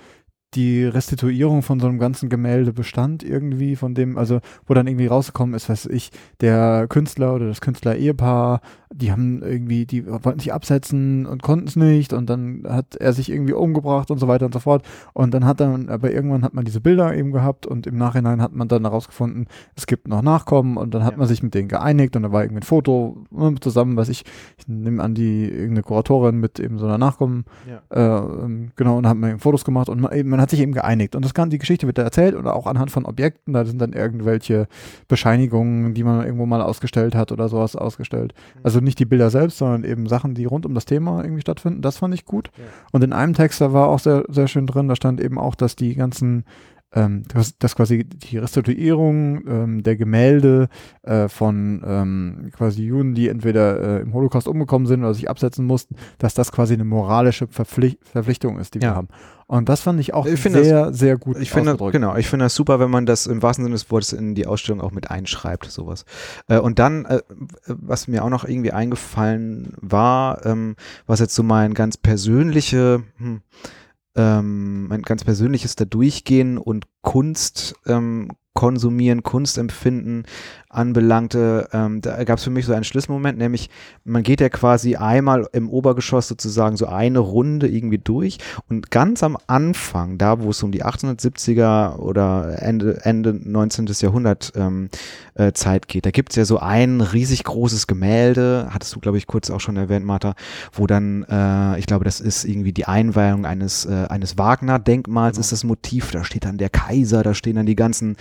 die 0.56 0.84
Restituierung 0.84 1.62
von 1.62 1.80
so 1.80 1.88
einem 1.88 2.00
ganzen 2.00 2.30
Gemäldebestand 2.30 3.24
irgendwie, 3.24 3.76
von 3.76 3.94
dem, 3.94 4.18
also 4.18 4.40
wo 4.66 4.74
dann 4.74 4.88
irgendwie 4.88 5.08
rausgekommen 5.08 5.54
ist, 5.54 5.70
weiß 5.70 5.86
ich, 5.88 6.12
der 6.42 6.88
Künstler 6.90 7.36
oder 7.36 7.48
das 7.48 7.62
Künstler-Ehepaar, 7.62 8.62
die 9.00 9.12
haben 9.12 9.42
irgendwie, 9.42 9.86
die 9.86 10.06
wollten 10.06 10.40
sich 10.40 10.54
absetzen 10.54 11.26
und 11.26 11.42
konnten 11.42 11.68
es 11.68 11.76
nicht 11.76 12.14
und 12.14 12.30
dann 12.30 12.64
hat 12.68 12.96
er 12.96 13.14
sich 13.14 13.32
irgendwie 13.32 13.54
umgebracht 13.54 14.12
und 14.12 14.18
so 14.20 14.28
weiter 14.28 14.46
und 14.46 14.54
so 14.54 14.60
fort 14.60 14.84
und 15.14 15.34
dann 15.34 15.46
hat 15.46 15.60
dann, 15.60 15.90
aber 15.90 16.12
irgendwann 16.12 16.44
hat 16.44 16.54
man 16.54 16.66
diese 16.66 16.82
Bilder 16.82 17.16
eben 17.16 17.32
gehabt 17.32 17.66
und 17.66 17.88
im 17.88 17.98
Nachhinein 17.98 18.42
hat 18.42 18.54
man 18.54 18.68
dann 18.68 18.84
herausgefunden, 18.84 19.48
es 19.76 19.88
gibt 19.88 20.08
noch 20.08 20.22
Nachkommen 20.22 20.78
und 20.78 20.94
dann 20.94 21.04
hat 21.04 21.14
Ja. 21.14 21.18
man 21.18 21.28
sich 21.28 21.42
mit 21.44 21.54
denen 21.54 21.68
geeinigt 21.68 22.16
und 22.16 22.24
da 22.24 22.32
war 22.32 22.44
irgendwie 22.44 22.60
ein 22.60 22.64
Foto 22.64 23.18
ne, 23.32 23.56
zusammen, 23.60 23.96
was 23.98 24.10
ich, 24.10 24.24
ich 24.58 24.68
nehme 24.68 25.02
an 25.04 25.14
die 25.16 25.46
irgendeine 25.50 25.84
Kuratorin 25.84 26.38
mit 26.40 26.60
eben 26.60 26.78
so 26.78 26.86
einer 26.86 26.98
Nachkommen 26.98 27.46
Ja. 27.70 27.82
äh, 27.90 28.44
ähm, 28.46 28.72
genau, 28.76 28.98
und 28.98 29.04
man 29.04 29.30
eben 29.30 29.40
Fotos 29.40 29.64
gemacht 29.66 29.90
und 29.90 30.02
man, 30.02 30.12
eben, 30.14 30.30
man 30.30 30.42
hat 30.42 30.50
sich 30.50 30.60
eben 30.60 30.72
geeinigt. 30.74 31.16
Und 31.16 31.24
das 31.26 31.34
kann, 31.34 31.50
die 31.50 31.58
Geschichte 31.58 31.88
wird 31.88 31.98
da 31.98 32.04
erzählt 32.04 32.36
oder 32.36 32.56
auch 32.56 32.68
anhand 32.68 32.92
von 32.92 33.06
Objekten, 33.06 33.54
da 33.54 33.66
sind 33.66 33.80
dann 33.82 33.94
irgendwelche 33.94 34.68
Bescheinigungen, 35.08 35.94
die 35.94 36.04
man 36.04 36.24
irgendwo 36.26 36.46
mal 36.46 36.62
ausgestellt 36.62 37.16
hat 37.16 37.32
oder 37.32 37.50
sowas 37.50 37.76
ausgestellt. 37.76 38.34
Also 38.64 38.80
nicht 38.80 38.89
die 38.96 39.06
Bilder 39.06 39.30
selbst, 39.30 39.58
sondern 39.58 39.84
eben 39.84 40.08
Sachen, 40.08 40.34
die 40.34 40.46
rund 40.46 40.66
um 40.66 40.74
das 40.74 40.86
Thema 40.86 41.24
irgendwie 41.24 41.42
stattfinden. 41.42 41.82
Das 41.82 41.98
fand 41.98 42.14
ich 42.14 42.26
gut. 42.26 42.52
Ja. 42.58 42.64
Und 42.92 43.04
in 43.04 43.14
einem 43.14 43.34
Text, 43.34 43.62
da 43.62 43.74
war 43.74 43.88
auch 43.88 44.00
sehr, 44.00 44.24
sehr 44.30 44.48
schön 44.48 44.68
drin, 44.68 44.88
da 44.88 44.96
stand 44.96 45.22
eben 45.22 45.38
auch, 45.38 45.56
dass 45.56 45.76
die 45.76 45.96
ganzen 45.96 46.46
ähm, 46.94 47.24
dass, 47.34 47.58
dass 47.58 47.76
quasi 47.76 48.04
die 48.06 48.38
Restituierung 48.38 49.48
ähm, 49.48 49.84
der 49.84 49.96
Gemälde 49.96 50.70
äh, 51.04 51.28
von 51.28 51.84
ähm, 51.86 52.50
quasi 52.56 52.84
Juden, 52.84 53.14
die 53.14 53.30
entweder 53.30 54.00
äh, 54.00 54.02
im 54.02 54.14
Holocaust 54.14 54.48
umgekommen 54.48 54.88
sind 54.88 55.02
oder 55.02 55.14
sich 55.14 55.30
absetzen 55.30 55.66
mussten, 55.66 55.96
dass 56.18 56.34
das 56.34 56.52
quasi 56.52 56.74
eine 56.74 56.86
moralische 56.86 57.48
Verpflicht 57.48 58.00
Verpflichtung 58.04 58.60
ist, 58.60 58.74
die 58.74 58.80
Ja. 58.80 58.92
wir 58.92 58.96
haben. 58.96 59.08
Und 59.50 59.68
das 59.68 59.82
fand 59.82 60.00
ich 60.00 60.14
auch 60.14 60.28
Ich 60.28 60.40
sehr, 60.42 60.94
sehr 60.94 61.18
gut 61.18 61.38
Ich 61.40 61.50
finde, 61.50 61.76
genau, 61.92 62.16
ich 62.16 62.28
finde 62.28 62.46
das 62.46 62.54
super, 62.54 62.80
wenn 62.80 62.92
man 62.92 63.08
das 63.08 63.26
im 63.26 63.42
wahrsten 63.42 63.66
Sinne 63.66 63.74
des 63.74 63.90
Wortes 63.90 64.14
in 64.14 64.36
die 64.36 64.46
Ausstellung 64.46 64.80
auch 64.80 64.92
mit 64.92 65.10
einschreibt, 65.10 65.66
sowas. 65.66 66.06
Äh, 66.48 66.60
und 66.60 66.78
dann, 66.78 67.06
äh, 67.06 67.22
was 67.66 68.08
mir 68.08 68.24
auch 68.24 68.30
noch 68.30 68.46
irgendwie 68.46 68.72
eingefallen 68.74 69.74
war, 69.82 70.46
ähm, 70.46 70.76
was 71.08 71.20
jetzt 71.20 71.34
so 71.34 71.42
mein 71.42 71.74
ganz 71.74 71.98
persönliche, 71.98 73.02
hm, 73.18 73.42
ähm, 74.20 74.88
mein 74.88 75.02
ganz 75.02 75.24
persönliches 75.24 75.78
da 75.78 75.86
durchgehen 75.86 76.58
und 76.58 76.88
Kunst 77.02 77.76
ähm, 77.86 78.32
konsumieren, 78.54 79.24
Kunst 79.24 79.58
empfinden 79.58 80.24
anbelangte, 80.70 81.68
ähm, 81.74 82.00
da 82.02 82.24
gab 82.26 82.38
es 82.38 82.44
für 82.44 82.52
mich 82.52 82.66
so 82.66 82.74
einen 82.74 82.84
Schlüsselmoment, 82.84 83.40
nämlich 83.40 83.72
man 84.04 84.22
geht 84.22 84.40
ja 84.40 84.50
quasi 84.50 84.96
einmal 84.96 85.48
im 85.52 85.68
Obergeschoss 85.68 86.28
sozusagen 86.28 86.78
so 86.78 86.86
eine 86.86 87.20
Runde 87.20 87.68
irgendwie 87.68 87.98
durch 87.98 88.38
und 88.70 88.92
ganz 88.92 89.24
am 89.24 89.36
Anfang, 89.48 90.20
da 90.20 90.42
wo 90.42 90.52
es 90.52 90.62
um 90.62 90.72
die 90.72 90.86
1870er 90.86 91.96
oder 91.98 92.62
Ende, 92.62 93.04
Ende 93.04 93.34
19. 93.34 93.88
Jahrhundert 94.00 94.52
ähm, 94.56 94.90
äh, 95.34 95.54
Zeit 95.54 95.88
geht, 95.88 96.06
da 96.06 96.12
gibt 96.12 96.32
es 96.32 96.36
ja 96.36 96.46
so 96.46 96.60
ein 96.60 97.02
riesig 97.02 97.44
großes 97.46 97.88
Gemälde, 97.88 98.68
hattest 98.70 98.96
du 98.96 99.00
glaube 99.00 99.18
ich 99.18 99.26
kurz 99.26 99.50
auch 99.50 99.60
schon 99.62 99.76
erwähnt, 99.76 100.06
Martha, 100.06 100.36
wo 100.72 100.86
dann, 100.86 101.24
äh, 101.24 101.80
ich 101.80 101.88
glaube 101.88 102.06
das 102.06 102.20
ist 102.20 102.46
irgendwie 102.46 102.74
die 102.74 102.86
Einweihung 102.86 103.48
eines, 103.48 103.86
äh, 103.86 104.06
eines 104.10 104.38
Wagner-Denkmals 104.38 105.38
Genau. 105.38 105.42
ist 105.42 105.52
das 105.52 105.64
Motiv, 105.64 106.12
da 106.12 106.24
steht 106.24 106.46
dann 106.46 106.60
der 106.60 106.70
Kaiser, 106.70 107.24
da 107.24 107.34
stehen 107.34 107.56
dann 107.56 107.66
die 107.66 107.76
ganzen 107.76 108.18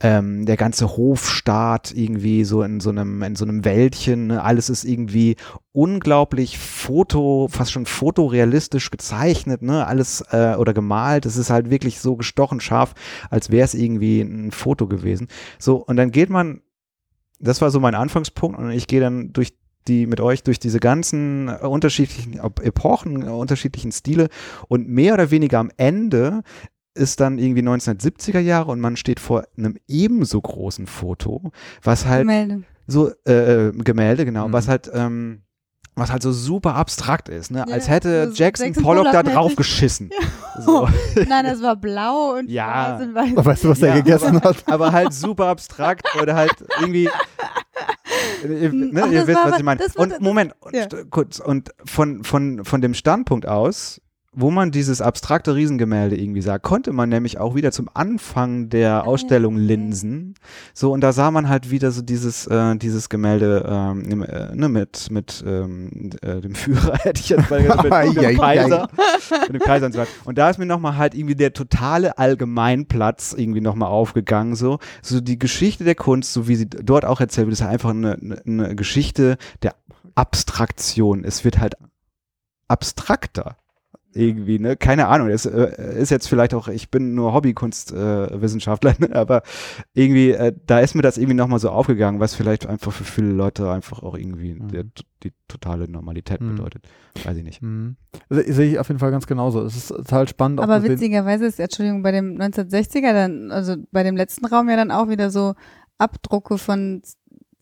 ähm, 0.00 0.46
der 0.46 0.56
ganze 0.56 0.96
Hofstaat 0.96 1.92
irgendwie 1.92 2.44
so 2.44 2.62
in 2.62 2.80
so 2.80 2.90
einem, 2.90 3.22
in 3.22 3.36
so 3.36 3.44
einem 3.44 3.64
Wäldchen, 3.64 4.28
ne? 4.28 4.42
alles 4.42 4.70
ist 4.70 4.84
irgendwie 4.84 5.36
unglaublich 5.72 6.58
foto, 6.58 7.48
fast 7.50 7.72
schon 7.72 7.86
fotorealistisch 7.86 8.90
gezeichnet, 8.90 9.62
ne, 9.62 9.86
alles 9.86 10.24
äh, 10.30 10.54
oder 10.56 10.72
gemalt, 10.72 11.26
es 11.26 11.36
ist 11.36 11.50
halt 11.50 11.70
wirklich 11.70 12.00
so 12.00 12.16
gestochen 12.16 12.60
scharf, 12.60 12.94
als 13.30 13.50
wäre 13.50 13.64
es 13.64 13.74
irgendwie 13.74 14.20
ein 14.20 14.52
Foto 14.52 14.86
gewesen. 14.86 15.28
So, 15.58 15.76
und 15.76 15.96
dann 15.96 16.10
geht 16.10 16.30
man, 16.30 16.62
das 17.40 17.60
war 17.60 17.70
so 17.70 17.80
mein 17.80 17.94
Anfangspunkt 17.94 18.58
und 18.58 18.70
ich 18.70 18.86
gehe 18.86 19.00
dann 19.00 19.32
durch 19.32 19.54
die 19.88 20.06
mit 20.06 20.20
euch 20.20 20.42
durch 20.42 20.58
diese 20.58 20.80
ganzen 20.80 21.48
unterschiedlichen 21.48 22.38
Epochen, 22.38 23.22
unterschiedlichen 23.24 23.92
Stile 23.92 24.28
und 24.68 24.88
mehr 24.88 25.14
oder 25.14 25.30
weniger 25.30 25.58
am 25.58 25.70
Ende 25.76 26.42
ist 26.94 27.20
dann 27.20 27.38
irgendwie 27.38 27.62
1970er 27.62 28.38
Jahre 28.40 28.70
und 28.70 28.80
man 28.80 28.96
steht 28.96 29.20
vor 29.20 29.44
einem 29.58 29.76
ebenso 29.88 30.40
großen 30.40 30.86
Foto, 30.86 31.50
was 31.82 32.06
halt 32.06 32.22
Gemälde. 32.22 32.62
So, 32.86 33.10
äh, 33.24 33.72
Gemälde, 33.72 34.24
genau, 34.24 34.48
Mhm. 34.48 34.52
was 34.52 34.68
halt, 34.68 34.90
ähm, 34.94 35.40
was 35.96 36.10
halt 36.12 36.22
so 36.22 36.32
super 36.32 36.74
abstrakt 36.74 37.28
ist, 37.28 37.50
ne? 37.52 37.64
Ja, 37.68 37.72
Als 37.72 37.88
hätte 37.88 38.28
so 38.28 38.34
Jackson 38.34 38.66
Jackson 38.66 38.82
Pollock 38.84 39.04
da 39.12 39.22
Pollock 39.22 39.32
drauf 39.32 39.44
mäßig. 39.44 39.56
geschissen. 39.56 40.10
So. 40.60 40.88
Nein, 41.28 41.44
das 41.44 41.62
war 41.62 41.76
blau 41.76 42.34
und 42.38 42.50
Ja. 42.50 42.94
weiß 42.98 43.06
und 43.06 43.14
weiß. 43.14 43.30
Aber 43.36 43.44
weißt 43.46 43.64
du, 43.64 43.68
was 43.70 43.80
Ja. 43.80 43.86
er 43.88 43.94
gegessen 44.02 44.40
hat? 44.42 44.56
aber 44.66 44.92
halt 44.92 45.12
super 45.12 45.46
abstrakt 45.46 46.04
oder 46.20 46.34
halt 46.34 46.52
irgendwie. 46.80 47.08
Ihr, 48.44 48.72
ne, 48.72 49.06
ihr 49.10 49.26
wisst, 49.26 49.36
war 49.38 49.44
was 49.44 49.52
aber- 49.52 49.56
ich 49.58 49.62
meine. 49.62 49.80
Und 49.96 50.20
Moment, 50.20 50.54
und, 50.60 50.74
ja. 50.74 50.86
kurz, 51.10 51.38
und 51.38 51.70
von, 51.84 52.24
von, 52.24 52.64
von 52.64 52.80
dem 52.80 52.92
Standpunkt 52.94 53.46
aus, 53.48 54.00
wo 54.34 54.50
man 54.50 54.70
dieses 54.70 55.00
abstrakte 55.00 55.54
Riesengemälde 55.54 56.16
irgendwie 56.16 56.42
sah, 56.42 56.58
konnte 56.58 56.92
man 56.92 57.08
nämlich 57.08 57.38
auch 57.38 57.54
wieder 57.54 57.72
zum 57.72 57.88
Anfang 57.94 58.68
der 58.68 59.06
Ausstellung 59.06 59.56
linsen. 59.56 60.34
So, 60.72 60.92
und 60.92 61.00
da 61.00 61.12
sah 61.12 61.30
man 61.30 61.48
halt 61.48 61.70
wieder 61.70 61.90
so 61.90 62.02
dieses, 62.02 62.46
äh, 62.46 62.76
dieses 62.76 63.08
Gemälde 63.08 63.64
ähm, 63.68 64.22
äh, 64.22 64.54
ne, 64.54 64.68
mit, 64.68 65.10
mit 65.10 65.44
ähm, 65.46 66.10
äh, 66.22 66.40
dem 66.40 66.54
Führer, 66.54 66.96
hätte 67.02 67.20
ich 67.20 67.28
jetzt 67.28 67.50
mal 67.50 67.62
gesagt, 67.62 67.84
mit, 67.84 68.14
mit 68.14 68.22
dem 68.24 68.38
Kaiser. 68.38 68.88
mit 69.42 69.54
dem 69.54 69.60
Kaiser 69.60 69.86
und 69.86 69.92
so 69.92 69.98
weiter. 70.00 70.10
Und 70.24 70.38
da 70.38 70.50
ist 70.50 70.58
mir 70.58 70.66
nochmal 70.66 70.96
halt 70.96 71.14
irgendwie 71.14 71.36
der 71.36 71.52
totale 71.52 72.18
Allgemeinplatz 72.18 73.34
irgendwie 73.36 73.60
nochmal 73.60 73.88
aufgegangen, 73.88 74.56
so. 74.56 74.78
So 75.02 75.20
die 75.20 75.38
Geschichte 75.38 75.84
der 75.84 75.94
Kunst, 75.94 76.32
so 76.32 76.48
wie 76.48 76.56
sie 76.56 76.68
dort 76.68 77.04
auch 77.04 77.20
erzählt 77.20 77.46
wird, 77.46 77.54
ist 77.54 77.62
halt 77.62 77.72
einfach 77.72 77.90
eine, 77.90 78.18
eine, 78.20 78.42
eine 78.46 78.76
Geschichte 78.76 79.36
der 79.62 79.74
Abstraktion. 80.14 81.24
Es 81.24 81.44
wird 81.44 81.58
halt 81.58 81.74
abstrakter. 82.68 83.56
Irgendwie, 84.14 84.58
ne? 84.58 84.76
Keine 84.76 85.08
Ahnung. 85.08 85.28
Das 85.28 85.44
äh, 85.44 86.00
ist 86.00 86.10
jetzt 86.10 86.28
vielleicht 86.28 86.54
auch, 86.54 86.68
ich 86.68 86.90
bin 86.90 87.14
nur 87.14 87.32
Hobbykunstwissenschaftler, 87.34 88.92
äh, 88.92 88.94
ne? 89.08 89.14
aber 89.16 89.42
irgendwie, 89.92 90.30
äh, 90.30 90.52
da 90.66 90.80
ist 90.80 90.94
mir 90.94 91.02
das 91.02 91.18
irgendwie 91.18 91.34
nochmal 91.34 91.58
so 91.58 91.70
aufgegangen, 91.70 92.20
was 92.20 92.34
vielleicht 92.34 92.66
einfach 92.66 92.92
für 92.92 93.04
viele 93.04 93.32
Leute 93.32 93.70
einfach 93.70 94.02
auch 94.02 94.16
irgendwie 94.16 94.54
Mhm. 94.54 94.68
der, 94.68 94.84
die 95.22 95.32
totale 95.48 95.88
Normalität 95.88 96.40
Mhm. 96.40 96.56
bedeutet. 96.56 96.84
Weiß 97.24 97.36
ich 97.36 97.44
nicht. 97.44 97.62
Mhm. 97.62 97.96
Se- 98.30 98.52
Sehe 98.52 98.70
ich 98.72 98.78
auf 98.78 98.88
jeden 98.88 99.00
Fall 99.00 99.10
ganz 99.10 99.26
genauso. 99.26 99.62
Es 99.62 99.76
ist 99.76 99.88
total 99.88 100.28
spannend. 100.28 100.60
Aber 100.60 100.82
witzigerweise 100.82 101.46
ist, 101.46 101.58
Entschuldigung, 101.58 102.02
bei 102.02 102.12
dem 102.12 102.36
1960er 102.38 103.12
dann, 103.12 103.50
also 103.50 103.76
bei 103.90 104.02
dem 104.02 104.16
letzten 104.16 104.46
Raum 104.46 104.68
ja 104.68 104.76
dann 104.76 104.90
auch 104.90 105.08
wieder 105.08 105.30
so 105.30 105.54
Abdrucke 105.98 106.58
von 106.58 107.02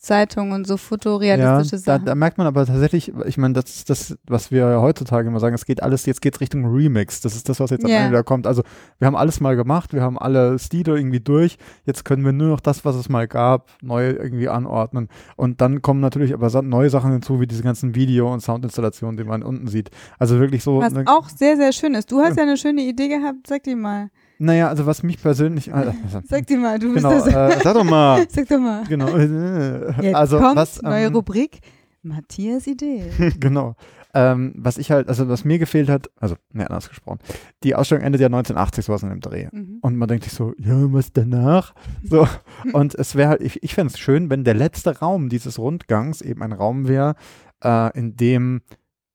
Zeitungen 0.03 0.53
und 0.53 0.67
so 0.67 0.77
fotorealistische 0.77 1.77
ja, 1.77 1.83
da, 1.83 1.93
Sachen. 1.95 2.07
da 2.07 2.15
merkt 2.17 2.37
man 2.37 2.49
aber 2.49 2.67
tatsächlich, 2.67 3.13
ich 3.25 3.39
meine, 3.39 3.55
das 3.55 3.77
ist 3.77 3.89
das, 3.89 4.19
was 4.27 4.51
wir 4.51 4.81
heutzutage 4.81 5.29
immer 5.29 5.39
sagen, 5.39 5.55
es 5.55 5.65
geht 5.65 5.81
alles, 5.81 6.07
jetzt 6.07 6.21
geht 6.21 6.41
Richtung 6.41 6.67
Remix. 6.67 7.21
Das 7.21 7.37
ist 7.37 7.49
das, 7.49 7.61
was 7.61 7.71
jetzt 7.71 7.85
am 7.85 7.91
Ja. 7.91 7.99
Ende 7.99 8.17
da 8.17 8.25
kommt. 8.25 8.49
Also 8.49 8.63
wir 8.99 9.07
haben 9.07 9.15
alles 9.15 9.41
mal 9.41 9.55
gemacht, 9.55 9.93
wir 9.93 10.03
haben 10.03 10.19
alle 10.19 10.59
Stile 10.59 10.97
irgendwie 10.97 11.21
durch, 11.21 11.57
jetzt 11.87 12.05
können 12.05 12.25
wir 12.25 12.33
nur 12.33 12.49
noch 12.49 12.61
das, 12.61 12.85
was 12.85 12.97
es 12.97 13.09
mal 13.09 13.29
gab, 13.29 13.71
neu 13.81 14.11
irgendwie 14.11 14.49
anordnen. 14.49 15.09
Und 15.37 15.61
dann 15.61 15.83
kommen 15.83 16.01
natürlich 16.01 16.35
aber 16.35 16.51
neue 16.63 16.91
Sachen 16.91 17.13
hinzu, 17.13 17.41
wie 17.41 17.47
diese 17.47 17.63
ganzen 17.63 17.95
Video- 17.95 18.33
und 18.33 18.41
Soundinstallationen, 18.41 19.17
die 19.17 19.25
man 19.25 19.45
unten 19.45 19.69
sieht. 19.69 19.91
Also 20.19 20.41
wirklich 20.41 20.65
so. 20.65 20.81
Was 20.81 20.93
ne- 20.93 21.05
auch 21.07 21.29
sehr, 21.29 21.57
sehr 21.57 21.73
schön 21.73 21.95
ist. 21.95 22.11
Du 22.11 22.21
hast 22.21 22.37
ja 22.37 22.43
eine 22.43 22.57
schöne 22.57 22.83
Idee 22.83 23.07
gehabt. 23.07 23.47
Sag 23.47 23.63
die 23.63 23.77
mal. 23.77 24.11
Naja, 24.43 24.69
also 24.69 24.87
was 24.87 25.03
mich 25.03 25.21
persönlich. 25.23 25.69
Äh, 25.69 25.93
Sag 26.25 26.47
die 26.47 26.57
mal. 26.57 26.79
Du 26.79 26.93
bist 26.93 27.05
genau, 27.05 27.25
das. 27.25 27.27
äh, 27.29 27.61
Sag 27.63 27.75
doch 27.75 27.85
mal. 27.85 28.27
Sag 28.29 28.49
doch 28.49 28.59
mal. 28.59 28.85
genau. 28.89 29.17
Jetzt 29.17 30.15
also 30.15 30.39
kommt 30.39 30.57
was, 30.57 30.83
neue 30.83 31.07
ähm, 31.07 31.15
Rubrik. 31.15 31.61
Matthias 32.03 32.67
Idee. 32.67 33.05
genau. 33.41 33.77
Ähm, 34.15 34.53
was 34.57 34.77
ich 34.77 34.91
halt, 34.91 35.09
also 35.09 35.29
was 35.29 35.45
mir 35.45 35.59
gefehlt 35.59 35.89
hat, 35.89 36.11
also, 36.21 36.35
ne, 36.53 36.69
anders 36.69 36.89
gesprochen. 36.89 37.21
Die 37.63 37.75
Ausstellung 37.75 38.05
endet 38.05 38.21
ja 38.21 38.27
1980, 38.27 38.85
sowas 38.85 39.03
in 39.05 39.11
dem 39.11 39.21
Dreh. 39.21 39.49
Mhm. 39.53 39.79
Und 39.81 39.97
man 39.97 40.09
denkt 40.09 40.25
sich 40.25 40.33
so, 40.33 40.53
ja, 40.59 40.93
was 40.93 41.13
danach? 41.13 41.73
So. 42.03 42.29
Und 42.73 42.95
es 42.97 43.15
wäre 43.15 43.31
halt, 43.31 43.41
ich, 43.41 43.63
ich 43.63 43.75
fände 43.75 43.93
es 43.93 43.99
schön, 43.99 44.29
wenn 44.29 44.45
der 44.45 44.55
letzte 44.55 44.99
Raum 44.99 45.29
dieses 45.29 45.59
Rundgangs 45.59 46.21
eben 46.21 46.43
ein 46.43 46.53
Raum 46.53 46.89
wäre, 46.89 47.15
äh, 47.63 47.97
in 47.97 48.17
dem 48.17 48.63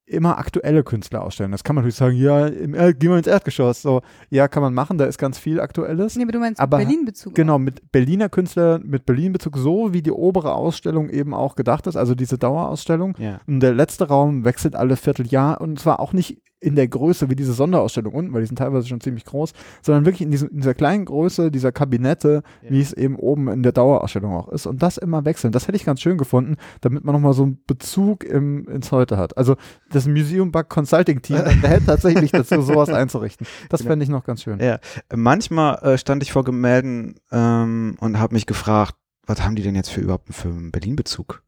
immer 0.07 0.37
aktuelle 0.37 0.83
Künstler 0.83 1.21
ausstellen. 1.23 1.51
Das 1.51 1.63
kann 1.63 1.75
man 1.75 1.83
natürlich 1.83 1.97
sagen, 1.97 2.15
ja, 2.15 2.47
im, 2.47 2.73
äh, 2.73 2.93
gehen 2.93 3.11
wir 3.11 3.17
ins 3.17 3.27
Erdgeschoss. 3.27 3.81
So, 3.81 4.01
ja, 4.29 4.47
kann 4.47 4.63
man 4.63 4.73
machen, 4.73 4.97
da 4.97 5.05
ist 5.05 5.17
ganz 5.17 5.37
viel 5.37 5.59
Aktuelles. 5.59 6.15
Nee, 6.15 6.23
aber 6.23 6.31
du 6.31 6.39
meinst 6.39 6.59
Aber- 6.61 6.77
Berlin-Bezug. 6.77 7.35
Genau, 7.35 7.59
mit 7.59 7.91
Berliner 7.91 8.29
Künstler, 8.29 8.79
mit 8.83 9.05
Berlin-Bezug, 9.05 9.57
so 9.57 9.93
wie 9.93 10.01
die 10.01 10.11
obere 10.11 10.53
Ausstellung 10.53 11.09
eben 11.09 11.33
auch 11.33 11.55
gedacht 11.55 11.87
ist, 11.87 11.97
also 11.97 12.15
diese 12.15 12.37
Dauerausstellung. 12.37 13.15
Ja. 13.19 13.41
Und 13.47 13.59
der 13.59 13.73
letzte 13.73 14.07
Raum 14.07 14.45
wechselt 14.45 14.75
alle 14.75 14.95
Vierteljahr 14.95 15.59
und 15.61 15.79
zwar 15.79 15.99
auch 15.99 16.13
nicht 16.13 16.41
in 16.59 16.75
der 16.75 16.87
Größe 16.87 17.29
wie 17.29 17.35
diese 17.35 17.53
Sonderausstellung 17.53 18.13
unten, 18.13 18.33
weil 18.33 18.41
die 18.41 18.47
sind 18.47 18.57
teilweise 18.57 18.87
schon 18.87 18.99
ziemlich 18.99 19.25
groß, 19.25 19.53
sondern 19.83 20.05
wirklich 20.05 20.21
in, 20.23 20.31
diesem, 20.31 20.49
in 20.49 20.57
dieser 20.57 20.73
kleinen 20.73 21.05
Größe 21.05 21.51
dieser 21.51 21.71
Kabinette, 21.71 22.41
Ja. 22.63 22.71
wie 22.71 22.81
es 22.81 22.93
eben 22.93 23.15
oben 23.15 23.47
in 23.49 23.61
der 23.63 23.71
Dauerausstellung 23.73 24.33
auch 24.33 24.47
ist. 24.49 24.65
Und 24.65 24.81
das 24.81 24.97
immer 24.97 25.23
wechseln. 25.25 25.51
Das 25.51 25.67
hätte 25.67 25.75
ich 25.75 25.85
ganz 25.85 26.01
schön 26.01 26.17
gefunden, 26.17 26.55
damit 26.81 27.03
man 27.03 27.13
nochmal 27.13 27.33
so 27.33 27.43
einen 27.43 27.59
Bezug 27.67 28.23
im, 28.23 28.67
ins 28.67 28.91
Heute 28.91 29.17
hat. 29.17 29.37
Also 29.37 29.55
das 29.91 30.07
Museum 30.07 30.51
Bug 30.51 30.67
Consulting 30.69 31.21
Team 31.21 31.37
hätte 31.61 31.85
tatsächlich 31.85 32.31
dazu, 32.31 32.61
sowas 32.61 32.89
einzurichten. 32.89 33.45
Das 33.69 33.81
Genau. 33.81 33.91
fände 33.91 34.03
ich 34.03 34.09
noch 34.09 34.23
ganz 34.23 34.41
schön. 34.41 34.59
Ja. 34.59 34.79
Manchmal 35.15 35.75
äh, 35.83 35.97
stand 35.97 36.23
ich 36.23 36.31
vor 36.31 36.43
Gemälden 36.43 37.15
ähm, 37.31 37.95
und 37.99 38.19
habe 38.19 38.33
mich 38.33 38.45
gefragt, 38.47 38.95
was 39.25 39.43
haben 39.43 39.55
die 39.55 39.61
denn 39.61 39.75
jetzt 39.75 39.89
für 39.89 40.01
überhaupt 40.01 40.33
für 40.33 40.47
einen 40.49 40.71
Berlin-Bezug? 40.71 41.43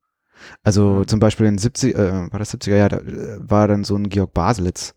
Also 0.64 1.04
zum 1.06 1.20
Beispiel 1.20 1.48
in 1.48 1.58
70, 1.58 1.96
äh, 1.96 2.32
war 2.32 2.40
das 2.40 2.54
70er 2.54 2.76
Jahr, 2.76 2.90
da 2.90 2.98
äh, 2.98 3.38
war 3.40 3.68
dann 3.68 3.84
so 3.84 3.96
ein 3.96 4.10
Georg 4.10 4.34
Baselitz 4.34 4.94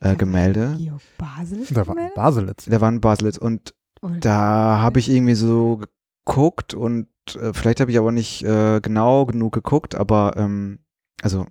äh, 0.00 0.16
Gemälde. 0.16 0.76
Da 1.70 1.86
war 1.86 1.96
ein 1.96 2.10
Baselitz. 2.14 2.64
Da 2.66 2.80
war 2.80 2.90
ein 2.90 3.00
Baselitz 3.00 3.36
und 3.38 3.74
Und- 4.00 4.24
da 4.24 4.80
habe 4.80 4.98
ich 4.98 5.08
irgendwie 5.10 5.34
so 5.34 5.80
geguckt 6.24 6.74
und 6.74 7.08
äh, 7.34 7.52
vielleicht 7.52 7.80
habe 7.80 7.90
ich 7.90 7.98
aber 7.98 8.12
nicht 8.12 8.42
äh, 8.44 8.80
genau 8.80 9.26
genug 9.26 9.52
geguckt, 9.54 9.94
aber 9.94 10.34
ähm, 10.36 10.80
also 11.22 11.46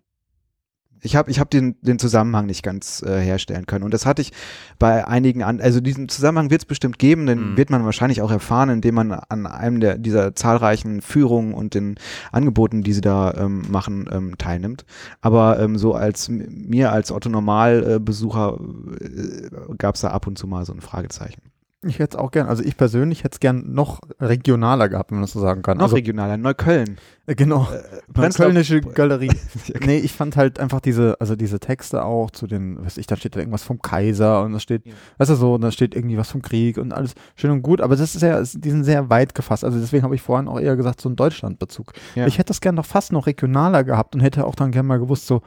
ich 1.02 1.16
habe 1.16 1.30
ich 1.32 1.40
hab 1.40 1.50
den, 1.50 1.76
den 1.82 2.00
Zusammenhang 2.00 2.46
nicht 2.46 2.64
ganz 2.64 3.02
äh, 3.04 3.20
herstellen 3.20 3.66
können. 3.66 3.84
Und 3.84 3.94
das 3.94 4.06
hatte 4.06 4.22
ich 4.22 4.32
bei 4.80 5.08
einigen 5.08 5.44
an, 5.44 5.62
also 5.62 5.80
diesen 5.80 6.10
Zusammenhang 6.10 6.50
wird 6.50 6.62
es 6.62 6.66
bestimmt 6.66 7.00
geben, 7.00 7.26
den 7.26 7.52
Mhm. 7.52 7.58
wird 7.58 7.70
man 7.70 7.86
wahrscheinlich 7.86 8.22
auch 8.22 8.32
erfahren, 8.32 8.70
indem 8.70 8.96
man 8.96 9.12
an 9.12 9.46
einem 9.46 9.80
der 9.80 9.98
dieser 9.98 10.36
zahlreichen 10.36 11.02
Führungen 11.02 11.54
und 11.54 11.74
den 11.74 11.96
Angeboten, 12.32 12.84
die 12.84 12.94
sie 12.94 13.02
da 13.02 13.34
ähm, 13.34 13.64
machen, 13.70 14.10
ähm, 14.12 14.38
teilnimmt. 14.38 14.86
Aber 15.22 15.60
ähm, 15.60 15.78
so 15.78 15.94
als 15.94 16.30
mir 16.30 16.92
als 16.92 17.12
Otto 17.12 17.30
Normalbesucher 17.30 18.60
äh, 19.02 19.76
gab 19.78 19.96
es 19.96 20.02
da 20.02 20.10
ab 20.10 20.28
und 20.28 20.38
zu 20.38 20.48
mal 20.48 20.66
so 20.66 20.74
ein 20.74 20.82
Fragezeichen. 20.82 21.42
Ich 21.86 22.00
hätte 22.00 22.18
es 22.18 22.24
auch 22.24 22.32
gern, 22.32 22.48
also 22.48 22.64
ich 22.64 22.76
persönlich 22.76 23.24
hätte 23.24 23.36
es 23.36 23.40
gern 23.40 23.72
noch 23.72 24.00
regionaler 24.20 24.90
gehabt, 24.90 25.12
wenn 25.12 25.18
man 25.20 25.26
das 25.26 25.32
so 25.34 25.40
sagen 25.40 25.62
kann. 25.62 25.78
Noch 25.78 25.84
also, 25.84 25.96
regionaler, 25.96 26.36
Neukölln. 26.36 26.98
äh, 27.28 27.36
genau. 27.36 27.68
Äh, 27.72 28.12
Prenzlau- 28.12 28.46
Kölnische 28.46 28.82
Galerie. 28.82 29.30
nee, 29.86 30.00
ich 30.00 30.12
fand 30.12 30.36
halt 30.38 30.60
einfach 30.60 30.82
diese, 30.82 31.22
also 31.22 31.36
diese 31.36 31.60
Texte 31.60 32.04
auch 32.04 32.32
zu 32.32 32.48
den, 32.48 32.84
weiß 32.84 32.98
ich, 32.98 33.06
da 33.06 33.16
steht 33.16 33.36
da 33.36 33.40
irgendwas 33.40 33.62
vom 33.62 33.80
Kaiser 33.80 34.42
und 34.42 34.54
da 34.54 34.60
steht, 34.60 34.88
Ja. 34.88 34.94
weißt 35.20 35.30
du 35.30 35.36
so, 35.36 35.54
und 35.54 35.62
da 35.62 35.70
steht 35.70 35.94
irgendwie 35.96 36.18
was 36.18 36.32
vom 36.32 36.42
Krieg 36.42 36.80
und 36.80 36.94
alles 36.94 37.14
schön 37.36 37.52
und 37.52 37.62
gut, 37.62 37.80
aber 37.80 37.96
das 37.96 38.16
ist 38.16 38.24
ja, 38.24 38.42
die 38.42 38.72
sind 38.72 38.84
sehr 38.84 39.12
weit 39.12 39.36
gefasst. 39.36 39.64
Also 39.64 39.80
deswegen 39.80 40.02
habe 40.04 40.16
ich 40.16 40.22
vorhin 40.24 40.48
auch 40.48 40.60
eher 40.60 40.76
gesagt, 40.78 41.00
so 41.00 41.10
ein 41.10 41.16
Deutschlandbezug. 41.16 41.94
Ja. 42.16 42.26
Ich 42.26 42.40
hätte 42.40 42.48
das 42.48 42.60
gern 42.60 42.74
noch 42.74 42.88
fast 42.88 43.12
noch 43.12 43.28
regionaler 43.28 43.84
gehabt 43.84 44.16
und 44.16 44.22
hätte 44.22 44.48
auch 44.48 44.56
dann 44.56 44.72
gern 44.72 44.88
mal 44.88 44.98
gewusst, 44.98 45.28
so, 45.28 45.44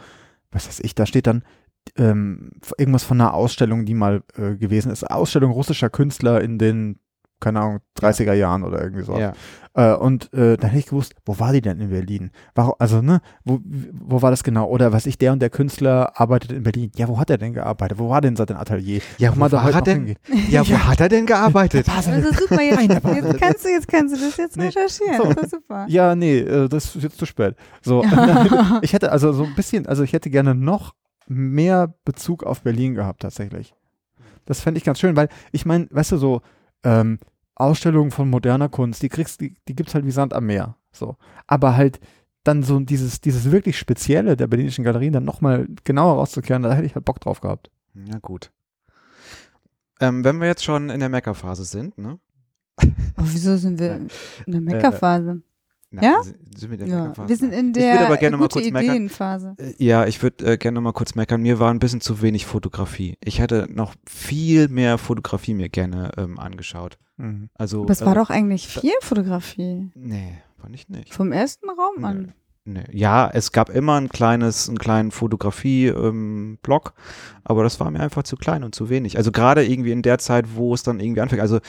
was 0.53 0.68
weiß 0.68 0.78
ich, 0.85 0.95
da 0.95 1.07
steht 1.07 1.26
dann 1.26 1.43
ähm, 1.97 2.53
irgendwas 2.78 3.05
von 3.05 3.20
einer 3.20 3.35
Ausstellung, 3.35 3.85
die 3.85 3.95
mal 3.95 4.22
äh, 4.37 4.57
gewesen 4.57 4.93
ist. 4.93 5.05
Ausstellung 5.11 5.53
russischer 5.53 5.91
Künstler 5.91 6.41
in 6.41 6.59
den, 6.59 6.99
keine 7.41 7.61
Ahnung, 7.61 7.78
30er 7.99 8.35
Jahren 8.35 8.62
oder 8.64 8.83
irgendwie 8.83 9.05
so. 9.05 9.18
Ja. 9.18 9.33
Äh, 9.72 9.95
und 9.95 10.33
äh, 10.35 10.57
dann 10.57 10.70
hätte 10.70 10.81
ich 10.81 10.87
gewusst, 10.87 11.14
wo 11.24 11.39
war 11.39 11.53
die 11.53 11.61
denn 11.61 11.81
in 11.81 11.91
Berlin? 11.91 12.33
Warum, 12.55 12.74
also, 12.78 13.03
ne, 13.03 13.20
wo, 13.45 13.61
wo 13.64 14.20
war 14.20 14.31
das 14.31 14.43
genau? 14.43 14.66
Oder 14.66 14.93
was 14.93 15.07
ich, 15.07 15.16
der 15.16 15.33
und 15.33 15.41
der 15.41 15.51
Künstler 15.51 16.12
arbeitet 16.20 16.53
in 16.53 16.62
Berlin. 16.64 16.91
Ja, 16.97 17.09
wo 17.09 17.18
hat 17.18 17.31
er 17.31 17.39
denn 17.39 17.53
gearbeitet? 17.55 17.99
Wo 17.99 18.09
war 18.09 18.20
denn 18.20 18.35
sein 18.35 18.51
Atelier? 18.51 19.01
Ja, 19.18 19.33
wo 19.37 19.49
da 19.49 19.64
war 19.64 19.72
er 19.72 19.83
denn? 19.83 20.16
Ja, 20.49 20.68
wo 20.68 20.76
hat 20.76 21.01
er 21.01 21.09
denn 21.09 21.24
gearbeitet? 21.24 21.87
Ist 21.87 22.39
super. 22.39 22.61
Jetzt, 22.62 22.81
jetzt, 22.89 23.41
kannst 23.41 23.64
du, 23.64 23.68
jetzt 23.68 23.89
kannst 23.89 24.16
du 24.16 24.20
das 24.20 24.37
jetzt 24.37 24.57
Nee. 24.57 24.66
recherchieren. 24.66 25.16
So. 25.18 25.33
Das 25.33 25.43
ist 25.45 25.51
super. 25.51 25.87
Ja, 25.89 26.14
nee, 26.16 26.39
äh, 26.41 26.68
das 26.68 26.97
ist 26.97 27.03
jetzt 27.03 27.18
zu 27.18 27.26
spät. 27.26 27.55
So, 27.81 28.05
ich 28.83 28.93
hätte 28.93 29.12
also 29.12 29.33
so 29.33 29.45
ein 29.45 29.55
bisschen, 29.55 29.87
also 29.87 30.03
ich 30.03 30.12
hätte 30.12 30.31
gerne 30.31 30.55
noch 30.55 30.95
mehr 31.31 31.95
Bezug 32.05 32.43
auf 32.43 32.62
Berlin 32.62 32.95
gehabt 32.95 33.22
tatsächlich. 33.22 33.74
Das 34.47 34.61
fände 34.61 34.78
ich 34.78 34.85
ganz 34.85 34.99
schön, 34.99 35.14
weil 35.14 35.28
ich 35.53 35.64
meine, 35.64 35.87
weißt 35.91 36.12
du, 36.12 36.16
so 36.16 36.43
ähm, 36.83 37.20
Ausstellungen 37.55 38.11
von 38.11 38.28
moderner 38.28 38.68
Kunst, 38.68 39.03
die 39.03 39.09
kriegst, 39.09 39.41
die, 39.41 39.55
die 39.68 39.76
gibt's 39.76 39.95
halt 39.95 40.05
wie 40.05 40.11
Sand 40.11 40.35
am 40.35 40.47
Meer. 40.47 40.76
So. 40.91 41.16
Aber 41.47 41.76
halt 41.76 42.01
dann 42.43 42.62
so 42.64 42.81
dieses, 42.81 43.20
dieses 43.20 43.53
wirklich 43.53 43.78
Spezielle 43.78 44.37
der 44.37 44.49
berlinischen 44.49 44.83
Galerien 44.83 45.12
dann 45.12 45.24
nochmal 45.24 45.68
genauer 45.85 46.14
rauszukehren, 46.14 46.62
da 46.62 46.72
hätte 46.72 46.87
ich 46.87 46.95
halt 46.95 47.05
Bock 47.05 47.20
drauf 47.20 47.41
gehabt. 47.41 47.70
Ja, 47.95 48.18
gut. 48.18 48.51
Ähm, 50.01 50.24
wenn 50.24 50.41
wir 50.41 50.49
jetzt 50.49 50.64
schon 50.64 50.91
in 50.91 50.99
der 50.99 51.11
Meckerphase 51.11 51.64
sind, 51.64 51.97
ne? 51.99 52.18
Oh, 52.83 53.24
wieso 53.24 53.57
sind 53.57 53.78
wir 53.78 53.97
in 54.47 54.53
der 54.53 54.61
Meckerphase? 54.62 55.43
Na, 55.93 56.03
Ja? 56.03 56.22
Sind 56.22 56.59
sind 56.59 56.70
wir 56.70 56.78
in 56.80 56.86
der 56.86 56.97
ja, 57.16 57.28
wir 57.28 57.36
sind 57.36 57.53
in 57.53 57.66
Ich 57.68 57.72
der 57.74 57.93
würde 57.95 58.07
aber 58.07 58.16
gerne 58.18 58.36
mal 58.36 58.49
kurz 58.49 58.64
meckern. 58.70 58.84
Ideenphase. 58.84 59.55
Äh, 59.59 59.72
Ja, 59.84 60.07
ich 60.07 60.22
würde 60.22 60.53
äh, 60.53 60.57
gerne 60.57 60.76
noch 60.76 60.82
mal 60.82 60.93
kurz 60.93 61.14
meckern. 61.14 61.43
Mir 61.43 61.59
war 61.59 61.70
ein 61.72 61.78
bisschen 61.80 62.01
zu 62.01 62.22
wenig 62.22 62.47
Fotografie. 62.47 63.16
Ich 63.24 63.41
hätte 63.41 63.66
noch 63.70 63.95
viel 64.09 64.68
mehr 64.68 64.99
Fotografie 64.99 65.55
mir 65.55 65.68
gerne 65.68 66.12
ähm, 66.16 66.38
angeschaut. 66.38 66.99
Mhm. 67.16 67.49
Also, 67.55 67.82
Aber 67.82 67.91
es 67.93 68.05
war 68.05 68.12
äh, 68.12 68.16
doch 68.20 68.30
eigentlich 68.30 68.68
viel 68.68 68.93
Fotografie. 69.03 69.91
Nee, 69.95 70.38
Fand 70.61 70.74
ich 70.74 70.88
nicht. 70.88 71.12
Vom 71.14 71.32
ersten 71.32 71.68
Raum 71.70 71.95
Nee. 71.99 72.05
an. 72.05 72.32
Nee. 72.66 72.84
Ja, 72.93 73.28
es 73.32 73.51
gab 73.53 73.70
immer 73.70 73.99
ein 73.99 74.11
kleines, 74.11 74.68
einen 74.68 74.78
kleinen 74.78 75.11
Fotografie-Blog, 75.11 76.93
aber 77.45 77.62
das 77.62 77.80
war 77.80 77.91
mir 77.91 78.01
einfach 78.01 78.22
zu 78.22 78.36
klein 78.36 78.64
und 78.64 78.74
zu 78.74 78.91
wenig. 78.91 79.16
Also 79.16 79.32
gerade 79.32 79.64
irgendwie 79.66 79.93
in 79.93 80.03
der 80.03 80.18
Zeit, 80.18 80.55
wo 80.55 80.74
es 80.74 80.82
dann 80.82 81.01
irgendwie 81.01 81.20
anfängt. 81.22 81.41
Also 81.43 81.61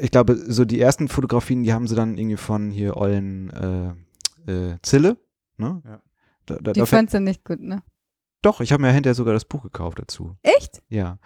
ich 0.00 0.10
glaube, 0.10 0.36
so 0.36 0.64
die 0.64 0.80
ersten 0.80 1.08
Fotografien, 1.08 1.62
die 1.62 1.72
haben 1.72 1.86
sie 1.86 1.94
dann 1.94 2.18
irgendwie 2.18 2.36
von 2.36 2.70
hier 2.70 2.96
Ollen 2.96 3.96
äh, 4.46 4.50
äh, 4.50 4.78
Zille. 4.82 5.16
Ne? 5.56 5.82
Ja. 5.84 6.00
Da, 6.46 6.56
da, 6.60 6.72
Die 6.72 6.80
da 6.80 6.86
fandst 6.86 7.14
du 7.14 7.20
nicht 7.20 7.44
gut, 7.44 7.60
ne? 7.60 7.82
doch, 8.46 8.60
ich 8.60 8.70
habe 8.72 8.80
mir 8.82 8.92
hinterher 8.92 9.14
sogar 9.14 9.34
das 9.34 9.44
Buch 9.44 9.64
gekauft 9.64 9.98
dazu. 9.98 10.36
Echt? 10.42 10.80
Ja. 10.88 11.18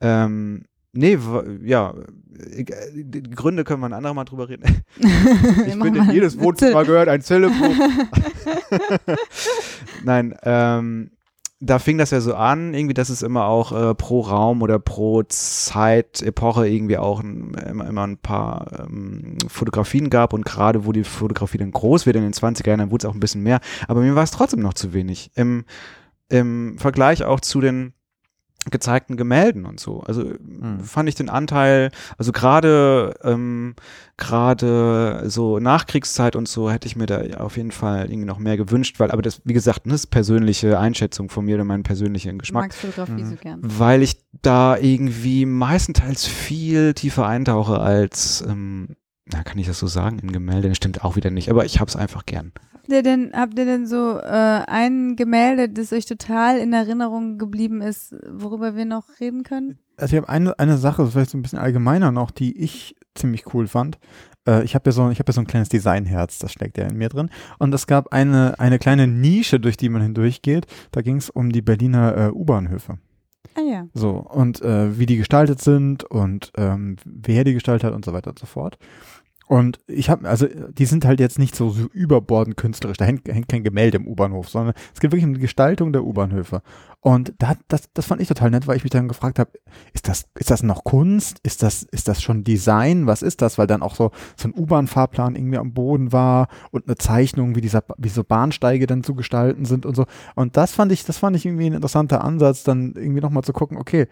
Ähm, 0.00 0.66
nee, 0.92 1.18
ja, 1.62 1.94
äh, 2.38 2.64
die 2.92 3.22
Gründe 3.22 3.64
können 3.64 3.80
wir 3.80 3.86
ein 3.86 3.94
andermal 3.94 4.26
drüber 4.26 4.48
reden. 4.48 4.64
Ich 5.66 5.72
finde, 5.72 6.00
in 6.00 6.10
jedes 6.10 6.38
Wohnzimmer 6.38 6.84
gehört 6.84 7.08
ein 7.08 7.22
Zellebuch. 7.22 7.56
Nein, 10.04 10.34
ähm, 10.42 11.10
da 11.66 11.78
fing 11.78 11.98
das 11.98 12.10
ja 12.10 12.20
so 12.20 12.34
an, 12.34 12.74
irgendwie, 12.74 12.94
dass 12.94 13.08
es 13.08 13.22
immer 13.22 13.46
auch 13.46 13.72
äh, 13.72 13.94
pro 13.94 14.20
Raum 14.20 14.62
oder 14.62 14.78
pro 14.78 15.22
Zeitepoche 15.22 16.68
irgendwie 16.68 16.98
auch 16.98 17.20
ein, 17.20 17.54
immer, 17.54 17.86
immer 17.86 18.06
ein 18.06 18.18
paar 18.18 18.84
ähm, 18.86 19.36
Fotografien 19.48 20.08
gab 20.10 20.32
und 20.32 20.44
gerade 20.44 20.86
wo 20.86 20.92
die 20.92 21.04
Fotografie 21.04 21.58
dann 21.58 21.72
groß 21.72 22.06
wird 22.06 22.16
in 22.16 22.22
den 22.22 22.32
20er 22.32 22.68
Jahren, 22.68 22.78
dann 22.78 22.90
wurde 22.90 23.06
es 23.06 23.10
auch 23.10 23.14
ein 23.14 23.20
bisschen 23.20 23.42
mehr. 23.42 23.60
Aber 23.88 24.00
mir 24.00 24.14
war 24.14 24.22
es 24.22 24.30
trotzdem 24.30 24.60
noch 24.60 24.74
zu 24.74 24.92
wenig. 24.92 25.30
Im, 25.34 25.64
im 26.28 26.78
Vergleich 26.78 27.24
auch 27.24 27.40
zu 27.40 27.60
den 27.60 27.92
gezeigten 28.70 29.16
Gemälden 29.16 29.64
und 29.66 29.78
so. 29.80 30.00
Also 30.00 30.22
Mhm. 30.40 30.80
fand 30.80 31.08
ich 31.08 31.14
den 31.14 31.28
Anteil, 31.28 31.90
also 32.18 32.32
gerade 32.32 33.14
ähm, 33.22 33.74
gerade 34.16 35.24
so 35.26 35.58
Nachkriegszeit 35.58 36.36
und 36.36 36.48
so 36.48 36.70
hätte 36.70 36.86
ich 36.86 36.96
mir 36.96 37.06
da 37.06 37.20
auf 37.38 37.56
jeden 37.56 37.70
Fall 37.70 38.06
irgendwie 38.10 38.26
noch 38.26 38.38
mehr 38.38 38.56
gewünscht, 38.56 38.98
weil 38.98 39.10
aber 39.10 39.22
das 39.22 39.40
wie 39.44 39.52
gesagt, 39.52 39.86
ne, 39.86 39.94
ist 39.94 40.06
persönliche 40.08 40.78
Einschätzung 40.78 41.28
von 41.28 41.44
mir 41.44 41.56
oder 41.56 41.64
meinen 41.64 41.82
persönlichen 41.82 42.32
Ich 42.36 42.38
Geschmack, 42.38 42.64
mag 42.64 42.74
Fotografie 42.74 43.22
Mhm. 43.24 43.30
so 43.30 43.36
gern. 43.36 43.60
weil 43.62 44.02
ich 44.02 44.16
da 44.42 44.76
irgendwie 44.76 45.46
meistenteils 45.46 46.26
viel 46.26 46.94
tiefer 46.94 47.26
eintauche 47.26 47.80
als 47.80 48.42
ähm, 48.46 48.96
na, 49.32 49.42
kann 49.42 49.58
ich 49.58 49.66
das 49.66 49.78
so 49.78 49.86
sagen 49.86 50.18
in 50.20 50.32
Gemälde? 50.32 50.68
Das 50.68 50.76
stimmt 50.76 51.04
auch 51.04 51.16
wieder 51.16 51.30
nicht, 51.30 51.50
aber 51.50 51.64
ich 51.64 51.80
hab's 51.80 51.96
einfach 51.96 52.26
gern. 52.26 52.52
Habt 52.72 52.88
ihr 52.88 53.02
denn, 53.02 53.32
habt 53.34 53.58
ihr 53.58 53.64
denn 53.64 53.86
so 53.86 54.18
äh, 54.18 54.62
ein 54.68 55.16
Gemälde, 55.16 55.68
das 55.68 55.92
euch 55.92 56.06
total 56.06 56.58
in 56.58 56.72
Erinnerung 56.72 57.36
geblieben 57.36 57.80
ist, 57.80 58.14
worüber 58.30 58.76
wir 58.76 58.84
noch 58.84 59.04
reden 59.18 59.42
können? 59.42 59.78
Also 59.96 60.14
ich 60.14 60.22
habe 60.22 60.28
eine, 60.28 60.56
eine 60.60 60.78
Sache, 60.78 61.06
vielleicht 61.08 61.30
so 61.30 61.38
ein 61.38 61.42
bisschen 61.42 61.58
allgemeiner 61.58 62.12
noch, 62.12 62.30
die 62.30 62.56
ich 62.56 62.94
ziemlich 63.16 63.52
cool 63.52 63.66
fand. 63.66 63.98
Äh, 64.46 64.62
ich 64.62 64.76
habe 64.76 64.88
ja, 64.88 64.92
so, 64.92 65.10
ich 65.10 65.18
hab 65.18 65.28
ja 65.28 65.32
so 65.32 65.40
ein 65.40 65.48
kleines 65.48 65.70
Designherz, 65.70 66.38
das 66.38 66.52
steckt 66.52 66.78
ja 66.78 66.84
in 66.84 66.96
mir 66.96 67.08
drin. 67.08 67.30
Und 67.58 67.74
es 67.74 67.88
gab 67.88 68.12
eine, 68.12 68.60
eine 68.60 68.78
kleine 68.78 69.08
Nische, 69.08 69.58
durch 69.58 69.76
die 69.76 69.88
man 69.88 70.02
hindurchgeht. 70.02 70.66
Da 70.92 71.02
ging 71.02 71.16
es 71.16 71.30
um 71.30 71.50
die 71.50 71.62
Berliner 71.62 72.16
äh, 72.16 72.30
U-Bahnhöfe. 72.30 72.98
Ah 73.56 73.62
ja. 73.62 73.86
So, 73.94 74.10
und 74.10 74.60
äh, 74.60 74.98
wie 74.98 75.06
die 75.06 75.16
gestaltet 75.16 75.62
sind 75.62 76.04
und 76.04 76.52
ähm, 76.56 76.96
wer 77.04 77.42
die 77.42 77.54
gestaltet 77.54 77.84
hat 77.84 77.94
und 77.94 78.04
so 78.04 78.12
weiter 78.12 78.30
und 78.30 78.38
so 78.38 78.46
fort. 78.46 78.78
Und 79.46 79.78
ich 79.86 80.10
habe, 80.10 80.28
also 80.28 80.46
die 80.46 80.86
sind 80.86 81.04
halt 81.04 81.20
jetzt 81.20 81.38
nicht 81.38 81.54
so, 81.54 81.70
so 81.70 81.86
überbordend 81.92 82.56
künstlerisch, 82.56 82.96
da 82.96 83.04
hängt, 83.04 83.28
hängt 83.28 83.48
kein 83.48 83.62
Gemälde 83.62 83.98
im 83.98 84.08
U-Bahnhof, 84.08 84.48
sondern 84.48 84.74
es 84.92 84.98
geht 84.98 85.12
wirklich 85.12 85.24
um 85.24 85.34
die 85.34 85.40
Gestaltung 85.40 85.92
der 85.92 86.04
U-Bahnhöfe. 86.04 86.62
Und 87.00 87.34
da, 87.38 87.54
das, 87.68 87.88
das 87.94 88.06
fand 88.06 88.20
ich 88.20 88.26
total 88.26 88.50
nett, 88.50 88.66
weil 88.66 88.76
ich 88.76 88.82
mich 88.82 88.90
dann 88.90 89.06
gefragt 89.06 89.38
habe, 89.38 89.52
ist 89.92 90.08
das, 90.08 90.26
ist 90.34 90.50
das 90.50 90.64
noch 90.64 90.82
Kunst? 90.82 91.38
Ist 91.44 91.62
das, 91.62 91.84
ist 91.84 92.08
das 92.08 92.20
schon 92.20 92.42
Design? 92.42 93.06
Was 93.06 93.22
ist 93.22 93.40
das? 93.40 93.56
Weil 93.56 93.68
dann 93.68 93.82
auch 93.82 93.94
so, 93.94 94.10
so 94.36 94.48
ein 94.48 94.54
U-Bahn-Fahrplan 94.56 95.36
irgendwie 95.36 95.58
am 95.58 95.72
Boden 95.72 96.10
war 96.12 96.48
und 96.72 96.88
eine 96.88 96.96
Zeichnung, 96.96 97.54
wie 97.54 97.60
dieser, 97.60 97.84
wie 97.98 98.08
so 98.08 98.24
Bahnsteige 98.24 98.88
dann 98.88 99.04
zu 99.04 99.14
gestalten 99.14 99.64
sind 99.64 99.86
und 99.86 99.94
so. 99.94 100.06
Und 100.34 100.56
das 100.56 100.72
fand 100.72 100.90
ich, 100.90 101.04
das 101.04 101.18
fand 101.18 101.36
ich 101.36 101.46
irgendwie 101.46 101.66
ein 101.66 101.74
interessanter 101.74 102.24
Ansatz, 102.24 102.64
dann 102.64 102.94
irgendwie 102.96 103.20
nochmal 103.20 103.44
zu 103.44 103.52
gucken, 103.52 103.78
okay, 103.78 104.08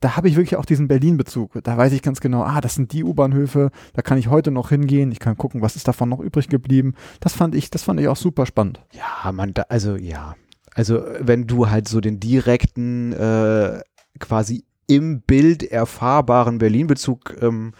da 0.00 0.16
habe 0.16 0.28
ich 0.28 0.36
wirklich 0.36 0.56
auch 0.56 0.64
diesen 0.64 0.88
Berlin-Bezug. 0.88 1.62
Da 1.62 1.76
weiß 1.76 1.92
ich 1.92 2.02
ganz 2.02 2.20
genau, 2.20 2.42
ah, 2.42 2.60
das 2.60 2.74
sind 2.74 2.92
die 2.92 3.04
U-Bahnhöfe, 3.04 3.70
da 3.94 4.02
kann 4.02 4.18
ich 4.18 4.28
heute 4.28 4.50
noch 4.50 4.68
hingehen, 4.68 5.12
ich 5.12 5.18
kann 5.18 5.36
gucken, 5.36 5.62
was 5.62 5.76
ist 5.76 5.88
davon 5.88 6.08
noch 6.08 6.20
übrig 6.20 6.48
geblieben. 6.48 6.94
Das 7.20 7.32
fand 7.32 7.54
ich, 7.54 7.70
das 7.70 7.82
fand 7.82 8.00
ich 8.00 8.08
auch 8.08 8.16
super 8.16 8.46
spannend. 8.46 8.80
Ja, 8.92 9.32
man, 9.32 9.54
da, 9.54 9.62
also 9.68 9.96
ja. 9.96 10.34
Also 10.74 11.02
wenn 11.20 11.46
du 11.46 11.70
halt 11.70 11.88
so 11.88 12.00
den 12.00 12.20
direkten, 12.20 13.12
äh, 13.14 13.80
quasi 14.18 14.64
im 14.86 15.22
Bild 15.22 15.62
erfahrbaren 15.62 16.58
Berlin-Bezug 16.58 17.36
ähm, 17.40 17.72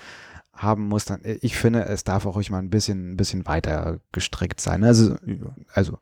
haben 0.53 0.89
musst, 0.89 1.11
dann, 1.11 1.23
äh, 1.23 1.39
ich 1.43 1.57
finde, 1.57 1.85
es 1.85 2.05
darf 2.05 2.27
auch 2.27 2.37
ruhig 2.37 2.51
mal 2.51 2.59
ein 2.59 2.71
bisschen, 2.71 3.13
ein 3.13 3.17
bisschen 3.17 3.47
weiter 3.47 4.01
gestrickt 4.13 4.61
sein. 4.61 4.85
Also, 4.85 5.17
also, 5.73 5.99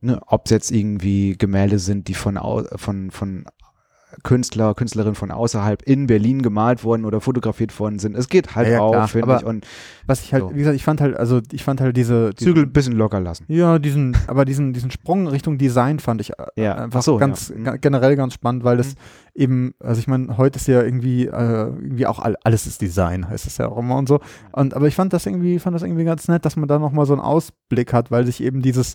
ne, 0.00 0.20
ob 0.26 0.46
es 0.46 0.50
jetzt 0.50 0.70
irgendwie 0.70 1.36
Gemälde 1.36 1.78
sind, 1.78 2.08
die 2.08 2.14
von, 2.14 2.38
von, 2.76 3.10
von 3.10 3.46
Künstler, 4.22 4.74
Künstlerinnen 4.74 5.14
von 5.14 5.30
außerhalb 5.30 5.82
in 5.82 6.06
Berlin 6.06 6.40
gemalt 6.42 6.82
worden 6.82 7.04
oder 7.04 7.20
fotografiert 7.20 7.78
worden 7.78 7.98
sind. 7.98 8.16
Es 8.16 8.28
geht 8.28 8.54
halt 8.56 8.66
Ja, 8.68 8.74
ja, 8.74 8.80
auch, 8.80 9.08
finde 9.08 9.36
ich. 9.36 9.44
Und 9.44 9.66
Was 10.06 10.22
ich 10.22 10.32
halt, 10.32 10.44
So. 10.44 10.54
wie 10.54 10.58
gesagt, 10.60 10.76
ich 10.76 10.84
fand 10.84 11.00
halt, 11.02 11.14
also 11.16 11.40
ich 11.52 11.62
fand 11.62 11.80
halt 11.82 11.96
diese, 11.96 12.30
diese 12.30 12.46
Zügel 12.50 12.64
ein 12.64 12.72
bisschen 12.72 12.94
locker 12.94 13.20
lassen. 13.20 13.44
Ja, 13.48 13.78
diesen, 13.78 14.16
aber 14.26 14.44
diesen, 14.46 14.72
diesen 14.72 14.90
Sprung 14.90 15.26
Richtung 15.28 15.58
Design 15.58 15.98
fand 15.98 16.22
ich 16.22 16.30
äh, 16.38 16.46
Ja, 16.56 16.74
einfach 16.76 17.00
ach 17.00 17.04
so, 17.04 17.16
ganz 17.18 17.50
ja. 17.50 17.72
Mhm. 17.72 17.80
generell 17.82 18.16
ganz 18.16 18.32
spannend, 18.34 18.64
weil 18.64 18.78
das 18.78 18.88
Mhm. 18.88 18.92
eben, 19.34 19.74
also 19.80 19.98
ich 20.00 20.08
meine, 20.08 20.38
heute 20.38 20.58
ist 20.58 20.68
ja 20.68 20.82
irgendwie, 20.82 21.26
äh, 21.26 21.30
irgendwie 21.66 22.06
auch 22.06 22.18
all, 22.18 22.36
alles 22.44 22.66
ist 22.66 22.80
Design, 22.80 23.28
heißt 23.28 23.46
es 23.46 23.58
ja 23.58 23.68
auch 23.68 23.76
immer 23.78 23.96
und 23.96 24.08
so. 24.08 24.20
Und 24.52 24.72
aber 24.74 24.86
ich 24.88 24.94
fand 24.96 25.12
das 25.12 25.26
irgendwie, 25.26 25.58
fand 25.58 25.74
das 25.76 25.82
irgendwie 25.82 26.04
ganz 26.04 26.28
nett, 26.28 26.44
dass 26.46 26.56
man 26.56 26.66
da 26.66 26.78
nochmal 26.78 27.04
so 27.04 27.12
einen 27.12 27.20
Ausblick 27.22 27.92
hat, 27.92 28.10
weil 28.10 28.24
sich 28.24 28.42
eben 28.42 28.62
dieses, 28.62 28.94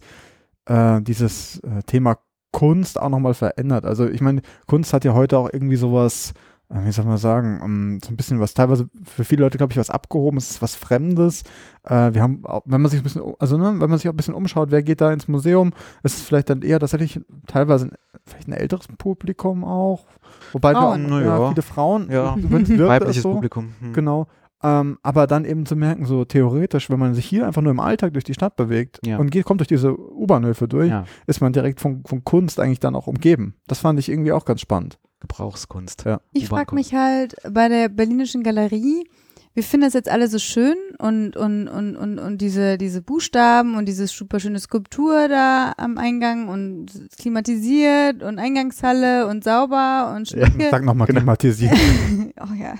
äh, 0.65 1.01
dieses 1.01 1.59
äh, 1.59 1.83
Thema 1.85 2.17
Kunst 2.53 3.01
auch 3.01 3.09
nochmal 3.09 3.33
verändert. 3.33 3.83
Also 3.83 4.07
ich 4.07 4.21
meine, 4.21 4.41
Kunst 4.67 4.93
hat 4.93 5.03
ja 5.03 5.13
heute 5.13 5.37
auch 5.37 5.49
irgendwie 5.51 5.75
sowas, 5.75 6.33
äh, 6.69 6.85
wie 6.85 6.91
soll 6.91 7.03
man 7.03 7.17
sagen, 7.17 7.59
ähm, 7.63 7.99
so 8.01 8.11
ein 8.11 8.15
bisschen 8.15 8.39
was, 8.39 8.53
teilweise 8.53 8.87
für 9.03 9.25
viele 9.25 9.41
Leute, 9.41 9.57
glaube 9.57 9.73
ich, 9.73 9.77
was 9.77 9.89
abgehoben, 9.89 10.37
es 10.37 10.51
ist 10.51 10.61
was 10.61 10.75
Fremdes. 10.75 11.43
Äh, 11.83 12.13
wir 12.13 12.21
haben, 12.21 12.43
wenn 12.65 12.81
man 12.81 12.89
sich 12.89 12.99
ein 12.99 13.03
bisschen, 13.03 13.23
also 13.39 13.57
ne, 13.57 13.65
wenn 13.79 13.89
man 13.89 13.97
sich 13.97 14.07
auch 14.07 14.13
ein 14.13 14.17
bisschen 14.17 14.35
umschaut, 14.35 14.71
wer 14.71 14.83
geht 14.83 15.01
da 15.01 15.11
ins 15.11 15.27
Museum, 15.27 15.73
ist 16.03 16.17
es 16.17 16.21
vielleicht 16.23 16.49
dann 16.49 16.61
eher 16.61 16.79
tatsächlich 16.79 17.19
teilweise 17.47 17.87
ein, 17.87 17.91
vielleicht 18.25 18.47
ein 18.47 18.53
älteres 18.53 18.87
Publikum 18.97 19.63
auch. 19.65 20.05
Wobei 20.53 20.73
Frauen. 20.73 21.09
wir 21.09 21.15
auch 21.17 21.19
ja, 21.21 21.39
ja. 21.39 21.49
viele 21.49 21.61
Frauen, 21.63 22.11
Ja. 22.11 22.35
wirkt 22.37 22.77
Weibliches 22.79 23.23
so. 23.23 23.33
Publikum. 23.33 23.73
Hm. 23.79 23.93
Genau. 23.93 24.27
Ähm, 24.63 24.97
aber 25.03 25.27
dann 25.27 25.43
eben 25.45 25.65
zu 25.65 25.75
merken, 25.75 26.05
so 26.05 26.23
theoretisch, 26.25 26.89
wenn 26.89 26.99
man 26.99 27.13
sich 27.13 27.25
hier 27.25 27.45
einfach 27.45 27.61
nur 27.61 27.71
im 27.71 27.79
Alltag 27.81 28.13
durch 28.13 28.23
die 28.23 28.33
Stadt 28.33 28.55
bewegt 28.55 28.99
Ja. 29.05 29.17
und 29.17 29.29
geht, 29.29 29.43
kommt 29.45 29.59
durch 29.59 29.67
diese 29.67 29.97
U-Bahnhöfe 29.97 30.67
durch, 30.67 30.89
Ja, 30.89 31.05
ist 31.27 31.41
man 31.41 31.51
direkt 31.53 31.81
von, 31.81 32.03
von 32.05 32.23
Kunst 32.23 32.59
eigentlich 32.59 32.79
dann 32.79 32.95
auch 32.95 33.07
umgeben. 33.07 33.55
Das 33.67 33.79
fand 33.79 33.99
ich 33.99 34.09
irgendwie 34.09 34.31
auch 34.31 34.45
ganz 34.45 34.61
spannend. 34.61 34.99
Gebrauchskunst. 35.19 36.03
Ja. 36.05 36.21
Ich 36.31 36.47
frage 36.49 36.75
mich 36.75 36.93
halt 36.93 37.35
bei 37.49 37.69
der 37.69 37.89
Berlinischen 37.89 38.43
Galerie, 38.43 39.07
wir 39.55 39.63
finden 39.63 39.85
das 39.85 39.93
jetzt 39.93 40.09
alle 40.09 40.27
so 40.27 40.39
schön 40.39 40.75
und, 40.97 41.37
und, 41.37 41.67
und, 41.67 41.95
und, 41.95 42.17
und 42.19 42.37
diese, 42.39 42.77
diese 42.77 43.01
Buchstaben 43.01 43.75
und 43.75 43.85
diese 43.85 44.07
super 44.07 44.39
schöne 44.39 44.59
Skulptur 44.59 45.27
da 45.27 45.73
am 45.77 45.97
Eingang 45.97 46.47
und 46.49 46.87
klimatisiert 47.19 48.23
und 48.23 48.39
Eingangshalle 48.39 49.27
und 49.27 49.43
sauber 49.43 50.13
und 50.15 50.27
Schminke. 50.29 50.69
Sag 50.71 50.83
nochmal 50.83 51.07
Genau. 51.07 51.19
klimatisiert. 51.19 51.73
oh 52.41 52.53
ja. 52.55 52.75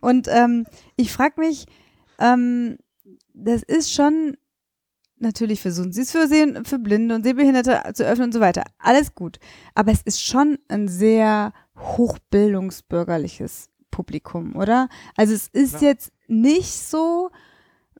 Und 0.00 0.28
ähm, 0.30 0.66
ich 0.96 1.12
frage 1.12 1.40
mich, 1.40 1.66
ähm, 2.18 2.76
das 3.32 3.62
ist 3.62 3.92
schon 3.92 4.36
natürlich 5.20 5.60
versuchen 5.60 5.92
sie 5.92 6.02
es 6.02 6.12
für, 6.12 6.28
Sehen, 6.28 6.64
für 6.64 6.78
Blinde 6.78 7.14
und 7.14 7.24
Sehbehinderte 7.24 7.82
zu 7.94 8.04
öffnen 8.04 8.26
und 8.26 8.32
so 8.32 8.40
weiter. 8.40 8.62
Alles 8.78 9.14
gut. 9.14 9.38
Aber 9.74 9.90
es 9.90 10.02
ist 10.02 10.22
schon 10.22 10.58
ein 10.68 10.86
sehr 10.88 11.52
hochbildungsbürgerliches 11.76 13.68
Publikum, 13.90 14.54
oder? 14.56 14.88
Also 15.16 15.34
es 15.34 15.48
ist 15.48 15.78
Klar. 15.78 15.90
jetzt 15.90 16.12
nicht 16.28 16.70
so 16.70 17.30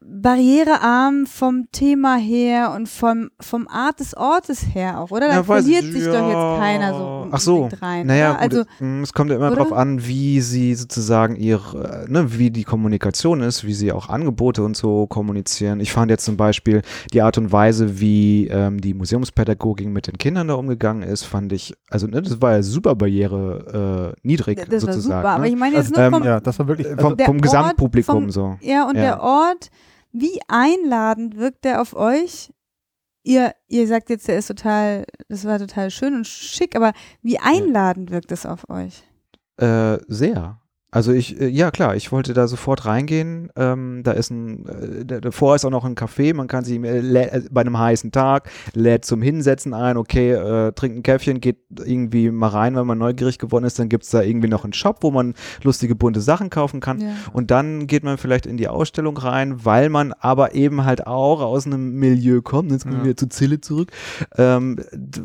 barrierearm 0.01 1.27
vom 1.27 1.67
Thema 1.73 2.17
her 2.17 2.73
und 2.75 2.89
vom, 2.89 3.31
vom 3.41 3.67
Art 3.69 4.01
des 4.01 4.17
Ortes 4.17 4.75
her 4.75 5.01
auch, 5.01 5.11
oder? 5.11 5.29
Da 5.29 5.35
Ja, 5.35 5.43
verliert 5.45 5.85
sich 5.85 6.05
doch 6.05 6.13
jetzt 6.29 6.33
ja. 6.35 6.57
keiner 6.59 6.95
so 6.95 7.29
Ach 7.31 7.41
so. 7.41 7.69
rein. 7.81 8.07
Naja, 8.07 8.33
gut, 8.33 8.41
also 8.43 8.61
es- 8.61 8.67
mh, 8.81 9.03
es 9.03 9.13
kommt 9.13 9.31
ja 9.31 9.37
immer 9.37 9.51
darauf 9.51 9.73
an, 9.73 10.07
wie 10.07 10.41
sie 10.41 10.75
sozusagen 10.75 11.37
ihre, 11.37 12.05
äh, 12.07 12.11
ne, 12.11 12.39
wie 12.39 12.51
die 12.51 12.65
Kommunikation 12.65 13.41
ist, 13.43 13.65
wie 13.65 13.75
sie 13.75 13.93
auch 13.93 14.09
Angebote 14.09 14.63
und 14.63 14.77
so 14.77 15.07
kommunizieren. 15.07 15.81
Ich 15.81 15.93
fand 15.93 16.11
jetzt 16.11 16.25
zum 16.25 16.37
Beispiel 16.37 16.83
die 17.13 17.23
Art 17.23 17.39
und 17.39 17.53
Weise, 17.53 18.01
wie 18.01 18.47
ähm, 18.49 18.81
die 18.81 18.95
Museumspädagogik 18.95 19.89
mit 19.89 20.07
den 20.07 20.19
Kindern 20.19 20.49
da 20.49 20.55
umgegangen 20.55 21.03
ist, 21.03 21.25
fand 21.25 21.53
ich, 21.53 21.75
also 21.91 22.07
ne, 22.07 22.23
das 22.23 22.41
war 22.41 22.53
ja 22.53 22.63
super 22.63 22.95
barriere 22.95 24.15
äh, 24.17 24.27
niedrig 24.27 24.59
das 24.59 24.69
war 24.87 24.93
sozusagen. 24.93 25.03
super. 25.23 25.29
Aber 25.29 25.43
ne? 25.45 25.49
ich 25.51 25.57
meine 25.57 25.77
jetzt 25.77 25.89
Also, 25.97 26.01
nur 26.01 26.05
ähm, 26.07 26.13
vom, 26.15 26.25
ja, 26.25 26.41
das 26.41 26.59
war 26.59 26.69
wirklich. 26.69 26.87
Also, 26.89 27.01
vom, 27.09 27.19
vom 27.19 27.37
Ort 27.37 27.43
Gesamtpublikum 27.43 28.15
vom- 28.25 28.31
so. 28.31 28.57
Ja, 28.61 28.89
und 28.89 28.97
Ja. 28.97 29.03
der 29.03 29.23
Ort, 29.23 29.71
wie 30.13 30.41
einladend 30.49 31.37
wirkt 31.37 31.65
der 31.65 31.81
auf 31.81 31.95
euch? 31.95 32.53
Ihr, 33.23 33.55
ihr 33.67 33.87
sagt 33.87 34.11
jetzt, 34.11 34.29
der 34.29 34.39
ist 34.39 34.47
total, 34.47 35.05
das 35.29 35.45
war 35.45 35.59
total 35.59 35.91
schön 35.91 36.15
und 36.15 36.27
schick, 36.27 36.75
aber 36.77 36.93
wie 37.23 37.39
einladend 37.39 38.11
wirkt 38.11 38.33
es 38.33 38.47
auf 38.47 38.69
euch? 38.71 39.03
Äh, 39.59 39.99
sehr. 40.07 40.61
Also 40.91 41.13
ich, 41.13 41.39
äh, 41.39 41.49
ja 41.49 41.71
klar, 41.71 41.97
ich 41.97 42.11
wollte 42.13 42.33
da 42.33 42.49
sofort 42.49 42.87
reingehen. 42.87 43.51
Ähm, 43.57 44.01
da 44.05 44.13
ist 44.13 44.31
ein, 44.31 44.65
äh, 44.67 45.05
da- 45.05 45.21
davor 45.21 45.55
ist 45.55 45.67
auch 45.67 45.71
noch 45.71 45.85
ein 45.85 45.97
Café, 45.97 46.33
man 46.35 46.49
kann 46.49 46.65
sich 46.65 46.83
äh, 46.83 46.99
äh, 47.01 47.43
bei 47.51 47.61
einem 47.61 47.79
heißen 47.79 48.11
Tag, 48.11 48.49
lädt 48.73 49.05
zum 49.05 49.21
Hinsetzen 49.21 49.75
ein, 49.75 49.99
okay, 49.99 50.33
äh, 50.33 50.73
trinkt 50.73 50.97
ein 50.97 51.03
Käffchen, 51.03 51.41
geht 51.43 51.59
irgendwie 51.85 52.31
mal 52.31 52.49
rein, 52.49 52.75
wenn 52.75 52.87
man 52.87 52.97
neugierig 52.97 53.39
geworden 53.39 53.65
ist, 53.67 53.79
dann 53.79 53.91
gibt's 53.91 54.09
da 54.09 54.23
irgendwie 54.23 54.49
noch 54.49 54.65
einen 54.65 54.73
Shop, 54.73 54.99
wo 55.03 55.11
man 55.11 55.35
lustige 55.63 55.95
bunte 55.95 56.23
Sachen 56.23 56.49
kaufen 56.49 56.81
kann. 56.81 57.03
Ja. 57.03 57.09
Und 57.35 57.51
dann 57.51 57.87
geht 57.87 58.03
man 58.03 58.17
vielleicht 58.17 58.47
in 58.47 58.57
die 58.57 58.69
Ausstellung 58.69 59.19
rein, 59.19 59.67
weil 59.67 59.91
man 59.91 60.15
aber 60.15 60.55
eben 60.55 60.87
halt 60.87 61.07
auch 61.07 61.43
aus 61.43 61.67
einem 61.67 61.97
Milieu 61.99 62.41
kommt, 62.41 62.71
jetzt 62.73 62.85
kommen 62.85 63.01
Ja. 63.01 63.05
wir 63.05 63.17
zu 63.17 63.29
Zille 63.29 63.61
zurück, 63.61 63.91
ähm, 64.39 64.79
äh, 64.79 65.19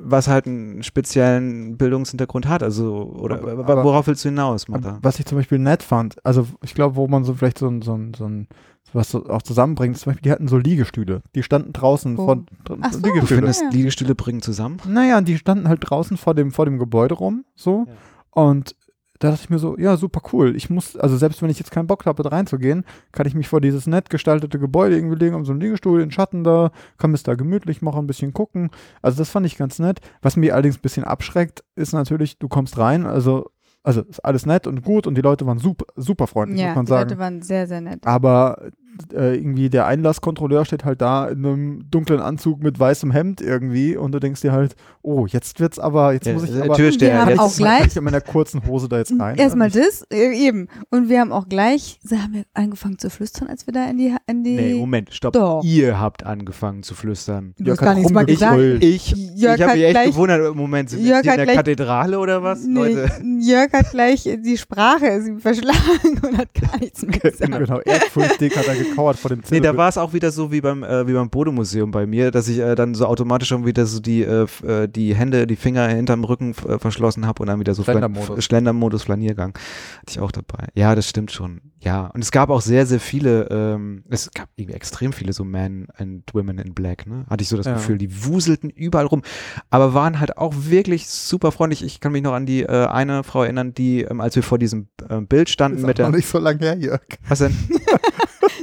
was 0.00 0.28
halt 0.28 0.46
einen 0.46 0.82
speziellen 0.82 1.78
Bildungshintergrund 1.78 2.46
hat. 2.46 2.62
Also, 2.62 3.10
oder 3.18 3.36
Aber- 3.38 3.52
aber- 3.64 3.84
worauf 3.84 4.06
willst 4.06 4.22
du 4.24 4.28
hinaus, 4.28 4.65
Martha? 4.68 4.98
Was 5.02 5.18
ich 5.18 5.26
zum 5.26 5.38
Beispiel 5.38 5.58
nett 5.58 5.82
fand, 5.82 6.24
also 6.24 6.46
ich 6.62 6.74
glaube, 6.74 6.96
wo 6.96 7.08
man 7.08 7.24
so 7.24 7.34
vielleicht 7.34 7.58
so 7.58 7.68
ein, 7.68 7.82
so 7.82 7.94
ein, 7.94 8.14
so 8.14 8.26
ein 8.26 8.48
was 8.92 9.10
so 9.10 9.26
auch 9.26 9.42
zusammenbringt, 9.42 9.98
zum 9.98 10.10
Beispiel, 10.10 10.22
die 10.22 10.32
hatten 10.32 10.48
so 10.48 10.58
Liegestühle. 10.58 11.22
Die 11.34 11.42
standen 11.42 11.72
draußen 11.72 12.16
Wo? 12.16 12.24
vor 12.24 12.44
so. 12.68 12.74
Du 12.74 13.08
Liegestühle. 13.08 13.40
findest, 13.40 13.62
ja. 13.62 13.68
Liegestühle 13.70 14.14
bringen 14.14 14.42
zusammen? 14.42 14.78
Naja, 14.86 15.20
die 15.20 15.38
standen 15.38 15.68
halt 15.68 15.80
draußen 15.82 16.16
vor 16.16 16.34
dem, 16.34 16.52
vor 16.52 16.64
dem 16.64 16.78
Gebäude 16.78 17.14
rum, 17.14 17.44
so. 17.54 17.86
Ja. 17.86 17.92
Und 18.30 18.76
da 19.18 19.30
dachte 19.30 19.44
ich 19.44 19.50
mir 19.50 19.58
so, 19.58 19.78
ja, 19.78 19.96
super 19.96 20.20
cool. 20.32 20.54
Ich 20.56 20.68
muss, 20.68 20.96
also 20.96 21.16
selbst 21.16 21.40
wenn 21.40 21.48
ich 21.48 21.58
jetzt 21.58 21.70
keinen 21.70 21.86
Bock 21.86 22.04
habe, 22.04 22.22
da 22.22 22.28
reinzugehen, 22.28 22.84
kann 23.12 23.26
ich 23.26 23.34
mich 23.34 23.48
vor 23.48 23.60
dieses 23.60 23.86
nett 23.86 24.10
gestaltete 24.10 24.58
Gebäude 24.58 24.96
irgendwie 24.96 25.16
legen, 25.16 25.34
um 25.34 25.44
so 25.44 25.52
einen 25.52 25.60
Liegestuhl 25.60 26.02
in 26.02 26.10
Schatten 26.10 26.44
da, 26.44 26.70
kann 26.98 27.14
es 27.14 27.22
da 27.22 27.34
gemütlich 27.34 27.80
machen, 27.80 28.00
ein 28.00 28.06
bisschen 28.06 28.34
gucken. 28.34 28.70
Also 29.00 29.18
das 29.18 29.30
fand 29.30 29.46
ich 29.46 29.56
ganz 29.56 29.78
nett. 29.78 30.00
Was 30.20 30.36
mich 30.36 30.52
allerdings 30.52 30.76
ein 30.76 30.82
bisschen 30.82 31.04
abschreckt, 31.04 31.64
ist 31.76 31.92
natürlich, 31.92 32.38
du 32.38 32.48
kommst 32.48 32.76
rein, 32.78 33.06
also, 33.06 33.50
also 33.86 34.02
ist 34.02 34.24
alles 34.24 34.46
nett 34.46 34.66
und 34.66 34.82
gut 34.82 35.06
und 35.06 35.14
die 35.16 35.22
Leute 35.22 35.46
waren 35.46 35.58
super, 35.58 35.86
super 35.94 36.26
freundlich, 36.26 36.60
Ja, 36.60 36.68
muss 36.68 36.76
man 36.76 36.84
die 36.86 36.90
sagen. 36.90 37.08
Leute 37.10 37.20
waren 37.20 37.42
sehr, 37.42 37.66
sehr 37.68 37.80
nett. 37.80 38.04
Aber 38.06 38.70
äh, 39.12 39.34
irgendwie 39.36 39.68
der 39.70 39.86
Einlasskontrolleur 39.86 40.64
steht 40.64 40.84
halt 40.84 41.00
da 41.00 41.26
in 41.28 41.44
einem 41.44 41.90
dunklen 41.90 42.20
Anzug 42.20 42.62
mit 42.62 42.78
weißem 42.78 43.10
Hemd 43.10 43.40
irgendwie 43.40 43.96
und 43.96 44.12
du 44.12 44.18
denkst 44.20 44.40
dir 44.42 44.52
halt, 44.52 44.74
oh, 45.02 45.26
jetzt 45.26 45.60
wird's 45.60 45.78
aber, 45.78 46.12
jetzt 46.12 46.26
Ja, 46.26 46.32
muss 46.34 46.44
ich 46.44 46.50
der 46.52 46.64
aber 46.64 46.74
Türsteher, 46.76 47.12
Wir 47.12 47.20
haben 47.20 47.28
jetzt- 47.30 47.40
auch 47.40 47.56
gleich- 47.56 47.86
ich 47.86 47.96
in 47.96 48.04
meiner 48.04 48.20
kurzen 48.20 48.66
Hose 48.66 48.88
da 48.88 48.98
jetzt 48.98 49.12
rein. 49.18 49.36
Erstmal 49.36 49.70
das, 49.70 50.04
äh, 50.12 50.32
eben. 50.36 50.68
Und 50.90 51.08
wir 51.08 51.20
haben 51.20 51.32
auch 51.32 51.48
gleich, 51.48 51.98
so 52.02 52.16
haben 52.16 52.34
wir 52.34 52.44
angefangen 52.54 52.98
zu 52.98 53.10
flüstern, 53.10 53.48
als 53.48 53.66
wir 53.66 53.72
da 53.72 53.88
in 53.88 53.98
die, 53.98 54.14
in 54.26 54.44
die 54.44 54.56
Nee, 54.56 54.74
Moment, 54.74 55.12
stopp. 55.14 55.32
Doch. 55.34 55.62
Ihr 55.64 56.00
habt 56.00 56.24
angefangen 56.24 56.82
zu 56.82 56.94
flüstern. 56.94 57.54
Du 57.58 57.64
Jörg 57.64 57.78
hast 57.78 57.84
gar 57.84 57.90
hat 57.90 57.96
nichts 57.98 58.12
mal 58.12 58.24
gesagt. 58.26 58.58
Ich, 58.80 59.10
Jörg 59.36 59.56
ich 59.56 59.62
habe 59.62 59.72
mich 59.74 59.82
echt 59.82 59.90
gleich- 59.92 60.10
gewundert, 60.10 60.54
Moment, 60.54 60.90
sind 60.90 61.00
wir 61.04 61.10
Jörg 61.10 61.24
in 61.24 61.36
der 61.36 61.44
gleich- 61.44 61.56
Kathedrale 61.56 62.18
oder 62.18 62.42
was, 62.42 62.64
Nee, 62.64 62.74
Leute? 62.94 63.10
Jörg 63.40 63.72
hat 63.72 63.90
gleich 63.90 64.22
die 64.44 64.56
Sprache 64.58 65.20
verschlagen 65.38 66.20
und 66.22 66.38
hat 66.38 66.48
gar 66.54 66.78
nichts 66.80 67.02
mehr 67.02 67.18
gesagt. 67.20 67.50
Genau, 67.52 67.80
ehrfurchtig 67.80 68.56
hat 68.56 68.66
er 68.68 68.74
gekauert 68.90 69.18
vor 69.18 69.28
dem 69.30 69.38
Nee, 69.40 69.44
Zimmer. 69.46 69.60
da 69.60 69.76
war 69.76 69.88
es 69.88 69.98
auch 69.98 70.12
wieder 70.12 70.30
so 70.30 70.52
wie 70.52 70.60
beim, 70.60 70.82
äh, 70.82 71.06
wie 71.06 71.12
beim 71.12 71.30
Bode-Museum 71.30 71.90
bei 71.90 72.06
mir, 72.06 72.30
dass 72.30 72.48
ich 72.48 72.58
äh, 72.58 72.74
dann 72.74 72.94
so 72.94 73.06
automatisch 73.06 73.48
schon 73.48 73.66
wieder 73.66 73.86
so 73.86 74.00
die, 74.00 74.22
äh, 74.22 74.46
äh, 74.66 74.88
die 74.88 75.14
Hände, 75.14 75.46
die 75.46 75.56
Finger 75.56 75.88
hinterm 75.88 76.24
Rücken 76.24 76.54
äh, 76.68 76.78
verschlossen 76.78 77.26
habe 77.26 77.42
und 77.42 77.48
dann 77.48 77.60
wieder 77.60 77.74
so 77.74 77.82
Schlendermodus. 77.84 78.44
Schlendermodus, 78.44 79.02
Flaniergang. 79.04 79.54
Hatte 80.00 80.10
ich 80.10 80.20
auch 80.20 80.32
dabei. 80.32 80.66
Ja, 80.74 80.94
das 80.94 81.08
stimmt 81.08 81.30
schon. 81.32 81.60
Ja, 81.78 82.06
und 82.08 82.22
es 82.22 82.32
gab 82.32 82.50
auch 82.50 82.62
sehr, 82.62 82.84
sehr 82.86 82.98
viele, 82.98 83.48
ähm, 83.50 84.02
es 84.08 84.30
gab 84.32 84.48
irgendwie 84.56 84.74
extrem 84.74 85.12
viele 85.12 85.32
so 85.32 85.44
Men 85.44 85.86
and 85.96 86.34
Women 86.34 86.58
in 86.58 86.74
Black, 86.74 87.06
ne? 87.06 87.26
Hatte 87.30 87.42
ich 87.42 87.48
so 87.48 87.56
das 87.56 87.66
Ja. 87.66 87.74
Gefühl, 87.74 87.98
die 87.98 88.24
wuselten 88.24 88.70
überall 88.70 89.06
rum, 89.06 89.22
aber 89.70 89.94
waren 89.94 90.18
halt 90.18 90.36
auch 90.36 90.52
wirklich 90.56 91.06
super 91.06 91.52
freundlich. 91.52 91.84
Ich 91.84 92.00
kann 92.00 92.12
mich 92.12 92.22
noch 92.22 92.32
an 92.32 92.44
die 92.46 92.62
äh, 92.62 92.86
eine 92.86 93.22
Frau 93.22 93.44
erinnern, 93.44 93.72
die, 93.74 94.00
ähm, 94.02 94.20
als 94.20 94.34
wir 94.34 94.42
vor 94.42 94.58
diesem 94.58 94.88
äh, 95.08 95.20
Bild 95.20 95.48
standen 95.48 95.78
ist 95.78 95.84
mit 95.86 96.00
auch 96.00 96.04
noch 96.06 96.10
der, 96.10 96.16
nicht 96.16 96.28
so 96.28 96.38
lange 96.38 96.58
her, 96.60 96.76
Jörg. 96.76 97.02
was 97.28 97.38
denn? 97.40 97.54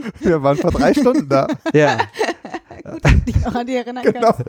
Wir 0.19 0.43
waren 0.43 0.57
vor 0.57 0.71
drei 0.71 0.93
Stunden 0.93 1.29
da. 1.29 1.47
Ja, 1.73 1.97
Gut, 2.83 3.05
dass 3.05 3.13
ich 3.13 3.23
dich 3.23 3.45
noch 3.45 3.55
an 3.55 3.65
die 3.65 3.75
erinnern 3.75 4.03
Genau. 4.03 4.33
kann. 4.33 4.45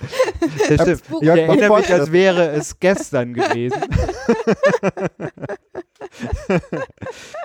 das 0.69 0.83
stimmt. 0.83 1.03
Ich 1.21 1.27
Ja, 1.27 1.37
erinnere 1.37 1.77
mich, 1.79 1.93
als 1.93 2.11
wäre 2.11 2.49
es 2.51 2.79
gestern 2.81 3.33
gewesen. 3.35 3.81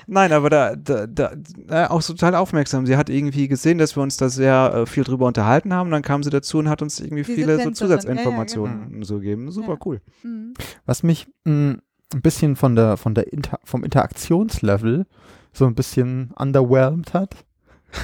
Nein, 0.07 0.31
aber 0.31 0.49
da, 0.49 0.75
da, 0.75 1.07
da 1.07 1.31
äh, 1.69 1.85
auch 1.87 2.01
so 2.01 2.13
total 2.13 2.35
aufmerksam. 2.35 2.85
Sie 2.85 2.97
hat 2.97 3.09
irgendwie 3.09 3.47
gesehen, 3.47 3.77
dass 3.77 3.95
wir 3.95 4.03
uns 4.03 4.17
da 4.17 4.29
sehr 4.29 4.73
äh, 4.73 4.85
viel 4.85 5.03
drüber 5.03 5.27
unterhalten 5.27 5.73
haben. 5.73 5.91
Dann 5.91 6.01
kam 6.01 6.23
sie 6.23 6.29
dazu 6.29 6.57
und 6.57 6.69
hat 6.69 6.81
uns 6.81 6.99
irgendwie 6.99 7.23
Diese 7.23 7.35
viele 7.35 7.61
so 7.63 7.71
Zusatzinformationen 7.71 8.91
ja, 8.91 8.97
ja, 8.99 9.05
so 9.05 9.15
gegeben. 9.15 9.51
Super 9.51 9.77
cool. 9.85 10.01
Mhm. 10.23 10.53
Was 10.85 11.03
mich 11.03 11.27
mh, 11.45 11.77
ein 12.13 12.21
bisschen 12.21 12.55
von 12.55 12.75
der, 12.75 12.97
von 12.97 13.13
der 13.13 13.31
Inter 13.31 13.59
vom 13.63 13.83
Interaktionslevel 13.83 15.05
so 15.53 15.65
ein 15.65 15.75
bisschen 15.75 16.31
underwhelmed 16.35 17.13
hat. 17.13 17.35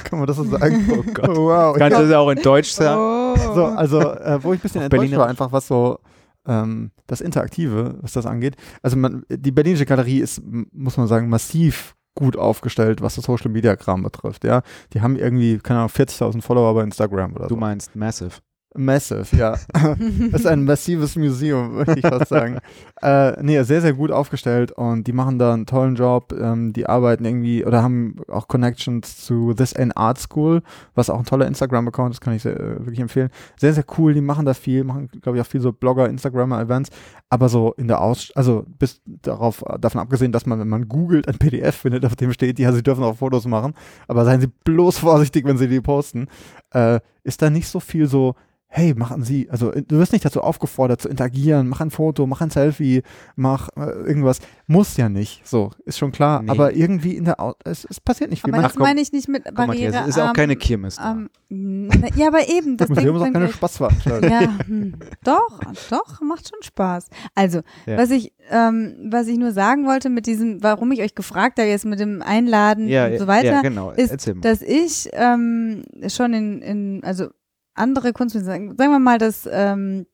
Kann 0.04 0.18
man 0.18 0.26
das 0.26 0.36
so 0.36 0.44
sagen? 0.48 0.86
Oh 0.90 1.02
Gott. 1.12 1.36
Wow. 1.36 1.76
Kannst 1.76 1.98
du 1.98 2.02
das 2.04 2.12
auch 2.12 2.30
in 2.30 2.42
Deutsch 2.42 2.70
sagen? 2.70 3.00
Oh. 3.00 3.54
So, 3.54 3.64
also, 3.66 4.00
äh, 4.00 4.42
wo 4.42 4.52
ich 4.52 4.58
ein 4.60 4.62
bisschen 4.62 4.82
enttäuscht 4.82 5.00
Berliner. 5.00 5.18
war, 5.18 5.28
einfach 5.28 5.52
was 5.52 5.66
so 5.68 5.98
ähm, 6.46 6.90
das 7.06 7.20
Interaktive, 7.20 7.98
was 8.02 8.12
das 8.12 8.26
angeht. 8.26 8.56
Also, 8.82 8.96
man, 8.96 9.24
die 9.28 9.52
Berlinische 9.52 9.86
Galerie 9.86 10.18
ist, 10.20 10.42
muss 10.72 10.96
man 10.96 11.06
sagen, 11.06 11.28
massiv 11.28 11.94
gut 12.14 12.36
aufgestellt, 12.36 13.02
was 13.02 13.14
das 13.16 13.24
Social 13.26 13.50
Media 13.50 13.76
Kram 13.76 14.02
betrifft. 14.02 14.44
Ja, 14.44 14.62
die 14.94 15.02
haben 15.02 15.16
irgendwie, 15.16 15.58
keine 15.58 15.80
Ahnung, 15.80 15.90
40.000 15.90 16.40
Follower 16.42 16.74
bei 16.74 16.82
Instagram 16.82 17.34
oder 17.34 17.46
Du 17.46 17.54
so. 17.54 17.60
meinst 17.60 17.94
Massive. 17.94 18.30
Massive, 18.76 19.36
ja. 19.36 19.56
Das 19.72 20.40
ist 20.40 20.46
ein 20.46 20.64
massives 20.64 21.16
Museum, 21.16 21.76
möchte 21.76 21.98
ich 21.98 22.06
fast 22.06 22.28
sagen. 22.28 22.58
äh, 23.02 23.42
nee, 23.42 23.62
sehr, 23.62 23.80
sehr 23.80 23.92
gut 23.92 24.10
aufgestellt 24.10 24.72
und 24.72 25.06
die 25.06 25.12
machen 25.12 25.38
da 25.38 25.54
einen 25.54 25.66
tollen 25.66 25.94
Job. 25.94 26.32
Ähm, 26.32 26.72
die 26.72 26.86
arbeiten 26.86 27.24
irgendwie 27.24 27.64
oder 27.64 27.82
haben 27.82 28.16
auch 28.28 28.48
Connections 28.48 29.24
zu 29.24 29.54
This 29.54 29.74
Ain't 29.74 29.96
Art 29.96 30.18
School, 30.18 30.62
was 30.94 31.10
auch 31.10 31.18
ein 31.18 31.24
toller 31.24 31.46
Instagram-Account 31.46 32.14
ist, 32.14 32.20
kann 32.20 32.34
ich 32.34 32.42
sehr, 32.42 32.58
äh, 32.58 32.78
wirklich 32.78 33.00
empfehlen. 33.00 33.30
Sehr, 33.56 33.72
sehr 33.72 33.84
cool, 33.98 34.14
die 34.14 34.20
machen 34.20 34.46
da 34.46 34.54
viel, 34.54 34.84
machen, 34.84 35.08
glaube 35.20 35.38
ich, 35.38 35.42
auch 35.42 35.48
viel 35.48 35.60
so 35.60 35.72
Blogger, 35.72 36.08
Instagrammer-Events, 36.08 36.90
aber 37.28 37.48
so 37.48 37.72
in 37.76 37.88
der 37.88 38.00
Aus, 38.00 38.32
also 38.34 38.64
bis 38.78 39.00
darauf, 39.04 39.64
davon 39.80 40.00
abgesehen, 40.00 40.32
dass 40.32 40.46
man, 40.46 40.60
wenn 40.60 40.68
man 40.68 40.88
googelt, 40.88 41.28
ein 41.28 41.38
PDF 41.38 41.76
findet, 41.76 42.04
auf 42.04 42.16
dem 42.16 42.32
steht, 42.32 42.58
ja, 42.58 42.72
sie 42.72 42.82
dürfen 42.82 43.04
auch 43.04 43.16
Fotos 43.16 43.46
machen, 43.46 43.74
aber 44.08 44.24
seien 44.24 44.40
Sie 44.40 44.50
bloß 44.64 44.98
vorsichtig, 44.98 45.44
wenn 45.44 45.58
Sie 45.58 45.68
die 45.68 45.80
posten, 45.80 46.28
äh, 46.72 47.00
ist 47.24 47.42
da 47.42 47.50
nicht 47.50 47.68
so 47.68 47.80
viel 47.80 48.06
so, 48.06 48.34
hey, 48.68 48.94
machen 48.94 49.22
Sie, 49.22 49.48
also 49.50 49.72
äh, 49.72 49.82
du 49.82 49.98
wirst 49.98 50.12
nicht 50.12 50.24
dazu 50.24 50.42
aufgefordert 50.42 51.00
zu 51.00 51.08
interagieren, 51.08 51.68
mach 51.68 51.80
ein 51.80 51.90
Foto, 51.90 52.26
mach 52.26 52.40
ein 52.40 52.50
Selfie, 52.50 53.02
mach 53.34 53.68
äh, 53.76 53.80
irgendwas. 53.80 54.40
Muss 54.66 54.96
ja 54.96 55.08
nicht, 55.08 55.46
so, 55.46 55.70
ist 55.84 55.98
schon 55.98 56.12
klar. 56.12 56.42
Nee. 56.42 56.50
Aber 56.50 56.74
irgendwie 56.74 57.16
in 57.16 57.24
der, 57.24 57.40
Au 57.40 57.54
es, 57.64 57.86
es 57.88 58.00
passiert 58.00 58.30
nicht 58.30 58.42
viel. 58.42 58.50
Aber 58.52 58.58
Man, 58.62 58.68
das 58.68 58.74
komm. 58.74 58.82
meine 58.82 59.00
ich 59.00 59.12
nicht 59.12 59.28
mit 59.28 59.44
Barriere. 59.44 59.66
Matthias, 59.92 60.02
es 60.08 60.16
ist 60.16 60.22
auch 60.22 60.32
keine 60.32 60.56
Kirmes 60.56 60.96
da. 60.96 61.12
Ähm, 61.12 61.30
na, 61.48 62.08
ja, 62.16 62.26
aber 62.28 62.48
eben. 62.48 62.76
Das 62.76 62.88
das 62.88 62.96
Museum 62.96 63.16
ist 63.16 63.22
auch 63.22 63.32
keine. 63.32 63.48
Spaßveranstaltung. 63.48 64.30
Ja, 64.30 64.58
hm, 64.66 64.94
doch, 65.24 65.60
doch, 65.90 66.20
macht 66.20 66.48
schon 66.48 66.62
Spaß. 66.62 67.06
Also, 67.34 67.60
Ja. 67.86 67.98
was 67.98 68.10
ich, 68.10 68.32
ähm, 68.50 69.08
was 69.10 69.28
ich 69.28 69.38
nur 69.38 69.52
sagen 69.52 69.86
wollte 69.86 70.10
mit 70.10 70.26
diesem, 70.26 70.62
warum 70.62 70.90
ich 70.92 71.00
euch 71.02 71.14
gefragt 71.14 71.58
habe, 71.58 71.68
jetzt 71.68 71.84
mit 71.86 72.00
dem 72.00 72.20
Einladen 72.20 72.88
Ja, 72.88 73.06
und 73.06 73.18
so 73.18 73.26
weiter, 73.26 73.52
ja 73.52 73.62
genau. 73.62 73.90
ist, 73.92 74.30
dass 74.40 74.60
ich 74.60 75.08
ähm, 75.12 75.84
schon 76.08 76.34
in, 76.34 76.62
in, 76.62 77.04
also 77.04 77.28
andere 77.76 78.12
Kunstmuseen, 78.12 78.76
sagen, 78.76 78.78
wir 78.78 78.98
mal 78.98 79.18
das 79.18 79.48
ähm, 79.50 80.06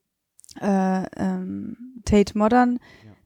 äh, 0.60 1.04
ähm, 1.16 1.76
Tate 2.04 2.36
Modern 2.36 2.78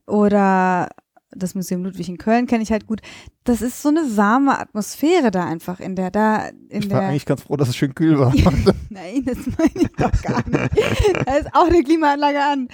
oder 0.05 0.89
das 1.31 1.55
Museum 1.55 1.83
Ludwig 1.83 2.07
in 2.07 2.17
Köln 2.17 2.47
kenne 2.47 2.63
ich 2.63 2.71
halt 2.71 2.87
gut. 2.87 3.01
Das 3.43 3.61
ist 3.61 3.81
so 3.81 3.89
eine 3.89 4.17
warme 4.17 4.57
Atmosphäre 4.59 5.29
da 5.29 5.45
einfach 5.45 5.79
in 5.79 5.95
der, 5.95 6.09
da 6.09 6.47
in 6.69 6.83
Ich 6.83 6.89
war 6.89 7.01
der. 7.01 7.09
eigentlich 7.09 7.25
ganz 7.25 7.43
froh, 7.43 7.57
dass 7.57 7.69
es 7.69 7.75
schön 7.75 7.93
kühl 7.93 8.17
war. 8.17 8.33
Nein, 8.89 9.25
das 9.25 9.37
meine 9.57 9.71
ich 9.75 9.91
doch 9.97 10.21
gar 10.21 10.47
nicht. 10.47 11.27
Da 11.27 11.33
ist 11.35 11.53
auch 11.53 11.67
eine 11.67 11.83
Klimaanlage 11.83 12.39
an. 12.41 12.67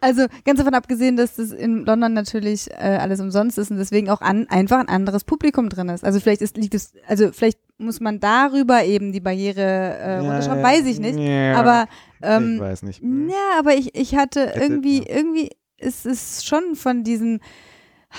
Also 0.00 0.26
ganz 0.44 0.58
davon 0.58 0.74
abgesehen, 0.74 1.16
dass 1.16 1.36
das 1.36 1.50
in 1.50 1.84
London 1.84 2.12
natürlich 2.12 2.70
äh, 2.70 2.98
alles 3.00 3.20
umsonst 3.20 3.58
ist 3.58 3.70
und 3.70 3.76
deswegen 3.78 4.08
auch 4.08 4.20
an, 4.20 4.46
einfach 4.48 4.78
ein 4.78 4.88
anderes 4.88 5.24
Publikum 5.24 5.68
drin 5.68 5.88
ist. 5.88 6.04
Also 6.04 6.20
vielleicht 6.20 6.42
ist, 6.42 6.56
liegt 6.56 6.74
es, 6.74 6.92
also 7.08 7.32
vielleicht 7.32 7.58
muss 7.78 8.00
man 8.00 8.20
darüber 8.20 8.84
eben 8.84 9.12
die 9.12 9.20
Barriere 9.20 9.60
äh, 9.60 10.18
runterschrauben, 10.18 10.62
weiß 10.62 10.86
ich 10.86 10.98
nicht. 10.98 11.18
Ja, 11.18 11.56
Aber 11.56 11.88
ich 12.20 12.26
ähm, 12.26 12.58
weiß 12.60 12.82
nicht. 12.82 13.02
ja, 13.02 13.58
aber 13.58 13.74
ich, 13.74 13.94
ich 13.94 14.14
hatte 14.16 14.52
irgendwie, 14.56 15.00
ja. 15.00 15.14
irgendwie 15.16 15.50
ist 15.78 16.06
es 16.06 16.44
schon 16.44 16.74
von 16.74 17.04
diesen 17.04 17.40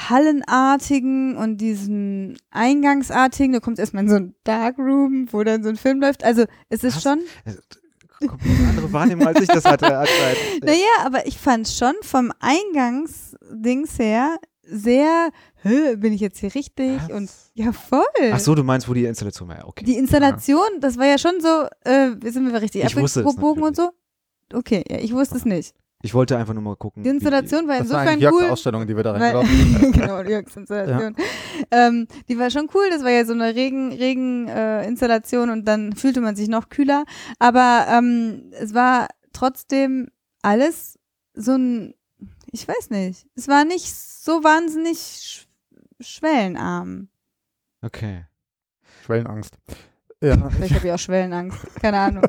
Hallenartigen 0.10 1.36
und 1.38 1.58
diesen 1.58 2.38
Eingangsartigen, 2.51 3.53
du 3.53 3.62
kommst 3.62 3.80
erstmal 3.80 4.03
in 4.03 4.10
so 4.10 4.16
ein 4.16 4.36
Darkroom, 4.43 5.28
wo 5.32 5.43
dann 5.43 5.64
so 5.64 5.70
ein 5.70 5.76
Film 5.78 6.01
läuft. 6.01 6.24
Also 6.24 6.45
es 6.70 6.84
ist 6.84 6.97
Was? 6.97 7.03
schon, 7.03 7.20
Komplett 8.28 8.60
andere 8.70 8.91
Wahrnehmung, 8.93 9.28
als 9.28 9.41
ich 9.41 9.47
das 9.47 9.64
hatte. 9.64 9.86
Hat- 9.86 10.08
hat- 10.08 10.38
naja, 10.64 10.80
aber 11.05 11.28
ich 11.28 11.38
fand 11.38 11.68
schon 11.68 11.93
vom 12.01 12.32
Eingangsdings 12.39 13.99
her 13.99 14.38
sehr, 14.70 15.30
bin 15.63 16.13
ich 16.13 16.22
jetzt 16.22 16.39
hier 16.39 16.53
richtig? 16.53 17.01
Was? 17.01 17.11
Und 17.11 17.30
ja, 17.53 17.72
voll. 17.72 18.03
Ach 18.32 18.39
so, 18.39 18.55
du 18.55 18.63
meinst, 18.63 18.88
wo 18.88 18.93
die 18.93 19.05
Installation 19.05 19.49
war. 19.49 19.57
Ja, 19.57 19.65
Okay. 19.65 19.86
Die 19.86 19.95
Installation, 19.97 20.68
das 20.80 20.97
war 20.97 21.05
ja 21.05 21.18
schon 21.18 21.39
so, 21.39 21.68
äh, 21.89 22.11
sind 22.30 22.51
wir 22.51 22.61
richtig 22.61 22.84
Ich 22.84 22.95
wusste 22.95 23.22
es 23.22 23.36
und 23.36 23.76
so? 23.76 23.91
Okay, 24.53 24.84
ja, 24.89 24.97
ich 24.99 25.13
wusste 25.13 25.36
es 25.36 25.45
nicht. 25.45 25.74
Ich 26.03 26.13
wollte 26.13 26.38
einfach 26.38 26.53
nur 26.53 26.61
mal 26.61 26.76
gucken. 26.76 27.03
Die 27.03 27.09
Installation 27.09 27.68
war 27.68 27.80
Das 27.80 27.89
war 27.89 28.03
insofern 28.03 28.20
Jörgs 28.20 28.38
cool. 28.38 28.49
Ausstellung, 28.51 28.88
die 28.88 28.95
wir 28.95 29.03
da 29.03 29.41
sind. 29.41 29.91
genau, 29.93 30.22
die 30.22 30.30
Jörgs-Installation. 30.30 31.15
Ähm, 31.72 32.07
die 32.30 32.38
war 32.38 32.51
schon 32.51 32.70
cool, 32.76 32.89
das 32.91 33.03
war 33.03 33.09
ja 33.09 33.26
so 33.26 33.34
eine 33.34 33.55
Regen, 33.55 33.91
Regen 33.91 34.47
äh, 34.47 34.86
Installation 34.88 35.49
und 35.49 35.65
dann 35.68 35.93
fühlte 35.95 36.22
man 36.22 36.36
sich 36.36 36.49
noch 36.49 36.70
kühler. 36.70 37.03
Aber 37.39 37.88
ähm, 37.89 38.51
es 38.51 38.76
war 38.76 39.07
trotzdem 39.34 40.09
alles 40.43 40.99
so 41.34 41.53
ein, 41.55 41.93
ich 42.51 42.67
weiß 42.67 42.89
nicht, 42.91 43.25
es 43.35 43.47
war 43.47 43.65
nicht 43.65 43.93
so 43.93 44.43
wahnsinnig 44.43 44.97
sch 44.97 45.47
schwellenarm. 45.99 47.07
Okay. 47.81 48.25
Schwellenangst. 49.05 49.57
Ja. 50.21 50.49
Vielleicht 50.49 50.75
habe 50.75 50.87
ich 50.87 50.93
auch 50.93 50.99
Schwellenangst, 50.99 51.57
keine 51.81 51.97
Ahnung. 51.99 52.23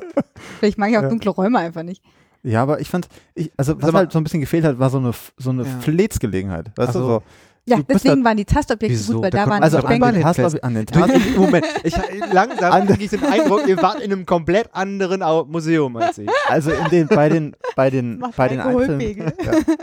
Vielleicht 0.59 0.77
mag 0.77 0.89
ich 0.89 0.97
auch 0.97 1.03
Ja. 1.03 1.09
dunkle 1.09 1.31
Räume 1.31 1.59
einfach 1.59 1.83
nicht. 1.83 2.03
ja, 2.43 2.61
aber 2.63 2.79
ich 2.79 2.89
fand, 2.89 3.07
ich, 3.35 3.51
also 3.57 3.81
was 3.81 3.91
mal- 3.91 3.99
halt 3.99 4.11
so 4.11 4.19
ein 4.19 4.23
bisschen 4.23 4.39
gefehlt 4.41 4.63
hat, 4.65 4.79
war 4.79 4.89
so 4.89 4.97
eine, 4.99 5.11
so 5.37 5.49
eine 5.49 5.63
Ja. 5.65 5.79
Fläzgelegenheit. 5.79 6.71
Weißt 6.77 6.89
Ach 6.89 6.93
du, 6.93 6.99
so. 6.99 7.23
Ja, 7.69 7.77
Du 7.77 7.83
deswegen 7.83 8.23
waren 8.23 8.37
die 8.37 8.45
Tastobjekte 8.45 8.97
Wieso? 8.97 9.13
gut, 9.13 9.23
weil 9.23 9.29
Da 9.31 9.45
da, 9.45 9.49
waren 9.51 9.63
Also 9.63 9.79
die 9.79 9.85
an 9.87 10.13
den. 10.13 10.21
Tasten, 10.23 10.59
an 10.63 10.73
den 10.73 10.85
Tasten, 10.85 11.35
Moment, 11.37 11.65
ich, 11.83 11.93
langsam 12.33 12.87
kriege 12.87 13.03
ich 13.03 13.09
den 13.11 13.23
Eindruck, 13.25 13.67
ihr 13.67 13.77
wart 13.81 13.99
in 14.01 14.11
einem 14.11 14.25
komplett 14.25 14.69
anderen 14.73 15.21
Museum 15.49 15.95
als 15.97 16.17
ich. 16.17 16.29
also 16.47 16.71
in 16.71 16.85
den, 16.89 17.07
bei 17.07 17.29
den, 17.29 17.55
bei 17.75 17.89
den, 17.89 18.23
bei 18.35 18.47
den 18.47 18.59
einzelnen, 18.59 18.99
ja, 19.17 19.31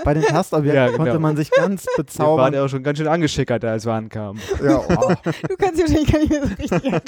bei 0.05 0.15
den 0.15 0.23
Tastobjekten 0.25 0.77
Ja, 0.77 0.87
genau. 0.87 0.99
konnte 0.99 1.19
man 1.19 1.37
sich 1.37 1.51
ganz 1.51 1.85
Wir 1.85 1.93
waren 1.97 2.07
bezaubern. 2.07 2.55
ja 2.55 2.65
auch 2.65 2.69
schon 2.69 2.83
ganz 2.83 2.99
schön 2.99 3.09
angeschickert, 3.09 3.65
als 3.65 3.87
wir 3.87 3.93
ankamen. 3.93 4.41
Ja, 4.65 4.79
oh, 4.79 5.13
Du 5.49 5.57
kannst 5.57 5.77
dich 5.79 5.85
wahrscheinlich 5.89 6.13
gar 6.13 6.19
nicht 6.21 6.31
mehr 6.31 6.43
so 6.43 6.49
richtig 6.49 6.73
erinnern. 6.73 7.03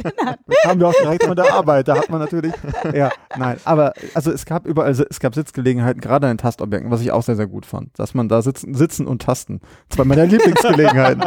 das 0.46 0.64
haben 0.64 0.80
wir 0.80 0.88
auch 0.88 0.94
direkt 1.02 1.24
von 1.24 1.36
der 1.36 1.52
Arbeit. 1.52 1.88
Da 1.88 1.96
hat 1.96 2.08
man 2.10 2.20
natürlich, 2.20 2.52
ja, 2.94 3.10
nein, 3.36 3.56
aber 3.64 3.92
also 4.14 4.30
es 4.30 4.44
gab 4.46 4.66
überall, 4.66 4.90
es 4.92 5.20
gab 5.20 5.34
Sitzgelegenheiten, 5.34 6.00
gerade 6.00 6.26
an 6.26 6.32
den 6.34 6.38
Tastobjekten, 6.38 6.90
was 6.90 7.00
ich 7.00 7.10
auch 7.10 7.22
sehr, 7.22 7.36
sehr 7.36 7.46
gut 7.46 7.66
fand, 7.66 7.98
dass 7.98 8.14
man 8.14 8.28
da 8.28 8.42
sitzen, 8.42 8.74
sitzen 8.74 9.06
und 9.06 9.22
tasten. 9.22 9.60
Zwei 9.88 10.04
meiner 10.04 10.26
Lieblingsgelegenheiten. 10.68 11.24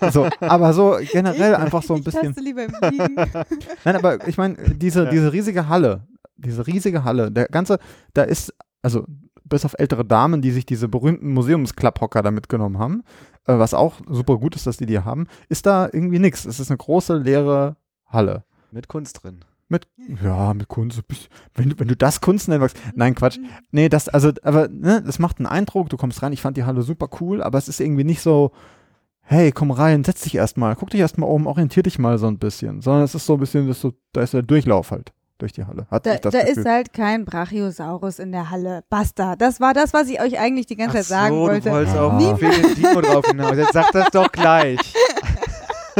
so, 0.12 0.28
aber 0.40 0.72
so 0.72 0.98
generell 1.12 1.54
einfach 1.54 1.82
so 1.82 1.94
ein 1.94 2.00
ich 2.00 2.04
bisschen. 2.04 2.22
taste 2.34 2.40
lieber 2.40 2.64
im 2.64 2.72
Liegen. 2.90 3.14
Nein, 3.84 3.96
aber 3.96 4.26
ich 4.28 4.36
meine, 4.38 4.54
diese, 4.74 5.04
Ja. 5.04 5.10
diese 5.10 5.32
riesige 5.32 5.68
Halle, 5.68 6.02
diese 6.36 6.66
riesige 6.66 7.04
Halle, 7.04 7.30
der 7.30 7.46
ganze, 7.46 7.78
da 8.14 8.22
ist, 8.22 8.54
also 8.82 9.04
bis 9.44 9.64
auf 9.64 9.74
ältere 9.78 10.04
Damen, 10.04 10.42
die 10.42 10.50
sich 10.50 10.66
diese 10.66 10.88
berühmten 10.88 11.32
Museumsklapphocker 11.32 12.22
da 12.22 12.30
mitgenommen 12.30 12.78
haben, 12.78 13.02
äh, 13.46 13.58
was 13.58 13.74
auch 13.74 13.94
super 14.08 14.36
gut 14.38 14.54
ist, 14.56 14.66
dass 14.66 14.76
die 14.76 14.86
die 14.86 15.00
haben, 15.00 15.26
ist 15.48 15.66
da 15.66 15.86
irgendwie 15.90 16.18
nichts. 16.18 16.44
Es 16.44 16.60
ist 16.60 16.70
eine 16.70 16.76
große, 16.78 17.16
leere 17.16 17.76
Halle. 18.06 18.44
Mit 18.70 18.88
Kunst 18.88 19.22
drin. 19.22 19.40
Mit, 19.70 19.86
ja, 20.24 20.54
mit 20.54 20.68
Kunst. 20.68 21.02
Wenn, 21.54 21.70
du- 21.70 21.78
wenn 21.78 21.88
du 21.88 21.96
das 21.96 22.20
Kunst 22.20 22.48
nennen 22.48 22.60
magst. 22.62 22.76
Nein, 22.94 23.14
Quatsch. 23.14 23.38
Nee, 23.70 23.88
das, 23.88 24.08
also, 24.08 24.30
aber, 24.42 24.68
ne, 24.68 25.02
das 25.04 25.18
macht 25.18 25.38
einen 25.38 25.46
Eindruck, 25.46 25.90
du 25.90 25.96
kommst 25.98 26.22
rein, 26.22 26.32
ich 26.32 26.40
fand 26.40 26.56
die 26.56 26.64
Halle 26.64 26.82
super 26.82 27.08
cool, 27.20 27.42
aber 27.42 27.58
es 27.58 27.68
ist 27.68 27.80
irgendwie 27.80 28.04
nicht 28.04 28.22
so, 28.22 28.52
hey, 29.20 29.52
komm 29.52 29.70
rein, 29.70 30.04
setz 30.04 30.22
dich 30.22 30.34
erstmal, 30.36 30.74
guck 30.74 30.88
dich 30.90 31.00
erstmal 31.00 31.28
um, 31.28 31.46
orientier 31.46 31.82
dich 31.82 31.98
mal 31.98 32.16
so 32.16 32.28
ein 32.28 32.38
bisschen. 32.38 32.80
Sondern 32.80 33.02
es 33.04 33.14
ist 33.14 33.26
so 33.26 33.34
ein 33.34 33.40
bisschen, 33.40 33.68
dass 33.68 33.80
du, 33.82 33.92
da 34.12 34.22
ist 34.22 34.32
der 34.32 34.40
Durchlauf 34.42 34.90
halt 34.90 35.12
durch 35.36 35.52
die 35.52 35.64
Halle. 35.66 35.86
Hat 35.90 36.04
Da, 36.06 36.16
das 36.16 36.32
da 36.32 36.40
Gefühl. 36.42 36.58
ist 36.58 36.66
halt 36.68 36.92
kein 36.94 37.24
Brachiosaurus 37.24 38.18
in 38.18 38.32
der 38.32 38.50
Halle. 38.50 38.82
Basta. 38.88 39.36
Das 39.36 39.60
war 39.60 39.72
das, 39.74 39.92
was 39.92 40.08
ich 40.08 40.20
euch 40.20 40.38
eigentlich 40.40 40.66
die 40.66 40.74
ganze 40.76 40.96
Zeit 40.96 41.04
sagen 41.04 41.34
so, 41.34 41.40
wollte. 41.42 41.68
du 41.68 41.74
wolltest 41.74 41.94
Ja. 41.94 42.02
auf 42.06 42.12
Nie- 42.14 42.34
den 42.40 42.74
Dino 42.74 43.00
drauf 43.02 43.24
hinaus. 43.26 43.56
Jetzt 43.56 43.72
sag 43.74 43.92
das 43.92 44.08
doch 44.10 44.32
gleich. 44.32 44.80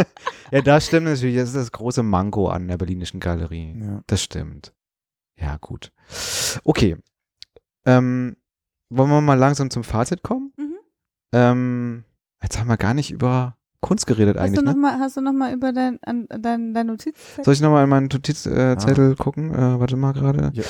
ja, 0.53 0.61
das 0.63 0.87
stimmt 0.87 1.07
natürlich. 1.07 1.37
Das 1.37 1.49
ist 1.49 1.57
das 1.57 1.73
große 1.73 2.03
Manko 2.03 2.49
an 2.49 2.69
der 2.69 2.77
Berlinischen 2.79 3.21
Galerie. 3.21 3.75
ja. 3.81 4.03
Das 4.07 4.23
stimmt. 4.23 4.73
Ja, 5.41 5.57
gut. 5.61 5.93
Okay. 6.65 6.97
Ähm, 7.87 8.37
wollen 8.91 9.11
wir 9.11 9.21
mal 9.21 9.35
langsam 9.39 9.71
zum 9.71 9.85
Fazit 9.85 10.23
kommen? 10.23 10.53
Mhm. 10.57 10.75
Ähm, 11.33 12.05
jetzt 12.43 12.59
haben 12.59 12.69
wir 12.69 12.77
gar 12.77 12.95
nicht 12.95 13.11
über 13.11 13.57
Kunst 13.81 14.07
geredet 14.09 14.37
Hast 14.37 14.43
du 14.43 14.61
eigentlich, 14.61 14.65
noch 14.65 14.75
ne? 14.75 14.81
mal, 14.81 14.99
hast 14.99 15.17
du 15.17 15.21
noch 15.21 15.33
mal 15.33 15.53
über 15.55 15.73
dein, 15.73 15.99
an, 16.03 16.27
dein, 16.29 16.75
dein 16.75 16.87
Notiz? 16.89 17.15
Soll 17.43 17.55
ich 17.55 17.61
nochmal 17.61 17.85
in 17.85 17.91
meinen 17.91 18.09
Notizzettel 18.13 18.73
äh, 18.73 18.79
Zettel 18.79 19.15
gucken? 19.15 19.55
Äh, 19.55 19.79
warte 19.79 19.97
mal 19.97 20.13
gerade. 20.13 20.51
Ja. 20.53 20.63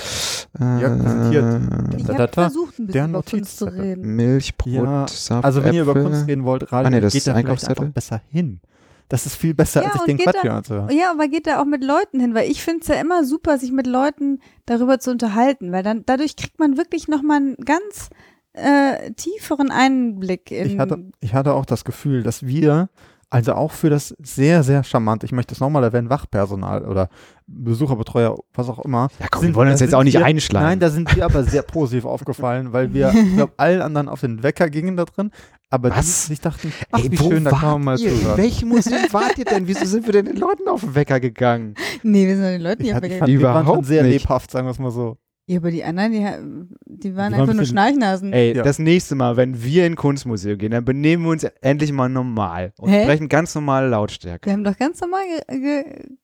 Äh, 0.60 0.80
Jörg 0.82 0.98
präsentiert. 1.02 1.94
Ich 1.96 2.04
Da, 2.04 2.12
habe 2.12 2.18
da, 2.18 2.26
da. 2.26 2.32
versucht, 2.42 2.78
ein 2.78 2.86
bisschen 2.86 3.08
über 3.10 3.22
Kunst 3.22 3.56
zu 3.58 3.64
Notizzettel. 3.64 3.80
reden. 3.80 4.16
Milch, 4.16 4.56
Brot, 4.58 4.72
Ja, 4.74 5.06
Saft, 5.08 5.44
Also 5.44 5.64
wenn 5.64 5.74
ihr 5.74 5.82
über 5.82 5.92
Äpfel. 5.92 6.04
Kunst 6.04 6.26
reden 6.26 6.44
wollt, 6.44 6.66
gerade 6.66 6.86
Ah, 6.86 6.90
nee, 6.90 7.00
das 7.00 7.12
geht 7.14 7.20
ist 7.20 7.26
da 7.28 7.32
vielleicht 7.32 7.46
Einkaufszettel. 7.46 7.80
einfach 7.84 7.94
besser 7.94 8.20
hin. 8.28 8.60
Das 9.08 9.24
ist 9.26 9.36
viel 9.36 9.54
besser, 9.54 9.82
Ja, 9.82 9.86
als 9.88 9.94
ich 9.96 10.00
und 10.02 10.06
den 10.08 10.18
Quatsch 10.18 10.44
da- 10.44 10.56
anzuhören. 10.56 10.90
Ja, 10.96 11.10
aber 11.12 11.28
geht 11.28 11.46
da 11.46 11.60
auch 11.60 11.64
mit 11.64 11.82
Leuten 11.82 12.20
hin, 12.20 12.34
weil 12.34 12.50
ich 12.50 12.62
finde 12.62 12.80
es 12.82 12.88
ja 12.88 12.96
immer 12.96 13.24
super, 13.24 13.56
sich 13.58 13.72
mit 13.72 13.86
Leuten 13.86 14.40
darüber 14.66 14.98
zu 14.98 15.10
unterhalten, 15.10 15.72
weil 15.72 15.82
dann 15.82 16.02
dadurch 16.06 16.36
kriegt 16.36 16.58
man 16.58 16.76
wirklich 16.76 17.08
nochmal 17.08 17.38
einen 17.38 17.56
ganz 17.56 18.10
äh, 18.52 19.12
tieferen 19.12 19.70
Einblick 19.70 20.50
in. 20.50 20.66
Ich 20.66 20.78
hatte, 20.78 21.04
ich 21.20 21.32
hatte 21.34 21.54
auch 21.54 21.64
das 21.64 21.84
Gefühl, 21.84 22.22
dass 22.22 22.44
wir, 22.46 22.88
also 23.30 23.52
auch 23.54 23.72
für 23.72 23.88
das 23.90 24.14
sehr, 24.22 24.62
sehr 24.62 24.84
charmant, 24.84 25.22
ich 25.24 25.32
möchte 25.32 25.54
es 25.54 25.60
nochmal 25.60 25.84
erwähnen, 25.84 26.10
Wachpersonal 26.10 26.84
oder 26.84 27.08
Besucherbetreuer, 27.50 28.36
was 28.54 28.68
auch 28.68 28.78
immer. 28.80 29.08
Ja, 29.18 29.26
komm, 29.30 29.40
sind- 29.40 29.50
wir 29.50 29.54
wollen 29.56 29.70
uns 29.70 29.80
jetzt 29.80 29.94
auch 29.94 30.02
nicht 30.04 30.18
wir- 30.18 30.24
einschlagen. 30.24 30.66
Nein, 30.66 30.80
da 30.80 30.90
sind 30.90 31.14
wir 31.16 31.24
aber 31.24 31.42
sehr 31.44 31.62
positiv 31.62 32.04
aufgefallen, 32.04 32.72
weil 32.72 32.92
wir, 32.92 33.08
ich 33.14 33.34
glaube, 33.36 33.54
allen 33.56 33.80
anderen 33.80 34.08
auf 34.08 34.20
den 34.20 34.42
Wecker 34.42 34.68
gingen 34.68 34.96
da 34.96 35.04
drin, 35.06 35.30
aber 35.70 35.90
Was? 35.90 36.04
die 36.26 36.28
sich 36.28 36.40
dachten, 36.40 36.72
ach, 36.92 36.98
Ey, 37.02 37.10
wie 37.10 37.18
wo 37.18 37.30
schön, 37.30 37.44
da 37.44 37.50
kann 37.50 37.82
man 37.82 37.84
mal 37.84 37.90
wart 37.92 38.00
ihr? 38.00 38.12
In 38.12 38.18
zuhören. 38.20 38.38
welchem 38.38 38.68
Museum 38.68 39.00
wart 39.12 39.38
ihr 39.38 39.44
denn? 39.44 39.66
Wieso 39.66 39.84
sind 39.86 40.06
wir 40.06 40.12
denn 40.12 40.26
den 40.26 40.36
Leuten 40.36 40.68
auf 40.68 40.80
den 40.82 40.94
Wecker 40.94 41.20
gegangen? 41.20 41.74
nee, 42.02 42.26
wir 42.26 42.36
sind 42.36 42.44
den 42.44 42.60
Leuten 42.60 42.82
Ich, 42.82 42.88
nicht 42.88 42.94
hatte, 42.94 43.06
ich 43.06 43.12
abgegangen. 43.14 43.18
fand, 43.18 43.28
die 43.28 43.42
waren 43.42 43.54
schon 43.54 43.62
Überhaupt 43.66 43.86
sehr 43.86 44.02
nicht. 44.02 44.12
lebhaft, 44.22 44.50
sagen 44.50 44.66
wir 44.66 44.72
es 44.72 44.78
mal 44.78 44.90
so. 44.90 45.16
Ja, 45.50 45.56
aber 45.60 45.70
die 45.70 45.82
anderen, 45.82 46.12
die, 46.12 46.18
die 46.18 46.24
waren 46.24 46.68
Die 46.86 47.16
waren 47.16 47.32
einfach 47.34 47.48
ein 47.48 47.56
nur 47.56 47.64
Schnarchnasen. 47.64 48.34
Ey, 48.34 48.54
Ja. 48.54 48.62
das 48.62 48.78
nächste 48.78 49.14
Mal, 49.14 49.38
wenn 49.38 49.62
wir 49.64 49.86
in 49.86 49.94
ein 49.94 49.96
Kunstmuseum 49.96 50.58
gehen, 50.58 50.72
dann 50.72 50.84
benehmen 50.84 51.24
wir 51.24 51.30
uns 51.30 51.44
endlich 51.62 51.90
mal 51.90 52.10
normal 52.10 52.74
und 52.78 52.90
Hä? 52.90 53.04
sprechen 53.04 53.30
ganz 53.30 53.54
normale 53.54 53.88
Lautstärke. 53.88 54.44
Wir 54.46 54.52
haben 54.52 54.64
doch 54.64 54.76
ganz 54.76 55.00
normal 55.00 55.22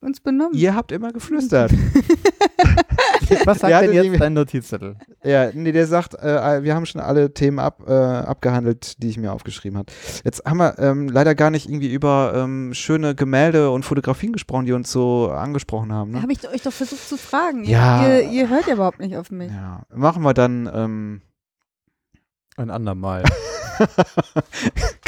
uns 0.01 0.19
benommen. 0.19 0.53
Ihr 0.55 0.75
habt 0.75 0.91
immer 0.91 1.11
geflüstert. 1.11 1.71
Was 3.45 3.59
sagt 3.59 3.83
denn 3.83 3.93
jetzt 3.93 4.19
dein 4.19 4.33
Notizzettel? 4.33 4.97
ja, 5.23 5.51
nee, 5.53 5.71
der 5.71 5.87
sagt, 5.87 6.15
äh, 6.15 6.63
wir 6.63 6.75
haben 6.75 6.85
schon 6.85 7.01
alle 7.01 7.33
Themen 7.33 7.59
ab, 7.59 7.83
äh, 7.87 7.91
abgehandelt, 7.91 9.01
die 9.01 9.09
ich 9.09 9.17
mir 9.17 9.33
aufgeschrieben 9.33 9.77
habe. 9.77 9.91
Jetzt 10.23 10.43
haben 10.45 10.57
wir 10.57 10.77
ähm, 10.79 11.09
leider 11.09 11.35
gar 11.35 11.49
nicht 11.49 11.67
irgendwie 11.67 11.91
über 11.91 12.33
ähm, 12.35 12.73
schöne 12.73 13.15
Gemälde 13.15 13.71
und 13.71 13.83
Fotografien 13.83 14.33
gesprochen, 14.33 14.65
die 14.65 14.73
uns 14.73 14.91
so 14.91 15.29
angesprochen 15.29 15.91
haben. 15.91 16.11
Ne? 16.11 16.21
Habe 16.21 16.31
ich 16.33 16.47
euch 16.47 16.61
doch 16.61 16.73
versucht 16.73 17.07
zu 17.07 17.17
fragen. 17.17 17.63
Ja. 17.63 18.07
Ihr, 18.07 18.21
ihr, 18.23 18.31
ihr 18.31 18.49
hört 18.49 18.67
ja 18.67 18.73
überhaupt 18.73 18.99
nicht 18.99 19.17
auf 19.17 19.31
mich. 19.31 19.51
Ja, 19.51 19.83
machen 19.93 20.23
wir 20.23 20.33
dann 20.33 20.69
ähm, 20.73 21.21
Ein 22.57 22.69
andermal. 22.69 23.23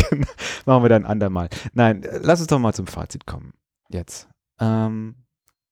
Genau. 0.10 0.28
Machen 0.66 0.84
wir 0.84 0.90
dann 0.90 1.06
ein 1.06 1.12
andermal. 1.12 1.50
Nein, 1.74 2.04
äh, 2.04 2.20
lass 2.22 2.40
uns 2.40 2.48
doch 2.48 2.60
mal 2.60 2.74
zum 2.74 2.88
Fazit 2.88 3.26
kommen. 3.26 3.54
Jetzt. 3.90 4.28
Ähm, 4.60 5.16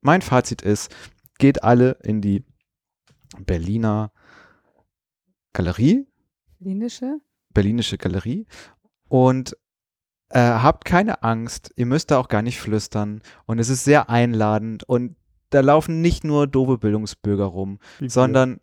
mein 0.02 0.22
Fazit 0.22 0.62
ist, 0.62 0.94
geht 1.38 1.64
alle 1.64 1.98
in 2.04 2.22
die 2.22 2.44
Berliner 3.46 4.12
Galerie, 5.54 6.08
Berlinische? 6.60 7.20
Berlinische 7.54 7.98
Galerie. 7.98 8.48
Und 9.08 9.56
äh, 10.30 10.40
habt 10.40 10.86
keine 10.86 11.24
Angst, 11.24 11.72
ihr 11.76 11.86
müsst 11.86 12.12
da 12.12 12.18
auch 12.18 12.28
gar 12.28 12.42
nicht 12.42 12.60
flüstern. 12.60 13.22
Und 13.46 13.60
es 13.60 13.70
ist 13.70 13.84
sehr 13.84 14.10
einladend. 14.10 14.84
Und 14.84 15.16
da 15.52 15.62
laufen 15.62 16.02
nicht 16.02 16.24
nur 16.24 16.48
doofe 16.48 16.78
Bildungsbürger 16.78 17.46
rum, 17.46 17.80
Wie 18.00 18.10
sondern 18.10 18.60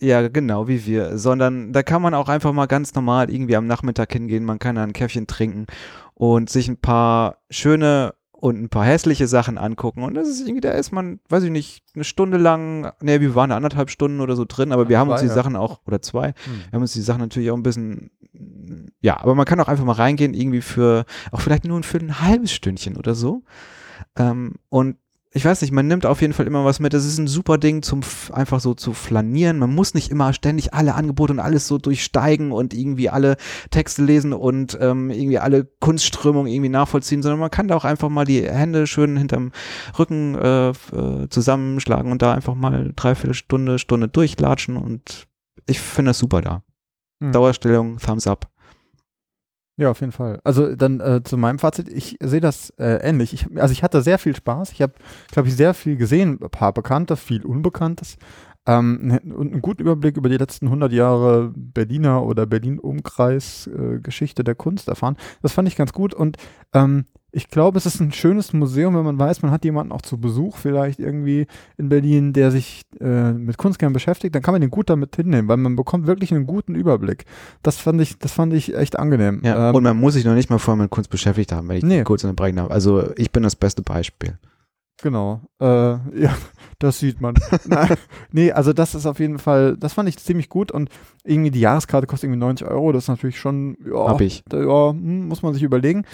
ja, 0.00 0.26
genau 0.26 0.66
wie 0.66 0.84
wir, 0.86 1.16
sondern 1.16 1.72
da 1.72 1.84
kann 1.84 2.02
man 2.02 2.14
auch 2.14 2.28
einfach 2.28 2.52
mal 2.52 2.66
ganz 2.66 2.92
normal 2.94 3.30
irgendwie 3.30 3.54
am 3.54 3.68
Nachmittag 3.68 4.12
hingehen, 4.12 4.44
man 4.44 4.58
kann 4.58 4.74
da 4.74 4.82
ein 4.82 4.92
Käffchen 4.92 5.28
trinken 5.28 5.66
und 6.14 6.50
sich 6.50 6.66
ein 6.66 6.78
paar 6.78 7.38
schöne 7.48 8.14
und 8.44 8.60
ein 8.60 8.68
paar 8.68 8.84
hässliche 8.84 9.26
Sachen 9.26 9.56
angucken 9.56 10.02
und 10.02 10.12
das 10.12 10.28
ist 10.28 10.42
irgendwie, 10.42 10.60
da 10.60 10.72
ist 10.72 10.92
man, 10.92 11.18
weiß 11.30 11.44
ich 11.44 11.50
nicht, 11.50 11.82
eine 11.94 12.04
Stunde 12.04 12.36
lang, 12.36 12.92
ne, 13.00 13.22
wir 13.22 13.34
waren 13.34 13.50
anderthalb 13.52 13.88
Stunden 13.88 14.20
oder 14.20 14.36
so 14.36 14.44
drin, 14.46 14.70
aber 14.70 14.90
wir 14.90 14.98
haben 14.98 15.08
uns 15.08 15.22
die 15.22 15.28
ja. 15.28 15.32
Sachen 15.32 15.56
auch, 15.56 15.80
oder 15.86 16.02
zwei, 16.02 16.34
Hm. 16.44 16.64
wir 16.68 16.72
haben 16.72 16.82
uns 16.82 16.92
die 16.92 17.00
Sachen 17.00 17.22
natürlich 17.22 17.50
auch 17.50 17.56
ein 17.56 17.62
bisschen, 17.62 18.10
ja, 19.00 19.18
aber 19.18 19.34
man 19.34 19.46
kann 19.46 19.60
auch 19.60 19.68
einfach 19.68 19.86
mal 19.86 19.92
reingehen, 19.92 20.34
irgendwie 20.34 20.60
für, 20.60 21.06
auch 21.32 21.40
vielleicht 21.40 21.64
nur 21.64 21.82
für 21.84 21.96
ein 21.96 22.20
halbes 22.20 22.52
Stündchen 22.52 22.98
oder 22.98 23.14
so. 23.14 23.44
Ähm, 24.14 24.56
und 24.68 24.98
ich 25.36 25.44
weiß 25.44 25.62
nicht, 25.62 25.72
man 25.72 25.88
nimmt 25.88 26.06
auf 26.06 26.20
jeden 26.20 26.32
Fall 26.32 26.46
immer 26.46 26.64
was 26.64 26.78
mit. 26.78 26.94
Es 26.94 27.04
ist 27.04 27.18
ein 27.18 27.26
super 27.26 27.58
Ding 27.58 27.82
zum 27.82 28.02
einfach 28.32 28.60
so 28.60 28.72
zu 28.72 28.92
flanieren. 28.92 29.58
Man 29.58 29.74
muss 29.74 29.92
nicht 29.92 30.12
immer 30.12 30.32
ständig 30.32 30.72
alle 30.72 30.94
Angebote 30.94 31.32
und 31.32 31.40
alles 31.40 31.66
so 31.66 31.76
durchsteigen 31.76 32.52
und 32.52 32.72
irgendwie 32.72 33.10
alle 33.10 33.36
Texte 33.70 34.04
lesen 34.04 34.32
und 34.32 34.78
ähm, 34.80 35.10
irgendwie 35.10 35.40
alle 35.40 35.64
Kunstströmungen 35.80 36.52
irgendwie 36.52 36.68
nachvollziehen, 36.68 37.20
sondern 37.20 37.40
man 37.40 37.50
kann 37.50 37.66
da 37.66 37.74
auch 37.74 37.84
einfach 37.84 38.10
mal 38.10 38.24
die 38.24 38.48
Hände 38.48 38.86
schön 38.86 39.16
hinterm 39.16 39.50
Rücken 39.98 40.36
äh, 40.36 40.68
äh, 40.68 41.28
zusammenschlagen 41.28 42.12
und 42.12 42.22
da 42.22 42.32
einfach 42.32 42.54
mal 42.54 42.92
dreiviertel 42.94 43.34
Stunde, 43.34 43.80
Stunde 43.80 44.06
durchlatschen 44.06 44.76
und 44.76 45.26
ich 45.66 45.80
finde 45.80 46.10
das 46.10 46.18
super 46.20 46.42
da. 46.42 46.62
Hm. 47.20 47.32
Dauerstellung, 47.32 47.98
Thumbs 47.98 48.28
up. 48.28 48.53
Ja, 49.76 49.90
auf 49.90 50.00
jeden 50.00 50.12
Fall. 50.12 50.40
Also 50.44 50.76
dann 50.76 51.00
äh, 51.00 51.22
zu 51.24 51.36
meinem 51.36 51.58
Fazit, 51.58 51.88
ich 51.88 52.16
sehe 52.22 52.40
das 52.40 52.70
äh, 52.78 53.00
ähnlich. 53.02 53.34
Ich, 53.34 53.46
also 53.60 53.72
ich 53.72 53.82
hatte 53.82 54.02
sehr 54.02 54.18
viel 54.18 54.36
Spaß. 54.36 54.70
Ich 54.70 54.80
habe, 54.80 54.92
glaube 55.32 55.48
ich, 55.48 55.56
sehr 55.56 55.74
viel 55.74 55.96
gesehen, 55.96 56.38
ein 56.40 56.50
paar 56.50 56.72
Bekannte, 56.72 57.16
viel 57.16 57.44
Unbekanntes. 57.44 58.16
Ähm, 58.66 58.98
ne, 59.02 59.20
und 59.34 59.52
einen 59.52 59.62
guten 59.62 59.82
Überblick 59.82 60.16
über 60.16 60.28
die 60.28 60.36
letzten 60.36 60.66
100 60.66 60.92
Jahre 60.92 61.52
Berliner 61.54 62.22
oder 62.24 62.46
Berlin-Umkreis-Geschichte 62.46 64.42
äh, 64.42 64.44
der 64.44 64.54
Kunst 64.54 64.88
erfahren. 64.88 65.16
Das 65.42 65.52
fand 65.52 65.66
ich 65.68 65.76
ganz 65.76 65.92
gut 65.92 66.14
und 66.14 66.36
ähm, 66.72 67.06
ich 67.36 67.48
glaube, 67.48 67.76
es 67.78 67.84
ist 67.86 68.00
ein 68.00 68.12
schönes 68.12 68.52
Museum, 68.52 68.94
wenn 68.96 69.04
man 69.04 69.18
weiß, 69.18 69.42
man 69.42 69.50
hat 69.50 69.64
jemanden 69.64 69.92
auch 69.92 70.02
zu 70.02 70.18
Besuch 70.18 70.56
vielleicht 70.56 71.00
irgendwie 71.00 71.46
in 71.76 71.88
Berlin, 71.88 72.32
der 72.32 72.50
sich 72.52 72.82
äh, 73.00 73.32
mit 73.32 73.56
Kunst 73.58 73.78
gern 73.80 73.92
beschäftigt, 73.92 74.34
dann 74.34 74.42
kann 74.42 74.54
man 74.54 74.60
den 74.60 74.70
gut 74.70 74.88
damit 74.88 75.16
hinnehmen, 75.16 75.48
weil 75.48 75.56
man 75.56 75.74
bekommt 75.74 76.06
wirklich 76.06 76.32
einen 76.32 76.46
guten 76.46 76.74
Überblick. 76.76 77.24
Das 77.62 77.78
fand 77.78 78.00
ich, 78.00 78.18
das 78.18 78.32
fand 78.32 78.52
ich 78.54 78.76
echt 78.76 78.98
angenehm. 78.98 79.40
Ja, 79.44 79.70
Ähm, 79.70 79.74
und 79.74 79.82
man 79.82 79.98
muss 79.98 80.14
sich 80.14 80.24
noch 80.24 80.34
nicht 80.34 80.48
mal 80.48 80.58
vorher 80.58 80.82
mit 80.82 80.90
Kunst 80.90 81.10
beschäftigt 81.10 81.50
haben, 81.52 81.68
wenn 81.68 81.76
ich 81.78 81.82
Nee. 81.82 82.04
kurz 82.04 82.22
unterbrechen 82.24 82.56
darf. 82.56 82.70
Also 82.70 83.10
ich 83.16 83.32
bin 83.32 83.42
das 83.42 83.56
beste 83.56 83.82
Beispiel. 83.82 84.38
Genau. 85.02 85.40
Äh, 85.60 85.66
ja, 86.22 86.34
das 86.78 86.98
sieht 86.98 87.20
man. 87.20 87.34
Nein, 87.66 87.94
nee, 88.32 88.52
also 88.52 88.72
das 88.72 88.94
ist 88.94 89.06
auf 89.06 89.18
jeden 89.18 89.38
Fall, 89.38 89.76
das 89.76 89.92
fand 89.94 90.08
ich 90.08 90.18
ziemlich 90.18 90.48
gut 90.48 90.70
und 90.72 90.88
irgendwie 91.24 91.50
die 91.50 91.60
Jahreskarte 91.60 92.06
kostet 92.06 92.28
irgendwie 92.28 92.40
90 92.40 92.66
Euro. 92.68 92.92
Das 92.92 93.04
ist 93.04 93.08
natürlich 93.08 93.38
schon, 93.38 93.76
ja, 93.84 94.08
Hab 94.08 94.20
ich. 94.20 94.42
ja 94.52 94.90
hm, 94.90 95.28
muss 95.28 95.42
man 95.42 95.52
sich 95.54 95.62
überlegen. 95.62 96.04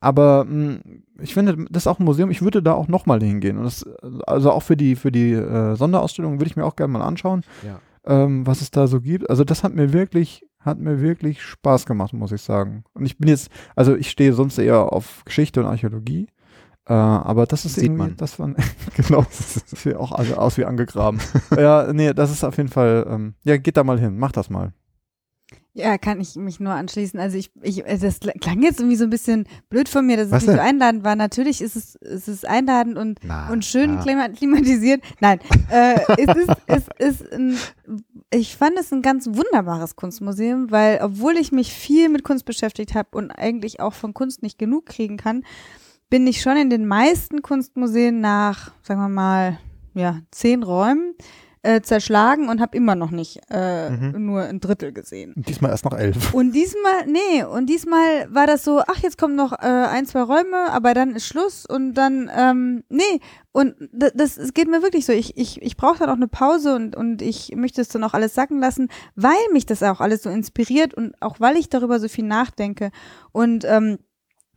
Aber 0.00 0.46
hm, 0.48 0.80
ich 1.20 1.34
finde, 1.34 1.66
das 1.70 1.82
ist 1.82 1.86
auch 1.86 1.98
ein 1.98 2.04
Museum, 2.04 2.30
ich 2.30 2.42
würde 2.42 2.62
da 2.62 2.72
auch 2.72 2.88
nochmal 2.88 3.20
hingehen. 3.22 3.58
Und 3.58 3.64
das, 3.64 3.84
also 4.26 4.50
auch 4.52 4.62
für 4.62 4.76
die, 4.76 4.96
für 4.96 5.12
die 5.12 5.32
äh, 5.32 5.76
Sonderausstellung 5.76 6.34
würde 6.40 6.46
ich 6.46 6.56
mir 6.56 6.64
auch 6.64 6.76
gerne 6.76 6.92
mal 6.94 7.02
anschauen, 7.02 7.42
Ja. 7.64 7.78
ähm, 8.06 8.46
was 8.46 8.62
es 8.62 8.70
da 8.70 8.86
so 8.86 9.00
gibt. 9.02 9.28
Also 9.28 9.44
das 9.44 9.62
hat 9.62 9.74
mir 9.74 9.92
wirklich, 9.92 10.46
hat 10.60 10.78
mir 10.78 11.02
wirklich 11.02 11.42
Spaß 11.42 11.84
gemacht, 11.84 12.14
muss 12.14 12.32
ich 12.32 12.40
sagen. 12.40 12.84
Und 12.94 13.04
ich 13.04 13.18
bin 13.18 13.28
jetzt, 13.28 13.50
also 13.76 13.94
ich 13.94 14.10
stehe 14.10 14.32
sonst 14.32 14.56
eher 14.56 14.92
auf 14.92 15.22
Geschichte 15.26 15.60
und 15.60 15.66
Archäologie. 15.66 16.28
Äh, 16.90 16.94
aber 16.94 17.46
das 17.46 17.64
ist 17.64 17.76
Sieht 17.76 17.84
irgendwie, 17.84 17.98
man. 18.02 18.16
das 18.16 18.40
war, 18.40 18.50
genau, 18.96 19.22
das 19.22 19.64
sieht 19.80 19.94
auch 19.94 20.10
also 20.10 20.34
aus 20.34 20.58
wie 20.58 20.64
angegraben. 20.64 21.20
ja, 21.56 21.92
nee, 21.92 22.12
das 22.12 22.32
ist 22.32 22.42
auf 22.42 22.56
jeden 22.56 22.68
Fall, 22.68 23.06
ähm, 23.08 23.34
ja, 23.44 23.56
geht 23.58 23.76
da 23.76 23.84
mal 23.84 24.00
hin, 24.00 24.18
mach 24.18 24.32
das 24.32 24.50
mal. 24.50 24.72
Ja, 25.72 25.98
kann 25.98 26.20
ich 26.20 26.34
mich 26.34 26.58
nur 26.58 26.72
anschließen. 26.72 27.20
Also 27.20 27.38
ich, 27.38 27.52
ich 27.62 27.86
äh, 27.86 27.96
das 27.96 28.18
klang 28.40 28.60
jetzt 28.60 28.80
irgendwie 28.80 28.96
so 28.96 29.04
ein 29.04 29.10
bisschen 29.10 29.46
blöd 29.68 29.88
von 29.88 30.04
mir, 30.04 30.16
dass 30.16 30.26
es 30.26 30.32
Was 30.32 30.46
nicht 30.46 30.56
so 30.56 30.60
einladend 30.60 31.04
war. 31.04 31.14
Natürlich 31.14 31.62
ist 31.62 31.76
es, 31.76 31.94
es 31.94 32.26
ist 32.26 32.44
einladend 32.44 32.98
und, 32.98 33.20
Na, 33.22 33.48
und 33.50 33.64
schön 33.64 34.00
klima 34.00 34.28
klimatisiert. 34.28 35.00
Nein, 35.20 35.38
äh, 35.70 35.94
es 36.18 36.36
ist, 36.36 36.56
es 36.66 36.88
ist 36.98 37.32
ein, 37.32 37.56
ich 38.34 38.56
fand 38.56 38.76
es 38.80 38.90
ein 38.90 39.00
ganz 39.00 39.28
wunderbares 39.28 39.94
Kunstmuseum, 39.94 40.72
weil 40.72 40.98
obwohl 41.02 41.36
ich 41.36 41.52
mich 41.52 41.72
viel 41.72 42.08
mit 42.08 42.24
Kunst 42.24 42.46
beschäftigt 42.46 42.96
habe 42.96 43.10
und 43.12 43.30
eigentlich 43.30 43.78
auch 43.78 43.94
von 43.94 44.12
Kunst 44.12 44.42
nicht 44.42 44.58
genug 44.58 44.86
kriegen 44.86 45.18
kann, 45.18 45.44
bin 46.10 46.26
ich 46.26 46.42
schon 46.42 46.56
in 46.56 46.70
den 46.70 46.86
meisten 46.86 47.40
Kunstmuseen 47.42 48.20
nach, 48.20 48.72
sagen 48.82 49.00
wir 49.00 49.08
mal, 49.08 49.58
ja, 49.94 50.20
zehn 50.30 50.62
Räumen 50.62 51.14
äh, 51.62 51.82
zerschlagen 51.82 52.48
und 52.48 52.60
habe 52.60 52.74
immer 52.76 52.94
noch 52.94 53.10
nicht 53.10 53.38
äh, 53.50 53.90
Mhm. 53.90 54.24
nur 54.24 54.40
ein 54.42 54.60
Drittel 54.60 54.92
gesehen. 54.92 55.34
Und 55.36 55.46
diesmal 55.48 55.70
erst 55.70 55.84
noch 55.84 55.92
elf. 55.92 56.32
Und 56.32 56.52
diesmal, 56.52 57.06
nee, 57.06 57.44
und 57.44 57.66
diesmal 57.66 58.26
war 58.30 58.46
das 58.46 58.64
so, 58.64 58.80
ach, 58.86 58.98
jetzt 59.02 59.18
kommen 59.18 59.36
noch 59.36 59.52
äh, 59.52 59.66
ein, 59.66 60.06
zwei 60.06 60.22
Räume, 60.22 60.70
aber 60.72 60.94
dann 60.94 61.14
ist 61.14 61.26
Schluss 61.26 61.66
und 61.66 61.94
dann, 61.94 62.30
ähm, 62.34 62.82
nee, 62.88 63.20
und 63.52 63.74
das, 63.92 64.36
das 64.36 64.54
geht 64.54 64.68
mir 64.70 64.82
wirklich 64.82 65.04
so. 65.04 65.12
Ich, 65.12 65.36
ich, 65.36 65.60
ich 65.60 65.76
brauche 65.76 65.98
dann 65.98 66.08
auch 66.08 66.14
eine 66.14 66.28
Pause 66.28 66.74
und, 66.76 66.96
und 66.96 67.20
ich 67.20 67.54
möchte 67.54 67.82
es 67.82 67.88
dann 67.88 68.04
auch 68.04 68.14
alles 68.14 68.34
sacken 68.34 68.58
lassen, 68.58 68.88
weil 69.14 69.32
mich 69.52 69.66
das 69.66 69.82
auch 69.82 70.00
alles 70.00 70.22
so 70.22 70.30
inspiriert 70.30 70.94
und 70.94 71.14
auch 71.20 71.40
weil 71.40 71.56
ich 71.58 71.68
darüber 71.68 72.00
so 72.00 72.08
viel 72.08 72.24
nachdenke. 72.24 72.90
Und 73.32 73.64
ähm, 73.66 73.98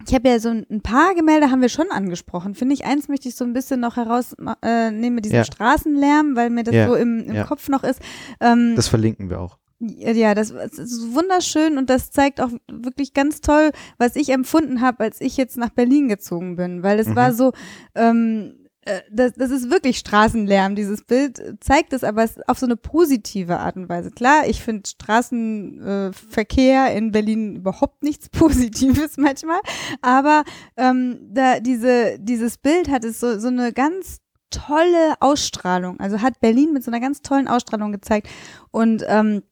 ich 0.08 0.14
habe 0.14 0.30
ja 0.30 0.40
so 0.40 0.50
ein, 0.50 0.82
paar 0.82 1.16
Gemälde 1.16 1.50
haben 1.52 1.62
wir 1.62 1.70
schon 1.70 1.90
angesprochen. 1.92 2.56
Finde 2.56 2.74
ich, 2.74 2.86
eins 2.86 3.08
möchte 3.08 3.30
ich 3.30 3.36
so 3.36 3.44
ein 3.46 3.54
bisschen 3.54 3.80
noch 3.80 3.96
herausnehmen 3.96 4.56
äh, 4.64 5.10
mit 5.10 5.26
diesem 5.26 5.38
Ja. 5.38 5.44
Straßenlärm, 5.46 6.36
weil 6.36 6.50
mir 6.50 6.64
das 6.64 6.76
Ja, 6.76 6.88
so 6.88 6.96
im, 6.96 7.20
im 7.26 7.36
ja. 7.36 7.44
Kopf 7.46 7.70
noch 7.70 7.84
ist. 7.84 8.00
Ähm, 8.40 8.74
Das 8.76 8.88
verlinken 8.88 9.30
wir 9.30 9.40
auch. 9.40 9.58
ja, 9.80 10.34
das, 10.34 10.50
ist 10.52 11.14
wunderschön 11.14 11.78
und 11.78 11.90
das 11.90 12.12
zeigt 12.12 12.40
auch 12.42 12.50
wirklich 12.72 13.14
ganz 13.14 13.42
toll, 13.42 13.72
was 13.98 14.16
ich 14.16 14.30
empfunden 14.30 14.80
habe, 14.82 15.04
als 15.04 15.20
ich 15.20 15.36
jetzt 15.38 15.58
nach 15.58 15.70
Berlin 15.72 16.08
gezogen 16.08 16.56
bin, 16.56 16.84
weil 16.84 17.00
es 17.00 17.08
Mhm. 17.08 17.16
war 17.16 17.34
so, 17.34 17.52
ähm, 17.96 18.54
äh, 18.63 18.63
das, 19.12 19.34
das 19.34 19.52
ist 19.52 19.70
wirklich 19.70 19.98
Straßenlärm, 19.98 20.76
dieses 20.76 21.04
Bild. 21.04 21.40
Äh, 21.40 21.60
zeigt 21.60 21.94
es 21.94 22.04
aber 22.04 22.28
auf 22.48 22.60
so 22.60 22.66
eine 22.66 22.76
positive 22.76 23.60
Art 23.60 23.76
und 23.76 23.88
Weise. 23.90 24.12
Klar, 24.12 24.48
ich 24.48 24.62
finde 24.62 24.90
Straßenverkehr 24.90 26.88
äh, 26.88 26.98
in 26.98 27.12
Berlin 27.12 27.56
überhaupt 27.56 28.04
nichts 28.04 28.30
Positives 28.32 29.18
manchmal, 29.18 29.60
aber 30.02 30.44
ähm, 30.78 31.20
da 31.32 31.60
diese, 31.60 32.18
dieses 32.20 32.58
Bild 32.58 32.90
hat 32.90 33.06
es 33.06 33.20
so, 33.20 33.40
so 33.40 33.48
eine 33.48 33.72
ganz 33.74 34.20
tolle 34.50 35.16
Ausstrahlung, 35.20 36.00
also 36.00 36.22
hat 36.22 36.40
Berlin 36.40 36.74
mit 36.74 36.84
so 36.84 36.92
einer 36.92 37.00
ganz 37.00 37.22
tollen 37.22 37.48
Ausstrahlung 37.48 37.92
gezeigt. 37.92 38.28
Und 38.72 39.04
ähm, 39.08 39.44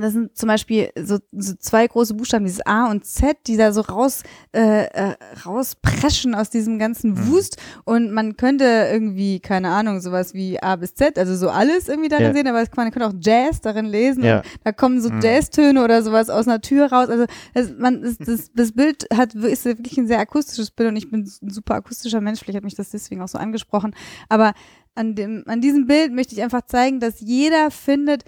das 0.00 0.12
sind 0.12 0.36
zum 0.36 0.46
Beispiel 0.48 0.90
so, 0.98 1.18
so 1.32 1.54
zwei 1.58 1.86
große 1.86 2.14
Buchstaben, 2.14 2.44
dieses 2.44 2.64
A 2.66 2.90
und 2.90 3.04
Z, 3.04 3.36
die 3.46 3.56
da 3.56 3.72
so 3.72 3.80
raus, 3.82 4.22
äh, 4.52 4.84
äh, 4.84 5.14
rauspreschen 5.44 6.34
aus 6.34 6.50
diesem 6.50 6.78
ganzen 6.78 7.10
Mhm. 7.12 7.28
Wust. 7.28 7.56
Und 7.84 8.12
man 8.12 8.36
könnte 8.36 8.64
irgendwie, 8.92 9.40
keine 9.40 9.68
Ahnung, 9.70 10.00
sowas 10.00 10.34
wie 10.34 10.60
A 10.62 10.76
bis 10.76 10.94
Z, 10.94 11.18
also 11.18 11.34
so 11.36 11.48
alles 11.50 11.88
irgendwie 11.88 12.08
darin 12.08 12.26
Ja. 12.26 12.32
sehen, 12.34 12.46
aber 12.48 12.64
man 12.76 12.90
könnte 12.90 13.06
auch 13.08 13.14
Jazz 13.20 13.60
darin 13.60 13.86
lesen. 13.86 14.22
Ja. 14.24 14.38
Und 14.38 14.46
da 14.64 14.72
kommen 14.72 15.00
so 15.00 15.10
Mhm. 15.10 15.20
Jazztöne 15.20 15.82
oder 15.82 16.02
sowas 16.02 16.30
aus 16.30 16.46
einer 16.46 16.60
Tür 16.60 16.92
raus. 16.92 17.08
Also 17.08 17.26
das, 17.54 17.72
man, 17.78 18.02
das, 18.02 18.18
das, 18.18 18.50
das 18.54 18.72
Bild 18.72 19.06
hat, 19.14 19.34
ist 19.34 19.64
wirklich 19.64 19.96
ein 19.98 20.06
sehr 20.06 20.18
akustisches 20.18 20.70
Bild 20.70 20.88
und 20.90 20.96
ich 20.96 21.10
bin 21.10 21.20
ein 21.42 21.50
super 21.50 21.74
akustischer 21.76 22.20
Mensch, 22.20 22.40
vielleicht 22.40 22.56
hat 22.56 22.64
mich 22.64 22.74
das 22.74 22.90
deswegen 22.90 23.22
auch 23.22 23.28
so 23.28 23.38
angesprochen. 23.38 23.94
Aber 24.28 24.52
an, 24.94 25.14
dem, 25.14 25.44
an 25.46 25.60
diesem 25.60 25.86
Bild 25.86 26.12
möchte 26.12 26.34
ich 26.34 26.42
einfach 26.42 26.62
zeigen, 26.66 27.00
dass 27.00 27.20
jeder 27.20 27.70
findet, 27.70 28.24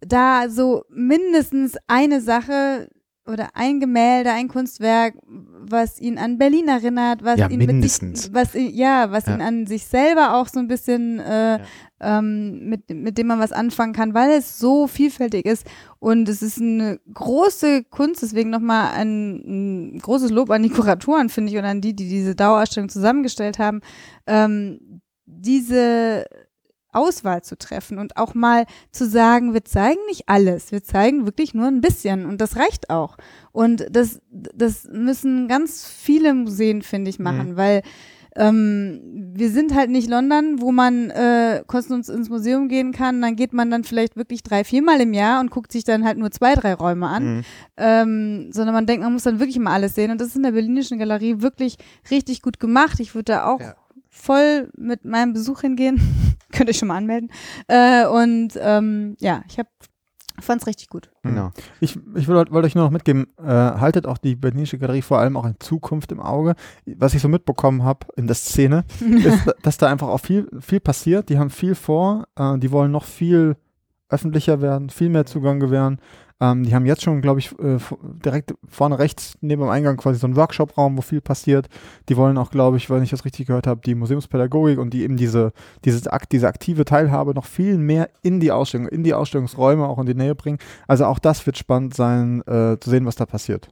da 0.00 0.48
so 0.48 0.84
mindestens 0.90 1.76
eine 1.86 2.20
Sache 2.20 2.88
oder 3.28 3.48
ein 3.54 3.80
Gemälde, 3.80 4.30
ein 4.30 4.46
Kunstwerk, 4.46 5.14
was 5.26 6.00
ihn 6.00 6.16
an 6.16 6.38
Berlin 6.38 6.68
erinnert, 6.68 7.24
was 7.24 7.40
Ja, 7.40 7.48
ihn 7.48 7.58
mindestens. 7.58 8.02
mit 8.02 8.16
sich, 8.18 8.34
was 8.34 8.54
ja, 8.54 9.10
was 9.10 9.26
Ja. 9.26 9.34
ihn 9.34 9.40
an 9.40 9.66
sich 9.66 9.84
selber 9.86 10.34
auch 10.36 10.46
so 10.46 10.60
ein 10.60 10.68
bisschen 10.68 11.18
äh, 11.18 11.58
Ja. 11.58 12.18
ähm, 12.18 12.68
mit 12.68 12.88
mit 12.88 13.18
dem 13.18 13.26
man 13.26 13.40
was 13.40 13.50
anfangen 13.50 13.92
kann, 13.94 14.14
weil 14.14 14.30
es 14.30 14.60
so 14.60 14.86
vielfältig 14.86 15.44
ist 15.44 15.66
und 15.98 16.28
es 16.28 16.40
ist 16.40 16.60
eine 16.60 17.00
große 17.12 17.82
Kunst, 17.90 18.22
deswegen 18.22 18.50
nochmal 18.50 18.92
ein, 18.94 19.94
ein 19.94 19.98
großes 19.98 20.30
Lob 20.30 20.50
an 20.50 20.62
die 20.62 20.68
Kuratoren 20.70 21.28
finde 21.28 21.50
ich 21.50 21.58
und 21.58 21.64
an 21.64 21.80
die, 21.80 21.96
die 21.96 22.08
diese 22.08 22.36
Dauerausstellung 22.36 22.90
zusammengestellt 22.90 23.58
haben, 23.58 23.80
ähm, 24.28 25.00
diese 25.24 26.26
Auswahl 26.96 27.42
zu 27.42 27.56
treffen 27.56 27.98
und 27.98 28.16
auch 28.16 28.34
mal 28.34 28.64
zu 28.90 29.06
sagen, 29.06 29.54
wir 29.54 29.64
zeigen 29.64 30.00
nicht 30.08 30.28
alles, 30.28 30.72
wir 30.72 30.82
zeigen 30.82 31.26
wirklich 31.26 31.54
nur 31.54 31.66
ein 31.68 31.80
bisschen 31.80 32.26
und 32.26 32.40
das 32.40 32.56
reicht 32.56 32.90
auch. 32.90 33.16
Und 33.52 33.86
das, 33.90 34.20
das 34.30 34.88
müssen 34.90 35.46
ganz 35.48 35.86
viele 35.86 36.34
Museen, 36.34 36.82
finde 36.82 37.10
ich, 37.10 37.18
machen, 37.18 37.56
weil 37.56 37.82
ähm, 38.38 39.00
wir 39.34 39.50
sind 39.50 39.74
halt 39.74 39.88
nicht 39.88 40.10
London, 40.10 40.60
wo 40.60 40.70
man 40.70 41.08
äh, 41.10 41.62
kostenlos 41.66 42.10
ins 42.10 42.28
Museum 42.28 42.68
gehen 42.68 42.92
kann, 42.92 43.22
dann 43.22 43.34
geht 43.34 43.54
man 43.54 43.70
dann 43.70 43.82
vielleicht 43.82 44.14
wirklich 44.16 44.42
drei, 44.42 44.62
viermal 44.62 45.00
im 45.00 45.14
Jahr 45.14 45.40
und 45.40 45.50
guckt 45.50 45.72
sich 45.72 45.84
dann 45.84 46.04
halt 46.04 46.18
nur 46.18 46.30
zwei, 46.30 46.54
drei 46.54 46.74
Räume 46.74 47.06
an 47.08 47.24
Mhm. 47.36 47.42
ähm, 47.78 48.48
sondern 48.52 48.74
man 48.74 48.84
denkt, 48.86 49.02
man 49.02 49.12
muss 49.14 49.22
dann 49.22 49.38
wirklich 49.40 49.58
mal 49.58 49.72
alles 49.72 49.94
sehen. 49.94 50.10
Und 50.10 50.20
das 50.20 50.28
ist 50.28 50.36
in 50.36 50.42
der 50.42 50.52
Berlinischen 50.52 50.98
Galerie 50.98 51.40
wirklich 51.40 51.76
richtig 52.10 52.42
gut 52.42 52.60
gemacht. 52.60 53.00
Ich 53.00 53.14
würde 53.14 53.32
da 53.32 53.46
auch 53.46 53.60
Ja. 53.60 53.74
Voll 54.26 54.68
mit 54.76 55.04
meinem 55.04 55.32
Besuch 55.32 55.60
hingehen. 55.60 56.00
Könnt 56.52 56.68
ihr 56.68 56.74
schon 56.74 56.88
mal 56.88 56.96
anmelden. 56.96 57.30
Äh, 57.68 58.06
und 58.06 58.50
ähm, 58.60 59.16
ja, 59.20 59.42
ich 59.48 59.58
hab, 59.58 59.68
fand's 60.40 60.66
richtig 60.66 60.88
gut. 60.88 61.10
Genau. 61.22 61.52
Ich, 61.80 61.98
ich 62.14 62.28
wollte 62.28 62.52
wollt 62.52 62.64
euch 62.64 62.74
nur 62.74 62.84
noch 62.84 62.90
mitgeben, 62.90 63.28
äh, 63.38 63.44
haltet 63.44 64.06
auch 64.06 64.18
die 64.18 64.34
Berlinische 64.34 64.78
Galerie 64.78 65.02
vor 65.02 65.18
allem 65.18 65.36
auch 65.36 65.46
in 65.46 65.54
Zukunft 65.60 66.12
im 66.12 66.20
Auge. 66.20 66.54
Was 66.86 67.14
ich 67.14 67.22
so 67.22 67.28
mitbekommen 67.28 67.84
habe 67.84 68.06
in 68.16 68.26
der 68.26 68.36
Szene, 68.36 68.84
ist, 69.00 69.54
dass 69.62 69.78
da 69.78 69.88
einfach 69.88 70.08
auch 70.08 70.20
viel, 70.20 70.48
viel 70.60 70.80
passiert. 70.80 71.28
Die 71.28 71.38
haben 71.38 71.50
viel 71.50 71.74
vor, 71.74 72.26
äh, 72.36 72.58
die 72.58 72.72
wollen 72.72 72.90
noch 72.90 73.04
viel 73.04 73.56
öffentlicher 74.08 74.60
werden, 74.60 74.90
viel 74.90 75.08
mehr 75.08 75.26
Zugang 75.26 75.60
gewähren. 75.60 76.00
Ähm, 76.40 76.64
die 76.64 76.74
haben 76.74 76.84
jetzt 76.84 77.02
schon, 77.02 77.22
glaube 77.22 77.40
ich, 77.40 77.52
äh, 77.58 77.78
direkt 78.02 78.54
vorne 78.68 78.98
rechts 78.98 79.38
neben 79.40 79.62
dem 79.62 79.70
Eingang 79.70 79.96
quasi 79.96 80.18
so 80.18 80.26
einen 80.26 80.36
Workshop-Raum, 80.36 80.98
wo 80.98 81.02
viel 81.02 81.20
passiert. 81.20 81.68
Die 82.08 82.16
wollen 82.16 82.36
auch, 82.36 82.50
glaube 82.50 82.76
ich, 82.76 82.90
wenn 82.90 83.02
ich 83.02 83.10
das 83.10 83.24
richtig 83.24 83.46
gehört 83.46 83.66
habe, 83.66 83.80
die 83.84 83.94
Museumspädagogik 83.94 84.78
und 84.78 84.92
die 84.92 85.02
eben 85.02 85.16
diese, 85.16 85.52
dieses 85.84 86.06
Akt, 86.06 86.32
diese 86.32 86.48
aktive 86.48 86.84
Teilhabe 86.84 87.32
noch 87.32 87.46
viel 87.46 87.78
mehr 87.78 88.10
in 88.22 88.40
die 88.40 88.52
Ausstellung, 88.52 88.88
in 88.88 89.02
die 89.02 89.14
Ausstellungsräume 89.14 89.86
auch 89.86 89.98
in 89.98 90.06
die 90.06 90.14
Nähe 90.14 90.34
bringen. 90.34 90.58
Also 90.86 91.06
auch 91.06 91.18
das 91.18 91.46
wird 91.46 91.56
spannend 91.56 91.94
sein, 91.94 92.42
äh, 92.42 92.76
zu 92.78 92.90
sehen, 92.90 93.06
was 93.06 93.16
da 93.16 93.24
passiert. 93.24 93.68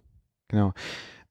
Genau. 0.49 0.73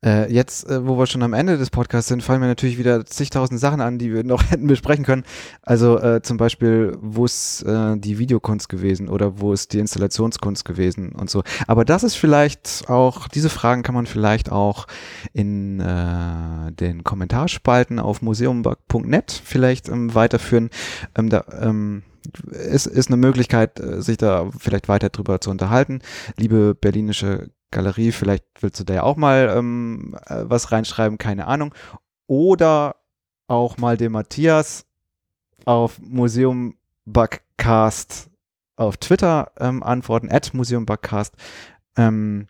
Äh, 0.03 0.31
jetzt, 0.31 0.69
äh, 0.69 0.85
wo 0.85 0.97
wir 0.97 1.07
schon 1.07 1.23
am 1.23 1.33
Ende 1.33 1.57
des 1.57 1.69
Podcasts 1.69 2.09
sind, 2.09 2.23
fallen 2.23 2.41
mir 2.41 2.47
natürlich 2.47 2.77
wieder 2.77 3.05
zigtausend 3.05 3.59
Sachen 3.59 3.81
an, 3.81 3.97
die 3.97 4.13
wir 4.13 4.23
noch 4.23 4.43
hätten 4.49 4.67
besprechen 4.67 5.05
können. 5.05 5.23
Also 5.61 5.99
äh, 5.99 6.21
zum 6.21 6.37
Beispiel, 6.37 6.97
wo 7.01 7.25
ist 7.25 7.63
äh, 7.63 7.97
die 7.97 8.19
Videokunst 8.19 8.69
gewesen 8.69 9.07
oder 9.07 9.39
wo 9.39 9.53
ist 9.53 9.73
die 9.73 9.79
Installationskunst 9.79 10.65
gewesen 10.65 11.13
und 11.13 11.29
so. 11.29 11.43
Aber 11.67 11.85
das 11.85 12.03
ist 12.03 12.15
vielleicht 12.15 12.85
auch, 12.89 13.27
diese 13.27 13.49
Fragen 13.49 13.83
kann 13.83 13.95
man 13.95 14.05
vielleicht 14.05 14.51
auch 14.51 14.87
in 15.31 15.79
äh, 15.79 16.71
den 16.71 17.03
Kommentarspalten 17.03 17.99
auf 17.99 18.21
museumberg.net 18.21 19.41
vielleicht 19.43 19.89
ähm, 19.89 20.13
weiterführen. 20.13 20.69
Ähm, 21.15 21.29
da, 21.29 21.45
ähm, 21.61 22.03
ist, 22.51 22.87
ist 22.87 23.07
eine 23.07 23.17
Möglichkeit, 23.17 23.79
äh, 23.79 24.01
sich 24.01 24.17
da 24.17 24.49
vielleicht 24.57 24.87
weiter 24.87 25.09
drüber 25.09 25.41
zu 25.41 25.49
unterhalten. 25.49 25.99
Liebe 26.37 26.75
berlinische 26.75 27.49
Galerie, 27.73 28.11
vielleicht 28.11 28.45
willst 28.61 28.79
du 28.79 28.83
da 28.83 28.93
ja 28.93 29.03
auch 29.03 29.17
mal 29.17 29.53
ähm, 29.55 30.15
äh, 30.27 30.43
was 30.45 30.71
reinschreiben, 30.71 31.17
keine 31.17 31.47
Ahnung. 31.47 31.73
Oder 32.27 32.95
auch 33.47 33.77
mal 33.77 33.97
dem 33.97 34.13
Matthias 34.13 34.85
auf 35.65 35.99
Museum 35.99 36.75
Bugcast 37.05 38.29
auf 38.75 38.97
Twitter 38.97 39.51
ähm, 39.59 39.83
antworten, 39.83 40.31
at 40.31 40.53
Museum 40.53 40.85
Bugcast. 40.85 41.35
Ähm, 41.97 42.47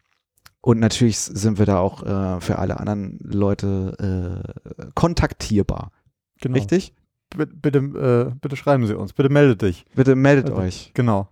und 0.61 0.80
natürlich 0.80 1.19
sind 1.19 1.57
wir 1.59 1.65
da 1.65 1.80
auch 1.80 2.03
äh, 2.03 2.39
für 2.39 2.59
alle 2.59 2.80
anderen 2.80 3.19
Leute 3.21 4.43
äh, 4.78 4.86
kontaktierbar. 4.95 5.91
Genau. 6.39 6.55
Richtig? 6.55 6.93
B 7.36 7.45
bitte, 7.45 7.80
äh, 7.80 8.36
bitte 8.39 8.55
schreiben 8.55 8.86
Sie 8.86 8.97
uns, 8.97 9.13
bitte 9.13 9.30
meldet 9.30 9.63
dich. 9.63 9.86
Bitte 9.95 10.15
meldet 10.15 10.49
Also, 10.49 10.61
euch. 10.61 10.91
Genau. 10.93 11.28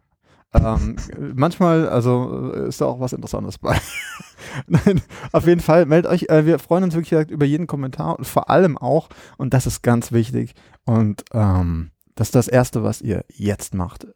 Ähm, 0.54 0.98
manchmal, 1.34 1.88
also 1.88 2.52
äh, 2.54 2.68
ist 2.68 2.82
da 2.82 2.86
auch 2.86 3.00
was 3.00 3.14
Interessantes 3.14 3.58
bei. 3.58 3.80
Nein, 4.68 5.02
auf 5.32 5.48
jeden 5.48 5.62
Fall, 5.62 5.86
meldet 5.86 6.12
euch. 6.12 6.24
Äh, 6.30 6.46
wir 6.46 6.60
freuen 6.60 6.84
uns 6.84 6.94
wirklich 6.94 7.30
über 7.30 7.46
jeden 7.46 7.68
Kommentar 7.68 8.18
und 8.18 8.26
vor 8.26 8.50
allem 8.50 8.78
auch, 8.78 9.08
und 9.38 9.54
das 9.54 9.66
ist 9.66 9.82
ganz 9.82 10.12
wichtig, 10.12 10.54
und 10.86 11.24
ähm, 11.34 11.92
das 12.16 12.28
ist 12.30 12.36
das 12.36 12.48
Erste, 12.50 12.84
was 12.84 13.02
ihr 13.02 13.24
jetzt 13.30 13.74
macht. 13.74 14.08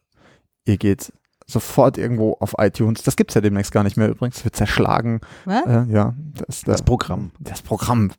Ihr 0.65 0.77
geht 0.77 1.13
sofort 1.47 1.97
irgendwo 1.97 2.33
auf 2.39 2.55
iTunes. 2.57 3.03
Das 3.03 3.15
gibt 3.15 3.31
es 3.31 3.35
ja 3.35 3.41
demnächst 3.41 3.71
gar 3.71 3.83
nicht 3.83 3.97
mehr 3.97 4.09
übrigens. 4.09 4.37
Es 4.37 4.43
wird 4.43 4.55
zerschlagen. 4.55 5.21
Was? 5.45 5.65
Äh, 5.65 5.85
ja, 5.91 6.15
das, 6.47 6.61
Das 6.61 6.81
Programm. 6.81 7.31
das 7.39 7.61
Programm. 7.61 8.11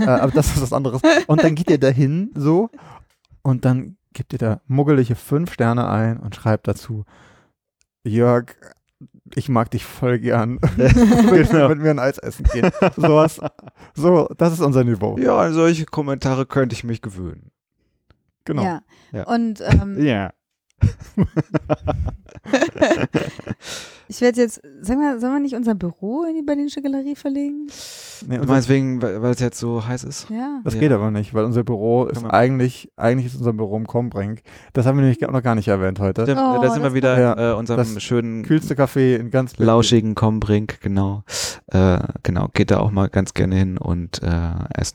äh, 0.00 0.06
aber 0.06 0.32
das 0.32 0.48
ist 0.48 0.62
was 0.62 0.72
anderes. 0.72 1.02
Und 1.26 1.42
dann 1.42 1.54
geht 1.54 1.70
ihr 1.70 1.78
dahin 1.78 2.30
so 2.34 2.70
und 3.42 3.64
dann 3.64 3.96
gebt 4.12 4.32
ihr 4.32 4.38
da 4.38 4.60
muggelige 4.66 5.14
fünf 5.14 5.52
Sterne 5.52 5.88
ein 5.88 6.18
und 6.18 6.34
schreibt 6.34 6.66
dazu, 6.68 7.04
Jörg, 8.08 8.56
ich 9.34 9.48
mag 9.48 9.70
dich 9.70 9.84
voll 9.84 10.18
gern. 10.18 10.58
Willst 10.76 11.52
du 11.52 11.56
Genau. 11.56 11.68
mit 11.68 11.78
mir 11.78 11.90
ein 11.90 11.98
Eis 11.98 12.18
essen 12.18 12.44
gehen? 12.52 12.70
Sowas. 12.96 13.40
So, 13.94 14.28
das 14.36 14.52
ist 14.54 14.60
unser 14.60 14.84
Niveau. 14.84 15.16
Ja, 15.18 15.36
an 15.38 15.52
solche 15.54 15.84
Kommentare 15.84 16.46
könnte 16.46 16.74
ich 16.74 16.84
mich 16.84 17.02
gewöhnen. 17.02 17.50
Genau. 18.44 18.62
Ja. 18.62 18.80
Ja. 19.12 19.24
Und 19.26 19.60
ähm, 19.60 20.02
Ja. 20.04 20.30
ich 24.08 24.20
werde 24.22 24.40
jetzt, 24.40 24.62
sagen 24.80 25.00
wir, 25.00 25.20
sollen 25.20 25.34
wir 25.34 25.40
nicht 25.40 25.54
unser 25.54 25.74
Büro 25.74 26.24
in 26.24 26.34
die 26.36 26.42
Berlinische 26.42 26.80
Galerie 26.80 27.14
verlegen? 27.14 27.66
Nee, 28.26 28.36
Du 28.36 28.42
unser, 28.42 28.52
meinst 28.54 28.68
wegen, 28.68 29.02
weil 29.02 29.24
es 29.32 29.40
jetzt 29.40 29.58
so 29.58 29.86
heiß 29.86 30.04
ist? 30.04 30.28
Ja. 30.30 30.60
das 30.64 30.74
Ja. 30.74 30.80
geht 30.80 30.92
aber 30.92 31.10
nicht, 31.10 31.34
weil 31.34 31.44
unser 31.44 31.64
Büro 31.64 32.04
ist 32.06 32.24
eigentlich, 32.24 32.90
eigentlich 32.96 33.26
ist 33.26 33.36
unser 33.36 33.52
Büro 33.52 33.76
im 33.76 33.86
Kombrink. 33.86 34.40
Das 34.72 34.86
haben 34.86 34.96
wir 34.96 35.02
nämlich 35.02 35.20
noch 35.20 35.42
gar 35.42 35.54
nicht 35.54 35.68
erwähnt 35.68 36.00
heute. 36.00 36.22
Stimmt, 36.22 36.40
Oh, 36.40 36.60
da 36.62 36.70
sind 36.70 36.82
wir 36.82 36.94
wieder 36.94 37.20
Ja, 37.20 37.52
äh, 37.52 37.54
unserem 37.54 37.78
das 37.78 38.02
schönen 38.02 38.44
Kühlste 38.44 38.74
Kaffee 38.74 39.16
in 39.16 39.30
ganz 39.30 39.52
Berlin. 39.54 39.66
lauschigen 39.66 40.14
Kombrink, 40.14 40.80
genau. 40.80 41.22
Äh, 41.66 41.98
genau, 42.22 42.48
geht 42.54 42.70
da 42.70 42.78
auch 42.78 42.90
mal 42.90 43.08
ganz 43.08 43.34
gerne 43.34 43.56
hin 43.56 43.78
und 43.78 44.22
äh, 44.22 44.28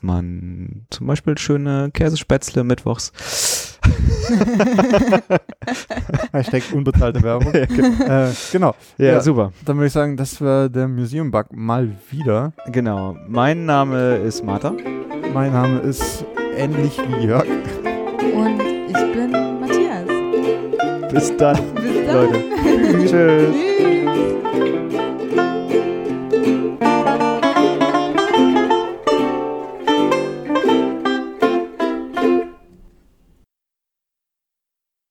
mal 0.02 0.22
ein, 0.22 0.86
zum 0.90 1.06
Beispiel 1.06 1.38
schöne 1.38 1.90
Käsespätzle 1.92 2.64
mittwochs. 2.64 3.73
Hashtag 6.32 6.62
unbezahlte 6.72 7.22
Werbung. 7.22 7.52
äh, 7.54 7.68
genau. 8.52 8.74
Ja, 8.98 9.06
Ja. 9.06 9.20
super. 9.20 9.52
Dann 9.64 9.76
würde 9.76 9.86
ich 9.88 9.92
sagen, 9.92 10.16
das 10.16 10.40
war 10.40 10.68
der 10.68 10.88
Museum 10.88 11.30
Bug 11.30 11.46
mal 11.52 11.88
wieder. 12.10 12.52
Genau. 12.72 13.16
Mein 13.28 13.66
Name 13.66 14.16
ist 14.16 14.44
Martha. 14.44 14.72
Mein 15.32 15.52
Name 15.52 15.78
ist 15.80 16.24
ähnlich 16.56 16.98
wie 17.18 17.26
Jörg. 17.26 17.44
Und 17.46 18.60
ich 18.88 19.12
bin 19.12 19.30
Matthias. 19.60 20.06
Bis 21.12 21.36
dann, 21.36 21.58
Bis 21.74 22.06
dann. 22.06 22.14
Leute. 22.14 22.38
Tschüss. 23.06 23.10
Tschüss. 23.10 23.54